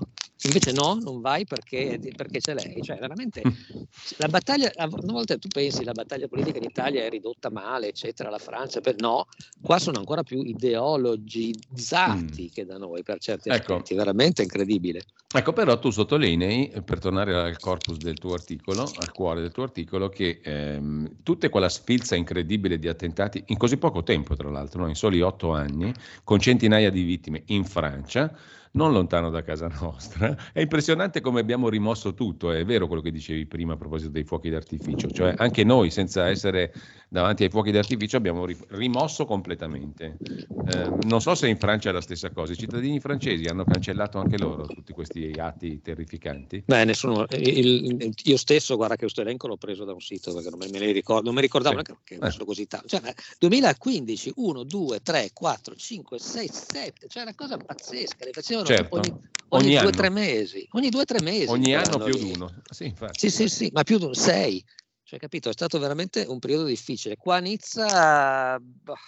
Invece 0.43 0.73
no, 0.73 0.98
non 1.01 1.20
vai 1.20 1.47
perché, 1.47 2.01
perché 2.16 2.40
c'è 2.40 2.55
lei. 2.55 2.82
Cioè, 2.82 2.98
veramente, 2.98 3.43
la 4.19 4.27
battaglia, 4.27 4.73
a 4.74 4.89
volte 4.89 5.39
tu 5.39 5.47
pensi 5.47 5.85
la 5.85 5.93
battaglia 5.93 6.27
politica 6.27 6.59
in 6.59 6.65
Italia 6.65 7.05
è 7.05 7.09
ridotta 7.09 7.48
male, 7.48 7.89
eccetera, 7.89 8.28
la 8.28 8.39
Francia, 8.39 8.81
per, 8.81 8.97
no, 8.98 9.28
qua 9.62 9.78
sono 9.78 9.98
ancora 9.98 10.24
più 10.24 10.43
ideologizzati 10.43 12.43
mm. 12.43 12.53
che 12.53 12.66
da 12.66 12.77
noi 12.77 13.05
per 13.05 13.20
certi 13.20 13.51
ecco. 13.51 13.74
aspetti, 13.74 13.94
veramente 13.94 14.43
incredibile. 14.43 15.03
Ecco, 15.32 15.53
però 15.53 15.78
tu 15.78 15.90
sottolinei, 15.90 16.73
per 16.85 16.98
tornare 16.98 17.35
al 17.35 17.59
corpus 17.59 17.98
del 17.98 18.19
tuo 18.19 18.35
articolo, 18.35 18.82
al 18.82 19.12
cuore 19.12 19.43
del 19.43 19.53
tuo 19.53 19.65
articolo, 19.65 20.09
che 20.09 20.40
ehm, 20.43 21.19
tutta 21.23 21.48
quella 21.48 21.69
sfilza 21.69 22.15
incredibile 22.16 22.78
di 22.78 22.88
attentati 22.88 23.43
in 23.47 23.56
così 23.56 23.76
poco 23.76 24.02
tempo, 24.02 24.34
tra 24.34 24.51
l'altro, 24.51 24.82
no? 24.82 24.88
in 24.88 24.94
soli 24.94 25.20
otto 25.20 25.52
anni, 25.52 25.93
con 26.24 26.40
centinaia 26.40 26.90
di 26.90 27.02
vittime 27.02 27.43
in 27.47 27.64
Francia, 27.64 28.32
non 28.77 28.93
lontano 28.93 29.31
da 29.31 29.43
casa 29.43 29.69
nostra. 29.81 30.36
È 30.53 30.61
impressionante 30.61 31.20
come 31.20 31.40
abbiamo 31.40 31.69
rimosso 31.69 32.15
tutto, 32.15 32.53
è 32.53 32.65
vero 32.65 32.86
quello 32.86 33.03
che 33.03 33.11
dicevi 33.11 33.47
prima 33.47 33.73
a 33.73 33.77
proposito 33.77 34.11
dei 34.11 34.24
fuochi 34.24 34.48
d'artificio, 34.48 35.11
cioè 35.11 35.35
anche 35.36 35.65
noi 35.65 35.90
senza 35.90 36.28
essere 36.28 36.73
davanti 37.09 37.44
ai 37.44 37.51
fuochi 37.51 37.70
d'artificio 37.70 38.16
abbiamo 38.16 38.47
rimosso 38.69 39.24
completamente. 39.24 40.16
Eh, 40.20 40.90
non 41.07 41.20
so 41.20 41.35
se 41.35 41.48
in 41.48 41.57
Francia 41.57 41.90
è 41.90 41.93
la 41.93 42.01
stessa 42.01 42.31
cosa, 42.31 42.53
i 42.53 42.57
cittadini 42.57 43.01
francesi 43.01 43.44
hanno 43.44 43.65
cancellato 43.65 44.19
anche 44.19 44.39
loro 44.39 44.66
tutti 44.66 44.93
questi 44.93 45.32
atti 45.36 45.81
terrificanti. 45.81 46.62
Beh, 46.66 46.85
nessuno, 46.85 47.27
il, 47.31 48.12
io 48.24 48.36
stesso, 48.36 48.77
guarda 48.77 48.94
che 48.94 49.03
questo 49.03 49.23
elenco 49.23 49.47
l'ho 49.47 49.57
preso 49.57 49.85
da 49.85 49.93
un 49.93 50.01
sito 50.01 50.32
perché 50.35 50.51
non 50.51 50.59
me, 50.59 50.93
ricordo, 50.93 51.24
non 51.24 51.35
mi 51.35 51.40
ricordavo 51.40 51.81
sì. 51.85 51.94
che 52.05 52.19
eh. 52.20 52.31
sono 52.31 52.44
così 52.44 52.66
tanti. 52.66 52.89
Cioè, 52.89 53.15
2015, 53.39 54.32
1, 54.36 54.62
2, 54.65 55.03
3, 55.03 55.31
4, 55.32 55.74
5, 55.74 56.19
6, 56.19 56.48
7, 56.48 57.07
cioè 57.09 57.23
una 57.23 57.35
cosa 57.35 57.57
pazzesca, 57.57 58.24
le 58.24 58.32
facevano 58.32 58.65
certo. 58.66 58.97
ogni, 58.97 59.10
ogni, 59.10 59.20
ogni 59.48 59.78
due 59.78 59.86
o 59.86 59.93
tre 59.93 60.10
mesi. 60.10 60.68
Ogni 60.72 60.88
due 60.90 61.01
o 61.02 61.05
tre 61.05 61.20
mesi. 61.20 61.48
Ogni 61.48 61.74
anno 61.74 61.98
più 61.98 62.16
di 62.16 62.32
uno. 62.34 62.52
Sì, 62.70 62.94
sì, 63.12 63.30
sì, 63.30 63.48
sì, 63.48 63.70
ma 63.72 63.82
più 63.82 63.98
di 63.98 64.05
uno, 64.05 64.14
sei. 64.14 64.64
Cioè, 65.02 65.18
capito? 65.18 65.48
È 65.48 65.52
stato 65.52 65.78
veramente 65.78 66.24
un 66.26 66.40
periodo 66.40 66.64
difficile. 66.64 67.16
Qua 67.16 67.36
a 67.36 67.38
Nizza, 67.38 68.59
bah, 68.59 68.98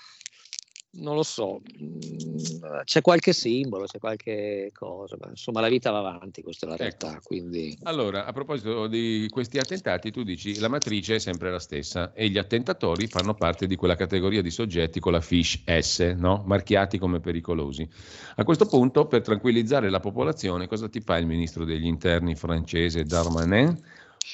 non 0.91 1.15
lo 1.15 1.23
so, 1.23 1.61
mm, 1.61 2.83
c'è 2.85 3.03
qualche 3.03 3.33
simbolo, 3.33 3.85
c'è 3.85 3.99
qualche 3.99 4.71
cosa, 4.73 5.17
ma 5.21 5.29
insomma 5.29 5.61
la 5.61 5.69
vita 5.69 5.91
va 5.91 5.99
avanti, 5.99 6.43
questa 6.43 6.67
è 6.67 6.69
la 6.69 6.75
ecco. 6.75 6.85
realtà. 6.85 7.11
Ecco. 7.11 7.27
Quindi... 7.27 7.79
Allora, 7.83 8.25
a 8.25 8.33
proposito 8.33 8.87
di 8.87 9.27
questi 9.31 9.59
attentati, 9.59 10.11
tu 10.11 10.23
dici 10.23 10.59
la 10.59 10.69
matrice 10.69 11.17
è 11.17 11.19
sempre 11.19 11.51
la 11.51 11.59
stessa 11.59 12.13
e 12.15 12.29
gli 12.29 12.39
attentatori 12.39 13.07
fanno 13.07 13.35
parte 13.35 13.67
di 13.67 13.77
quella 13.77 13.97
categoria 13.97 14.41
di 14.41 14.51
soggetti 14.51 14.99
con 14.99 15.13
la 15.13 15.21
fiche 15.21 15.81
S, 15.81 16.15
no? 16.17 16.43
marchiati 16.47 16.99
come 16.99 17.21
pericolosi. 17.21 17.87
A 18.37 18.45
questo 18.45 18.67
punto, 18.67 19.07
per 19.07 19.21
tranquillizzare 19.21 19.91
la 19.91 20.01
popolazione, 20.01 20.67
cosa 20.67 20.89
ti 20.89 21.01
fa 21.01 21.19
il 21.19 21.27
ministro 21.27 21.65
degli 21.65 21.87
interni 21.87 22.35
francese 22.35 23.05
Darmanin? 23.05 23.79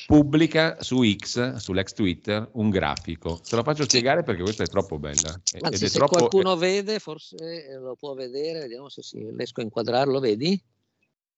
Pubblica 0.06 0.82
su 0.82 1.02
X, 1.02 1.56
sull'ex 1.56 1.92
Twitter, 1.92 2.48
un 2.52 2.70
grafico. 2.70 3.40
Te 3.46 3.56
lo 3.56 3.62
faccio 3.62 3.84
spiegare 3.84 4.22
perché 4.22 4.42
questa 4.42 4.64
è 4.64 4.66
troppo 4.66 4.98
bella. 4.98 5.40
Anzi, 5.60 5.88
se 5.88 5.96
troppo... 5.96 6.16
qualcuno 6.16 6.56
vede, 6.56 6.98
forse 6.98 7.78
lo 7.80 7.96
può 7.96 8.14
vedere, 8.14 8.60
vediamo 8.60 8.88
se 8.88 9.02
si, 9.02 9.30
riesco 9.34 9.60
a 9.60 9.64
inquadrarlo, 9.64 10.20
vedi? 10.20 10.60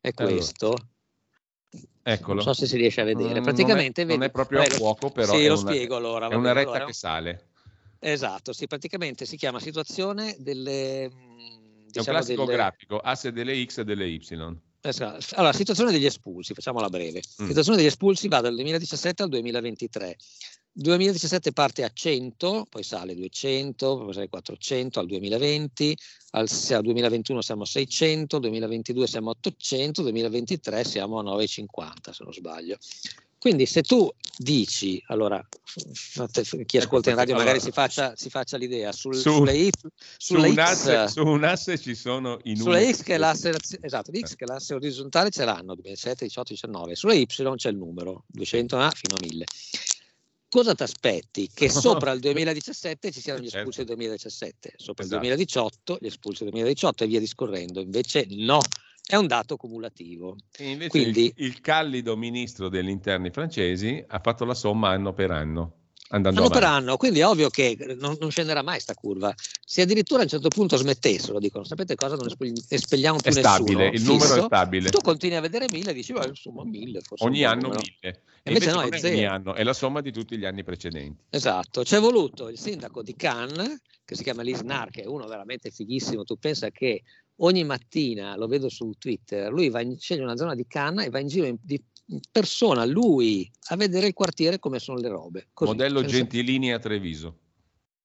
È 0.00 0.12
questo. 0.12 0.66
Allora. 0.66 0.88
Eccolo. 2.02 2.34
Non 2.34 2.42
so 2.44 2.52
se 2.54 2.66
si 2.66 2.76
riesce 2.76 3.00
a 3.00 3.04
vedere. 3.04 3.40
Praticamente 3.40 4.04
non 4.04 4.12
è, 4.12 4.16
non 4.16 4.26
è 4.26 4.30
proprio 4.30 4.60
a 4.60 4.64
fuoco, 4.66 5.10
però 5.10 5.34
sì, 5.34 5.44
è, 5.44 5.48
lo 5.48 5.58
una, 5.58 5.70
spiego 5.70 5.96
allora. 5.96 6.28
È 6.28 6.34
una 6.34 6.52
retta 6.52 6.70
allora. 6.70 6.84
che 6.84 6.92
sale. 6.92 7.48
Esatto, 7.98 8.52
sì, 8.52 8.66
praticamente 8.66 9.24
si 9.24 9.36
chiama 9.36 9.58
situazione 9.58 10.36
delle... 10.38 11.10
Diciamo 11.86 11.92
è 11.92 11.98
un 11.98 12.04
classico 12.04 12.44
delle... 12.44 12.56
grafico, 12.56 12.98
asse 12.98 13.32
delle 13.32 13.64
X 13.64 13.78
e 13.78 13.84
delle 13.84 14.06
Y. 14.06 14.20
Allora, 15.34 15.52
situazione 15.52 15.92
degli 15.92 16.04
espulsi, 16.04 16.54
facciamola 16.54 16.88
breve. 16.88 17.22
Mm. 17.42 17.46
Situazione 17.46 17.78
degli 17.78 17.86
espulsi 17.86 18.28
va 18.28 18.40
dal 18.40 18.54
2017 18.54 19.22
al 19.22 19.28
2023. 19.28 20.16
2017 20.78 21.52
parte 21.52 21.84
a 21.84 21.90
100, 21.90 22.66
poi 22.68 22.82
sale 22.82 23.14
200, 23.14 23.96
poi 23.96 24.12
sale 24.12 24.28
400 24.28 25.00
al 25.00 25.06
2020, 25.06 25.96
al, 26.32 26.46
al 26.70 26.82
2021 26.82 27.40
siamo 27.40 27.62
a 27.62 27.66
600, 27.66 28.38
2022 28.38 29.06
siamo 29.06 29.30
a 29.30 29.32
800, 29.38 30.02
2023 30.02 30.84
siamo 30.84 31.18
a 31.18 31.22
950 31.22 32.12
se 32.12 32.24
non 32.24 32.32
sbaglio. 32.34 32.76
Quindi 33.38 33.66
se 33.66 33.82
tu 33.82 34.10
dici, 34.38 35.02
allora 35.06 35.46
chi 36.64 36.76
ecco, 36.76 36.78
ascolta 36.78 37.10
in 37.10 37.16
radio 37.16 37.36
magari 37.36 37.60
si, 37.60 37.70
faccia, 37.70 38.14
si 38.16 38.30
faccia 38.30 38.56
l'idea, 38.56 38.92
sul, 38.92 39.14
su, 39.14 39.30
sulle, 39.30 39.70
sulle 40.16 40.46
su, 40.46 40.52
un 40.52 40.58
asse, 40.58 41.08
su, 41.08 41.26
un 41.26 41.44
asse, 41.44 41.78
ci 41.78 41.94
sono 41.94 42.38
i 42.44 42.56
numeri. 42.56 42.84
Sulle 42.84 42.94
X 42.94 43.02
che 43.02 43.14
è 43.14 43.18
l'asse, 43.18 43.54
esatto, 43.80 44.10
X 44.12 44.34
che 44.34 44.44
è 44.44 44.48
l'asse 44.48 44.74
orizzontale 44.74 45.30
ce 45.30 45.44
l'hanno, 45.44 45.74
2007, 45.74 46.24
18, 46.24 46.52
19, 46.52 46.94
sulle 46.94 47.16
Y 47.16 47.26
c'è 47.26 47.68
il 47.68 47.76
numero, 47.76 48.24
200 48.28 48.76
a 48.78 48.90
fino 48.90 49.16
a 49.16 49.18
1000. 49.20 49.44
Cosa 50.48 50.74
ti 50.74 50.82
aspetti? 50.84 51.50
Che 51.52 51.68
sopra 51.70 52.12
il 52.12 52.20
2017 52.20 53.10
ci 53.10 53.20
siano 53.20 53.40
gli 53.40 53.44
certo. 53.44 53.58
espulsi 53.58 53.78
del 53.78 53.96
2017, 53.96 54.74
sopra 54.76 55.04
esatto. 55.04 55.22
il 55.22 55.28
2018 55.28 55.98
gli 56.00 56.06
espulsi 56.06 56.44
del 56.44 56.52
2018 56.52 57.04
e 57.04 57.06
via 57.06 57.20
discorrendo. 57.20 57.80
Invece 57.80 58.26
no, 58.30 58.60
è 59.06 59.16
un 59.16 59.28
dato 59.28 59.56
cumulativo. 59.56 60.36
Quindi, 60.88 61.26
il, 61.26 61.44
il 61.44 61.60
callido 61.60 62.16
ministro 62.16 62.68
degli 62.68 62.88
interni 62.88 63.30
francesi 63.30 64.04
ha 64.06 64.18
fatto 64.18 64.44
la 64.44 64.54
somma 64.54 64.90
anno 64.90 65.12
per 65.12 65.30
anno. 65.30 65.72
Andando 66.08 66.38
anno 66.38 66.48
avanti. 66.48 66.64
per 66.64 66.76
anno, 66.76 66.96
quindi 66.96 67.18
è 67.18 67.26
ovvio 67.26 67.48
che 67.48 67.76
non, 67.98 68.16
non 68.20 68.30
scenderà 68.30 68.62
mai 68.62 68.74
questa 68.74 68.94
curva. 68.94 69.34
Se 69.64 69.82
addirittura 69.82 70.20
a 70.20 70.22
un 70.22 70.28
certo 70.28 70.48
punto 70.48 70.76
smettessero, 70.76 71.40
dicono, 71.40 71.64
sapete 71.64 71.96
cosa, 71.96 72.14
non 72.14 72.28
espelliamo 72.68 73.18
più 73.18 73.30
è 73.30 73.34
stabile, 73.34 73.90
nessuno, 73.90 74.14
il 74.14 74.20
numero 74.20 74.42
è 74.42 74.44
stabile. 74.46 74.90
Tu 74.90 75.00
continui 75.00 75.36
a 75.36 75.40
vedere 75.40 75.66
mille 75.70 75.90
e 75.90 75.94
dici, 75.94 76.12
oh, 76.12 76.24
insomma, 76.24 76.64
mille. 76.64 77.00
Ogni 77.18 77.42
anno 77.42 77.62
numero. 77.62 77.80
mille. 77.80 78.22
E 78.44 78.52
invece, 78.52 78.70
invece 78.70 78.70
no, 78.70 78.82
è 78.82 78.98
zero. 78.98 79.14
Ogni 79.14 79.26
anno, 79.26 79.54
è 79.54 79.64
la 79.64 79.72
somma 79.72 80.00
di 80.00 80.12
tutti 80.12 80.36
gli 80.36 80.44
anni 80.44 80.62
precedenti. 80.62 81.24
Esatto, 81.30 81.82
c'è 81.82 81.98
voluto 81.98 82.50
il 82.50 82.58
sindaco 82.58 83.02
di 83.02 83.16
Cannes, 83.16 83.80
che 84.04 84.14
si 84.14 84.22
chiama 84.22 84.42
Lisnar, 84.42 84.90
che 84.90 85.02
è 85.02 85.06
uno 85.06 85.26
veramente 85.26 85.72
fighissimo, 85.72 86.22
tu 86.22 86.36
pensa 86.36 86.70
che 86.70 87.02
ogni 87.36 87.64
mattina, 87.64 88.36
lo 88.36 88.46
vedo 88.46 88.68
su 88.68 88.92
Twitter, 88.98 89.52
lui 89.52 89.68
va 89.68 89.80
in, 89.80 89.98
sceglie 89.98 90.22
una 90.22 90.36
zona 90.36 90.54
di 90.54 90.66
Canna 90.66 91.04
e 91.04 91.10
va 91.10 91.18
in 91.18 91.28
giro 91.28 91.46
in, 91.46 91.56
di 91.60 91.82
persona, 92.30 92.84
lui, 92.84 93.50
a 93.68 93.76
vedere 93.76 94.06
il 94.06 94.14
quartiere 94.14 94.58
come 94.58 94.78
sono 94.78 94.98
le 94.98 95.08
robe. 95.08 95.48
Così, 95.52 95.72
Modello 95.72 96.00
senza... 96.00 96.16
Gentilini 96.16 96.72
a 96.72 96.78
Treviso. 96.78 97.38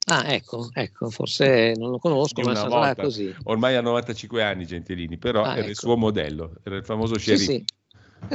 Ah, 0.05 0.33
ecco, 0.33 0.69
ecco, 0.73 1.09
forse 1.11 1.73
non 1.77 1.91
lo 1.91 1.99
conosco, 1.99 2.41
ma 2.41 2.55
sarà 2.55 2.95
così. 2.95 3.33
Ormai 3.43 3.75
ha 3.75 3.81
95 3.81 4.43
anni 4.43 4.65
Gentilini, 4.65 5.17
però 5.17 5.43
ah, 5.43 5.51
era 5.51 5.59
ecco. 5.61 5.69
il 5.69 5.77
suo 5.77 5.95
modello, 5.95 6.55
era 6.63 6.75
il 6.75 6.83
famoso 6.83 7.17
sceriffo. 7.17 7.51
Sì, 7.51 7.57
sì. 7.57 7.65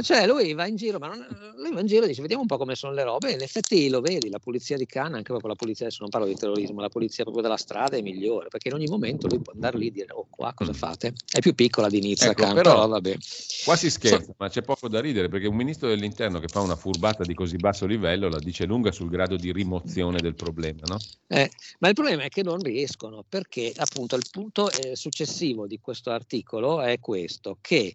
Cioè 0.01 0.27
lui 0.27 0.53
va 0.53 0.67
in 0.67 0.75
giro, 0.75 0.99
ma 0.99 1.07
non, 1.07 1.25
lui 1.55 1.73
va 1.73 1.79
in 1.79 1.87
giro 1.87 2.05
e 2.05 2.07
dice 2.07 2.21
vediamo 2.21 2.43
un 2.43 2.47
po' 2.47 2.57
come 2.57 2.75
sono 2.75 2.93
le 2.93 3.03
robe, 3.03 3.29
e 3.29 3.33
in 3.33 3.41
effetti 3.41 3.89
lo 3.89 4.01
vedi, 4.01 4.29
la 4.29 4.39
polizia 4.39 4.77
di 4.77 4.85
Cannes, 4.85 5.15
anche 5.15 5.29
proprio 5.29 5.49
la 5.49 5.55
polizia, 5.55 5.85
adesso 5.85 6.01
non 6.01 6.09
parlo 6.09 6.27
di 6.27 6.35
terrorismo, 6.35 6.81
la 6.81 6.89
polizia 6.89 7.23
proprio 7.23 7.43
della 7.43 7.57
strada 7.57 7.97
è 7.97 8.01
migliore, 8.01 8.47
perché 8.49 8.67
in 8.67 8.75
ogni 8.75 8.87
momento 8.87 9.27
lui 9.27 9.39
può 9.39 9.53
andare 9.53 9.77
lì 9.77 9.87
e 9.87 9.91
dire 9.91 10.07
oh 10.11 10.27
qua 10.29 10.53
cosa 10.53 10.71
mm. 10.71 10.75
fate? 10.75 11.13
È 11.31 11.39
più 11.39 11.55
piccola 11.55 11.89
di 11.89 11.99
Nizza, 11.99 12.29
ecco, 12.29 12.43
Cannes, 12.43 12.55
però, 12.55 12.73
però 12.73 12.87
vabbè. 12.87 13.17
Qua 13.63 13.75
si 13.75 13.89
scherza, 13.89 14.25
so, 14.25 14.35
ma 14.37 14.49
c'è 14.49 14.61
poco 14.61 14.87
da 14.87 14.99
ridere, 14.99 15.29
perché 15.29 15.47
un 15.47 15.55
ministro 15.55 15.87
dell'interno 15.87 16.39
che 16.39 16.47
fa 16.47 16.59
una 16.61 16.75
furbata 16.75 17.23
di 17.23 17.33
così 17.33 17.55
basso 17.55 17.85
livello 17.85 18.29
la 18.29 18.39
dice 18.39 18.65
lunga 18.65 18.91
sul 18.91 19.09
grado 19.09 19.35
di 19.35 19.51
rimozione 19.51 20.19
del 20.19 20.35
problema, 20.35 20.81
no? 20.85 20.97
Eh, 21.27 21.49
ma 21.79 21.87
il 21.87 21.95
problema 21.95 22.23
è 22.23 22.29
che 22.29 22.43
non 22.43 22.59
riescono, 22.59 23.23
perché 23.27 23.73
appunto 23.75 24.15
il 24.15 24.25
punto 24.29 24.69
eh, 24.69 24.95
successivo 24.95 25.65
di 25.65 25.79
questo 25.79 26.11
articolo 26.11 26.81
è 26.81 26.99
questo, 26.99 27.57
che 27.61 27.93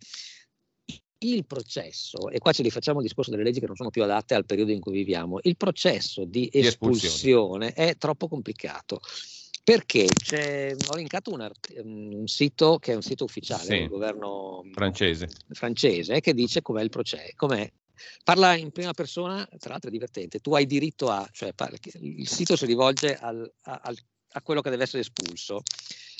il 1.22 1.44
processo, 1.46 2.30
e 2.30 2.38
qua 2.38 2.52
ci 2.52 2.62
rifacciamo 2.62 2.98
il 2.98 3.04
discorso 3.04 3.30
delle 3.30 3.42
leggi 3.42 3.60
che 3.60 3.66
non 3.66 3.76
sono 3.76 3.90
più 3.90 4.02
adatte 4.02 4.34
al 4.34 4.44
periodo 4.44 4.72
in 4.72 4.80
cui 4.80 4.92
viviamo, 4.92 5.38
il 5.42 5.56
processo 5.56 6.24
di, 6.24 6.48
di 6.52 6.58
espulsione 6.60 7.72
è 7.72 7.96
troppo 7.96 8.28
complicato. 8.28 9.00
Perché 9.64 10.08
ho 10.88 10.96
linkato 10.96 11.32
un, 11.32 11.48
un, 11.84 12.26
sito 12.26 12.78
che 12.78 12.92
è 12.92 12.94
un 12.96 13.02
sito 13.02 13.22
ufficiale 13.22 13.62
sì, 13.62 13.68
del 13.68 13.88
governo 13.88 14.64
francese. 14.72 15.28
francese 15.50 16.20
che 16.20 16.34
dice 16.34 16.62
com'è 16.62 16.82
il 16.82 16.90
processo, 16.90 17.30
com'è 17.36 17.70
Parla 18.24 18.56
in 18.56 18.70
prima 18.72 18.92
persona, 18.92 19.46
tra 19.58 19.70
l'altro 19.70 19.88
è 19.88 19.92
divertente, 19.92 20.40
tu 20.40 20.54
hai 20.54 20.66
diritto 20.66 21.08
a, 21.08 21.28
cioè 21.32 21.52
il 22.00 22.28
sito 22.28 22.56
si 22.56 22.66
rivolge 22.66 23.16
al, 23.16 23.48
a, 23.62 23.92
a 24.32 24.42
quello 24.42 24.60
che 24.60 24.70
deve 24.70 24.84
essere 24.84 25.02
espulso 25.02 25.62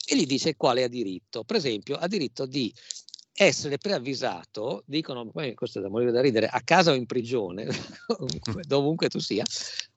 e 0.07 0.17
gli 0.17 0.27
dice 0.27 0.57
quale 0.57 0.83
ha 0.83 0.89
diritto. 0.89 1.45
Per 1.45 1.57
esempio, 1.57 1.97
ha 1.97 2.07
diritto 2.07 2.47
di 2.47 2.73
essere 3.35 3.79
preavvisato, 3.79 4.83
dicono, 4.87 5.31
questo 5.55 5.79
è 5.79 5.83
da 5.83 5.89
morire 5.89 6.13
da 6.13 6.21
ridere, 6.21 6.47
a 6.47 6.61
casa 6.63 6.93
o 6.93 6.95
in 6.95 7.07
prigione, 7.07 7.67
dovunque 8.67 9.09
tu 9.09 9.19
sia, 9.19 9.45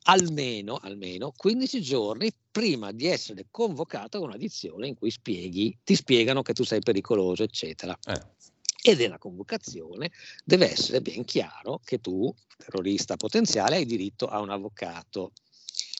almeno, 0.03 0.77
almeno 0.81 1.33
15 1.35 1.81
giorni 1.81 2.31
prima 2.49 2.91
di 2.91 3.07
essere 3.07 3.47
convocato 3.51 4.17
a 4.17 4.21
un'addizione 4.21 4.87
in 4.87 4.95
cui 4.95 5.11
spieghi, 5.11 5.77
ti 5.83 5.95
spiegano 5.95 6.41
che 6.41 6.53
tu 6.53 6.63
sei 6.63 6.79
pericoloso, 6.79 7.43
eccetera. 7.43 7.97
Eh. 8.05 8.33
E 8.87 8.95
della 8.95 9.17
convocazione 9.17 10.11
deve 10.43 10.71
essere 10.71 11.01
ben 11.01 11.25
chiaro 11.25 11.81
che 11.83 11.99
tu, 11.99 12.31
terrorista 12.55 13.17
potenziale, 13.17 13.77
hai 13.77 13.85
diritto 13.85 14.27
a 14.27 14.39
un 14.39 14.51
avvocato. 14.51 15.31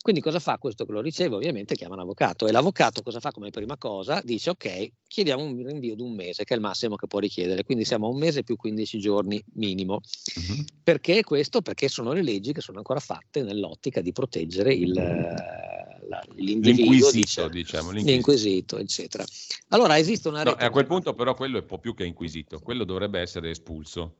Quindi 0.05 0.21
cosa 0.21 0.37
fa 0.37 0.59
questo 0.59 0.85
che 0.85 0.91
lo 0.91 1.01
riceve? 1.01 1.33
Ovviamente 1.33 1.73
chiama 1.73 1.95
un 1.95 2.01
avvocato 2.01 2.45
e 2.45 2.51
l'avvocato 2.51 3.01
cosa 3.01 3.19
fa 3.19 3.31
come 3.31 3.49
prima 3.49 3.75
cosa? 3.75 4.21
Dice 4.23 4.51
ok, 4.51 4.91
chiediamo 5.07 5.41
un 5.41 5.65
rinvio 5.65 5.95
di 5.95 6.03
un 6.03 6.13
mese, 6.13 6.43
che 6.43 6.53
è 6.53 6.57
il 6.57 6.61
massimo 6.61 6.95
che 6.95 7.07
può 7.07 7.17
richiedere, 7.17 7.63
quindi 7.63 7.85
siamo 7.85 8.05
a 8.05 8.11
un 8.11 8.19
mese 8.19 8.43
più 8.43 8.55
15 8.55 8.99
giorni 8.99 9.43
minimo. 9.53 9.93
Uh-huh. 9.95 10.63
Perché 10.83 11.23
questo? 11.23 11.63
Perché 11.63 11.87
sono 11.87 12.13
le 12.13 12.21
leggi 12.21 12.53
che 12.53 12.61
sono 12.61 12.77
ancora 12.77 12.99
fatte 12.99 13.41
nell'ottica 13.41 14.01
di 14.01 14.11
proteggere 14.11 14.75
il, 14.75 14.91
la, 14.93 16.23
l'individuo, 16.35 16.91
l'inquisito, 16.91 17.47
diciamo, 17.47 17.89
l'inquisito. 17.89 18.11
l'inquisito, 18.11 18.77
eccetera. 18.77 19.25
Allora 19.69 19.97
esiste 19.97 20.27
una 20.27 20.43
rete... 20.43 20.55
No, 20.59 20.67
a 20.67 20.69
quel 20.69 20.85
punto 20.85 21.15
però 21.15 21.33
quello 21.33 21.57
è 21.57 21.61
un 21.61 21.65
po' 21.65 21.79
più 21.79 21.95
che 21.95 22.05
inquisito, 22.05 22.59
quello 22.59 22.83
dovrebbe 22.83 23.21
essere 23.21 23.49
espulso 23.49 24.17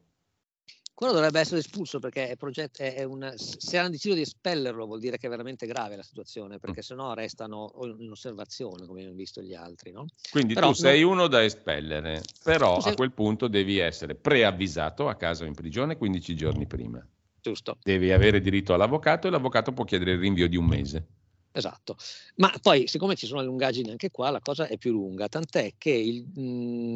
quello 0.95 1.11
dovrebbe 1.11 1.41
essere 1.41 1.59
espulso 1.59 1.99
perché 1.99 2.29
è 2.29 2.37
progetto, 2.37 2.81
è 2.81 3.03
una, 3.03 3.33
se 3.35 3.77
hanno 3.77 3.89
deciso 3.89 4.15
di 4.15 4.21
espellerlo 4.21 4.85
vuol 4.85 4.99
dire 4.99 5.17
che 5.17 5.27
è 5.27 5.29
veramente 5.29 5.67
grave 5.67 5.97
la 5.97 6.03
situazione, 6.03 6.57
perché 6.57 6.79
mm. 6.79 6.83
se 6.83 6.95
no 6.95 7.13
restano 7.13 7.71
in 7.99 8.09
osservazione 8.09 8.85
come 8.87 9.01
abbiamo 9.01 9.17
visto 9.17 9.41
gli 9.41 9.53
altri. 9.53 9.91
No? 9.91 10.05
Quindi 10.31 10.53
però, 10.53 10.69
tu 10.69 10.73
sei 10.75 11.01
no, 11.01 11.09
uno 11.09 11.27
da 11.27 11.43
espellere, 11.43 12.23
però 12.41 12.79
sei... 12.79 12.93
a 12.93 12.95
quel 12.95 13.11
punto 13.11 13.49
devi 13.49 13.77
essere 13.77 14.15
preavvisato 14.15 15.09
a 15.09 15.15
casa 15.15 15.43
o 15.43 15.47
in 15.47 15.53
prigione 15.53 15.97
15 15.97 16.35
giorni 16.35 16.65
prima. 16.65 17.05
Giusto. 17.41 17.77
Devi 17.83 18.11
avere 18.11 18.39
diritto 18.39 18.73
all'avvocato 18.73 19.27
e 19.27 19.31
l'avvocato 19.31 19.73
può 19.73 19.83
chiedere 19.83 20.13
il 20.13 20.19
rinvio 20.19 20.47
di 20.47 20.55
un 20.55 20.65
mese. 20.65 21.07
Esatto, 21.57 21.95
ma 22.35 22.53
poi 22.61 22.85
siccome 22.85 23.15
ci 23.15 23.27
sono 23.27 23.41
lungaggini 23.41 23.89
anche 23.89 24.11
qua, 24.11 24.29
la 24.29 24.41
cosa 24.41 24.67
è 24.67 24.77
più 24.77 24.91
lunga, 24.91 25.29
tant'è 25.29 25.75
che 25.77 25.89
il, 25.89 26.25
mh, 26.35 26.41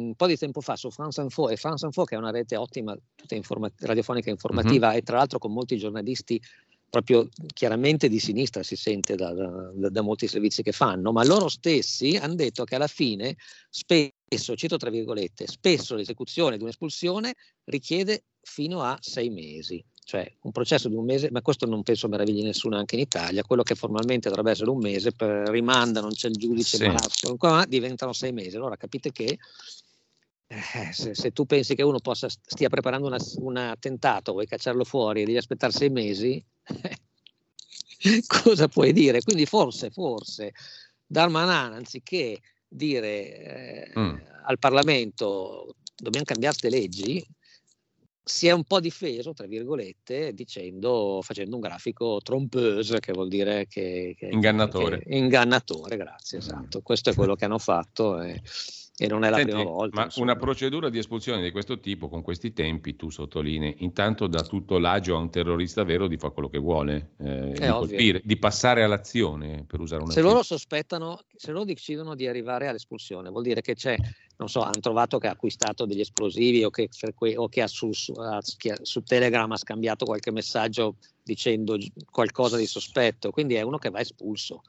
un 0.08 0.14
po' 0.14 0.26
di 0.26 0.36
tempo 0.36 0.60
fa 0.60 0.76
su 0.76 0.90
France 0.90 1.18
Info, 1.22 1.48
e 1.48 1.56
France 1.56 1.86
Info 1.86 2.04
che 2.04 2.14
è 2.14 2.18
una 2.18 2.30
rete 2.30 2.56
ottima, 2.56 2.94
tutta 3.14 3.34
informa- 3.36 3.72
radiofonica 3.78 4.28
informativa 4.28 4.88
mm-hmm. 4.88 4.98
e 4.98 5.02
tra 5.02 5.16
l'altro 5.16 5.38
con 5.38 5.54
molti 5.54 5.78
giornalisti 5.78 6.38
proprio 6.90 7.26
chiaramente 7.54 8.10
di 8.10 8.18
sinistra 8.18 8.62
si 8.62 8.76
sente 8.76 9.14
da, 9.14 9.32
da, 9.32 9.88
da, 9.88 10.02
molti 10.02 10.28
servizi 10.28 10.62
che 10.62 10.72
fanno, 10.72 11.10
ma 11.10 11.24
loro 11.24 11.48
stessi 11.48 12.16
hanno 12.16 12.34
detto 12.34 12.64
che 12.64 12.74
alla 12.74 12.86
fine 12.86 13.36
spesso, 13.70 14.56
cito 14.56 14.76
tra 14.76 14.90
virgolette, 14.90 15.46
spesso 15.46 15.94
l'esecuzione 15.94 16.58
di 16.58 16.64
un'espulsione 16.64 17.34
richiede 17.64 18.24
fino 18.42 18.82
a 18.82 18.98
sei 19.00 19.30
mesi 19.30 19.82
cioè 20.10 20.28
un 20.40 20.50
processo 20.50 20.88
di 20.88 20.96
un 20.96 21.04
mese, 21.04 21.30
ma 21.30 21.40
questo 21.40 21.66
non 21.66 21.84
penso 21.84 22.08
meravigli 22.08 22.42
nessuno 22.42 22.76
anche 22.76 22.96
in 22.96 23.02
Italia, 23.02 23.44
quello 23.44 23.62
che 23.62 23.76
formalmente 23.76 24.28
dovrebbe 24.28 24.50
essere 24.50 24.68
un 24.68 24.78
mese, 24.78 25.12
per, 25.12 25.48
rimanda, 25.50 26.00
non 26.00 26.10
c'è 26.10 26.26
il 26.26 26.34
giudice, 26.34 26.78
sì. 26.78 27.36
ma 27.38 27.64
diventano 27.64 28.12
sei 28.12 28.32
mesi. 28.32 28.56
Allora 28.56 28.76
capite 28.76 29.12
che 29.12 29.38
eh, 30.48 30.92
se, 30.92 31.14
se, 31.14 31.30
tu 31.30 31.46
pensi 31.46 31.76
che 31.76 31.84
uno 31.84 32.00
possa, 32.00 32.26
stia 32.28 32.68
preparando 32.68 33.06
una, 33.06 33.18
un 33.36 33.56
attentato, 33.56 34.32
vuoi 34.32 34.48
cacciarlo 34.48 34.82
fuori 34.82 35.22
e 35.22 35.26
devi 35.26 35.38
aspettare 35.38 35.70
sei 35.70 35.90
mesi, 35.90 36.44
cosa 38.26 38.66
puoi 38.66 38.92
dire? 38.92 39.22
Quindi 39.22 39.46
forse, 39.46 39.90
forse, 39.90 40.52
Darmanan, 41.06 41.74
anziché 41.74 42.40
dire 42.66 43.92
eh, 43.92 43.92
mm. 43.96 44.16
al 44.46 44.58
Parlamento 44.58 45.76
dobbiamo 45.94 46.26
cambiare 46.26 46.56
queste 46.58 46.76
leggi, 46.76 47.24
si 48.30 48.46
è 48.46 48.52
un 48.52 48.64
po' 48.64 48.80
difeso, 48.80 49.34
tra 49.34 49.46
virgolette, 49.46 50.32
dicendo, 50.32 51.20
facendo 51.22 51.56
un 51.56 51.60
grafico 51.60 52.20
trompeuse, 52.22 53.00
che 53.00 53.12
vuol 53.12 53.28
dire 53.28 53.66
che... 53.66 54.14
che 54.16 54.26
ingannatore. 54.26 55.00
Che, 55.00 55.16
ingannatore, 55.16 55.96
grazie, 55.96 56.38
esatto. 56.38 56.80
Questo 56.80 57.10
è 57.10 57.14
quello 57.14 57.34
che 57.34 57.44
hanno 57.44 57.58
fatto. 57.58 58.20
E, 58.22 58.40
e 59.02 59.06
non 59.06 59.24
è 59.24 59.30
la 59.30 59.36
Senti, 59.36 59.52
prima 59.52 59.70
volta. 59.70 59.96
Ma 59.98 60.04
insomma. 60.04 60.32
una 60.32 60.38
procedura 60.38 60.90
di 60.90 60.98
espulsione 60.98 61.42
di 61.42 61.50
questo 61.50 61.80
tipo, 61.80 62.10
con 62.10 62.20
questi 62.20 62.52
tempi, 62.52 62.96
tu 62.96 63.08
sottolinei, 63.08 63.76
intanto 63.78 64.26
dà 64.26 64.42
tutto 64.42 64.76
l'agio 64.76 65.16
a 65.16 65.20
un 65.20 65.30
terrorista 65.30 65.84
vero 65.84 66.06
di 66.06 66.18
fare 66.18 66.34
quello 66.34 66.50
che 66.50 66.58
vuole, 66.58 67.12
eh, 67.16 67.52
di, 67.52 67.66
colpire, 67.66 68.20
di 68.22 68.36
passare 68.36 68.82
all'azione, 68.82 69.64
per 69.66 69.80
usare 69.80 70.02
una... 70.02 70.12
Se 70.12 70.20
loro 70.20 70.42
sospettano, 70.42 71.18
se 71.34 71.50
loro 71.50 71.64
decidono 71.64 72.14
di 72.14 72.26
arrivare 72.26 72.68
all'espulsione, 72.68 73.30
vuol 73.30 73.44
dire 73.44 73.62
che 73.62 73.74
c'è, 73.74 73.96
non 74.36 74.50
so, 74.50 74.60
hanno 74.60 74.80
trovato 74.80 75.16
che 75.16 75.28
ha 75.28 75.32
acquistato 75.32 75.86
degli 75.86 76.00
esplosivi 76.00 76.62
o 76.64 76.68
che, 76.68 76.90
o 77.36 77.48
che, 77.48 77.62
ha 77.62 77.68
su, 77.68 77.92
su, 77.92 78.12
su 78.82 79.02
Telegram 79.02 79.50
ha 79.50 79.56
scambiato 79.56 80.04
qualche 80.04 80.30
messaggio 80.30 80.96
dicendo 81.22 81.78
qualcosa 82.10 82.58
di 82.58 82.66
sospetto, 82.66 83.30
quindi 83.30 83.54
è 83.54 83.62
uno 83.62 83.78
che 83.78 83.88
va 83.88 84.00
espulso 84.00 84.60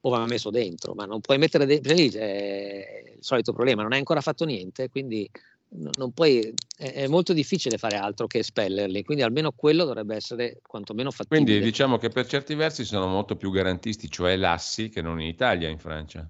o 0.00 0.10
va 0.10 0.26
messo 0.26 0.50
dentro, 0.50 0.94
ma 0.94 1.04
non 1.04 1.20
puoi 1.20 1.38
mettere 1.38 1.66
dentro 1.66 1.94
lì, 1.94 2.08
è 2.10 3.14
il 3.16 3.24
solito 3.24 3.52
problema, 3.52 3.82
non 3.82 3.92
hai 3.92 3.98
ancora 3.98 4.20
fatto 4.20 4.44
niente, 4.44 4.88
quindi 4.88 5.28
non 5.70 6.12
puoi, 6.12 6.54
è, 6.76 7.06
molto 7.08 7.32
difficile 7.32 7.76
fare 7.76 7.96
altro 7.96 8.26
che 8.26 8.38
espellerli, 8.38 9.02
quindi 9.04 9.22
almeno 9.22 9.52
quello 9.52 9.84
dovrebbe 9.84 10.16
essere 10.16 10.60
quantomeno 10.66 11.10
fattibile. 11.10 11.44
Quindi 11.44 11.64
diciamo 11.64 11.98
che 11.98 12.08
per 12.08 12.26
certi 12.26 12.54
versi 12.54 12.84
sono 12.84 13.06
molto 13.06 13.36
più 13.36 13.50
garantisti, 13.50 14.10
cioè 14.10 14.36
lassi, 14.36 14.88
che 14.88 15.02
non 15.02 15.20
in 15.20 15.26
Italia, 15.26 15.68
in 15.68 15.78
Francia. 15.78 16.28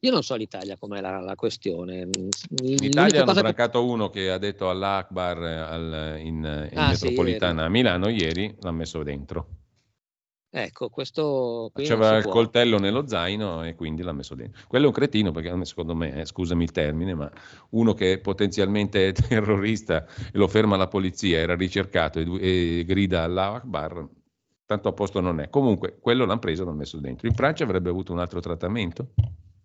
Io 0.00 0.10
non 0.10 0.22
so 0.22 0.34
l'Italia 0.34 0.76
com'è 0.76 1.00
la, 1.00 1.18
la 1.20 1.34
questione. 1.34 2.08
In 2.62 2.76
Italia 2.82 3.22
hanno 3.22 3.32
brancato 3.32 3.80
che... 3.80 3.86
uno 3.86 4.10
che 4.10 4.30
ha 4.30 4.36
detto 4.36 4.68
all'Akbar 4.68 5.38
al, 5.42 6.16
in, 6.18 6.68
in 6.70 6.78
ah, 6.78 6.88
metropolitana 6.88 7.62
sì, 7.62 7.66
a 7.66 7.70
Milano 7.70 8.08
ieri, 8.10 8.54
l'ha 8.60 8.70
messo 8.70 9.02
dentro. 9.02 9.63
Ecco, 10.56 10.88
questo 10.88 11.68
qui 11.74 11.82
C'era 11.82 12.16
il 12.18 12.22
può. 12.22 12.30
coltello 12.30 12.78
nello 12.78 13.08
zaino 13.08 13.64
e 13.64 13.74
quindi 13.74 14.02
l'ha 14.04 14.12
messo 14.12 14.36
dentro. 14.36 14.62
Quello 14.68 14.84
è 14.84 14.86
un 14.86 14.94
cretino 14.94 15.32
perché 15.32 15.64
secondo 15.64 15.96
me, 15.96 16.14
eh, 16.20 16.24
scusami 16.24 16.62
il 16.62 16.70
termine, 16.70 17.12
ma 17.12 17.28
uno 17.70 17.92
che 17.92 18.20
potenzialmente 18.20 19.08
è 19.08 19.12
terrorista 19.28 20.06
e 20.06 20.38
lo 20.38 20.46
ferma 20.46 20.76
la 20.76 20.86
polizia, 20.86 21.38
era 21.38 21.56
ricercato 21.56 22.20
e, 22.20 22.78
e 22.78 22.84
grida 22.84 23.24
all'Akbar, 23.24 24.08
tanto 24.64 24.88
a 24.88 24.92
posto 24.92 25.20
non 25.20 25.40
è. 25.40 25.50
Comunque, 25.50 25.98
quello 26.00 26.24
l'hanno 26.24 26.38
preso 26.38 26.62
e 26.62 26.66
l'hanno 26.66 26.76
messo 26.76 26.98
dentro. 27.00 27.26
In 27.26 27.34
Francia 27.34 27.64
avrebbe 27.64 27.88
avuto 27.90 28.12
un 28.12 28.20
altro 28.20 28.38
trattamento? 28.38 29.08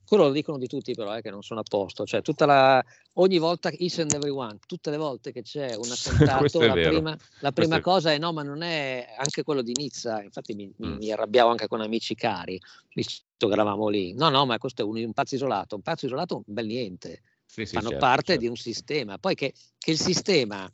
Quello 0.09 0.23
lo 0.23 0.31
dicono 0.31 0.57
di 0.57 0.65
tutti 0.65 0.95
però 0.95 1.15
eh, 1.15 1.21
che 1.21 1.29
non 1.29 1.43
sono 1.43 1.59
a 1.59 1.63
posto, 1.63 2.03
cioè 2.03 2.21
la, 2.37 2.83
ogni 3.13 3.37
volta, 3.37 3.69
each 3.69 3.99
and 3.99 4.11
every 4.11 4.31
one, 4.31 4.57
tutte 4.65 4.89
le 4.89 4.97
volte 4.97 5.31
che 5.31 5.43
c'è 5.43 5.75
un 5.75 5.85
attentato, 5.91 6.59
la 6.61 6.73
prima, 6.73 7.17
la 7.41 7.51
prima 7.51 7.75
è... 7.75 7.79
cosa 7.79 8.11
è 8.11 8.17
no, 8.17 8.33
ma 8.33 8.41
non 8.41 8.63
è 8.63 9.07
anche 9.15 9.43
quello 9.43 9.61
di 9.61 9.73
Nizza, 9.75 10.23
infatti 10.23 10.55
mi, 10.55 10.65
mm. 10.65 10.97
mi 10.97 11.11
arrabbiavo 11.11 11.51
anche 11.51 11.67
con 11.67 11.81
amici 11.81 12.15
cari, 12.15 12.59
visto 12.95 13.47
che 13.47 13.53
eravamo 13.53 13.87
lì, 13.87 14.15
no, 14.15 14.29
no, 14.29 14.47
ma 14.47 14.57
questo 14.57 14.81
è 14.81 14.85
un, 14.85 14.97
un 14.97 15.13
pazzo 15.13 15.35
isolato, 15.35 15.75
un 15.75 15.83
pazzo 15.83 16.07
isolato 16.07 16.37
un 16.37 16.43
bel 16.47 16.65
niente, 16.65 17.21
sì, 17.45 17.67
sì, 17.67 17.75
fanno 17.75 17.89
certo, 17.89 18.03
parte 18.03 18.25
certo. 18.25 18.41
di 18.41 18.47
un 18.47 18.55
sistema, 18.55 19.19
poi 19.19 19.35
che, 19.35 19.53
che 19.77 19.91
il 19.91 19.99
sistema 19.99 20.67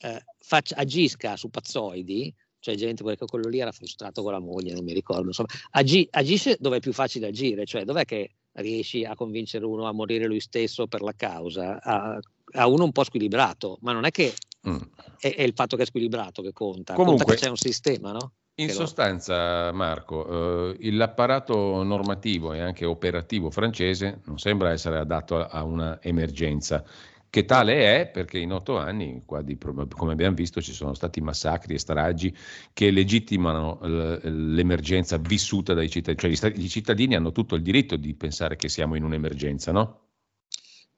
eh, 0.00 0.24
faccia, 0.40 0.74
agisca 0.74 1.36
su 1.36 1.48
pazzoidi, 1.48 2.34
cioè 2.62 2.76
gente, 2.76 3.02
perché 3.02 3.26
quello 3.26 3.48
lì 3.48 3.58
era 3.58 3.72
frustrato 3.72 4.22
con 4.22 4.30
la 4.30 4.38
moglie, 4.38 4.72
non 4.72 4.84
mi 4.84 4.92
ricordo, 4.92 5.26
insomma, 5.26 5.48
agi, 5.70 6.06
agisce 6.12 6.56
dove 6.60 6.76
è 6.76 6.80
più 6.80 6.92
facile 6.92 7.26
agire, 7.26 7.66
cioè 7.66 7.84
dov'è 7.84 8.04
che 8.04 8.36
riesci 8.52 9.04
a 9.04 9.16
convincere 9.16 9.64
uno 9.64 9.86
a 9.86 9.92
morire 9.92 10.26
lui 10.26 10.38
stesso 10.38 10.86
per 10.86 11.02
la 11.02 11.12
causa, 11.16 11.82
a, 11.82 12.20
a 12.52 12.66
uno 12.68 12.84
un 12.84 12.92
po' 12.92 13.02
squilibrato, 13.02 13.78
ma 13.80 13.92
non 13.92 14.04
è 14.04 14.12
che 14.12 14.32
mm. 14.68 14.76
è, 15.18 15.34
è, 15.34 15.42
il 15.42 15.54
fatto 15.56 15.76
che 15.76 15.82
è 15.82 15.86
squilibrato 15.86 16.40
che 16.40 16.52
conta, 16.52 16.94
Comunque, 16.94 17.24
conta 17.24 17.34
che 17.34 17.46
c'è 17.46 17.50
un 17.50 17.56
sistema, 17.56 18.12
no? 18.12 18.34
In 18.54 18.68
che 18.68 18.72
sostanza, 18.74 19.70
lo... 19.70 19.76
Marco, 19.76 20.76
eh, 20.78 20.92
l'apparato 20.92 21.82
normativo 21.82 22.52
e 22.52 22.60
anche 22.60 22.84
operativo 22.84 23.50
francese 23.50 24.20
non 24.26 24.38
sembra 24.38 24.70
essere 24.70 24.98
adatto 24.98 25.38
a, 25.38 25.46
a 25.46 25.64
una 25.64 26.00
emergenza 26.00 26.84
che 27.32 27.46
tale 27.46 28.02
è 28.02 28.08
perché 28.08 28.36
in 28.36 28.52
otto 28.52 28.76
anni, 28.76 29.22
di, 29.42 29.56
come 29.56 30.12
abbiamo 30.12 30.36
visto, 30.36 30.60
ci 30.60 30.74
sono 30.74 30.92
stati 30.92 31.22
massacri 31.22 31.72
e 31.72 31.78
stragi 31.78 32.36
che 32.74 32.90
legittimano 32.90 33.78
l'emergenza 34.20 35.16
vissuta 35.16 35.72
dai 35.72 35.88
cittadini, 35.88 36.36
cioè 36.36 36.52
i 36.54 36.68
cittadini 36.68 37.14
hanno 37.14 37.32
tutto 37.32 37.54
il 37.54 37.62
diritto 37.62 37.96
di 37.96 38.12
pensare 38.12 38.56
che 38.56 38.68
siamo 38.68 38.96
in 38.96 39.04
un'emergenza, 39.04 39.72
no? 39.72 40.08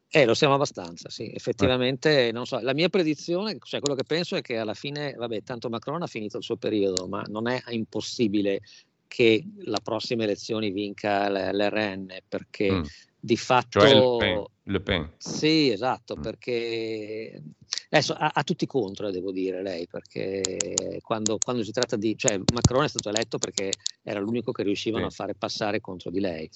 Eh, 0.09 0.24
lo 0.24 0.35
siamo 0.35 0.55
abbastanza, 0.55 1.09
sì, 1.09 1.32
effettivamente, 1.32 2.27
eh. 2.27 2.32
non 2.32 2.47
so, 2.47 2.59
la 2.59 2.74
mia 2.74 2.89
predizione, 2.89 3.56
cioè 3.62 3.78
quello 3.78 3.94
che 3.94 4.05
penso 4.05 4.35
è 4.35 4.40
che 4.40 4.56
alla 4.56 4.74
fine, 4.74 5.12
vabbè, 5.12 5.44
tanto 5.44 5.69
Macron 5.69 6.02
ha 6.02 6.09
finito 6.09 6.39
il 6.39 6.43
suo 6.43 6.56
periodo, 6.56 7.06
ma 7.06 7.23
non 7.28 7.47
è 7.47 7.62
impossibile 7.69 8.61
che 9.06 9.44
la 9.66 9.78
prossima 9.81 10.24
elezione 10.24 10.70
vinca 10.70 11.28
l'RN 11.28 12.09
perché 12.27 12.73
mm 12.73 12.82
di 13.25 13.39
fatto... 13.39 13.81
Cioè 13.81 13.95
Le 13.95 14.17
Pen. 14.19 14.45
Le 14.65 14.81
Pen. 14.81 15.13
Sì, 15.17 15.71
esatto, 15.71 16.17
mm. 16.17 16.21
perché 16.21 17.43
adesso 17.89 18.13
ha, 18.13 18.31
ha, 18.35 18.43
tutti 18.43 18.67
contro, 18.67 19.11
devo 19.11 19.33
dire 19.33 19.63
lei, 19.63 19.87
perché 19.87 21.01
quando, 21.01 21.39
quando, 21.43 21.65
si 21.65 21.73
tratta 21.73 21.97
di... 21.97 22.17
cioè 22.19 22.39
Macron 22.53 22.85
è 22.85 22.89
stato 22.89 23.09
eletto 23.09 23.39
perché 23.39 23.73
era 24.03 24.21
l'unico 24.21 24.53
che 24.53 24.63
riuscivano 24.63 25.09
sì. 25.09 25.15
a 25.21 25.25
fare 25.25 25.35
passare 25.35 25.81
contro 25.81 26.11
di 26.11 26.21
lei. 26.21 26.51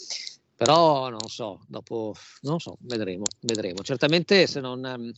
Però 0.55 1.09
non 1.09 1.29
so, 1.29 1.61
dopo, 1.67 2.15
non 2.43 2.59
so, 2.59 2.77
vedremo, 2.81 3.25
vedremo. 3.41 3.83
Certamente 3.83 4.47
se 4.47 4.61
non 4.61 5.11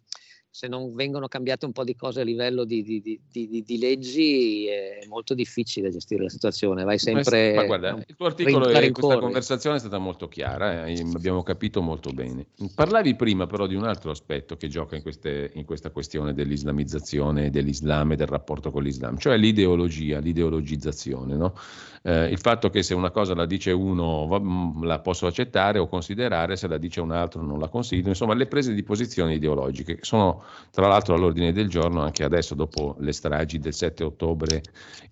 se 0.53 0.67
non 0.67 0.95
vengono 0.95 1.29
cambiate 1.29 1.65
un 1.65 1.73
po' 1.73 1.85
di 1.85 1.95
cose 1.95 2.23
a 2.23 2.25
livello 2.25 2.65
di, 2.65 2.83
di, 2.83 3.21
di, 3.31 3.63
di 3.65 3.79
leggi 3.79 4.67
è 4.67 5.07
molto 5.07 5.33
difficile 5.33 5.91
gestire 5.91 6.25
la 6.25 6.29
situazione. 6.29 6.83
Vai 6.83 6.99
sempre. 6.99 7.55
Ma 7.55 7.65
guarda, 7.65 8.03
il 8.07 8.17
tuo 8.17 8.27
articolo 8.27 8.69
e 8.69 8.91
questa 8.91 9.19
conversazione 9.19 9.77
è 9.77 9.79
stata 9.79 9.99
molto 9.99 10.27
chiara, 10.27 10.87
eh, 10.87 11.01
abbiamo 11.15 11.45
capito 11.45 11.81
molto 11.81 12.11
bene. 12.11 12.47
Parlavi 12.75 13.15
prima 13.15 13.47
però 13.47 13.67
di 13.67 13.77
un 13.77 13.85
altro 13.85 14.11
aspetto 14.11 14.57
che 14.57 14.67
gioca 14.67 14.97
in, 14.97 15.03
queste, 15.03 15.53
in 15.55 15.65
questa 15.65 15.91
questione 15.91 16.35
dell'islamizzazione, 16.35 17.51
dell'Islam 17.51 18.13
e 18.13 18.17
del 18.17 18.27
rapporto 18.27 18.73
con 18.73 18.83
l'Islam, 18.83 19.19
cioè 19.19 19.37
l'ideologia, 19.37 20.19
l'ideologizzazione. 20.19 21.37
No? 21.37 21.55
Eh, 22.03 22.29
il 22.31 22.39
fatto 22.39 22.71
che 22.71 22.83
se 22.83 22.95
una 22.95 23.11
cosa 23.11 23.35
la 23.35 23.45
dice 23.45 23.73
uno 23.73 24.27
va, 24.27 24.41
mm, 24.41 24.85
la 24.85 25.01
posso 25.01 25.27
accettare 25.27 25.79
o 25.79 25.87
considerare, 25.87 26.57
se 26.57 26.67
la 26.67 26.79
dice 26.79 27.01
un 27.01 27.11
altro 27.11 27.43
non 27.43 27.59
la 27.59 27.69
considero, 27.69 28.09
insomma 28.09 28.35
le 28.35 28.47
prese 28.47 28.73
di 28.73 28.83
posizione 28.83 29.35
ideologiche 29.35 29.97
che 29.97 30.05
sono 30.05 30.43
tra 30.71 30.89
l'altro 30.89 31.15
all'ordine 31.15 31.53
del 31.53 31.69
giorno 31.69 32.01
anche 32.01 32.25
adesso 32.25 32.55
dopo 32.55 32.97
le 33.01 33.13
stragi 33.13 33.59
del 33.59 33.75
7 33.75 34.05
ottobre 34.05 34.63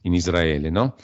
in 0.02 0.14
Israele. 0.14 0.70
No? 0.70 0.94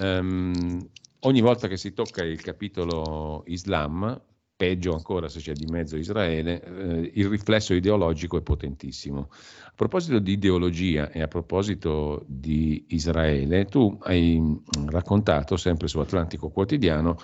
Um, 0.00 0.88
ogni 1.20 1.40
volta 1.40 1.66
che 1.66 1.76
si 1.76 1.92
tocca 1.92 2.22
il 2.22 2.40
capitolo 2.40 3.42
Islam, 3.46 4.20
peggio 4.62 4.94
ancora 4.94 5.28
se 5.28 5.40
c'è 5.40 5.54
di 5.54 5.66
mezzo 5.66 5.96
Israele, 5.96 6.62
eh, 6.62 7.10
il 7.14 7.28
riflesso 7.28 7.74
ideologico 7.74 8.38
è 8.38 8.42
potentissimo. 8.42 9.28
A 9.64 9.72
proposito 9.74 10.20
di 10.20 10.34
ideologia 10.34 11.10
e 11.10 11.20
a 11.20 11.26
proposito 11.26 12.22
di 12.28 12.84
Israele, 12.90 13.64
tu 13.64 13.98
hai 14.02 14.40
raccontato 14.86 15.56
sempre 15.56 15.88
su 15.88 15.98
Atlantico 15.98 16.50
Quotidiano 16.50 17.18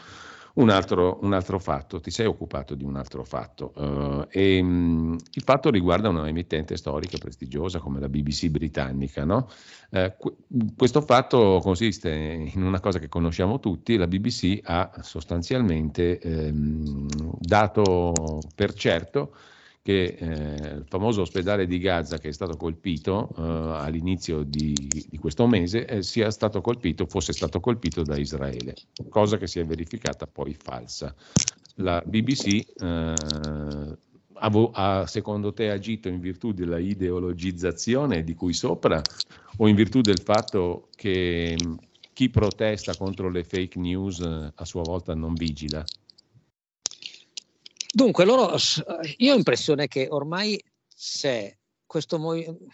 un 0.58 0.70
altro, 0.70 1.18
un 1.22 1.32
altro, 1.32 1.58
fatto, 1.58 2.00
ti 2.00 2.10
sei 2.10 2.26
occupato 2.26 2.74
di 2.74 2.84
un 2.84 2.96
altro 2.96 3.24
fatto 3.24 3.72
uh, 3.76 4.26
e 4.28 4.60
um, 4.60 5.16
il 5.32 5.42
fatto 5.42 5.70
riguarda 5.70 6.08
una 6.08 6.28
emittente 6.28 6.76
storica 6.76 7.16
prestigiosa 7.18 7.78
come 7.78 8.00
la 8.00 8.08
BBC 8.08 8.48
britannica. 8.48 9.24
No? 9.24 9.48
Uh, 9.90 10.12
qu- 10.18 10.36
questo 10.76 11.00
fatto 11.00 11.60
consiste 11.62 12.10
in 12.10 12.62
una 12.62 12.80
cosa 12.80 12.98
che 12.98 13.08
conosciamo 13.08 13.60
tutti, 13.60 13.96
la 13.96 14.08
BBC 14.08 14.60
ha 14.64 14.90
sostanzialmente 15.02 16.18
um, 16.24 17.06
dato 17.38 18.12
per 18.54 18.74
certo 18.74 19.32
che 19.88 20.16
eh, 20.18 20.26
il 20.26 20.84
famoso 20.86 21.22
ospedale 21.22 21.66
di 21.66 21.78
Gaza 21.78 22.18
che 22.18 22.28
è 22.28 22.32
stato 22.32 22.58
colpito 22.58 23.30
eh, 23.38 23.40
all'inizio 23.40 24.42
di, 24.42 24.74
di, 24.74 25.16
questo 25.16 25.46
mese 25.46 25.86
eh, 25.86 26.02
sia 26.02 26.30
stato 26.30 26.60
colpito, 26.60 27.06
fosse 27.06 27.32
stato 27.32 27.58
colpito 27.58 28.02
da 28.02 28.18
Israele, 28.18 28.74
cosa 29.08 29.38
che 29.38 29.46
si 29.46 29.60
è 29.60 29.64
verificata 29.64 30.26
poi 30.26 30.54
falsa. 30.62 31.14
La 31.76 32.02
BBC 32.04 32.66
eh, 32.82 33.14
ha, 34.34 34.68
ha, 34.72 35.06
secondo 35.06 35.54
te 35.54 35.70
agito 35.70 36.08
in 36.08 36.20
virtù 36.20 36.52
della 36.52 36.78
ideologizzazione 36.78 38.24
di 38.24 38.34
cui 38.34 38.52
sopra 38.52 39.00
o 39.56 39.68
in 39.68 39.74
virtù 39.74 40.02
del 40.02 40.20
fatto 40.20 40.88
che 40.96 41.56
chi 42.12 42.28
protesta 42.28 42.94
contro 42.94 43.30
le 43.30 43.42
fake 43.42 43.78
news 43.78 44.20
eh, 44.20 44.52
a 44.54 44.64
sua 44.66 44.82
volta 44.82 45.14
non 45.14 45.32
vigila? 45.32 45.82
Dunque, 47.92 48.24
loro, 48.24 48.54
io 49.16 49.32
ho 49.32 49.34
l'impressione 49.34 49.88
che 49.88 50.08
ormai 50.10 50.62
c'è 50.94 51.56
questo 51.86 52.18
movimento, 52.18 52.66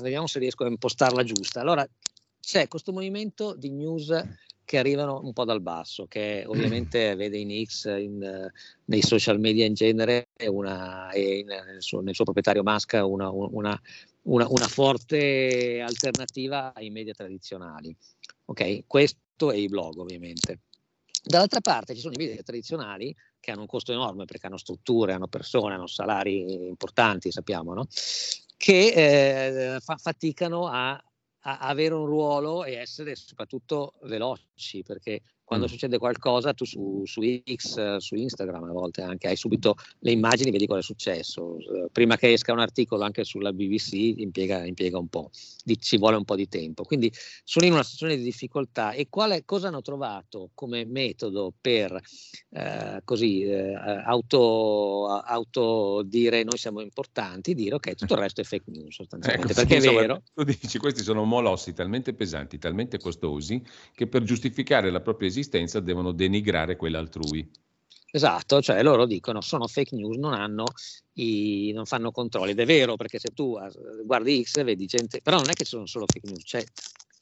vediamo 0.00 0.26
se 0.26 0.38
riesco 0.38 0.64
a 0.64 0.68
impostarla 0.68 1.24
giusta. 1.24 1.60
Allora, 1.60 1.88
c'è 2.38 2.68
questo 2.68 2.92
movimento 2.92 3.54
di 3.54 3.70
news 3.70 4.12
che 4.68 4.76
arrivano 4.76 5.20
un 5.22 5.32
po' 5.32 5.46
dal 5.46 5.62
basso, 5.62 6.06
che 6.06 6.44
ovviamente 6.46 7.14
vede 7.16 7.38
in 7.38 7.64
X, 7.64 7.86
in, 7.86 8.50
nei 8.84 9.02
social 9.02 9.40
media 9.40 9.64
in 9.64 9.72
genere 9.72 10.28
una, 10.48 11.10
e 11.10 11.38
in, 11.38 11.46
nel, 11.46 11.82
suo, 11.82 12.02
nel, 12.02 12.14
suo, 12.14 12.24
proprietario 12.24 12.62
Musk 12.62 13.00
una, 13.02 13.30
una, 13.30 13.80
una, 14.24 14.68
forte 14.68 15.80
alternativa 15.80 16.74
ai 16.74 16.90
media 16.90 17.14
tradizionali. 17.14 17.96
Ok, 18.44 18.84
questo 18.86 19.50
è 19.50 19.56
i 19.56 19.68
blog 19.68 19.96
ovviamente. 19.96 20.60
Dall'altra 21.22 21.60
parte 21.60 21.94
ci 21.94 22.00
sono 22.00 22.12
i 22.14 22.18
media 22.18 22.42
tradizionali 22.42 23.14
che 23.40 23.50
hanno 23.50 23.62
un 23.62 23.66
costo 23.66 23.92
enorme 23.92 24.24
perché 24.24 24.46
hanno 24.46 24.56
strutture, 24.56 25.12
hanno 25.12 25.28
persone, 25.28 25.74
hanno 25.74 25.86
salari 25.86 26.66
importanti, 26.66 27.30
sappiamo, 27.30 27.74
no? 27.74 27.86
che 28.56 29.74
eh, 29.74 29.80
fa- 29.80 29.96
faticano 29.96 30.66
a, 30.66 30.90
a, 30.92 31.58
avere 31.58 31.94
un 31.94 32.06
ruolo 32.06 32.64
e 32.64 32.74
essere 32.74 33.14
soprattutto 33.14 33.94
veloci, 34.02 34.82
perché 34.82 35.22
quando 35.48 35.64
mm. 35.64 35.68
succede 35.68 35.96
qualcosa 35.96 36.52
tu 36.52 36.66
su, 36.66 37.02
su, 37.06 37.22
X, 37.22 37.96
su 37.96 38.16
Instagram 38.16 38.64
a 38.64 38.72
volte 38.72 39.00
anche 39.00 39.28
hai 39.28 39.36
subito 39.36 39.76
le 40.00 40.10
immagini, 40.10 40.50
vedi 40.50 40.66
cosa 40.66 40.80
è 40.80 40.82
successo. 40.82 41.56
Prima 41.90 42.18
che 42.18 42.34
esca 42.34 42.52
un 42.52 42.58
articolo 42.58 43.02
anche 43.02 43.24
sulla 43.24 43.50
BBC 43.54 44.18
impiega, 44.18 44.66
impiega 44.66 44.98
un 44.98 45.08
po', 45.08 45.30
di, 45.64 45.80
ci 45.80 45.96
vuole 45.96 46.16
un 46.16 46.26
po' 46.26 46.36
di 46.36 46.48
tempo. 46.48 46.84
Quindi 46.84 47.10
sono 47.44 47.64
in 47.64 47.72
una 47.72 47.82
situazione 47.82 48.18
di 48.18 48.22
difficoltà 48.24 48.92
e 48.92 49.06
quale, 49.08 49.46
cosa 49.46 49.68
hanno 49.68 49.80
trovato 49.80 50.50
come 50.52 50.84
metodo 50.84 51.54
per 51.58 51.98
eh, 52.50 53.00
così 53.04 53.40
eh, 53.44 53.72
auto, 54.04 55.06
auto, 55.06 56.02
dire 56.04 56.42
noi 56.42 56.58
siamo 56.58 56.82
importanti, 56.82 57.54
dire 57.54 57.76
ok, 57.76 57.94
tutto 57.94 58.12
il 58.12 58.20
resto 58.20 58.42
è 58.42 58.44
fake 58.44 58.70
news 58.70 58.94
sostanzialmente, 58.94 59.52
ecco, 59.52 59.62
perché 59.62 59.80
sì, 59.80 59.88
è 59.88 59.94
vero. 59.94 60.22
Tu 60.34 60.44
dici 60.44 60.76
questi 60.76 61.02
sono 61.02 61.24
molossi 61.24 61.72
talmente 61.72 62.12
pesanti, 62.12 62.58
talmente 62.58 62.98
costosi 62.98 63.62
che 63.94 64.06
per 64.06 64.24
giustificare 64.24 64.90
la 64.90 65.00
propria 65.00 65.26
esistenza 65.26 65.36
esistenza 65.38 65.80
devono 65.80 66.12
denigrare 66.12 66.76
quella 66.76 66.98
altrui. 66.98 67.48
Esatto, 68.10 68.62
cioè 68.62 68.82
loro 68.82 69.04
dicono 69.04 69.42
sono 69.42 69.66
fake 69.66 69.94
news, 69.94 70.16
non, 70.16 70.32
hanno 70.32 70.64
i, 71.14 71.72
non 71.72 71.84
fanno 71.84 72.10
controlli. 72.10 72.52
Ed 72.52 72.60
è 72.60 72.66
vero 72.66 72.96
perché 72.96 73.18
se 73.18 73.28
tu 73.34 73.58
guardi 74.04 74.42
X 74.42 74.62
vedi 74.64 74.86
gente, 74.86 75.20
però 75.20 75.36
non 75.38 75.50
è 75.50 75.52
che 75.52 75.66
sono 75.66 75.84
solo 75.84 76.06
fake 76.10 76.26
news, 76.26 76.42
c'è, 76.42 76.64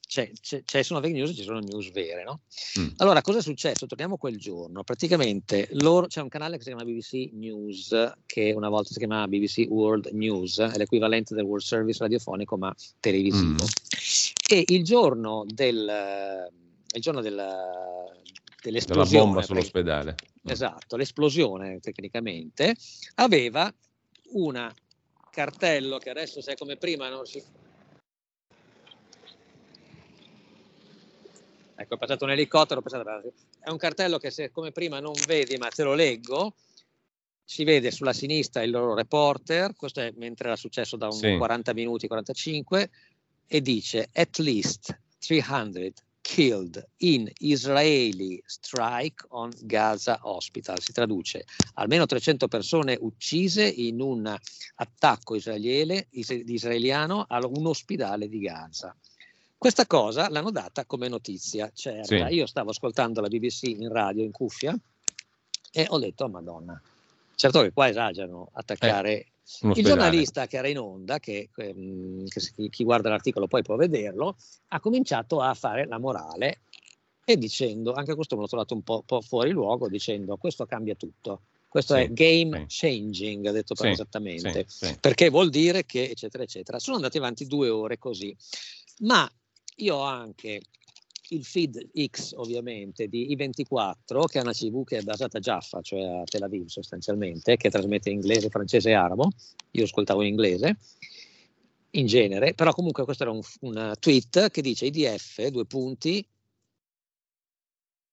c'è, 0.07 0.31
c'è, 0.41 0.63
c'è 0.63 0.83
sono 0.85 1.01
fake 1.01 1.13
news 1.13 1.31
e 1.31 1.35
ci 1.35 1.43
sono 1.43 1.59
news 1.59 1.91
vere. 1.91 2.23
No? 2.23 2.43
Mm. 2.79 2.91
Allora, 2.99 3.21
cosa 3.21 3.39
è 3.39 3.43
successo? 3.43 3.87
Torniamo 3.87 4.17
quel 4.17 4.37
giorno. 4.39 4.85
Praticamente 4.85 5.69
loro, 5.73 6.07
c'è 6.07 6.21
un 6.21 6.29
canale 6.29 6.57
che 6.57 6.63
si 6.63 6.69
chiama 6.69 6.85
BBC 6.85 7.33
News, 7.33 8.13
che 8.25 8.53
una 8.53 8.69
volta 8.69 8.93
si 8.93 8.99
chiamava 8.99 9.27
BBC 9.27 9.67
World 9.69 10.11
News, 10.13 10.61
è 10.61 10.77
l'equivalente 10.77 11.35
del 11.35 11.45
World 11.45 11.65
Service 11.65 11.99
radiofonico 11.99 12.57
ma 12.57 12.73
televisivo. 13.01 13.65
Mm. 13.65 14.49
E 14.49 14.65
il 14.69 14.85
giorno 14.85 15.45
del 15.49 16.49
il 16.97 17.03
giorno 17.03 17.21
della, 17.21 18.11
dell'esplosione. 18.63 19.09
Della 19.09 19.25
bomba 19.25 19.43
sull'ospedale. 19.43 20.15
Esatto, 20.45 20.97
l'esplosione 20.97 21.79
tecnicamente 21.81 22.75
aveva 23.17 23.73
un 24.33 24.73
cartello 25.31 25.99
che 25.99 26.11
adesso 26.11 26.41
se 26.41 26.53
è 26.53 26.57
come 26.57 26.77
prima 26.77 27.09
non 27.09 27.27
si... 27.27 27.43
Ecco, 31.79 31.95
è 31.95 31.99
passato 31.99 32.25
un 32.25 32.31
elicottero, 32.31 32.83
è 33.61 33.69
un 33.69 33.77
cartello 33.77 34.17
che 34.19 34.31
se 34.31 34.51
come 34.51 34.73
prima 34.73 34.99
non 34.99 35.13
vedi 35.27 35.57
ma 35.59 35.69
te 35.69 35.83
lo 35.83 35.93
leggo, 35.93 36.55
si 37.45 37.65
vede 37.65 37.91
sulla 37.91 38.15
sinistra 38.15 38.63
il 38.63 38.71
loro 38.71 38.95
reporter, 38.95 39.77
questo 39.77 40.01
è 40.01 40.11
mentre 40.17 40.49
era 40.49 40.57
successo 40.57 40.97
da 40.97 41.07
un 41.07 41.13
sì. 41.13 41.37
40 41.37 41.75
minuti, 41.75 42.07
45, 42.07 42.91
e 43.47 43.61
dice 43.61 44.09
at 44.15 44.39
least 44.39 44.99
300 45.19 46.05
killed 46.27 46.85
in 46.99 47.31
Israeli 47.39 48.43
strike 48.45 49.25
on 49.29 49.53
Gaza 49.63 50.19
Hospital. 50.23 50.81
Si 50.81 50.93
traduce 50.93 51.45
almeno 51.75 52.05
300 52.05 52.49
persone 52.49 52.99
uccise 53.01 53.65
in 53.65 54.01
un 54.01 54.37
attacco 54.75 55.37
israeliele, 55.37 56.09
israeliano 56.11 57.25
a 57.29 57.39
un 57.47 57.67
ospedale 57.67 58.29
di 58.29 58.41
Gaza. 58.41 58.95
Questa 59.57 59.87
cosa 59.87 60.29
l'hanno 60.29 60.51
data 60.51 60.85
come 60.85 61.07
notizia 61.07 61.71
certa. 61.73 62.27
Sì. 62.27 62.35
Io 62.35 62.47
stavo 62.47 62.71
ascoltando 62.71 63.21
la 63.21 63.29
BBC 63.29 63.63
in 63.69 63.89
radio 63.89 64.25
in 64.25 64.33
cuffia 64.33 64.77
e 65.71 65.87
ho 65.89 65.99
detto, 65.99 66.25
oh, 66.25 66.29
Madonna, 66.29 66.81
certo 67.37 67.63
che 67.63 67.73
qua 67.73 67.89
esagerano 67.89 68.49
attaccare 68.53 69.13
eh. 69.13 69.27
Il 69.75 69.85
giornalista 69.85 70.47
che 70.47 70.57
era 70.57 70.69
in 70.69 70.79
onda, 70.79 71.21
che, 71.21 71.51
ehm, 71.55 72.27
che, 72.27 72.69
chi 72.69 72.85
guarda 72.85 73.09
l'articolo 73.09 73.47
poi 73.47 73.63
può 73.63 73.77
vederlo, 73.77 74.37
ha 74.69 74.81
cominciato 74.81 75.41
a 75.41 75.55
fare 75.55 75.87
la 75.87 75.99
morale 75.99 76.63
e 77.25 77.37
dicendo, 77.37 77.93
anche 77.93 78.15
questo 78.15 78.35
me 78.35 78.43
l'ho 78.43 78.49
trovato 78.49 78.75
un 78.75 78.83
po', 78.83 79.03
po 79.07 79.21
fuori 79.21 79.51
luogo, 79.51 79.89
dicendo 79.89 80.37
questo 80.37 80.67
cambia 80.67 80.95
tutto. 80.95 81.43
Questo 81.69 81.95
sì, 81.95 82.01
è 82.01 82.13
game 82.13 82.65
sì. 82.69 82.87
changing, 82.87 83.51
detto 83.51 83.75
sì, 83.75 83.89
esattamente, 83.89 84.67
perché 85.01 85.29
vuol 85.29 85.51
dire 85.51 85.85
che, 85.85 86.05
eccetera, 86.05 86.43
eccetera. 86.43 86.79
Sono 86.79 86.97
andati 86.97 87.19
avanti 87.19 87.47
due 87.47 87.69
ore 87.69 87.99
così, 87.99 88.35
ma 89.01 89.31
io 89.77 89.97
ho 89.97 90.03
anche 90.03 90.63
il 91.31 91.45
feed 91.45 91.91
X 92.09 92.33
ovviamente 92.37 93.09
di 93.09 93.35
I24, 93.37 94.25
che 94.27 94.39
è 94.39 94.43
una 94.43 94.53
CV 94.53 94.85
che 94.85 94.99
è 94.99 95.03
basata 95.03 95.39
a 95.39 95.41
Jaffa, 95.41 95.81
cioè 95.81 96.03
a 96.03 96.25
Tel 96.25 96.43
Aviv 96.43 96.67
sostanzialmente, 96.67 97.57
che 97.57 97.71
trasmette 97.71 98.11
inglese, 98.11 98.49
francese 98.49 98.91
e 98.91 98.95
arabo. 98.95 99.31
Io 99.73 99.85
ascoltavo 99.85 100.23
in 100.23 100.29
inglese 100.29 100.77
in 101.91 102.07
genere, 102.07 102.55
però 102.55 102.73
comunque 102.73 103.05
questo 103.05 103.23
era 103.23 103.33
un, 103.33 103.41
un 103.61 103.93
tweet 103.99 104.51
che 104.51 104.61
dice 104.61 104.87
IDF, 104.87 105.47
due 105.49 105.65
punti, 105.65 106.27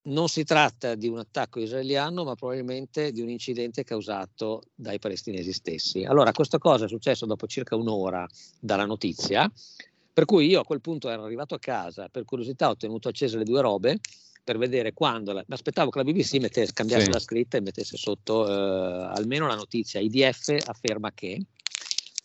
non 0.05 0.27
si 0.27 0.43
tratta 0.43 0.95
di 0.95 1.07
un 1.07 1.19
attacco 1.19 1.59
israeliano, 1.59 2.23
ma 2.23 2.35
probabilmente 2.35 3.11
di 3.11 3.21
un 3.21 3.29
incidente 3.29 3.83
causato 3.83 4.63
dai 4.73 4.99
palestinesi 4.99 5.53
stessi. 5.53 6.03
Allora, 6.03 6.31
questa 6.31 6.57
cosa 6.57 6.85
è 6.85 6.87
successa 6.87 7.25
dopo 7.25 7.47
circa 7.47 7.75
un'ora 7.75 8.27
dalla 8.59 8.85
notizia, 8.85 9.49
per 10.13 10.25
cui 10.25 10.47
io 10.47 10.61
a 10.61 10.65
quel 10.65 10.79
punto 10.79 11.09
ero 11.09 11.23
arrivato 11.23 11.55
a 11.55 11.59
casa, 11.59 12.07
per 12.07 12.23
curiosità 12.23 12.69
ho 12.69 12.77
tenuto 12.77 13.09
accese 13.09 13.37
le 13.37 13.43
due 13.43 13.61
robe 13.61 13.99
per 14.43 14.57
vedere 14.57 14.93
quando, 14.93 15.31
la, 15.31 15.43
aspettavo 15.47 15.89
che 15.89 15.97
la 15.97 16.03
BBC 16.03 16.35
mettesse, 16.35 16.73
cambiasse 16.73 17.05
sì. 17.05 17.11
la 17.11 17.19
scritta 17.19 17.57
e 17.57 17.61
mettesse 17.61 17.97
sotto 17.97 18.47
eh, 18.47 19.11
almeno 19.15 19.47
la 19.47 19.55
notizia. 19.55 19.99
IDF 19.99 20.55
afferma 20.65 21.11
che 21.13 21.41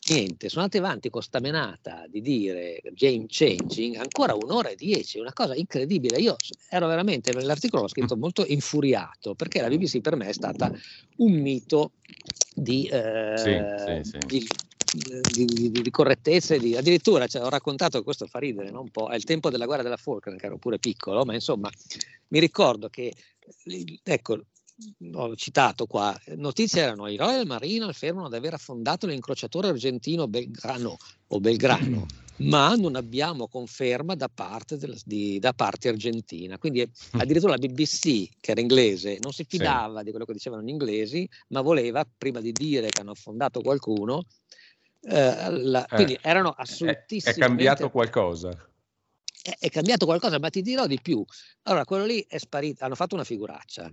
niente, 0.08 0.48
sono 0.48 0.62
andati 0.64 0.82
avanti 0.82 1.10
con 1.10 1.22
sta 1.22 1.38
menata 1.38 2.04
di 2.08 2.20
dire 2.20 2.80
game 2.92 3.26
changing 3.28 3.96
ancora 3.96 4.34
un'ora 4.34 4.70
e 4.70 4.74
dieci, 4.74 5.18
una 5.18 5.32
cosa 5.32 5.54
incredibile. 5.54 6.18
Io 6.18 6.36
ero 6.68 6.86
veramente, 6.88 7.32
l'articolo 7.32 7.82
l'ho 7.82 7.88
scritto 7.88 8.16
molto 8.16 8.44
infuriato 8.46 9.34
perché 9.34 9.60
la 9.60 9.68
BBC 9.68 10.00
per 10.00 10.16
me 10.16 10.28
è 10.28 10.32
stata 10.32 10.72
un 11.16 11.32
mito 11.32 11.92
di, 12.54 12.86
eh, 12.86 13.34
sì, 13.36 14.02
sì, 14.02 14.10
sì. 14.10 14.18
di 14.26 14.48
di, 14.92 15.44
di, 15.44 15.70
di, 15.70 15.90
correttezza 15.90 16.54
e 16.54 16.58
di, 16.58 16.76
addirittura 16.76 17.26
cioè, 17.26 17.42
ho 17.42 17.48
raccontato, 17.48 18.02
questo 18.02 18.26
fa 18.26 18.38
ridere, 18.38 18.70
no? 18.70 18.80
un 18.80 18.90
po', 18.90 19.08
è 19.08 19.16
il 19.16 19.24
tempo 19.24 19.50
della 19.50 19.66
guerra 19.66 19.82
della 19.82 19.96
Falkland, 19.96 20.38
che 20.38 20.46
ero 20.46 20.58
pure 20.58 20.78
piccolo, 20.78 21.24
ma 21.24 21.34
insomma 21.34 21.70
mi 22.28 22.40
ricordo 22.40 22.88
che, 22.88 23.12
ecco, 24.02 24.40
ho 25.14 25.34
citato 25.34 25.86
qua, 25.86 26.16
notizie 26.36 26.82
erano 26.82 27.08
i 27.08 27.16
Royal 27.16 27.46
Marine 27.46 27.86
affermano 27.86 28.28
di 28.28 28.36
aver 28.36 28.54
affondato 28.54 29.06
l'incrociatore 29.06 29.68
argentino 29.68 30.28
Belgrano 30.28 30.96
o 31.28 31.40
Belgrano, 31.40 32.06
ma 32.38 32.74
non 32.76 32.94
abbiamo 32.94 33.48
conferma 33.48 34.14
da 34.14 34.28
parte, 34.28 34.76
della, 34.76 34.96
di, 35.04 35.38
da 35.40 35.52
parte 35.52 35.88
argentina. 35.88 36.58
Quindi 36.58 36.88
addirittura 37.12 37.56
la 37.56 37.58
BBC, 37.58 38.28
che 38.40 38.52
era 38.52 38.60
inglese, 38.60 39.18
non 39.20 39.32
si 39.32 39.44
fidava 39.44 39.98
sì. 39.98 40.04
di 40.04 40.10
quello 40.10 40.24
che 40.24 40.32
dicevano 40.32 40.62
gli 40.62 40.68
inglesi, 40.68 41.28
ma 41.48 41.60
voleva, 41.60 42.06
prima 42.16 42.40
di 42.40 42.52
dire 42.52 42.88
che 42.88 43.00
hanno 43.00 43.12
affondato 43.12 43.60
qualcuno, 43.60 44.24
eh, 45.00 45.50
la, 45.50 45.86
eh, 45.86 45.94
quindi 45.94 46.18
erano 46.20 46.50
assolutissimi. 46.50 47.34
È, 47.34 47.38
cambiato 47.38 47.90
qualcosa. 47.90 48.50
È, 49.42 49.56
è, 49.58 49.68
cambiato 49.70 50.06
qualcosa, 50.06 50.38
ma 50.38 50.50
ti 50.50 50.62
dirò 50.62 50.86
di 50.86 51.00
più. 51.00 51.24
Allora, 51.62 51.84
quello 51.84 52.04
lì 52.04 52.24
è 52.28 52.38
sparito, 52.38 52.84
hanno 52.84 52.94
fatto 52.94 53.14
una 53.14 53.24
figuraccia. 53.24 53.90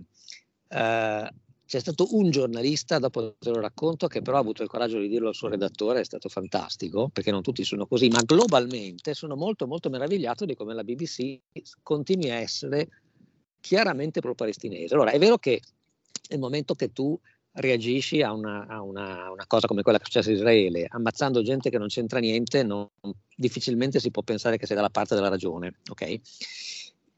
Uh, 0.68 1.28
c'è 1.66 1.80
stato 1.80 2.14
un 2.16 2.30
giornalista, 2.30 2.98
dopo 2.98 3.34
te 3.38 3.50
lo 3.50 3.60
racconto, 3.60 4.06
che 4.06 4.22
però 4.22 4.36
ha 4.36 4.40
avuto 4.40 4.62
il 4.62 4.68
coraggio 4.68 5.00
di 5.00 5.08
dirlo 5.08 5.28
al 5.28 5.34
suo 5.34 5.48
redattore, 5.48 6.00
è 6.00 6.04
stato 6.04 6.28
fantastico, 6.28 7.08
perché 7.08 7.32
non 7.32 7.42
tutti 7.42 7.64
sono 7.64 7.86
così, 7.86 8.08
ma 8.08 8.22
globalmente 8.22 9.14
sono 9.14 9.34
molto 9.34 9.66
molto 9.66 9.90
meravigliato 9.90 10.44
di 10.44 10.54
come 10.54 10.74
la 10.74 10.84
BBC 10.84 11.40
continui 11.82 12.30
a 12.30 12.36
essere 12.36 12.88
chiaramente 13.60 14.20
pro-palestinese. 14.20 14.94
Allora, 14.94 15.10
è 15.10 15.18
vero 15.18 15.38
che 15.38 15.60
nel 16.28 16.38
momento 16.38 16.74
che 16.74 16.92
tu 16.92 17.18
reagisci 17.56 18.22
a 18.22 18.32
una, 18.32 18.66
a 18.66 18.82
una, 18.82 19.30
una 19.30 19.46
cosa 19.46 19.66
come 19.66 19.82
quella 19.82 19.98
che 19.98 20.04
è 20.04 20.06
successa 20.06 20.30
in 20.30 20.36
Israele, 20.36 20.86
ammazzando 20.88 21.42
gente 21.42 21.70
che 21.70 21.78
non 21.78 21.88
c'entra 21.88 22.18
niente, 22.18 22.62
non, 22.62 22.88
difficilmente 23.34 24.00
si 24.00 24.10
può 24.10 24.22
pensare 24.22 24.56
che 24.56 24.66
sia 24.66 24.74
dalla 24.74 24.90
parte 24.90 25.14
della 25.14 25.28
ragione, 25.28 25.78
ok? 25.90 26.20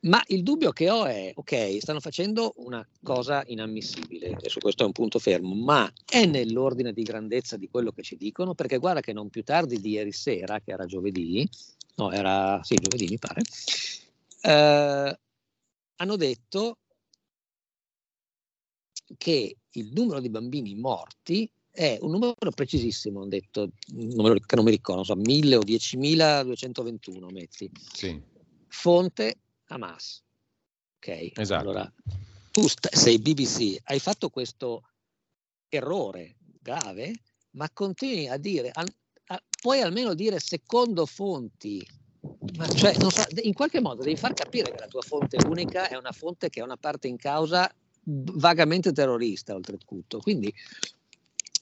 Ma 0.01 0.23
il 0.29 0.45
dubbio 0.45 0.71
che 0.71 0.91
ho 0.91 1.07
è, 1.07 1.33
ok, 1.35 1.79
stanno 1.81 1.99
facendo 1.99 2.55
una 2.59 2.87
cosa 3.03 3.43
inammissibile, 3.47 4.37
e 4.41 4.49
su 4.49 4.61
questo 4.61 4.85
è 4.85 4.87
un 4.87 4.93
punto 4.93 5.19
fermo, 5.19 5.55
ma 5.55 5.93
è 6.09 6.25
nell'ordine 6.25 6.93
di 6.93 7.03
grandezza 7.03 7.57
di 7.57 7.69
quello 7.69 7.91
che 7.91 8.03
ci 8.03 8.17
dicono, 8.17 8.55
perché 8.55 8.79
guarda 8.79 9.01
che 9.01 9.13
non 9.13 9.29
più 9.29 9.43
tardi 9.43 9.81
di 9.81 9.91
ieri 9.91 10.13
sera, 10.13 10.61
che 10.61 10.71
era 10.71 10.87
giovedì, 10.87 11.49
no, 11.97 12.13
era, 12.13 12.61
sì, 12.63 12.77
giovedì 12.77 13.09
mi 13.09 13.19
pare, 13.19 13.43
eh, 14.43 15.19
hanno 15.97 16.17
detto 16.17 16.77
che 19.17 19.57
il 19.71 19.93
numero 19.95 20.21
di 20.21 20.29
bambini 20.29 20.75
morti 20.75 21.51
è 21.71 21.97
un 22.01 22.11
numero 22.11 22.35
precisissimo, 22.55 23.21
hanno 23.21 23.29
detto, 23.29 23.71
numero 23.93 24.35
che 24.35 24.57
non 24.57 24.65
mi 24.65 24.73
ricordo, 24.73 25.05
non 25.05 25.05
so, 25.05 25.15
1000 25.15 25.57
o 25.57 25.61
10.221 25.61 27.33
metti. 27.33 27.71
Sì. 27.93 28.21
Fonte 28.67 29.37
Hamas. 29.67 30.23
Ok? 30.97 31.33
Esatto. 31.35 31.63
Allora, 31.63 31.93
tu 32.51 32.67
st- 32.67 32.93
sei 32.93 33.21
BBC, 33.21 33.77
hai 33.85 34.01
fatto 34.01 34.29
questo 34.29 34.83
errore 35.69 36.37
grave, 36.61 37.13
ma 37.53 37.71
continui 37.71 38.29
a 38.29 38.37
dire, 38.37 38.71
a, 38.73 38.85
a, 39.27 39.43
puoi 39.61 39.81
almeno 39.81 40.15
dire 40.15 40.41
secondo 40.41 41.07
fonti, 41.07 41.87
ma 42.57 42.67
cioè, 42.69 42.95
so, 42.95 43.23
in 43.43 43.53
qualche 43.53 43.81
modo 43.81 44.03
devi 44.03 44.17
far 44.17 44.35
capire 44.35 44.73
che 44.73 44.81
la 44.81 44.89
tua 44.89 45.03
fonte 45.03 45.39
unica 45.47 45.89
è 45.89 45.97
una 45.97 46.13
fonte 46.13 46.49
che 46.49 46.61
è 46.61 46.65
una 46.65 46.77
parte 46.77 47.07
in 47.07 47.17
causa 47.17 47.73
vagamente 48.09 48.93
terrorista 48.93 49.55
oltretutto. 49.55 50.19
Quindi 50.19 50.53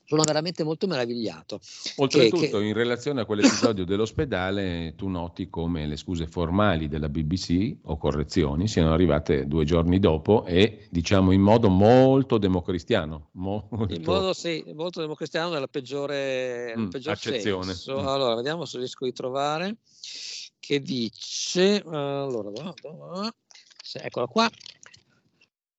sono 0.06 0.23
veramente 0.23 0.62
molto 0.62 0.86
meravigliato. 0.86 1.59
Oltretutto, 1.97 2.59
che... 2.59 2.64
in 2.64 2.74
relazione 2.74 3.23
a 3.23 3.24
quell'episodio 3.24 3.85
dell'ospedale, 3.85 4.94
tu 4.97 5.09
noti 5.09 5.51
come 5.51 5.85
le 5.86 5.97
scuse 5.97 6.28
formali 6.28 6.86
della 6.86 7.09
BBC 7.09 7.78
o 7.82 7.97
correzioni 7.97 8.68
siano 8.68 8.93
arrivate 8.93 9.48
due 9.48 9.64
giorni 9.64 9.98
dopo 9.98 10.44
e 10.44 10.86
diciamo 10.90 11.32
in 11.32 11.40
modo 11.40 11.68
molto 11.68 12.39
democristiano. 12.39 13.31
Molto... 13.32 13.93
In 13.93 14.02
modo 14.05 14.32
sì, 14.32 14.64
molto 14.74 15.01
democristiano 15.01 15.51
nella 15.51 15.66
peggiore, 15.66 16.73
mm, 16.77 16.89
peggior 16.89 17.14
accezione. 17.14 17.73
Mm. 17.73 18.06
Allora, 18.06 18.36
vediamo 18.36 18.64
se 18.64 18.78
riesco 18.78 19.06
a 19.06 19.10
trovare 19.10 19.78
che 20.60 20.81
dice, 20.81 21.82
allora, 21.85 22.52
eccola 23.94 24.27
qua. 24.27 24.48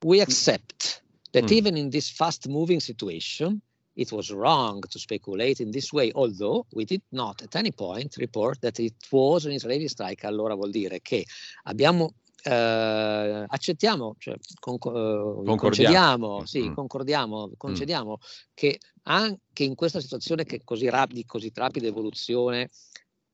We 0.03 0.21
accept 0.21 1.01
that 1.31 1.45
mm. 1.45 1.51
even 1.51 1.77
in 1.77 1.89
this 1.89 2.09
fast 2.09 2.47
moving 2.47 2.79
situation, 2.79 3.61
it 3.95 4.11
was 4.11 4.31
wrong 4.31 4.83
to 4.91 4.99
speculate 4.99 5.59
in 5.59 5.71
this 5.71 5.91
way, 5.91 6.11
although 6.13 6.65
we 6.73 6.85
did 6.85 7.01
not 7.11 7.41
at 7.41 7.55
any 7.55 7.71
point 7.71 8.15
report 8.17 8.61
that 8.61 8.79
it 8.79 8.93
was 9.11 9.45
an 9.45 9.51
Israeli 9.53 9.87
strike. 9.87 10.23
Allora 10.25 10.55
vuol 10.55 10.71
dire 10.71 11.01
che 11.01 11.25
abbiamo 11.63 12.13
eh, 12.43 13.45
accettiamo, 13.47 14.15
cioè, 14.19 14.35
con, 14.59 14.75
eh, 14.75 15.55
concediamo, 15.55 16.45
sì, 16.45 16.69
mm. 16.69 16.73
concordiamo, 16.73 17.51
concediamo 17.57 18.11
mm. 18.11 18.23
che 18.53 18.79
anche 19.03 19.63
in 19.63 19.75
questa 19.75 19.99
situazione 19.99 20.45
che 20.45 20.61
così 20.63 20.89
rapida, 20.89 21.21
così 21.25 21.51
rapida 21.53 21.87
evoluzione, 21.87 22.69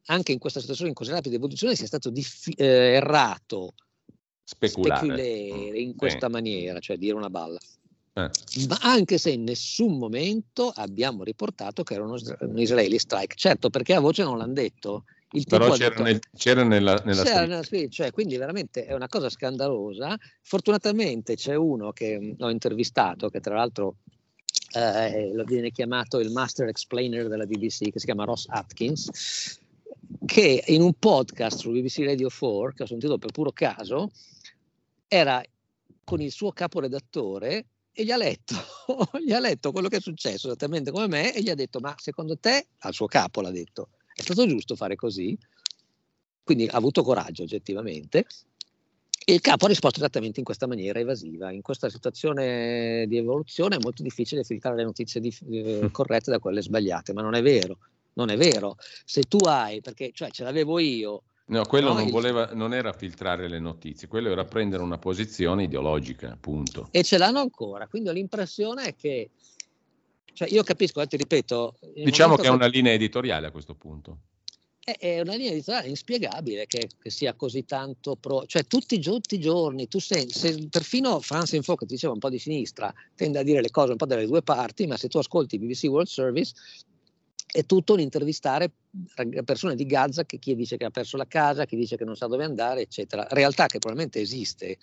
anche 0.05 0.31
in 0.31 0.39
questa 0.39 0.59
situazione 0.59 0.89
in 0.89 0.95
così 0.95 1.11
rapida 1.11 1.35
evoluzione 1.35 1.75
sia 1.75 1.87
stato 1.87 2.09
diffi- 2.09 2.53
eh, 2.53 2.95
errato 2.95 3.73
speculare, 4.43 5.07
speculare 5.07 5.79
in 5.79 5.95
questa 5.95 6.27
eh. 6.27 6.29
maniera, 6.29 6.79
cioè 6.79 6.97
dire 6.97 7.15
una 7.15 7.29
balla. 7.29 7.59
Eh. 8.15 8.29
Ma 8.67 8.77
anche 8.81 9.17
se 9.17 9.31
in 9.31 9.43
nessun 9.43 9.97
momento 9.97 10.71
abbiamo 10.75 11.23
riportato 11.23 11.81
che 11.83 11.95
era 11.95 12.03
uno, 12.03 12.17
un 12.41 12.59
Israeli 12.59 12.99
strike, 12.99 13.35
certo 13.35 13.69
perché 13.69 13.95
a 13.95 13.99
voce 13.99 14.23
non 14.23 14.37
l'hanno 14.37 14.53
detto. 14.53 15.05
Il 15.31 15.45
Però 15.47 15.71
c'era, 15.71 15.89
detto, 15.89 16.03
nel, 16.03 16.19
c'era, 16.37 16.63
nella, 16.63 17.01
nella 17.05 17.23
c'era 17.23 17.45
nella 17.47 17.89
cioè, 17.89 18.11
quindi 18.11 18.37
veramente 18.37 18.85
è 18.85 18.93
una 18.93 19.07
cosa 19.07 19.29
scandalosa. 19.29 20.15
Fortunatamente 20.43 21.35
c'è 21.35 21.55
uno 21.55 21.91
che 21.91 22.35
ho 22.37 22.49
intervistato, 22.51 23.29
che 23.29 23.39
tra 23.39 23.55
l'altro 23.55 23.95
eh, 24.75 25.31
lo 25.33 25.43
viene 25.43 25.71
chiamato 25.71 26.19
il 26.19 26.29
master 26.29 26.67
explainer 26.67 27.27
della 27.27 27.45
BBC, 27.45 27.89
che 27.89 27.99
si 27.99 28.05
chiama 28.05 28.25
Ross 28.25 28.45
Atkins, 28.47 29.59
che 30.25 30.63
in 30.67 30.81
un 30.81 30.93
podcast 30.93 31.59
su 31.59 31.71
BBC 31.71 32.03
Radio 32.03 32.29
4, 32.29 32.73
che 32.73 32.83
ho 32.83 32.87
sentito 32.87 33.17
per 33.17 33.31
puro 33.31 33.51
caso, 33.51 34.11
era 35.07 35.43
con 36.03 36.21
il 36.21 36.31
suo 36.31 36.51
caporedattore 36.51 37.65
e 37.91 38.03
gli 38.03 38.11
ha, 38.11 38.17
letto, 38.17 38.55
gli 39.23 39.31
ha 39.31 39.39
letto 39.39 39.71
quello 39.71 39.87
che 39.87 39.97
è 39.97 40.01
successo 40.01 40.47
esattamente 40.47 40.91
come 40.91 41.07
me 41.07 41.33
e 41.33 41.41
gli 41.41 41.49
ha 41.49 41.55
detto 41.55 41.79
ma 41.79 41.93
secondo 41.97 42.37
te, 42.37 42.67
al 42.79 42.93
suo 42.93 43.07
capo 43.07 43.41
l'ha 43.41 43.51
detto, 43.51 43.89
è 44.13 44.21
stato 44.21 44.45
giusto 44.47 44.75
fare 44.75 44.95
così? 44.95 45.37
Quindi 46.43 46.65
ha 46.67 46.75
avuto 46.75 47.03
coraggio 47.03 47.43
oggettivamente 47.43 48.25
e 49.25 49.33
il 49.33 49.41
capo 49.41 49.65
ha 49.65 49.67
risposto 49.69 49.99
esattamente 49.99 50.39
in 50.39 50.45
questa 50.45 50.67
maniera 50.67 50.99
evasiva. 50.99 51.51
In 51.51 51.61
questa 51.61 51.89
situazione 51.89 53.05
di 53.07 53.15
evoluzione 53.17 53.77
è 53.77 53.79
molto 53.79 54.03
difficile 54.03 54.43
filtrare 54.43 54.75
le 54.75 54.83
notizie 54.83 55.21
di, 55.21 55.33
eh, 55.49 55.89
corrette 55.91 56.29
da 56.29 56.39
quelle 56.39 56.61
sbagliate, 56.61 57.13
ma 57.13 57.21
non 57.21 57.33
è 57.33 57.41
vero, 57.41 57.77
non 58.13 58.29
è 58.29 58.37
vero. 58.37 58.75
Se 59.05 59.23
tu 59.23 59.37
hai, 59.45 59.81
perché 59.81 60.11
cioè 60.13 60.29
ce 60.29 60.43
l'avevo 60.43 60.79
io, 60.79 61.23
No, 61.45 61.65
quello 61.65 61.91
no, 61.91 61.99
non, 61.99 62.09
voleva, 62.09 62.49
non, 62.53 62.73
era 62.73 62.93
filtrare 62.93 63.49
le 63.49 63.59
notizie, 63.59 64.07
quello 64.07 64.31
era 64.31 64.45
prendere 64.45 64.81
una 64.81 64.97
posizione 64.97 65.63
ideologica, 65.63 66.31
appunto. 66.31 66.87
E 66.91 67.03
ce 67.03 67.17
l'hanno 67.17 67.39
ancora, 67.39 67.87
quindi 67.87 68.07
ho 68.07 68.13
l'impressione 68.13 68.85
è 68.85 68.95
che, 68.95 69.29
cioè 70.31 70.47
io 70.47 70.63
capisco, 70.63 71.01
eh, 71.01 71.07
ti 71.07 71.17
ripeto... 71.17 71.75
Diciamo 71.95 72.37
che 72.37 72.47
è 72.47 72.49
una 72.49 72.67
linea 72.67 72.93
editoriale 72.93 73.47
a 73.47 73.51
questo 73.51 73.75
punto. 73.75 74.19
è 74.79 75.19
una 75.19 75.35
linea 75.35 75.51
editoriale 75.51 75.89
inspiegabile 75.89 76.65
che, 76.65 76.87
che, 76.97 77.09
sia 77.09 77.33
così 77.33 77.65
tanto 77.65 78.15
pro, 78.15 78.45
cioè 78.45 78.63
tutti, 78.63 78.97
tutti 78.99 79.35
i 79.35 79.39
giorni 79.39 79.89
tu 79.89 79.99
senti, 79.99 80.31
se, 80.31 80.67
perfino 80.69 81.19
France 81.19 81.57
Info 81.57 81.75
che 81.75 81.85
ti 81.85 81.95
diceva 81.95 82.13
un 82.13 82.19
po' 82.19 82.29
di 82.29 82.39
sinistra 82.39 82.91
tende 83.15 83.39
a 83.39 83.43
dire 83.43 83.59
le 83.59 83.69
cose 83.69 83.91
un 83.91 83.97
po' 83.97 84.05
dalle 84.05 84.25
due 84.27 84.41
parti, 84.43 84.87
ma 84.87 84.95
se 84.95 85.09
tu 85.09 85.17
ascolti 85.17 85.59
BBC 85.59 85.83
World 85.83 86.07
Service 86.07 86.53
è 87.51 87.65
tutto 87.65 87.93
un 87.93 87.99
intervistare 87.99 88.71
persone 89.43 89.75
di 89.75 89.85
Gaza 89.85 90.25
che 90.25 90.39
chi 90.39 90.55
dice 90.55 90.77
che 90.77 90.85
ha 90.85 90.89
perso 90.89 91.17
la 91.17 91.27
casa, 91.27 91.65
chi 91.65 91.75
dice 91.75 91.97
che 91.97 92.05
non 92.05 92.15
sa 92.15 92.27
dove 92.27 92.43
andare, 92.43 92.81
eccetera. 92.81 93.27
Realtà 93.29 93.67
che 93.67 93.79
probabilmente 93.79 94.19
esiste 94.19 94.77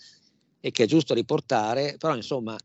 e 0.60 0.70
che 0.70 0.84
è 0.84 0.86
giusto 0.86 1.14
riportare, 1.14 1.96
però 1.98 2.14
insomma 2.14 2.56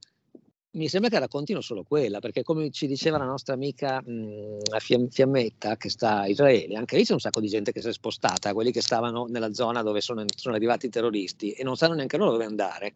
mi 0.75 0.89
sembra 0.89 1.09
che 1.09 1.19
raccontino 1.19 1.61
solo 1.61 1.83
quella, 1.83 2.19
perché 2.19 2.43
come 2.43 2.69
ci 2.69 2.85
diceva 2.85 3.17
la 3.17 3.25
nostra 3.25 3.53
amica 3.53 4.01
mh, 4.01 5.07
Fiammetta, 5.09 5.77
che 5.77 5.89
sta 5.89 6.19
a 6.19 6.27
Israele, 6.27 6.75
anche 6.75 6.97
lì 6.97 7.05
c'è 7.05 7.13
un 7.13 7.19
sacco 7.19 7.39
di 7.39 7.47
gente 7.47 7.71
che 7.71 7.81
si 7.81 7.87
è 7.87 7.93
spostata, 7.93 8.53
quelli 8.53 8.71
che 8.71 8.81
stavano 8.81 9.25
nella 9.25 9.53
zona 9.53 9.81
dove 9.81 10.01
sono, 10.01 10.25
sono 10.35 10.55
arrivati 10.55 10.87
i 10.87 10.89
terroristi 10.89 11.51
e 11.51 11.63
non 11.63 11.77
sanno 11.77 11.93
neanche 11.93 12.17
loro 12.17 12.31
dove 12.31 12.43
andare, 12.43 12.95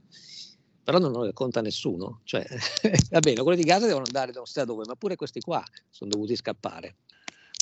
però 0.89 0.97
non 0.97 1.11
lo 1.11 1.23
racconta 1.23 1.61
nessuno. 1.61 2.21
Cioè, 2.23 2.43
va 3.11 3.19
bene, 3.19 3.43
quelli 3.43 3.61
di 3.61 3.63
Gaza 3.63 3.85
devono 3.85 4.05
andare 4.05 4.31
non 4.33 4.47
so 4.47 4.65
dove, 4.65 4.85
ma 4.87 4.95
pure 4.95 5.15
questi 5.15 5.39
qua 5.39 5.63
sono 5.87 6.09
dovuti 6.09 6.35
scappare. 6.35 6.95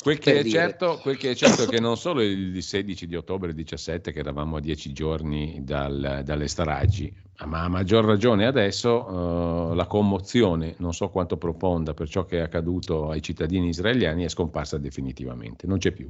Quel 0.02 0.18
che, 0.18 0.48
certo, 0.48 0.98
quel 1.02 1.18
che, 1.18 1.32
è 1.32 1.34
certo, 1.34 1.64
è 1.64 1.66
che 1.66 1.80
non 1.80 1.98
solo 1.98 2.22
il 2.22 2.62
16 2.62 3.06
di 3.06 3.16
ottobre 3.16 3.52
17, 3.52 4.12
che 4.12 4.18
eravamo 4.20 4.56
a 4.56 4.60
dieci 4.60 4.92
giorni 4.92 5.58
dal, 5.62 6.22
dalle 6.24 6.48
stragi, 6.48 7.12
ma 7.44 7.64
a 7.64 7.68
maggior 7.68 8.04
ragione 8.04 8.46
adesso 8.46 9.04
uh, 9.04 9.74
la 9.74 9.86
commozione, 9.86 10.76
non 10.78 10.94
so 10.94 11.10
quanto 11.10 11.36
profonda 11.36 11.94
per 11.94 12.08
ciò 12.08 12.24
che 12.24 12.38
è 12.38 12.42
accaduto 12.42 13.10
ai 13.10 13.20
cittadini 13.20 13.68
israeliani, 13.68 14.24
è 14.24 14.28
scomparsa 14.28 14.78
definitivamente, 14.78 15.66
non 15.66 15.78
c'è 15.78 15.90
più 15.90 16.08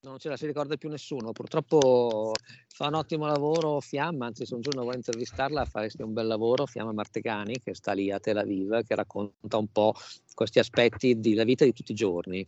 non 0.00 0.18
ce 0.18 0.28
la 0.28 0.36
si 0.36 0.46
ricorda 0.46 0.76
più 0.76 0.88
nessuno. 0.88 1.32
Purtroppo 1.32 2.32
fa 2.68 2.86
un 2.86 2.94
ottimo 2.94 3.26
lavoro 3.26 3.80
Fiamma, 3.80 4.26
anzi 4.26 4.46
se 4.46 4.54
un 4.54 4.60
giorno 4.60 4.82
vuoi 4.82 4.94
intervistarla 4.96 5.64
faresti 5.64 6.02
un 6.02 6.12
bel 6.12 6.26
lavoro, 6.26 6.66
Fiamma 6.66 6.92
Martegani 6.92 7.60
che 7.62 7.74
sta 7.74 7.92
lì 7.92 8.10
a 8.10 8.20
Tel 8.20 8.38
Aviv, 8.38 8.84
che 8.84 8.94
racconta 8.94 9.56
un 9.56 9.66
po' 9.68 9.94
questi 10.34 10.58
aspetti 10.60 11.18
della 11.18 11.44
vita 11.44 11.64
di 11.64 11.72
tutti 11.72 11.92
i 11.92 11.96
giorni, 11.96 12.46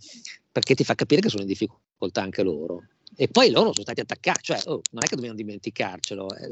perché 0.50 0.74
ti 0.74 0.84
fa 0.84 0.94
capire 0.94 1.20
che 1.20 1.28
sono 1.28 1.42
in 1.42 1.48
difficoltà 1.48 2.22
anche 2.22 2.42
loro. 2.42 2.84
E 3.20 3.28
poi 3.28 3.50
loro 3.50 3.72
sono 3.72 3.82
stati 3.82 4.00
attaccati, 4.00 4.40
cioè 4.44 4.60
oh, 4.64 4.80
non 4.92 5.04
è 5.04 5.06
che 5.06 5.14
dobbiamo 5.14 5.36
dimenticarcelo, 5.36 6.34
eh, 6.36 6.48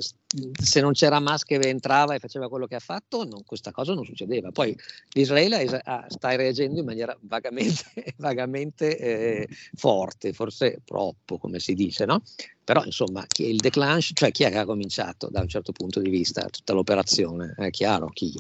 se 0.63 0.83
non 0.83 0.93
c'era 0.93 1.17
Hamas 1.17 1.43
che 1.45 1.55
entrava 1.55 2.15
e 2.15 2.19
faceva 2.19 2.51
quello 2.51 2.67
che 2.67 2.75
ha 2.75 2.79
fatto, 2.79 3.25
non, 3.25 3.43
questa 3.47 3.71
cosa 3.71 3.95
non 3.95 4.05
succedeva. 4.05 4.51
Poi 4.51 4.77
l'Israele 5.15 5.67
sta 6.09 6.37
reagendo 6.37 6.81
in 6.81 6.85
maniera 6.85 7.17
vagamente, 7.23 7.85
vagamente 8.19 8.99
eh, 8.99 9.49
forte, 9.77 10.35
forse 10.35 10.83
troppo, 10.85 11.39
come 11.39 11.59
si 11.59 11.73
dice, 11.73 12.05
no? 12.05 12.21
Però 12.63 12.85
insomma, 12.85 13.25
il 13.39 13.57
declension, 13.57 14.15
cioè 14.15 14.31
chi 14.31 14.43
è 14.43 14.51
che 14.51 14.59
ha 14.59 14.67
cominciato 14.67 15.31
da 15.31 15.41
un 15.41 15.49
certo 15.49 15.73
punto 15.73 16.01
di 16.01 16.11
vista 16.11 16.45
tutta 16.51 16.75
l'operazione? 16.75 17.55
È 17.57 17.71
chiaro 17.71 18.09
chi. 18.09 18.35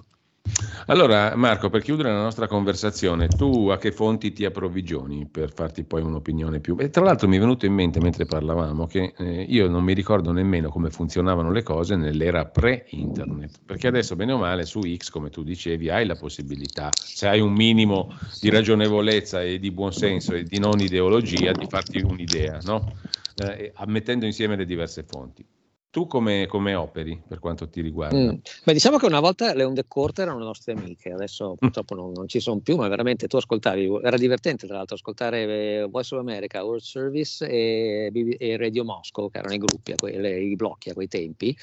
Allora, 0.87 1.37
Marco, 1.37 1.69
per 1.69 1.83
chiudere 1.83 2.11
la 2.11 2.23
nostra 2.23 2.47
conversazione, 2.47 3.29
tu 3.29 3.69
a 3.69 3.77
che 3.77 3.93
fonti 3.93 4.33
ti 4.33 4.47
approvvigioni 4.47 5.27
per 5.31 5.53
farti 5.53 5.85
poi 5.85 6.01
un'opinione 6.01 6.61
più? 6.61 6.77
E 6.79 6.89
tra 6.89 7.05
l'altro 7.05 7.29
mi 7.29 7.37
è 7.37 7.41
venuto 7.41 7.67
in 7.67 7.75
mente 7.75 8.01
mentre 8.01 8.25
parlavamo 8.25 8.87
che 8.87 9.13
eh, 9.19 9.43
io 9.43 9.69
non 9.69 9.85
mi 9.85 9.93
ricordo 9.93 10.33
nemmeno 10.33 10.71
come 10.71 10.89
funzionavano 10.89 11.53
le 11.53 11.63
cose 11.63 11.95
nell'era 11.97 12.47
pre-internet, 12.47 13.61
perché 13.67 13.87
adesso 13.87 14.17
bene 14.17 14.33
o 14.33 14.39
male 14.39 14.65
su 14.65 14.81
X, 14.81 15.11
come 15.11 15.29
tu 15.29 15.43
dicevi, 15.43 15.91
hai 15.91 16.07
la 16.07 16.17
possibilità, 16.17 16.89
se 16.95 17.29
hai 17.29 17.41
un 17.41 17.53
minimo 17.53 18.15
di 18.41 18.49
ragionevolezza 18.49 19.43
e 19.43 19.59
di 19.59 19.71
buonsenso 19.71 20.33
e 20.33 20.45
di 20.45 20.59
non 20.59 20.81
ideologia, 20.81 21.53
di 21.53 21.67
farti 21.69 22.01
un'idea, 22.01 22.61
no? 22.65 22.95
eh, 23.37 23.73
mettendo 23.87 24.25
insieme 24.25 24.57
le 24.57 24.65
diverse 24.65 25.05
fonti. 25.07 25.45
Tu 25.91 26.07
come, 26.07 26.47
come, 26.47 26.75
operi 26.75 27.23
per 27.27 27.39
quanto 27.39 27.67
ti 27.69 27.81
riguarda? 27.81 28.17
Mm. 28.17 28.37
Beh, 28.65 28.73
diciamo 28.75 28.99
che 28.99 29.07
una 29.07 29.21
volta 29.21 29.55
le 29.55 29.65
onde 29.65 29.85
corte 29.89 30.21
erano 30.21 30.39
le 30.39 30.45
nostre 30.45 30.73
amiche, 30.73 31.11
adesso 31.11 31.53
mm. 31.53 31.57
purtroppo 31.57 31.95
non, 31.95 32.13
non, 32.13 32.29
ci 32.29 32.41
sono 32.41 32.61
più, 32.61 32.77
ma 32.77 32.89
veramente 32.89 33.27
tu 33.27 33.37
ascoltavi, 33.37 34.01
era 34.03 34.19
divertente 34.19 34.67
tra 34.67 34.77
l'altro 34.77 34.97
ascoltare 34.97 35.43
eh, 35.45 35.87
Voice 35.91 36.15
of 36.15 36.21
America, 36.21 36.63
World 36.63 36.83
Service 36.83 37.47
e, 37.49 38.13
e 38.39 38.57
Radio 38.59 38.85
Moscow, 38.85 39.31
che 39.31 39.39
erano 39.39 39.55
i 39.55 39.59
gruppi, 39.59 39.95
quelle, 39.97 40.39
i 40.39 40.57
blocchi 40.57 40.91
a 40.91 40.95
quei 40.95 41.09
tempi, 41.09 41.57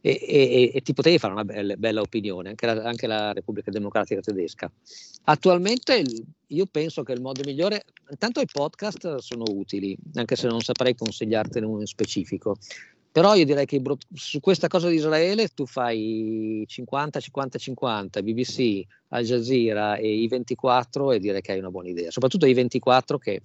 e, 0.00 0.18
e, 0.22 0.70
e, 0.74 0.80
ti 0.80 0.94
potevi 0.94 1.18
fare 1.18 1.32
una 1.32 1.44
bella, 1.44 1.74
bella 1.76 2.00
opinione, 2.00 2.50
anche 2.50 2.66
la, 2.66 2.82
anche 2.84 3.06
la, 3.06 3.32
Repubblica 3.32 3.70
Democratica 3.70 4.20
Tedesca. 4.20 4.70
Attualmente 5.24 6.02
io 6.46 6.66
penso 6.66 7.02
che 7.02 7.12
il 7.12 7.20
modo 7.20 7.42
migliore, 7.44 7.84
intanto 8.08 8.40
i 8.40 8.46
podcast 8.50 9.16
sono 9.16 9.44
utili, 9.46 9.96
anche 10.14 10.36
se 10.36 10.46
non 10.46 10.60
saprei 10.60 10.94
consigliartene 10.94 11.66
uno 11.66 11.80
in 11.80 11.86
specifico. 11.86 12.56
Però 13.10 13.34
io 13.34 13.44
direi 13.44 13.66
che 13.66 13.80
su 14.12 14.40
questa 14.40 14.68
cosa 14.68 14.88
di 14.88 14.96
Israele 14.96 15.48
tu 15.48 15.66
fai 15.66 16.64
50-50-50, 16.68 18.22
BBC, 18.22 18.82
Al 19.08 19.24
Jazeera 19.24 19.96
e 19.96 20.28
I24 20.28 21.14
e 21.14 21.18
direi 21.18 21.40
che 21.40 21.52
hai 21.52 21.58
una 21.58 21.70
buona 21.70 21.88
idea. 21.88 22.10
Soprattutto 22.10 22.46
I24 22.46 23.16
che 23.18 23.40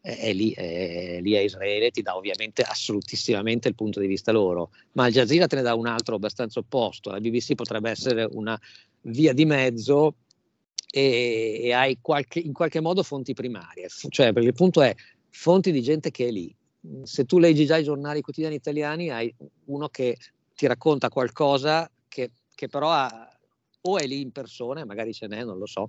è 0.00 0.32
lì, 0.32 0.52
è 0.52 1.20
lì 1.20 1.36
a 1.36 1.40
Israele, 1.40 1.90
ti 1.90 2.02
dà 2.02 2.16
ovviamente 2.16 2.62
assolutissimamente 2.62 3.68
il 3.68 3.74
punto 3.74 3.98
di 3.98 4.06
vista 4.06 4.30
loro, 4.30 4.70
ma 4.92 5.04
Al 5.04 5.12
Jazeera 5.12 5.46
te 5.46 5.56
ne 5.56 5.62
dà 5.62 5.74
un 5.74 5.86
altro 5.86 6.14
abbastanza 6.14 6.60
opposto. 6.60 7.10
La 7.10 7.20
BBC 7.20 7.54
potrebbe 7.54 7.90
essere 7.90 8.28
una 8.30 8.58
via 9.02 9.32
di 9.32 9.46
mezzo 9.46 10.16
e, 10.90 11.60
e 11.62 11.72
hai 11.72 11.98
qualche, 12.00 12.40
in 12.40 12.52
qualche 12.52 12.80
modo 12.80 13.02
fonti 13.02 13.34
primarie. 13.34 13.88
Cioè, 13.88 14.32
perché 14.32 14.48
il 14.48 14.54
punto 14.54 14.82
è 14.82 14.94
fonti 15.30 15.72
di 15.72 15.82
gente 15.82 16.10
che 16.10 16.28
è 16.28 16.30
lì 16.30 16.54
se 17.02 17.24
tu 17.24 17.38
leggi 17.38 17.66
già 17.66 17.76
i 17.76 17.84
giornali 17.84 18.20
quotidiani 18.20 18.54
italiani, 18.54 19.10
hai 19.10 19.34
uno 19.66 19.88
che 19.88 20.16
ti 20.54 20.66
racconta 20.66 21.08
qualcosa 21.08 21.90
che, 22.08 22.30
che 22.54 22.68
però 22.68 22.90
ha, 22.90 23.28
o 23.80 23.98
è 23.98 24.06
lì 24.06 24.20
in 24.20 24.32
persona, 24.32 24.84
magari 24.84 25.12
ce 25.12 25.26
n'è, 25.26 25.44
non 25.44 25.58
lo 25.58 25.66
so, 25.66 25.86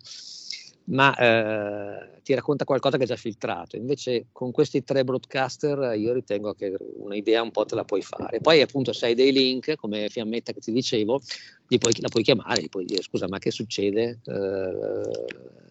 ma 0.86 1.16
eh, 1.16 2.22
ti 2.24 2.34
racconta 2.34 2.66
qualcosa 2.66 2.98
che 2.98 3.04
è 3.04 3.08
già 3.08 3.16
filtrato. 3.16 3.76
Invece 3.76 4.28
con 4.32 4.52
questi 4.52 4.84
tre 4.84 5.04
broadcaster 5.04 5.98
io 5.98 6.14
ritengo 6.14 6.54
che 6.54 6.76
un'idea 6.98 7.42
un 7.42 7.52
po' 7.52 7.66
te 7.66 7.76
la 7.76 7.84
puoi 7.84 8.02
fare. 8.02 8.40
Poi 8.40 8.62
appunto 8.62 8.94
se 8.94 9.08
hai 9.08 9.16
dei 9.16 9.32
link, 9.32 9.76
come 9.76 10.10
Fiammetta 10.10 10.52
che 10.52 10.60
ti 10.60 10.72
dicevo, 10.72 11.22
puoi, 11.68 11.94
la 12.00 12.10
puoi 12.10 12.24
chiamare, 12.24 12.62
gli 12.62 12.70
puoi 12.70 12.86
dire 12.86 13.02
scusa 13.02 13.28
ma 13.28 13.38
che 13.38 13.52
succede? 13.52 14.20
Eh, 14.26 15.69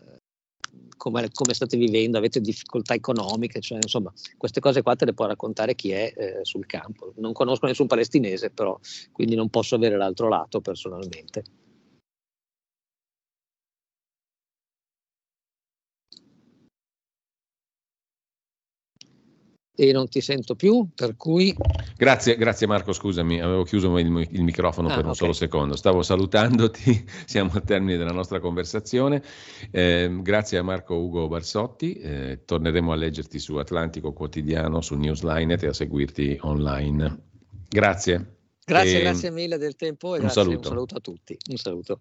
come, 0.97 1.29
come, 1.33 1.55
state 1.55 1.77
vivendo, 1.77 2.19
avete 2.19 2.41
difficoltà 2.41 2.95
economiche, 2.95 3.61
cioè, 3.61 3.79
insomma, 3.81 4.13
queste 4.37 4.61
cose 4.61 4.83
qua 4.83 4.97
te 4.97 5.05
le 5.05 5.15
può 5.15 5.27
raccontare 5.27 5.75
chi 5.75 5.91
è 5.91 6.13
eh, 6.17 6.39
sul 6.43 6.67
campo. 6.67 7.13
Non 7.17 7.33
conosco 7.33 7.67
nessun 7.67 7.87
palestinese, 7.87 8.51
però, 8.51 8.79
quindi 9.13 9.35
non 9.35 9.49
posso 9.49 9.75
avere 9.75 9.97
l'altro 9.97 10.29
lato 10.29 10.61
personalmente. 10.61 11.45
E 19.81 19.93
non 19.93 20.09
ti 20.09 20.21
sento 20.21 20.57
più, 20.57 20.89
per 20.93 21.15
cui... 21.15 21.55
Grazie, 21.97 22.37
grazie 22.37 22.67
Marco, 22.67 22.93
scusami, 22.93 23.41
avevo 23.41 23.63
chiuso 23.63 23.97
il, 23.97 24.27
il 24.33 24.43
microfono 24.43 24.89
ah, 24.89 24.91
per 24.91 25.05
un 25.05 25.11
okay. 25.11 25.15
solo 25.15 25.33
secondo. 25.33 25.77
Stavo 25.77 26.03
salutandoti, 26.03 27.05
siamo 27.25 27.53
al 27.55 27.63
termine 27.63 27.97
della 27.97 28.11
nostra 28.11 28.41
conversazione. 28.41 29.23
Eh, 29.71 30.19
grazie 30.21 30.59
a 30.59 30.65
Marco 30.65 30.97
Ugo 30.97 31.29
Barsotti, 31.29 31.93
eh, 31.93 32.41
torneremo 32.45 32.91
a 32.91 32.97
leggerti 32.97 33.39
su 33.39 33.55
Atlantico 33.55 34.13
Quotidiano, 34.13 34.81
su 34.81 34.97
Newslinet 34.97 35.63
e 35.63 35.69
a 35.69 35.73
seguirti 35.73 36.39
online. 36.41 37.17
Grazie. 37.69 38.35
Grazie, 38.65 38.99
e... 38.99 39.01
grazie 39.01 39.31
mille 39.31 39.59
del 39.59 39.77
tempo 39.77 40.17
e 40.17 40.19
un 40.19 40.25
grazie, 40.25 40.43
saluto. 40.43 40.59
un 40.59 40.65
saluto 40.65 40.97
a 40.97 41.01
tutti. 41.01 41.39
Un 41.51 41.57
saluto. 41.57 42.01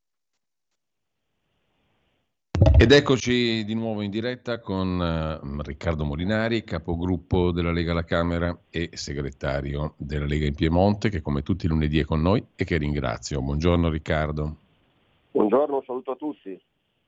Ed 2.63 2.91
eccoci 2.91 3.65
di 3.65 3.73
nuovo 3.73 4.01
in 4.01 4.11
diretta 4.11 4.59
con 4.59 4.99
uh, 4.99 5.61
Riccardo 5.61 6.05
Molinari, 6.05 6.63
capogruppo 6.63 7.51
della 7.51 7.71
Lega 7.71 7.91
alla 7.91 8.03
Camera 8.03 8.55
e 8.69 8.91
segretario 8.93 9.95
della 9.97 10.25
Lega 10.25 10.45
in 10.45 10.53
Piemonte, 10.53 11.09
che 11.09 11.21
come 11.21 11.41
tutti 11.41 11.65
i 11.65 11.69
lunedì 11.69 11.97
è 11.97 12.05
con 12.05 12.21
noi 12.21 12.45
e 12.55 12.63
che 12.63 12.77
ringrazio. 12.77 13.41
Buongiorno 13.41 13.89
Riccardo. 13.89 14.55
Buongiorno, 15.31 15.81
saluto 15.87 16.11
a 16.11 16.15
tutti. 16.15 16.61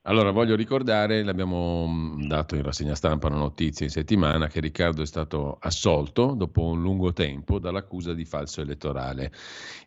Allora, 0.05 0.31
voglio 0.31 0.57
ricordare, 0.57 1.23
l'abbiamo 1.23 1.87
mm, 1.87 2.23
dato 2.23 2.55
in 2.55 2.61
rassegna 2.61 2.93
stampa 2.93 3.27
una 3.27 3.37
notizia 3.37 3.85
in 3.85 3.91
settimana, 3.91 4.47
che 4.47 4.59
Riccardo 4.59 5.01
è 5.01 5.05
stato 5.05 5.57
assolto 5.61 6.33
dopo 6.35 6.61
un 6.61 6.81
lungo 6.81 7.13
tempo 7.13 7.57
dall'accusa 7.57 8.13
di 8.13 8.25
falso 8.25 8.59
elettorale. 8.59 9.31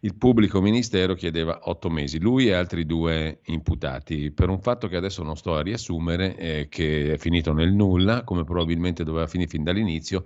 Il 0.01 0.15
pubblico 0.15 0.63
ministero 0.63 1.13
chiedeva 1.13 1.59
otto 1.65 1.91
mesi, 1.91 2.19
lui 2.19 2.47
e 2.47 2.55
altri 2.55 2.87
due 2.87 3.41
imputati, 3.45 4.31
per 4.31 4.49
un 4.49 4.59
fatto 4.59 4.89
che 4.89 4.97
adesso 4.97 5.23
non 5.23 5.37
sto 5.37 5.55
a 5.55 5.61
riassumere, 5.61 6.35
eh, 6.37 6.69
che 6.71 7.13
è 7.13 7.19
finito 7.19 7.53
nel 7.53 7.75
nulla, 7.75 8.25
come 8.25 8.45
probabilmente 8.45 9.05
doveva 9.05 9.27
finire 9.27 9.51
fin 9.51 9.65
dall'inizio. 9.65 10.25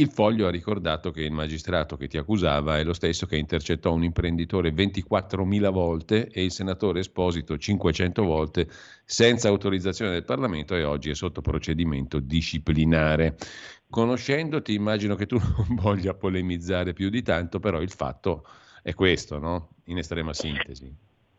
Il 0.00 0.10
foglio 0.10 0.46
ha 0.46 0.50
ricordato 0.50 1.10
che 1.10 1.22
il 1.22 1.32
magistrato 1.32 1.96
che 1.96 2.08
ti 2.08 2.16
accusava 2.16 2.78
è 2.78 2.84
lo 2.84 2.94
stesso 2.94 3.26
che 3.26 3.36
intercettò 3.36 3.92
un 3.92 4.02
imprenditore 4.02 4.70
24.000 4.70 5.70
volte 5.70 6.28
e 6.28 6.42
il 6.42 6.52
senatore 6.52 7.00
Esposito 7.00 7.58
500 7.58 8.22
volte 8.22 8.68
senza 9.10 9.48
autorizzazione 9.48 10.12
del 10.12 10.24
Parlamento 10.24 10.76
e 10.76 10.84
oggi 10.84 11.10
è 11.10 11.16
sotto 11.16 11.40
procedimento 11.40 12.20
disciplinare. 12.20 13.36
Conoscendoti 13.90 14.72
immagino 14.72 15.16
che 15.16 15.26
tu 15.26 15.36
non 15.58 15.74
voglia 15.74 16.14
polemizzare 16.14 16.92
più 16.92 17.08
di 17.10 17.20
tanto, 17.20 17.58
però 17.58 17.80
il 17.80 17.90
fatto 17.90 18.46
è 18.84 18.94
questo, 18.94 19.40
no? 19.40 19.70
In 19.86 19.98
estrema 19.98 20.32
sintesi. 20.32 20.94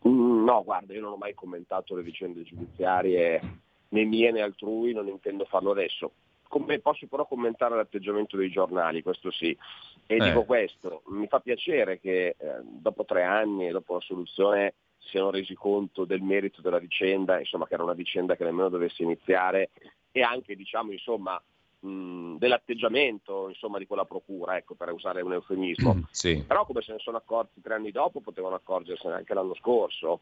Mm, 0.06 0.44
no, 0.44 0.64
guarda, 0.66 0.94
io 0.94 1.00
non 1.00 1.14
ho 1.14 1.16
mai 1.16 1.34
commentato 1.34 1.96
le 1.96 2.04
vicende 2.04 2.44
giudiziarie 2.44 3.40
né 3.88 4.04
mie 4.04 4.32
né 4.32 4.42
altrui, 4.42 4.92
non 4.92 5.08
intendo 5.08 5.46
farlo 5.46 5.72
adesso 5.72 6.12
come 6.50 6.80
posso 6.80 7.08
però 7.08 7.26
commentare 7.26 7.78
l'atteggiamento 7.78 8.36
dei 8.36 8.52
giornali, 8.52 9.02
questo 9.02 9.32
sì. 9.32 9.58
E 10.06 10.16
eh. 10.16 10.20
dico 10.20 10.44
questo, 10.44 11.04
mi 11.08 11.28
fa 11.28 11.40
piacere 11.40 12.02
che 12.02 12.36
eh, 12.38 12.62
dopo 12.62 13.06
tre 13.06 13.24
anni 13.24 13.70
e 13.70 13.72
dopo 13.72 13.94
la 13.94 14.02
soluzione 14.02 14.74
siano 15.04 15.32
resi 15.32 15.54
conto 15.56 16.06
del 16.06 16.22
merito 16.22 16.62
della 16.62 16.80
vicenda, 16.80 17.40
insomma 17.40 17.68
che 17.68 17.74
era 17.74 17.84
una 17.84 17.94
vicenda 17.94 18.36
che 18.36 18.44
nemmeno 18.44 18.70
dovesse 18.70 19.04
iniziare 19.04 19.70
e 20.12 20.22
anche 20.22 20.56
diciamo 20.56 20.92
insomma 20.92 21.42
mh, 21.80 22.36
dell'atteggiamento 22.38 23.50
insomma, 23.50 23.78
di 23.78 23.88
quella 23.88 24.06
procura, 24.06 24.58
ecco, 24.58 24.76
per 24.76 24.92
usare 24.92 25.22
un 25.22 25.34
eufemismo. 25.34 26.08
Sì. 26.12 26.44
Però 26.46 26.66
come 26.66 26.82
se 26.82 26.94
ne 26.94 27.00
sono 27.00 27.18
accorti 27.18 27.62
tre 27.62 27.76
anni 27.76 27.92
dopo 27.92 28.22
potevano 28.22 28.56
accorgersene 28.56 29.16
anche 29.16 29.34
l'anno 29.34 29.56
scorso 29.56 30.20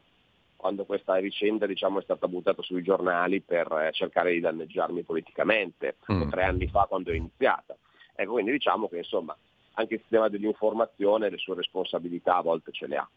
quando 0.60 0.84
questa 0.84 1.18
vicenda 1.20 1.64
diciamo, 1.64 2.00
è 2.00 2.02
stata 2.02 2.28
buttata 2.28 2.60
sui 2.60 2.82
giornali 2.82 3.40
per 3.40 3.72
eh, 3.72 3.92
cercare 3.92 4.32
di 4.32 4.40
danneggiarmi 4.40 5.02
politicamente, 5.04 5.96
mm. 6.12 6.28
tre 6.28 6.44
anni 6.44 6.68
fa 6.68 6.84
quando 6.86 7.10
è 7.10 7.14
iniziata. 7.14 7.74
Ecco, 8.14 8.32
quindi 8.32 8.50
diciamo 8.50 8.86
che 8.86 8.98
insomma, 8.98 9.34
anche 9.74 9.94
il 9.94 10.00
sistema 10.00 10.28
dell'informazione 10.28 11.30
le 11.30 11.38
sue 11.38 11.54
responsabilità 11.54 12.36
a 12.36 12.42
volte 12.42 12.72
ce 12.72 12.86
le 12.86 12.96
ha. 12.96 13.08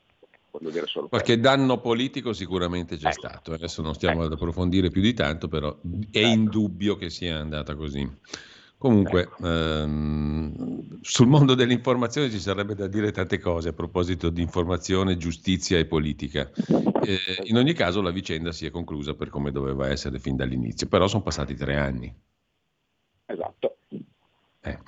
Qualche 0.60 1.10
questo. 1.10 1.36
danno 1.36 1.80
politico 1.80 2.32
sicuramente 2.32 2.98
c'è 2.98 3.08
ecco. 3.08 3.28
stato, 3.28 3.54
adesso 3.54 3.82
non 3.82 3.96
stiamo 3.96 4.18
ecco. 4.18 4.26
ad 4.26 4.32
approfondire 4.34 4.90
più 4.90 5.02
di 5.02 5.14
tanto, 5.14 5.48
però 5.48 5.76
è 6.12 6.18
ecco. 6.20 6.28
indubbio 6.28 6.96
che 6.96 7.10
sia 7.10 7.40
andata 7.40 7.76
così. 7.76 8.08
Comunque, 8.78 9.30
ehm, 9.42 11.00
sul 11.02 11.28
mondo 11.28 11.56
dell'informazione 11.56 12.30
ci 12.30 12.40
sarebbe 12.40 12.76
da 12.76 12.88
dire 12.88 13.12
tante 13.12 13.40
cose 13.40 13.70
a 13.70 13.74
proposito 13.74 14.30
di 14.30 14.42
informazione, 14.42 15.16
giustizia 15.16 15.78
e 15.80 15.86
politica. 15.86 16.52
Eh, 17.02 17.18
in 17.46 17.56
ogni 17.56 17.74
caso 17.74 18.02
la 18.02 18.12
vicenda 18.12 18.52
si 18.52 18.66
è 18.66 18.72
conclusa 18.72 19.14
per 19.14 19.30
come 19.30 19.52
doveva 19.52 19.88
essere 19.88 20.20
fin 20.20 20.36
dall'inizio, 20.36 20.88
però 20.88 21.08
sono 21.08 21.24
passati 21.24 21.56
tre 21.56 21.78
anni. 21.78 22.14
Esatto. 23.26 23.78
Eh. 24.62 24.80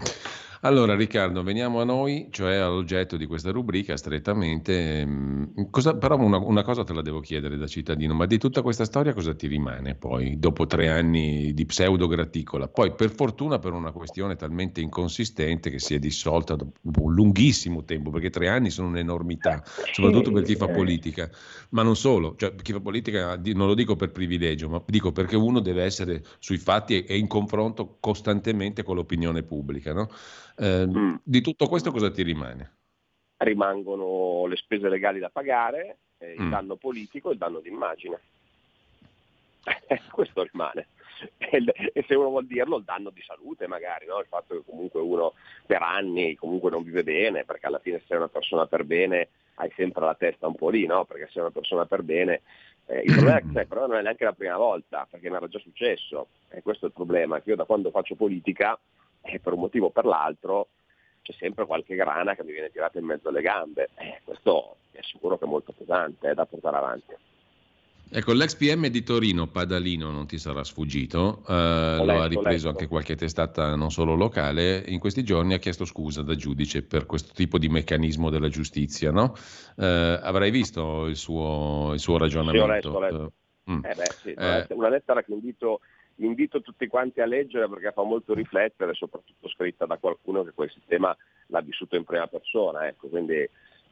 Allora 0.66 0.96
Riccardo, 0.96 1.44
veniamo 1.44 1.80
a 1.80 1.84
noi, 1.84 2.30
cioè 2.32 2.56
all'oggetto 2.56 3.18
di 3.18 3.28
questa 3.28 3.52
rubrica 3.52 3.96
strettamente. 3.98 5.02
Ehm, 5.02 5.70
cosa, 5.70 5.96
però 5.96 6.18
una, 6.18 6.40
una, 6.40 6.64
cosa 6.64 6.84
te 6.84 6.92
la 6.92 7.04
devo 7.04 7.20
chiedere 7.20 7.56
da 7.56 7.68
cittadino, 7.68 8.16
ma 8.16 8.26
di 8.26 8.40
tutta 8.40 8.64
questa 8.64 8.84
storia 8.84 9.14
cosa 9.14 9.36
ti 9.36 9.46
rimane 9.46 9.94
poi, 9.94 10.40
dopo 10.40 10.66
tre 10.66 10.90
anni 10.90 11.54
di 11.54 11.66
pseudo 11.68 12.08
graticola? 12.08 12.68
Poi 12.68 12.96
per 12.96 13.12
fortuna 13.12 13.60
per 13.60 13.74
una 13.74 13.92
questione 13.92 14.36
talmente 14.38 14.82
inconsistente 14.82 15.70
che 15.70 15.78
si 15.78 15.94
è 15.94 16.00
dissolta 16.00 16.56
dopo 16.56 17.04
un 17.04 17.14
lunghissimo 17.14 17.84
tempo, 17.84 18.10
perché 18.10 18.32
tre 18.32 18.48
anni 18.48 18.72
sono 18.72 18.88
un'enormità, 18.88 19.62
soprattutto 19.92 20.32
per 20.32 20.42
chi 20.42 20.56
fa 20.56 20.68
politica, 20.68 21.30
ma 21.70 21.84
non 21.84 21.96
solo, 21.96 22.34
cioè 22.38 22.56
chi 22.56 22.72
fa 22.72 22.80
politica 22.80 23.40
non 23.54 23.68
lo 23.68 23.76
dico 23.76 23.96
per 23.96 24.10
privilegio, 24.10 24.68
ma 24.68 24.82
dico 24.88 25.12
perché 25.12 25.36
uno 25.36 25.60
deve 25.60 25.84
essere 25.84 26.24
sui 26.40 26.58
fatti 26.58 27.04
e 27.04 27.18
in 27.18 27.28
confronto 27.28 27.98
costantemente 28.00 28.82
con 28.82 28.96
l'opinione 28.96 29.44
pubblica. 29.44 29.94
No? 29.94 30.10
Eh, 30.58 30.86
mm. 30.88 31.16
Di 31.24 31.42
tutto 31.42 31.68
questo 31.68 31.92
cosa 31.92 32.12
ti 32.12 32.24
rimane? 32.24 32.74
Rimangono 33.38 34.46
le 34.48 34.56
spese 34.56 34.90
legali 34.90 35.20
da 35.20 35.30
pagare, 35.30 35.98
eh, 36.18 36.34
il 36.34 36.44
mm. 36.44 36.50
danno 36.50 36.76
politico 36.76 37.30
e 37.30 37.34
il 37.34 37.38
danno 37.38 37.60
d'immagine. 37.60 38.20
questo 40.12 40.44
rimane. 40.44 40.88
E, 41.38 42.04
se 42.08 42.16
uno 42.16 42.30
vuol 42.30 42.46
dirlo, 42.46 42.78
il 42.78 42.84
danno 42.84 43.10
di 43.10 43.22
salute 43.22 43.68
magari, 43.68 44.06
no? 44.06 44.20
il 44.20 44.28
fatto 44.28 44.56
che 44.56 44.64
comunque 44.66 45.00
uno 45.00 45.34
per 45.66 45.82
anni 45.82 46.36
comunque 46.36 46.70
non 46.70 46.84
vive 46.84 47.04
bene, 47.04 47.46
perché 47.46 47.68
alla 47.68 47.80
fine 47.80 48.00
se 48.00 48.06
sei 48.08 48.18
una 48.18 48.28
persona 48.28 48.68
per 48.68 48.84
bene 48.84 49.30
hai 49.56 49.72
sempre 49.76 50.04
la 50.04 50.16
testa 50.16 50.48
un 50.48 50.56
po' 50.56 50.70
lì, 50.70 50.86
no? 50.86 51.06
perché 51.06 51.30
sei 51.32 51.42
una 51.42 51.52
persona 51.52 51.86
per 51.86 52.04
bene 52.04 52.42
eh, 52.88 53.00
il 53.00 53.14
problema, 53.14 53.42
cioè, 53.54 53.66
però 53.66 53.88
non 53.88 53.98
è 53.98 54.02
neanche 54.02 54.26
la 54.26 54.34
prima 54.34 54.58
volta, 54.58 55.08
perché 55.10 55.30
mi 55.30 55.36
era 55.38 55.48
già 55.48 55.60
successo, 55.60 56.28
e 56.50 56.62
questo 56.62 56.86
è 56.86 56.88
il 56.90 56.94
problema, 56.94 57.42
che 57.42 57.52
io 57.52 57.56
da 57.56 57.66
quando 57.66 57.90
faccio 57.90 58.16
politica 58.16 58.78
e 59.26 59.40
per 59.40 59.54
un 59.54 59.60
motivo 59.60 59.88
o 59.88 59.90
per 59.92 60.06
l'altro 60.06 60.70
c'è 61.22 61.34
sempre 61.40 61.66
qualche 61.66 61.96
grana 61.96 62.36
che 62.36 62.44
mi 62.44 62.52
viene 62.52 62.70
tirata 62.72 63.00
in 63.00 63.06
mezzo 63.06 63.30
alle 63.30 63.42
gambe. 63.42 63.90
Eh, 63.96 64.22
questo 64.24 64.78
è 64.92 65.00
sicuro 65.02 65.38
che 65.38 65.46
è 65.46 65.48
molto 65.48 65.74
pesante, 65.76 66.30
è 66.30 66.34
da 66.34 66.46
portare 66.46 66.78
avanti. 66.78 67.14
Ecco, 68.08 68.34
l'ex 68.34 68.56
PM 68.56 68.88
di 68.88 69.02
Torino, 69.02 69.48
Padalino, 69.48 70.12
non 70.12 70.28
ti 70.28 70.38
sarà 70.38 70.64
sfuggito, 70.64 71.42
eh, 71.48 71.54
letto, 71.54 72.06
lo 72.06 72.22
ha 72.22 72.28
ripreso 72.28 72.70
anche 72.70 72.88
qualche 72.88 73.16
testata 73.16 73.76
non 73.76 73.90
solo 73.90 74.14
locale, 74.14 74.84
in 74.86 75.00
questi 75.00 75.24
giorni 75.24 75.56
ha 75.56 75.58
chiesto 75.58 75.86
scusa 75.86 76.22
da 76.22 76.36
giudice 76.36 76.84
per 76.84 77.08
questo 77.08 77.34
tipo 77.34 77.58
di 77.58 77.68
meccanismo 77.68 78.30
della 78.30 78.48
giustizia, 78.48 79.12
no? 79.12 79.34
eh, 79.78 80.20
avrai 80.22 80.52
visto 80.52 81.08
il 81.08 81.16
suo, 81.16 81.94
il 81.94 82.00
suo 82.00 82.20
ragionamento? 82.20 82.60
Sì, 82.60 82.70
ho 82.70 82.74
letto, 82.74 82.90
ho 82.90 83.00
letto. 83.00 83.34
Mm. 83.72 83.84
Eh 83.84 83.96
beh, 83.96 84.16
sì, 84.22 84.32
eh, 84.34 84.68
una 84.70 84.90
lettera 84.90 85.24
che 85.24 85.34
invito 85.34 85.80
invito 86.18 86.62
tutti 86.62 86.88
quanti 86.88 87.22
a 87.22 87.26
leggere 87.26 87.68
perché 87.68 87.92
fa 87.92 88.04
molto 88.04 88.34
riflettere, 88.34 88.94
soprattutto 88.94 89.50
scritta 89.50 89.86
da 89.86 89.98
qualcuno 89.98 90.44
che 90.44 90.54
quel 90.54 90.72
sistema 90.72 91.16
l'ha 91.48 91.62
vissuto 91.62 91.96
in 91.96 92.04
prima 92.04 92.28
persona. 92.28 92.88
Ecco. 92.88 93.08
Quindi 93.08 93.48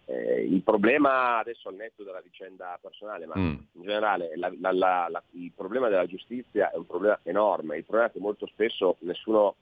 eh, 0.06 0.44
il 0.44 0.62
problema 0.64 1.38
adesso 1.38 1.70
al 1.70 1.76
netto 1.76 2.04
della 2.04 2.22
vicenda 2.22 2.78
personale, 2.82 3.26
ma 3.26 3.36
mm. 3.38 3.56
in 3.74 3.82
generale 3.82 4.32
la, 4.36 4.52
la, 4.60 5.08
la, 5.10 5.24
il 5.32 5.52
problema 5.56 5.88
della 5.88 6.06
giustizia 6.06 6.72
è 6.72 6.76
un 6.76 6.86
problema 6.86 7.20
enorme, 7.24 7.78
il 7.78 7.86
problema 7.86 8.10
è 8.10 8.12
che 8.12 8.20
molto 8.20 8.45
spesso 8.48 8.98
nessuno, 9.00 9.56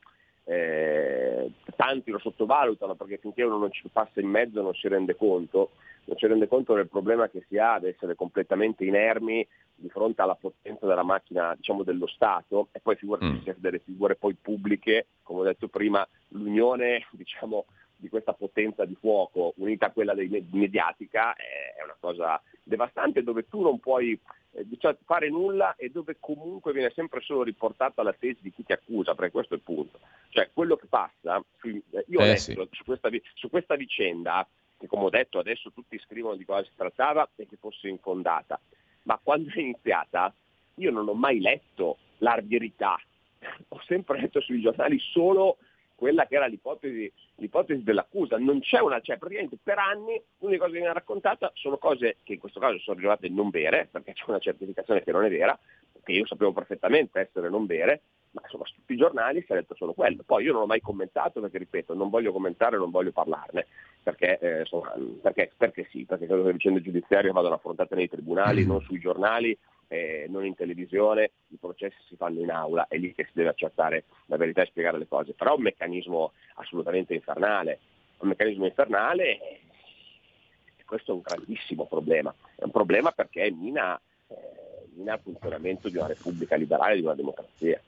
eh, 0.52 1.50
tanti 1.78 2.12
lo 2.12 2.20
sottovalutano 2.20 2.96
perché 2.96 3.18
finché 3.18 3.44
uno 3.44 3.58
non 3.58 3.72
ci 3.72 3.88
passa 3.90 4.20
in 4.20 4.28
mezzo 4.28 4.62
non 4.62 4.74
si 4.74 4.90
rende 4.90 5.16
conto, 5.16 5.72
non 6.06 6.18
si 6.18 6.28
rende 6.28 6.50
conto 6.50 6.74
del 6.74 6.90
problema 6.90 7.30
che 7.30 7.46
si 7.48 7.58
ha 7.58 7.76
ad 7.76 7.86
essere 7.86 8.16
completamente 8.16 8.84
inermi 8.84 9.48
di 9.76 9.88
fronte 9.88 10.22
alla 10.22 10.36
potenza 10.36 10.86
della 10.86 11.04
macchina 11.04 11.56
diciamo, 11.56 11.84
dello 11.84 12.06
Stato 12.06 12.68
e 12.74 12.82
poi 12.82 12.98
figurati 12.98 13.26
mm. 13.26 13.52
delle 13.56 13.80
figure 13.80 14.16
poi 14.16 14.36
pubbliche, 14.40 15.08
come 15.24 15.40
ho 15.40 15.44
detto 15.44 15.70
prima, 15.70 16.06
l'unione 16.30 17.08
diciamo, 17.12 17.66
di 18.02 18.10
questa 18.10 18.34
potenza 18.34 18.84
di 18.84 18.98
fuoco 19.00 19.54
unita 19.58 19.86
a 19.86 19.92
quella 19.92 20.16
mediatica 20.16 21.36
è 21.36 21.84
una 21.84 21.96
cosa 22.00 22.42
devastante 22.64 23.22
dove 23.22 23.48
tu 23.48 23.62
non 23.62 23.80
puoi 23.80 24.20
eh, 24.54 24.68
diciamo, 24.68 24.98
fare 25.06 25.30
nulla 25.30 25.76
e 25.76 25.90
dove 25.90 26.18
comunque 26.20 26.74
viene 26.74 26.92
sempre 26.96 27.22
solo 27.22 27.44
riportata 27.44 28.02
la 28.02 28.14
tesi 28.14 28.40
di 28.42 28.52
chi 28.52 28.64
ti 28.64 28.74
accusa, 28.74 29.14
perché 29.14 29.32
questo 29.32 29.54
è 29.54 29.58
il 29.58 29.64
punto. 29.64 30.00
Cioè 30.30 30.50
quello 30.52 30.76
che 30.76 30.88
passa, 30.88 31.42
eh, 31.62 31.84
io 32.08 32.20
ho 32.20 32.24
eh, 32.24 32.28
letto 32.28 32.40
sì. 32.40 32.68
su, 32.72 32.84
questa, 32.84 33.10
su 33.36 33.50
questa 33.50 33.76
vicenda, 33.76 34.46
che 34.78 34.88
come 34.88 35.04
ho 35.04 35.10
detto 35.10 35.40
adesso 35.40 35.72
tutti 35.72 36.00
scrivono 36.00 36.36
di 36.36 36.46
cosa 36.46 36.64
si 36.64 36.72
trattava 36.76 37.30
e 37.36 37.48
che 37.48 37.58
fosse 37.58 37.88
infondata, 37.88 38.60
ma 39.04 39.20
quando 39.22 39.52
è 39.52 39.60
iniziata 39.60 40.34
io 40.76 40.92
non 40.92 41.08
ho 41.08 41.14
mai 41.14 41.40
letto 41.40 41.98
la 42.18 42.40
verità, 42.42 43.00
ho 43.70 43.82
sempre 43.86 44.20
letto 44.20 44.42
sui 44.42 44.60
giornali 44.60 44.98
solo 45.00 45.58
quella 46.02 46.26
che 46.26 46.34
era 46.34 46.48
l'ipotesi, 46.48 47.14
l'ipotesi 47.36 47.84
dell'accusa, 47.84 48.40
non 48.40 48.60
c'è 48.60 48.80
una, 48.80 49.00
cioè 49.02 49.20
praticamente 49.20 49.60
per 49.62 49.78
anni 49.78 50.20
l'unica 50.40 50.62
cosa 50.62 50.72
che 50.72 50.80
viene 50.80 50.94
raccontata 50.94 51.52
sono 51.54 51.78
cose 51.78 52.18
che 52.24 52.34
in 52.34 52.40
questo 52.40 52.60
caso 52.60 52.80
sono 52.80 52.98
rilevate 52.98 53.30
non 53.30 53.52
vere, 53.52 53.88
perché 53.92 54.14
c'è 54.14 54.24
una 54.26 54.40
certificazione 54.40 55.04
che 55.04 55.12
non 55.12 55.26
è 55.26 55.30
vera, 55.30 55.56
che 56.04 56.12
io 56.14 56.26
sapevo 56.26 56.54
perfettamente 56.54 57.20
essere 57.20 57.50
non 57.50 57.68
vere, 57.68 58.02
ma 58.32 58.42
insomma 58.44 58.66
su 58.66 58.78
tutti 58.78 58.94
i 58.94 58.98
giornali 58.98 59.44
si 59.46 59.52
è 59.52 59.56
detto 59.56 59.76
solo 59.76 59.94
quello. 59.94 60.24
Poi 60.26 60.44
io 60.44 60.54
non 60.54 60.64
ho 60.64 60.66
mai 60.66 60.82
commentato 60.82 61.40
perché, 61.40 61.60
ripeto, 61.60 61.94
non 61.94 62.10
voglio 62.10 62.32
commentare, 62.32 62.78
non 62.78 62.90
voglio 62.90 63.12
parlarne, 63.12 63.68
perché, 64.02 64.40
eh, 64.40 64.60
insomma, 64.62 64.96
perché, 65.22 65.52
perché 65.56 65.88
sì, 65.92 66.06
perché 66.06 66.26
credo 66.26 66.42
che 66.42 66.48
le 66.48 66.54
vicende 66.54 66.82
giudiziarie 66.82 67.30
vadano 67.30 67.54
affrontate 67.54 67.94
nei 67.94 68.10
tribunali, 68.10 68.66
non 68.66 68.82
sui 68.82 68.98
giornali 68.98 69.56
eh, 69.92 70.26
non 70.30 70.46
in 70.46 70.56
televisione, 70.56 71.32
i 71.48 71.58
processi 71.58 71.98
si 72.08 72.16
fanno 72.16 72.40
in 72.40 72.50
aula, 72.50 72.88
è 72.88 72.96
lì 72.96 73.14
che 73.14 73.26
si 73.26 73.32
deve 73.34 73.50
accertare 73.50 74.06
la 74.28 74.38
verità 74.38 74.62
e 74.62 74.68
spiegare 74.68 74.98
le 74.98 75.06
cose, 75.06 75.34
però 75.34 75.52
è 75.52 75.58
un 75.58 75.64
meccanismo 75.64 76.32
assolutamente 76.56 77.14
infernale, 77.14 77.80
un 78.20 78.30
meccanismo 78.30 78.66
infernale 78.66 79.60
e 80.78 80.84
questo 80.86 81.12
è 81.12 81.16
un 81.16 81.22
grandissimo 81.22 81.88
problema, 81.88 82.34
è 82.56 82.64
un 82.64 82.72
problema 82.72 83.12
perché 83.12 83.52
mina, 83.52 84.00
eh, 84.28 84.36
mina 84.94 85.16
il 85.16 85.20
funzionamento 85.22 85.90
di 85.90 85.98
una 85.98 86.08
repubblica 86.08 86.56
liberale, 86.56 86.96
di 86.96 87.04
una 87.04 87.16
democrazia. 87.16 87.82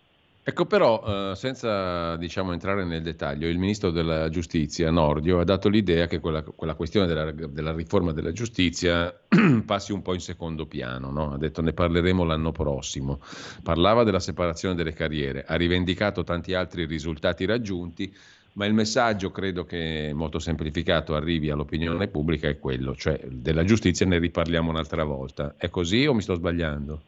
Ecco 0.45 0.65
però, 0.65 1.31
eh, 1.31 1.35
senza 1.35 2.17
diciamo, 2.17 2.51
entrare 2.51 2.83
nel 2.83 3.01
dettaglio, 3.01 3.47
il 3.47 3.57
ministro 3.57 3.91
della 3.91 4.27
giustizia, 4.27 4.91
Nordio, 4.91 5.39
ha 5.39 5.45
dato 5.45 5.69
l'idea 5.69 6.05
che 6.05 6.19
quella, 6.19 6.43
quella 6.43 6.75
questione 6.75 7.07
della, 7.07 7.31
della, 7.31 7.73
riforma 7.73 8.11
della 8.11 8.33
giustizia 8.33 9.13
passi 9.65 9.93
un 9.93 10.01
po' 10.01 10.13
in 10.13 10.19
secondo 10.19 10.65
piano. 10.65 11.11
No? 11.11 11.31
Ha 11.31 11.37
detto 11.37 11.61
ne 11.61 11.71
parleremo 11.71 12.25
l'anno 12.25 12.51
prossimo. 12.51 13.21
Parlava 13.63 14.03
della 14.03 14.19
separazione 14.19 14.75
delle 14.75 14.91
carriere, 14.91 15.45
ha 15.47 15.55
rivendicato 15.55 16.25
tanti 16.25 16.53
altri 16.53 16.85
risultati 16.85 17.45
raggiunti, 17.45 18.13
ma 18.55 18.65
il 18.65 18.73
messaggio, 18.73 19.31
credo 19.31 19.63
che 19.63 20.11
molto 20.13 20.39
semplificato 20.39 21.15
arrivi 21.15 21.51
all'opinione 21.51 22.09
pubblica, 22.09 22.49
è 22.49 22.59
quello, 22.59 22.95
cioè 22.97 23.17
della 23.29 23.63
giustizia 23.63 24.05
ne 24.05 24.19
riparliamo 24.19 24.69
un'altra 24.69 25.05
volta. 25.05 25.55
È 25.57 25.69
così 25.69 26.05
o 26.05 26.13
mi 26.13 26.21
sto 26.21 26.35
sbagliando? 26.35 27.01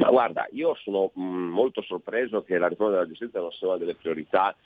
Ma 0.00 0.08
guarda, 0.08 0.48
io 0.52 0.74
sono 0.76 1.12
mm, 1.18 1.50
molto 1.50 1.82
sorpreso 1.82 2.42
che 2.42 2.56
la 2.56 2.68
riforma 2.68 2.92
della 2.92 3.06
giustizia 3.06 3.40
non 3.40 3.52
sia 3.52 3.68
una 3.68 3.76
delle 3.76 3.94
priorità 3.94 4.56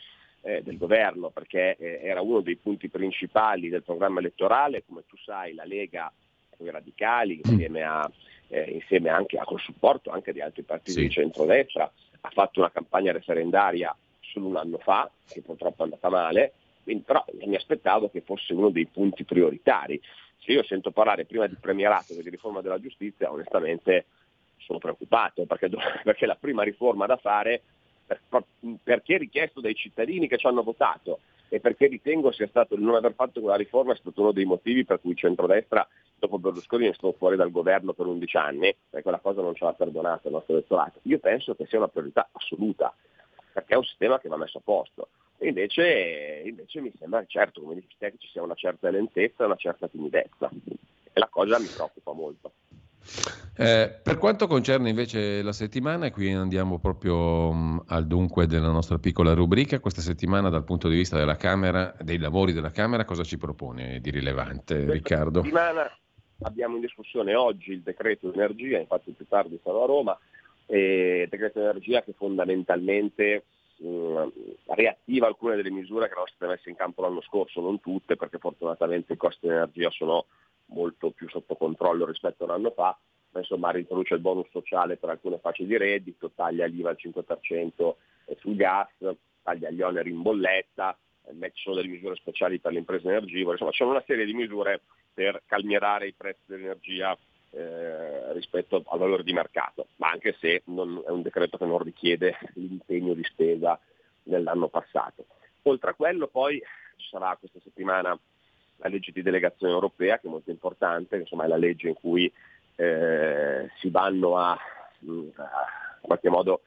eh, 0.42 0.62
del 0.62 0.78
governo, 0.78 1.30
perché 1.30 1.76
eh, 1.76 1.98
era 2.02 2.20
uno 2.20 2.40
dei 2.40 2.54
punti 2.54 2.88
principali 2.88 3.68
del 3.68 3.82
programma 3.82 4.20
elettorale, 4.20 4.84
come 4.86 5.02
tu 5.08 5.16
sai 5.16 5.54
la 5.54 5.64
Lega 5.64 6.10
i 6.58 6.70
radicali, 6.70 7.40
insieme, 7.42 7.82
a, 7.82 8.08
eh, 8.46 8.70
insieme 8.70 9.08
anche 9.08 9.36
a, 9.36 9.44
col 9.44 9.58
supporto 9.58 10.10
anche 10.10 10.32
di 10.32 10.40
altri 10.40 10.62
partiti 10.62 10.92
sì. 10.92 11.00
di 11.00 11.10
centrodestra, 11.10 11.90
ha 12.20 12.30
fatto 12.30 12.60
una 12.60 12.70
campagna 12.70 13.10
referendaria 13.10 13.94
solo 14.20 14.46
un 14.46 14.56
anno 14.56 14.78
fa, 14.78 15.10
che 15.28 15.42
purtroppo 15.42 15.82
è 15.82 15.84
andata 15.86 16.08
male, 16.10 16.52
quindi, 16.84 17.02
però 17.02 17.24
mi 17.44 17.56
aspettavo 17.56 18.08
che 18.08 18.20
fosse 18.20 18.52
uno 18.52 18.70
dei 18.70 18.86
punti 18.86 19.24
prioritari. 19.24 20.00
Se 20.38 20.52
io 20.52 20.62
sento 20.62 20.92
parlare 20.92 21.24
prima 21.24 21.48
di 21.48 21.56
premierato 21.60 22.14
che 22.14 22.22
di 22.22 22.30
riforma 22.30 22.60
della 22.60 22.78
giustizia, 22.78 23.32
onestamente 23.32 24.04
sono 24.64 24.78
preoccupato 24.78 25.44
perché, 25.44 25.70
perché 26.02 26.26
la 26.26 26.36
prima 26.36 26.62
riforma 26.62 27.06
da 27.06 27.16
fare 27.16 27.62
perché 28.82 29.16
richiesto 29.16 29.60
dai 29.60 29.74
cittadini 29.74 30.28
che 30.28 30.36
ci 30.36 30.46
hanno 30.46 30.62
votato 30.62 31.20
e 31.48 31.60
perché 31.60 31.86
ritengo 31.86 32.32
sia 32.32 32.46
stato 32.48 32.76
non 32.76 32.94
aver 32.94 33.14
fatto 33.14 33.40
quella 33.40 33.56
riforma 33.56 33.92
è 33.92 33.96
stato 33.96 34.20
uno 34.20 34.32
dei 34.32 34.44
motivi 34.44 34.84
per 34.84 35.00
cui 35.00 35.12
il 35.12 35.16
centrodestra 35.16 35.86
dopo 36.18 36.38
Berlusconi 36.38 36.86
è 36.86 36.92
stato 36.92 37.14
fuori 37.16 37.36
dal 37.36 37.50
governo 37.50 37.92
per 37.92 38.06
11 38.06 38.36
anni 38.36 38.74
e 38.90 39.02
quella 39.02 39.20
cosa 39.20 39.42
non 39.42 39.54
ce 39.54 39.64
l'ha 39.64 39.72
perdonata 39.72 40.28
il 40.28 40.34
nostro 40.34 40.54
elettorato. 40.54 41.00
Io 41.02 41.18
penso 41.18 41.54
che 41.54 41.66
sia 41.66 41.78
una 41.78 41.88
priorità 41.88 42.28
assoluta 42.32 42.94
perché 43.52 43.74
è 43.74 43.76
un 43.76 43.84
sistema 43.84 44.18
che 44.18 44.28
va 44.28 44.36
messo 44.36 44.58
a 44.58 44.62
posto. 44.64 45.08
E 45.38 45.48
invece, 45.48 46.42
invece 46.44 46.80
mi 46.80 46.92
sembra 46.98 47.24
certo, 47.26 47.60
come 47.60 47.74
dici 47.74 47.94
te, 47.98 48.10
che 48.10 48.18
ci 48.18 48.28
sia 48.28 48.42
una 48.42 48.54
certa 48.54 48.90
lentezza 48.90 49.42
e 49.42 49.46
una 49.46 49.56
certa 49.56 49.86
timidezza. 49.86 50.50
E 51.12 51.20
la 51.20 51.28
cosa 51.28 51.58
mi 51.58 51.66
preoccupa 51.66 52.12
molto. 52.12 52.52
Eh, 53.56 54.00
per 54.02 54.18
quanto 54.18 54.46
concerne 54.48 54.88
invece 54.88 55.40
la 55.42 55.52
settimana, 55.52 56.10
qui 56.10 56.32
andiamo 56.32 56.78
proprio 56.80 57.48
um, 57.50 57.82
al 57.86 58.06
dunque 58.06 58.46
della 58.46 58.70
nostra 58.70 58.98
piccola 58.98 59.32
rubrica. 59.32 59.78
Questa 59.78 60.00
settimana, 60.00 60.48
dal 60.48 60.64
punto 60.64 60.88
di 60.88 60.96
vista 60.96 61.16
della 61.16 61.36
Camera, 61.36 61.94
dei 62.00 62.18
lavori 62.18 62.52
della 62.52 62.70
Camera, 62.70 63.04
cosa 63.04 63.22
ci 63.22 63.38
propone 63.38 64.00
di 64.00 64.10
rilevante, 64.10 64.74
Questa 64.74 64.92
Riccardo? 64.92 65.42
Settimana 65.42 65.88
abbiamo 66.40 66.74
in 66.74 66.80
discussione 66.80 67.34
oggi 67.34 67.72
il 67.72 67.82
decreto 67.82 68.32
energia, 68.32 68.78
infatti 68.78 69.12
più 69.12 69.26
tardi 69.28 69.60
sarò 69.62 69.84
a 69.84 69.86
Roma, 69.86 70.18
il 70.66 71.28
decreto 71.28 71.60
energia 71.60 72.02
che 72.02 72.12
fondamentalmente 72.16 73.44
mh, 73.76 74.28
riattiva 74.74 75.26
alcune 75.26 75.56
delle 75.56 75.70
misure 75.70 76.06
che 76.06 76.12
erano 76.12 76.26
state 76.26 76.50
messe 76.50 76.70
in 76.70 76.76
campo 76.76 77.02
l'anno 77.02 77.20
scorso, 77.22 77.60
non 77.60 77.80
tutte, 77.80 78.16
perché 78.16 78.38
fortunatamente 78.38 79.14
i 79.14 79.16
costi 79.16 79.46
di 79.46 79.52
energia 79.52 79.90
sono 79.90 80.26
molto 80.66 81.10
più 81.10 81.28
sotto 81.28 81.56
controllo 81.56 82.06
rispetto 82.06 82.44
a 82.44 82.46
un 82.46 82.52
anno 82.52 82.70
fa, 82.70 82.96
ma 83.30 83.40
insomma 83.40 83.70
riintroduce 83.70 84.14
il 84.14 84.20
bonus 84.20 84.48
sociale 84.50 84.96
per 84.96 85.10
alcune 85.10 85.38
fasce 85.38 85.66
di 85.66 85.76
reddito, 85.76 86.30
taglia 86.34 86.66
l'IVA 86.66 86.90
al 86.90 86.98
5% 86.98 87.94
sul 88.38 88.56
gas, 88.56 88.88
taglia 89.42 89.70
gli 89.70 89.82
oneri 89.82 90.10
in 90.10 90.22
bolletta, 90.22 90.96
ci 91.26 91.62
sono 91.62 91.76
delle 91.76 91.88
misure 91.88 92.16
speciali 92.16 92.58
per 92.58 92.72
le 92.72 92.78
imprese 92.78 93.08
energivore, 93.08 93.52
insomma 93.52 93.72
c'è 93.72 93.84
una 93.84 94.02
serie 94.06 94.24
di 94.24 94.34
misure 94.34 94.82
per 95.12 95.42
calmierare 95.46 96.08
i 96.08 96.12
prezzi 96.12 96.42
dell'energia 96.46 97.16
eh, 97.54 98.32
rispetto 98.32 98.82
al 98.86 98.98
valore 98.98 99.22
di 99.22 99.32
mercato, 99.32 99.88
ma 99.96 100.10
anche 100.10 100.36
se 100.40 100.62
non, 100.66 101.02
è 101.06 101.10
un 101.10 101.22
decreto 101.22 101.56
che 101.56 101.64
non 101.64 101.78
richiede 101.78 102.36
l'impegno 102.54 103.14
di 103.14 103.22
spesa 103.24 103.78
dell'anno 104.22 104.68
passato. 104.68 105.26
Oltre 105.62 105.90
a 105.90 105.94
quello 105.94 106.26
poi 106.26 106.60
ci 106.96 107.08
sarà 107.10 107.36
questa 107.38 107.60
settimana 107.62 108.18
la 108.78 108.88
legge 108.88 109.12
di 109.12 109.22
delegazione 109.22 109.72
europea, 109.72 110.18
che 110.18 110.26
è 110.26 110.30
molto 110.30 110.50
importante, 110.50 111.16
insomma 111.16 111.44
è 111.44 111.48
la 111.48 111.56
legge 111.56 111.88
in 111.88 111.94
cui 111.94 112.30
eh, 112.76 113.70
si 113.78 113.88
vanno 113.88 114.36
a, 114.36 114.58
mm, 115.04 115.28
a, 115.36 115.50
in 116.00 116.06
qualche 116.08 116.28
modo 116.28 116.62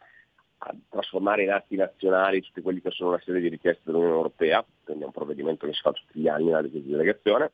a 0.59 0.73
trasformare 0.89 1.43
in 1.43 1.51
atti 1.51 1.75
nazionali 1.75 2.41
tutti 2.41 2.61
quelli 2.61 2.81
che 2.81 2.91
sono 2.91 3.09
una 3.09 3.21
serie 3.23 3.41
di 3.41 3.49
richieste 3.49 3.81
dell'Unione 3.83 4.15
Europea, 4.15 4.65
quindi 4.83 5.03
è 5.03 5.05
un 5.05 5.11
provvedimento 5.11 5.67
che 5.67 5.73
si 5.73 5.81
fa 5.81 5.91
tutti 5.91 6.19
gli 6.19 6.27
anni 6.27 6.49
la 6.49 6.61
legge 6.61 6.81
di 6.81 6.89
delegazione. 6.89 7.51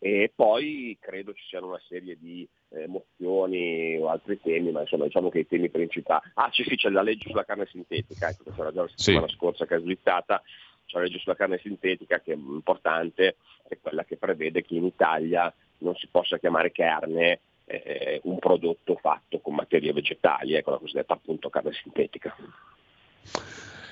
E 0.00 0.30
poi 0.34 0.96
credo 1.00 1.32
ci 1.32 1.44
siano 1.48 1.66
una 1.66 1.80
serie 1.88 2.16
di 2.18 2.48
eh, 2.70 2.86
mozioni 2.86 3.96
o 3.98 4.08
altri 4.08 4.40
temi, 4.40 4.70
ma 4.70 4.82
insomma 4.82 5.04
diciamo 5.04 5.28
che 5.28 5.40
i 5.40 5.46
temi 5.46 5.70
principali. 5.70 6.30
Ah, 6.34 6.50
sì, 6.52 6.62
sì, 6.62 6.76
c'è 6.76 6.88
la 6.90 7.02
legge 7.02 7.28
sulla 7.28 7.44
carne 7.44 7.66
sintetica, 7.66 8.28
ecco, 8.28 8.44
che 8.44 8.52
c'era 8.52 8.72
già 8.72 8.82
la 8.82 8.88
settimana 8.94 9.26
sì. 9.26 9.34
scorsa 9.34 9.66
che 9.66 9.74
è 9.74 9.80
slittata, 9.80 10.40
c'è 10.86 10.98
la 10.98 11.04
legge 11.04 11.18
sulla 11.18 11.34
carne 11.34 11.58
sintetica 11.58 12.20
che 12.20 12.32
è 12.32 12.36
importante, 12.36 13.36
è 13.66 13.76
quella 13.80 14.04
che 14.04 14.16
prevede 14.16 14.62
che 14.62 14.76
in 14.76 14.84
Italia 14.84 15.52
non 15.78 15.96
si 15.96 16.06
possa 16.06 16.38
chiamare 16.38 16.70
carne 16.70 17.40
eh, 17.64 18.20
un 18.24 18.38
prodotto 18.38 18.96
fatto 18.96 19.40
con 19.40 19.54
materie 19.54 19.92
vegetali, 19.92 20.54
ecco 20.54 20.70
la 20.70 20.78
cosiddetta 20.78 21.14
appunto 21.14 21.50
carne 21.50 21.72
sintetica. 21.72 22.36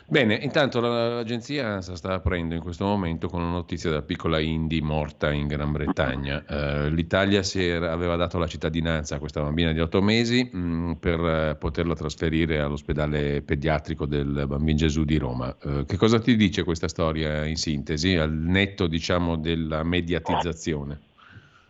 Bene, 0.08 0.36
intanto 0.36 0.78
l'agenzia 0.80 1.80
sta 1.80 2.14
aprendo 2.14 2.54
in 2.54 2.60
questo 2.60 2.84
momento 2.84 3.26
con 3.26 3.42
una 3.42 3.50
notizia 3.50 3.90
della 3.90 4.02
piccola 4.02 4.38
Indy 4.38 4.80
morta 4.80 5.32
in 5.32 5.48
Gran 5.48 5.72
Bretagna. 5.72 6.44
Uh, 6.48 6.88
L'Italia 6.90 7.42
era, 7.54 7.90
aveva 7.90 8.14
dato 8.14 8.38
la 8.38 8.46
cittadinanza 8.46 9.16
a 9.16 9.18
questa 9.18 9.42
bambina 9.42 9.72
di 9.72 9.80
otto 9.80 10.00
mesi 10.00 10.48
mh, 10.52 10.58
mm, 10.58 10.92
per 10.92 11.18
uh, 11.18 11.58
poterla 11.58 11.94
trasferire 11.96 12.60
all'ospedale 12.60 13.42
pediatrico 13.42 14.06
del 14.06 14.44
Bambin 14.46 14.76
Gesù 14.76 15.02
di 15.02 15.18
Roma. 15.18 15.54
Uh, 15.60 15.84
che 15.84 15.96
cosa 15.96 16.20
ti 16.20 16.36
dice 16.36 16.62
questa 16.62 16.86
storia 16.86 17.44
in 17.44 17.56
sintesi, 17.56 18.14
al 18.14 18.32
netto 18.32 18.86
diciamo, 18.86 19.36
della 19.36 19.82
mediatizzazione? 19.82 21.00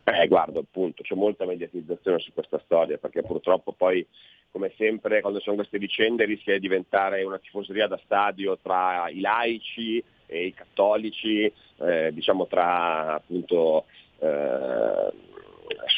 Eh, 0.04 0.28
guarda, 0.28 0.60
appunto, 0.60 1.02
c'è 1.02 1.14
molta 1.14 1.46
mediatizzazione 1.46 2.18
su 2.18 2.34
questa 2.34 2.60
storia 2.64 2.98
perché 2.98 3.22
purtroppo 3.22 3.72
poi 3.72 4.06
come 4.50 4.72
sempre 4.76 5.20
quando 5.20 5.40
sono 5.40 5.56
queste 5.56 5.78
vicende 5.78 6.24
rischia 6.24 6.54
di 6.54 6.60
diventare 6.60 7.22
una 7.24 7.38
tifoseria 7.38 7.86
da 7.86 8.00
stadio 8.04 8.58
tra 8.62 9.08
i 9.08 9.20
laici 9.20 10.02
e 10.26 10.46
i 10.46 10.54
cattolici, 10.54 11.50
eh, 11.78 12.10
diciamo 12.12 12.46
tra 12.46 13.14
appunto 13.14 13.84
eh, 14.18 15.12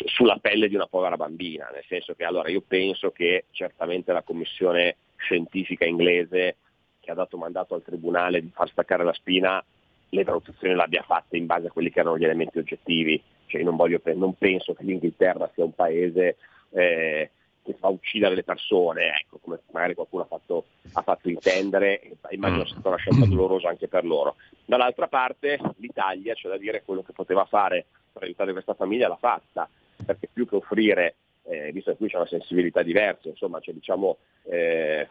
sulla 0.07 0.39
pelle 0.41 0.69
di 0.69 0.75
una 0.75 0.87
povera 0.87 1.17
bambina, 1.17 1.69
nel 1.73 1.85
senso 1.87 2.15
che 2.15 2.25
allora 2.25 2.49
io 2.49 2.63
penso 2.67 3.11
che 3.11 3.45
certamente 3.51 4.13
la 4.13 4.23
commissione 4.23 4.97
scientifica 5.17 5.85
inglese 5.85 6.57
che 7.01 7.11
ha 7.11 7.15
dato 7.15 7.37
mandato 7.37 7.75
al 7.75 7.83
tribunale 7.83 8.41
di 8.41 8.51
far 8.53 8.69
staccare 8.69 9.05
la 9.05 9.13
spina 9.13 9.65
le 10.11 10.25
valutazioni 10.25 10.75
le 10.75 10.83
abbia 10.83 11.03
fatte 11.03 11.37
in 11.37 11.47
base 11.47 11.67
a 11.67 11.71
quelli 11.71 11.91
che 11.91 12.01
erano 12.01 12.19
gli 12.19 12.25
elementi 12.25 12.59
oggettivi, 12.59 13.23
cioè 13.47 13.63
non, 13.63 13.77
voglio, 13.77 14.01
non 14.15 14.35
penso 14.35 14.75
che 14.75 14.85
l'Inghilterra 14.85 15.51
sia 15.55 15.65
un 15.65 15.75
paese 15.75 16.37
eh, 16.71 17.31
che 17.69 17.77
fa 17.79 17.89
uccidere 17.89 18.35
le 18.35 18.43
persone, 18.43 19.13
ecco, 19.21 19.39
come 19.39 19.61
magari 19.73 19.95
qualcuno 19.95 20.23
ha 20.23 20.27
fatto, 20.27 20.65
ha 20.93 21.03
fatto 21.03 21.29
intendere, 21.29 22.01
immagino 22.31 22.65
sia 22.65 22.75
stata 22.75 22.89
una 22.89 22.97
scelta 22.97 23.27
dolorosa 23.27 23.69
anche 23.69 23.89
per 23.89 24.05
loro. 24.05 24.37
Dall'altra 24.65 25.07
parte 25.07 25.59
l'Italia, 25.77 26.35
c'è 26.35 26.49
da 26.49 26.57
dire 26.57 26.83
quello 26.85 27.03
che 27.03 27.13
poteva 27.13 27.45
fare 27.45 27.87
per 28.13 28.23
aiutare 28.23 28.53
questa 28.53 28.75
famiglia 28.75 29.09
l'ha 29.09 29.17
fatta, 29.17 29.69
perché 30.05 30.29
più 30.33 30.49
che 30.49 30.57
offrire, 30.57 31.15
eh, 31.45 31.71
visto 31.73 31.91
che 31.91 31.99
qui 31.99 32.09
c'è 32.09 32.17
una 32.17 32.27
sensibilità 32.27 32.83
diversa, 32.83 33.29
insomma 33.29 33.61
c'è 33.61 33.73
diciamo 33.73 34.17
eh, 34.45 35.07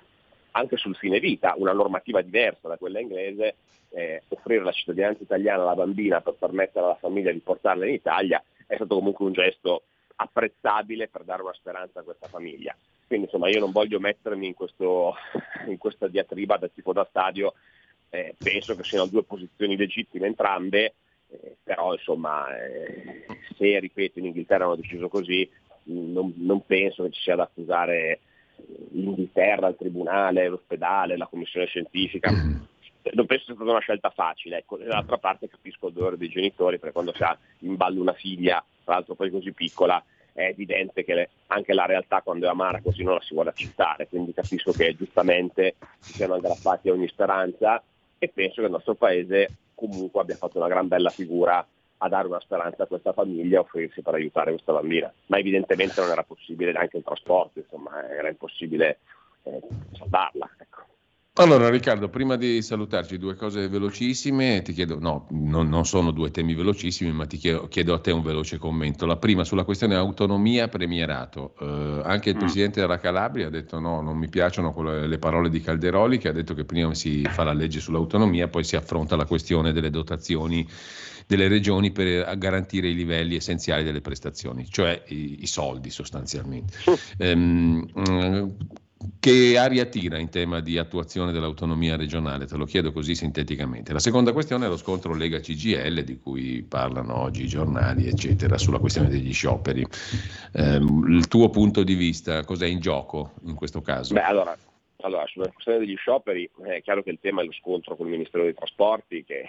anche 0.52 0.78
sul 0.78 0.96
fine 0.96 1.20
vita 1.20 1.54
una 1.58 1.74
normativa 1.74 2.22
diversa 2.22 2.68
da 2.68 2.78
quella 2.78 3.00
inglese, 3.00 3.56
eh, 3.90 4.24
offrire 4.30 4.64
la 4.64 4.72
cittadinanza 4.72 5.24
italiana 5.24 5.62
alla 5.62 5.76
bambina 5.76 6.22
per 6.22 6.34
permettere 6.34 6.86
alla 6.86 6.98
famiglia 7.00 7.32
di 7.32 7.40
portarla 7.40 7.86
in 7.86 7.94
Italia 7.94 8.44
è 8.68 8.76
stato 8.76 8.96
comunque 8.96 9.26
un 9.26 9.32
gesto 9.32 9.84
apprezzabile 10.18 11.08
per 11.08 11.24
dare 11.24 11.42
una 11.42 11.54
speranza 11.54 12.00
a 12.00 12.04
questa 12.04 12.28
famiglia. 12.28 12.76
Quindi 13.08 13.26
insomma 13.26 13.50
io 13.50 13.60
non 13.60 13.72
voglio 13.72 14.00
mettermi 14.00 14.48
in, 14.48 14.54
questo, 14.54 15.16
in 15.68 15.78
questa 15.78 16.08
diatriba 16.08 16.58
da 16.58 16.68
tipo 16.68 16.94
da 16.94 17.06
stadio, 17.10 17.54
eh, 18.10 18.36
penso 18.38 18.76
che 18.76 18.84
siano 18.84 19.08
due 19.08 19.24
posizioni 19.24 19.78
legittime 19.78 20.28
entrambe, 20.28 20.94
eh, 21.30 21.56
però 21.64 21.94
insomma 21.94 22.48
eh, 22.58 23.26
se 23.58 23.80
ripeto 23.80 24.20
in 24.20 24.26
Inghilterra 24.26 24.66
hanno 24.66 24.76
deciso 24.76 25.08
così, 25.08 25.50
non, 25.84 26.34
non 26.38 26.66
penso 26.66 27.04
che 27.04 27.12
ci 27.12 27.22
sia 27.22 27.36
da 27.36 27.44
accusare 27.44 28.20
l'Inghilterra, 28.92 29.68
il 29.68 29.76
Tribunale, 29.78 30.48
l'ospedale, 30.48 31.18
la 31.18 31.28
Commissione 31.28 31.68
scientifica. 31.68 32.30
Non 32.30 33.26
penso 33.26 33.46
sia 33.46 33.56
stata 33.56 33.70
una 33.70 33.80
scelta 33.80 34.10
facile, 34.10 34.58
ecco. 34.58 34.78
dall'altra 34.78 35.18
parte 35.18 35.48
capisco 35.48 35.88
il 35.88 35.94
dolore 35.94 36.18
dei 36.18 36.28
genitori 36.28 36.78
perché 36.78 36.94
quando 36.94 37.14
si 37.14 37.24
ha 37.24 37.38
in 37.60 37.76
ballo 37.76 38.02
una 38.02 38.14
figlia, 38.14 38.64
tra 38.88 38.96
l'altro 38.96 39.16
poi 39.16 39.30
così 39.30 39.52
piccola, 39.52 40.02
è 40.32 40.44
evidente 40.44 41.04
che 41.04 41.30
anche 41.48 41.74
la 41.74 41.86
realtà 41.86 42.22
quando 42.22 42.46
è 42.46 42.50
amara 42.50 42.80
così 42.80 43.04
non 43.04 43.16
la 43.16 43.22
si 43.22 43.34
vuole 43.34 43.50
accettare, 43.50 44.08
quindi 44.08 44.34
capisco 44.34 44.72
che 44.72 44.96
giustamente 44.96 45.76
si 46.00 46.14
siano 46.14 46.36
aggrappati 46.36 46.88
a 46.88 46.94
ogni 46.94 47.10
speranza 47.10 47.84
e 48.18 48.30
penso 48.30 48.62
che 48.62 48.68
il 48.68 48.72
nostro 48.72 48.94
paese 48.94 49.50
comunque 49.76 50.22
abbia 50.22 50.38
fatto 50.38 50.58
una 50.58 50.70
gran 50.70 50.88
bella 50.88 51.10
figura 51.10 51.68
a 52.00 52.08
dare 52.08 52.28
una 52.28 52.40
speranza 52.40 52.84
a 52.84 52.88
questa 52.88 53.12
famiglia 53.12 53.58
e 53.58 53.60
offrirsi 53.60 54.02
per 54.02 54.14
aiutare 54.14 54.52
questa 54.52 54.72
bambina. 54.72 55.12
Ma 55.26 55.38
evidentemente 55.38 56.00
non 56.00 56.12
era 56.12 56.24
possibile 56.24 56.72
neanche 56.72 56.98
il 56.98 57.04
trasporto, 57.04 57.60
insomma, 57.60 58.10
era 58.10 58.30
impossibile 58.30 59.00
eh, 59.44 59.60
salvarla. 59.98 60.50
Ecco. 60.60 60.86
Allora 61.40 61.70
Riccardo, 61.70 62.10
prima 62.10 62.36
di 62.36 62.64
salutarci 62.64 63.20
due 63.20 63.36
cose 63.36 63.68
velocissime, 63.68 64.64
ti 64.64 64.74
chiedo, 64.74 64.98
no, 65.00 65.28
non, 65.30 65.70
non 65.70 65.86
sono 65.86 66.10
due 66.10 66.32
temi 66.32 66.56
velocissimi, 66.56 67.12
ma 67.12 67.28
ti 67.28 67.38
chiedo, 67.38 67.68
chiedo, 67.68 67.94
a 67.94 68.00
te 68.00 68.10
un 68.12 68.24
veloce 68.24 68.58
commento. 68.58 69.06
La 69.06 69.18
prima 69.18 69.44
sulla 69.44 69.64
questione 69.64 69.94
autonomia 69.94 70.68
premierato. 70.68 71.54
Eh, 71.60 72.02
anche 72.04 72.32
il 72.32 72.36
mm. 72.38 72.40
Presidente 72.40 72.82
della 72.82 72.98
Calabria 72.98 73.48
ha 73.48 73.50
detto 73.52 73.80
no, 73.80 74.02
non 74.02 74.18
mi 74.18 74.30
piacciono 74.30 74.74
quelle, 74.74 75.06
le 75.06 75.20
parole 75.20 75.52
di 75.52 75.62
Calderoli 75.62 76.18
che 76.18 76.30
ha 76.30 76.34
detto 76.34 76.56
che 76.56 76.66
prima 76.66 76.96
si 76.96 77.24
fa 77.30 77.44
la 77.44 77.54
legge 77.54 77.82
sull'autonomia, 77.82 78.48
poi 78.48 78.64
si 78.64 78.76
affronta 78.76 79.16
la 79.16 79.26
questione 79.26 79.74
delle 79.74 79.92
dotazioni 79.92 80.68
delle 81.28 81.50
regioni 81.50 81.92
per 81.92 82.36
garantire 82.38 82.88
i 82.88 82.96
livelli 82.96 83.36
essenziali 83.36 83.84
delle 83.84 84.02
prestazioni, 84.02 84.66
cioè 84.70 85.04
i, 85.08 85.44
i 85.44 85.48
soldi 85.48 85.92
sostanzialmente. 85.92 86.78
ehm, 87.18 87.86
che 89.20 89.58
aria 89.58 89.86
tira 89.86 90.18
in 90.18 90.30
tema 90.30 90.60
di 90.60 90.78
attuazione 90.78 91.32
dell'autonomia 91.32 91.96
regionale? 91.96 92.46
Te 92.46 92.58
lo 92.58 92.66
chiedo 92.66 92.92
così 92.92 93.16
sinteticamente. 93.16 93.94
La 93.94 94.00
seconda 94.00 94.34
questione 94.34 94.66
è 94.66 94.70
lo 94.70 94.78
scontro 94.78 95.14
Lega-CGL 95.14 96.04
di 96.04 96.18
cui 96.18 96.64
parlano 96.64 97.20
oggi 97.20 97.44
i 97.44 97.48
giornali, 97.48 98.08
eccetera, 98.08 98.58
sulla 98.58 98.80
questione 98.80 99.10
degli 99.10 99.34
scioperi. 99.34 99.86
Eh, 100.54 100.76
il 100.76 101.28
tuo 101.28 101.50
punto 101.50 101.84
di 101.84 101.94
vista, 101.94 102.44
cos'è 102.44 102.68
in 102.68 102.80
gioco 102.80 103.34
in 103.46 103.56
questo 103.56 103.82
caso? 103.82 104.14
Beh, 104.14 104.22
allora, 104.22 104.58
allora, 105.02 105.26
sulla 105.28 105.50
questione 105.50 105.80
degli 105.80 105.96
scioperi 105.96 106.50
è 106.64 106.82
chiaro 106.82 107.04
che 107.04 107.12
il 107.12 107.20
tema 107.22 107.42
è 107.42 107.46
lo 107.46 107.52
scontro 107.52 107.96
con 107.96 108.08
il 108.08 108.14
Ministero 108.14 108.44
dei 108.44 108.56
Trasporti, 108.56 109.24
che, 109.24 109.48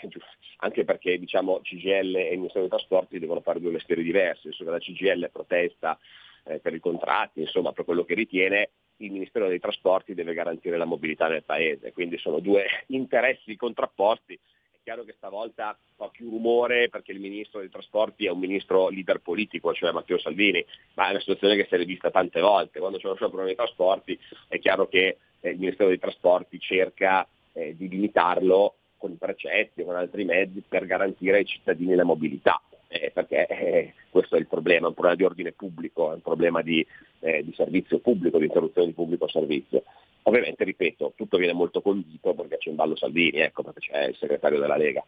anche 0.59 0.85
perché 0.85 1.19
diciamo, 1.19 1.61
CGL 1.63 2.17
e 2.17 2.33
il 2.33 2.39
Ministero 2.39 2.61
dei 2.61 2.69
Trasporti 2.69 3.19
devono 3.19 3.41
fare 3.41 3.61
due 3.61 3.71
mestieri 3.71 4.03
diversi, 4.03 4.51
la 4.59 4.79
CGL 4.79 5.31
protesta 5.33 5.99
eh, 6.45 6.59
per 6.59 6.75
i 6.75 6.81
contratti, 6.81 7.41
insomma 7.41 7.73
per 7.73 7.87
quello 7.87 8.05
che 8.05 8.15
ritiene, 8.15 8.71
il 8.99 9.13
Ministero 9.13 9.49
dei 9.49 9.61
Trasporti 9.61 10.15
deve 10.15 10.35
garantire 10.35 10.77
la 10.77 10.85
mobilità 10.85 11.29
nel 11.29 11.45
Paese, 11.45 11.93
quindi 11.93 12.19
sono 12.19 12.41
due 12.41 12.65
interessi 12.89 13.57
contrapposti. 13.57 14.35
È 14.35 14.77
chiaro 14.83 15.05
che 15.05 15.15
stavolta 15.17 15.77
fa 15.97 16.09
più 16.09 16.31
rumore 16.31 16.89
perché 16.89 17.13
il 17.13 17.21
Ministro 17.21 17.61
dei 17.61 17.69
Trasporti 17.69 18.27
è 18.27 18.31
un 18.31 18.39
ministro 18.39 18.89
leader 18.89 19.21
politico, 19.21 19.73
cioè 19.75 19.93
Matteo 19.93 20.19
Salvini, 20.19 20.65
ma 20.95 21.09
è 21.09 21.11
una 21.11 21.21
situazione 21.21 21.57
che 21.57 21.67
si 21.69 21.75
è 21.75 21.79
rivista 21.79 22.11
tante 22.11 22.41
volte. 22.41 22.79
Quando 22.79 22.99
c'è 22.99 23.07
uno 23.07 23.17
sciopero 23.17 23.45
dei 23.45 23.55
trasporti 23.55 24.19
è 24.49 24.59
chiaro 24.59 24.89
che 24.89 25.19
eh, 25.41 25.51
il 25.51 25.59
Ministero 25.59 25.89
dei 25.89 25.99
Trasporti 25.99 26.59
cerca 26.59 27.27
eh, 27.53 27.77
di 27.77 27.89
limitarlo 27.89 28.75
con 28.97 29.13
i 29.13 29.17
precetti 29.17 29.83
o 29.83 29.85
con 29.85 29.97
altri 29.97 30.25
mezzi 30.25 30.63
per 30.67 30.85
garantire 30.85 31.39
ai 31.39 31.47
cittadini 31.47 31.95
la 31.95 32.05
mobilità, 32.05 32.61
eh, 32.89 33.11
perché 33.13 33.47
eh, 33.47 33.95
questo 34.11 34.37
è 34.37 34.39
il 34.39 34.47
problema, 34.47 34.87
è 34.87 34.89
un 34.89 34.95
problema 34.95 35.17
di 35.17 35.25
ordine 35.25 35.53
pubblico, 35.53 36.11
è 36.11 36.15
un 36.15 36.23
problema 36.23 36.63
di, 36.63 36.85
eh, 37.21 37.45
di 37.45 37.53
servizio 37.55 37.99
pubblico, 37.99 38.39
di 38.39 38.47
interruzione 38.47 38.89
di 38.89 38.95
pubblico 38.95 39.29
servizio. 39.29 39.85
Ovviamente, 40.23 40.65
ripeto, 40.65 41.13
tutto 41.17 41.37
viene 41.37 41.53
molto 41.53 41.81
condito 41.81 42.35
perché 42.35 42.59
c'è 42.59 42.71
in 42.71 42.77
ballo 42.77 42.97
Salvini, 42.97 43.39
ecco, 43.39 43.63
perché 43.63 43.81
c'è 43.81 44.05
il 44.09 44.17
segretario 44.17 44.59
della 44.59 44.77
Lega. 44.77 45.05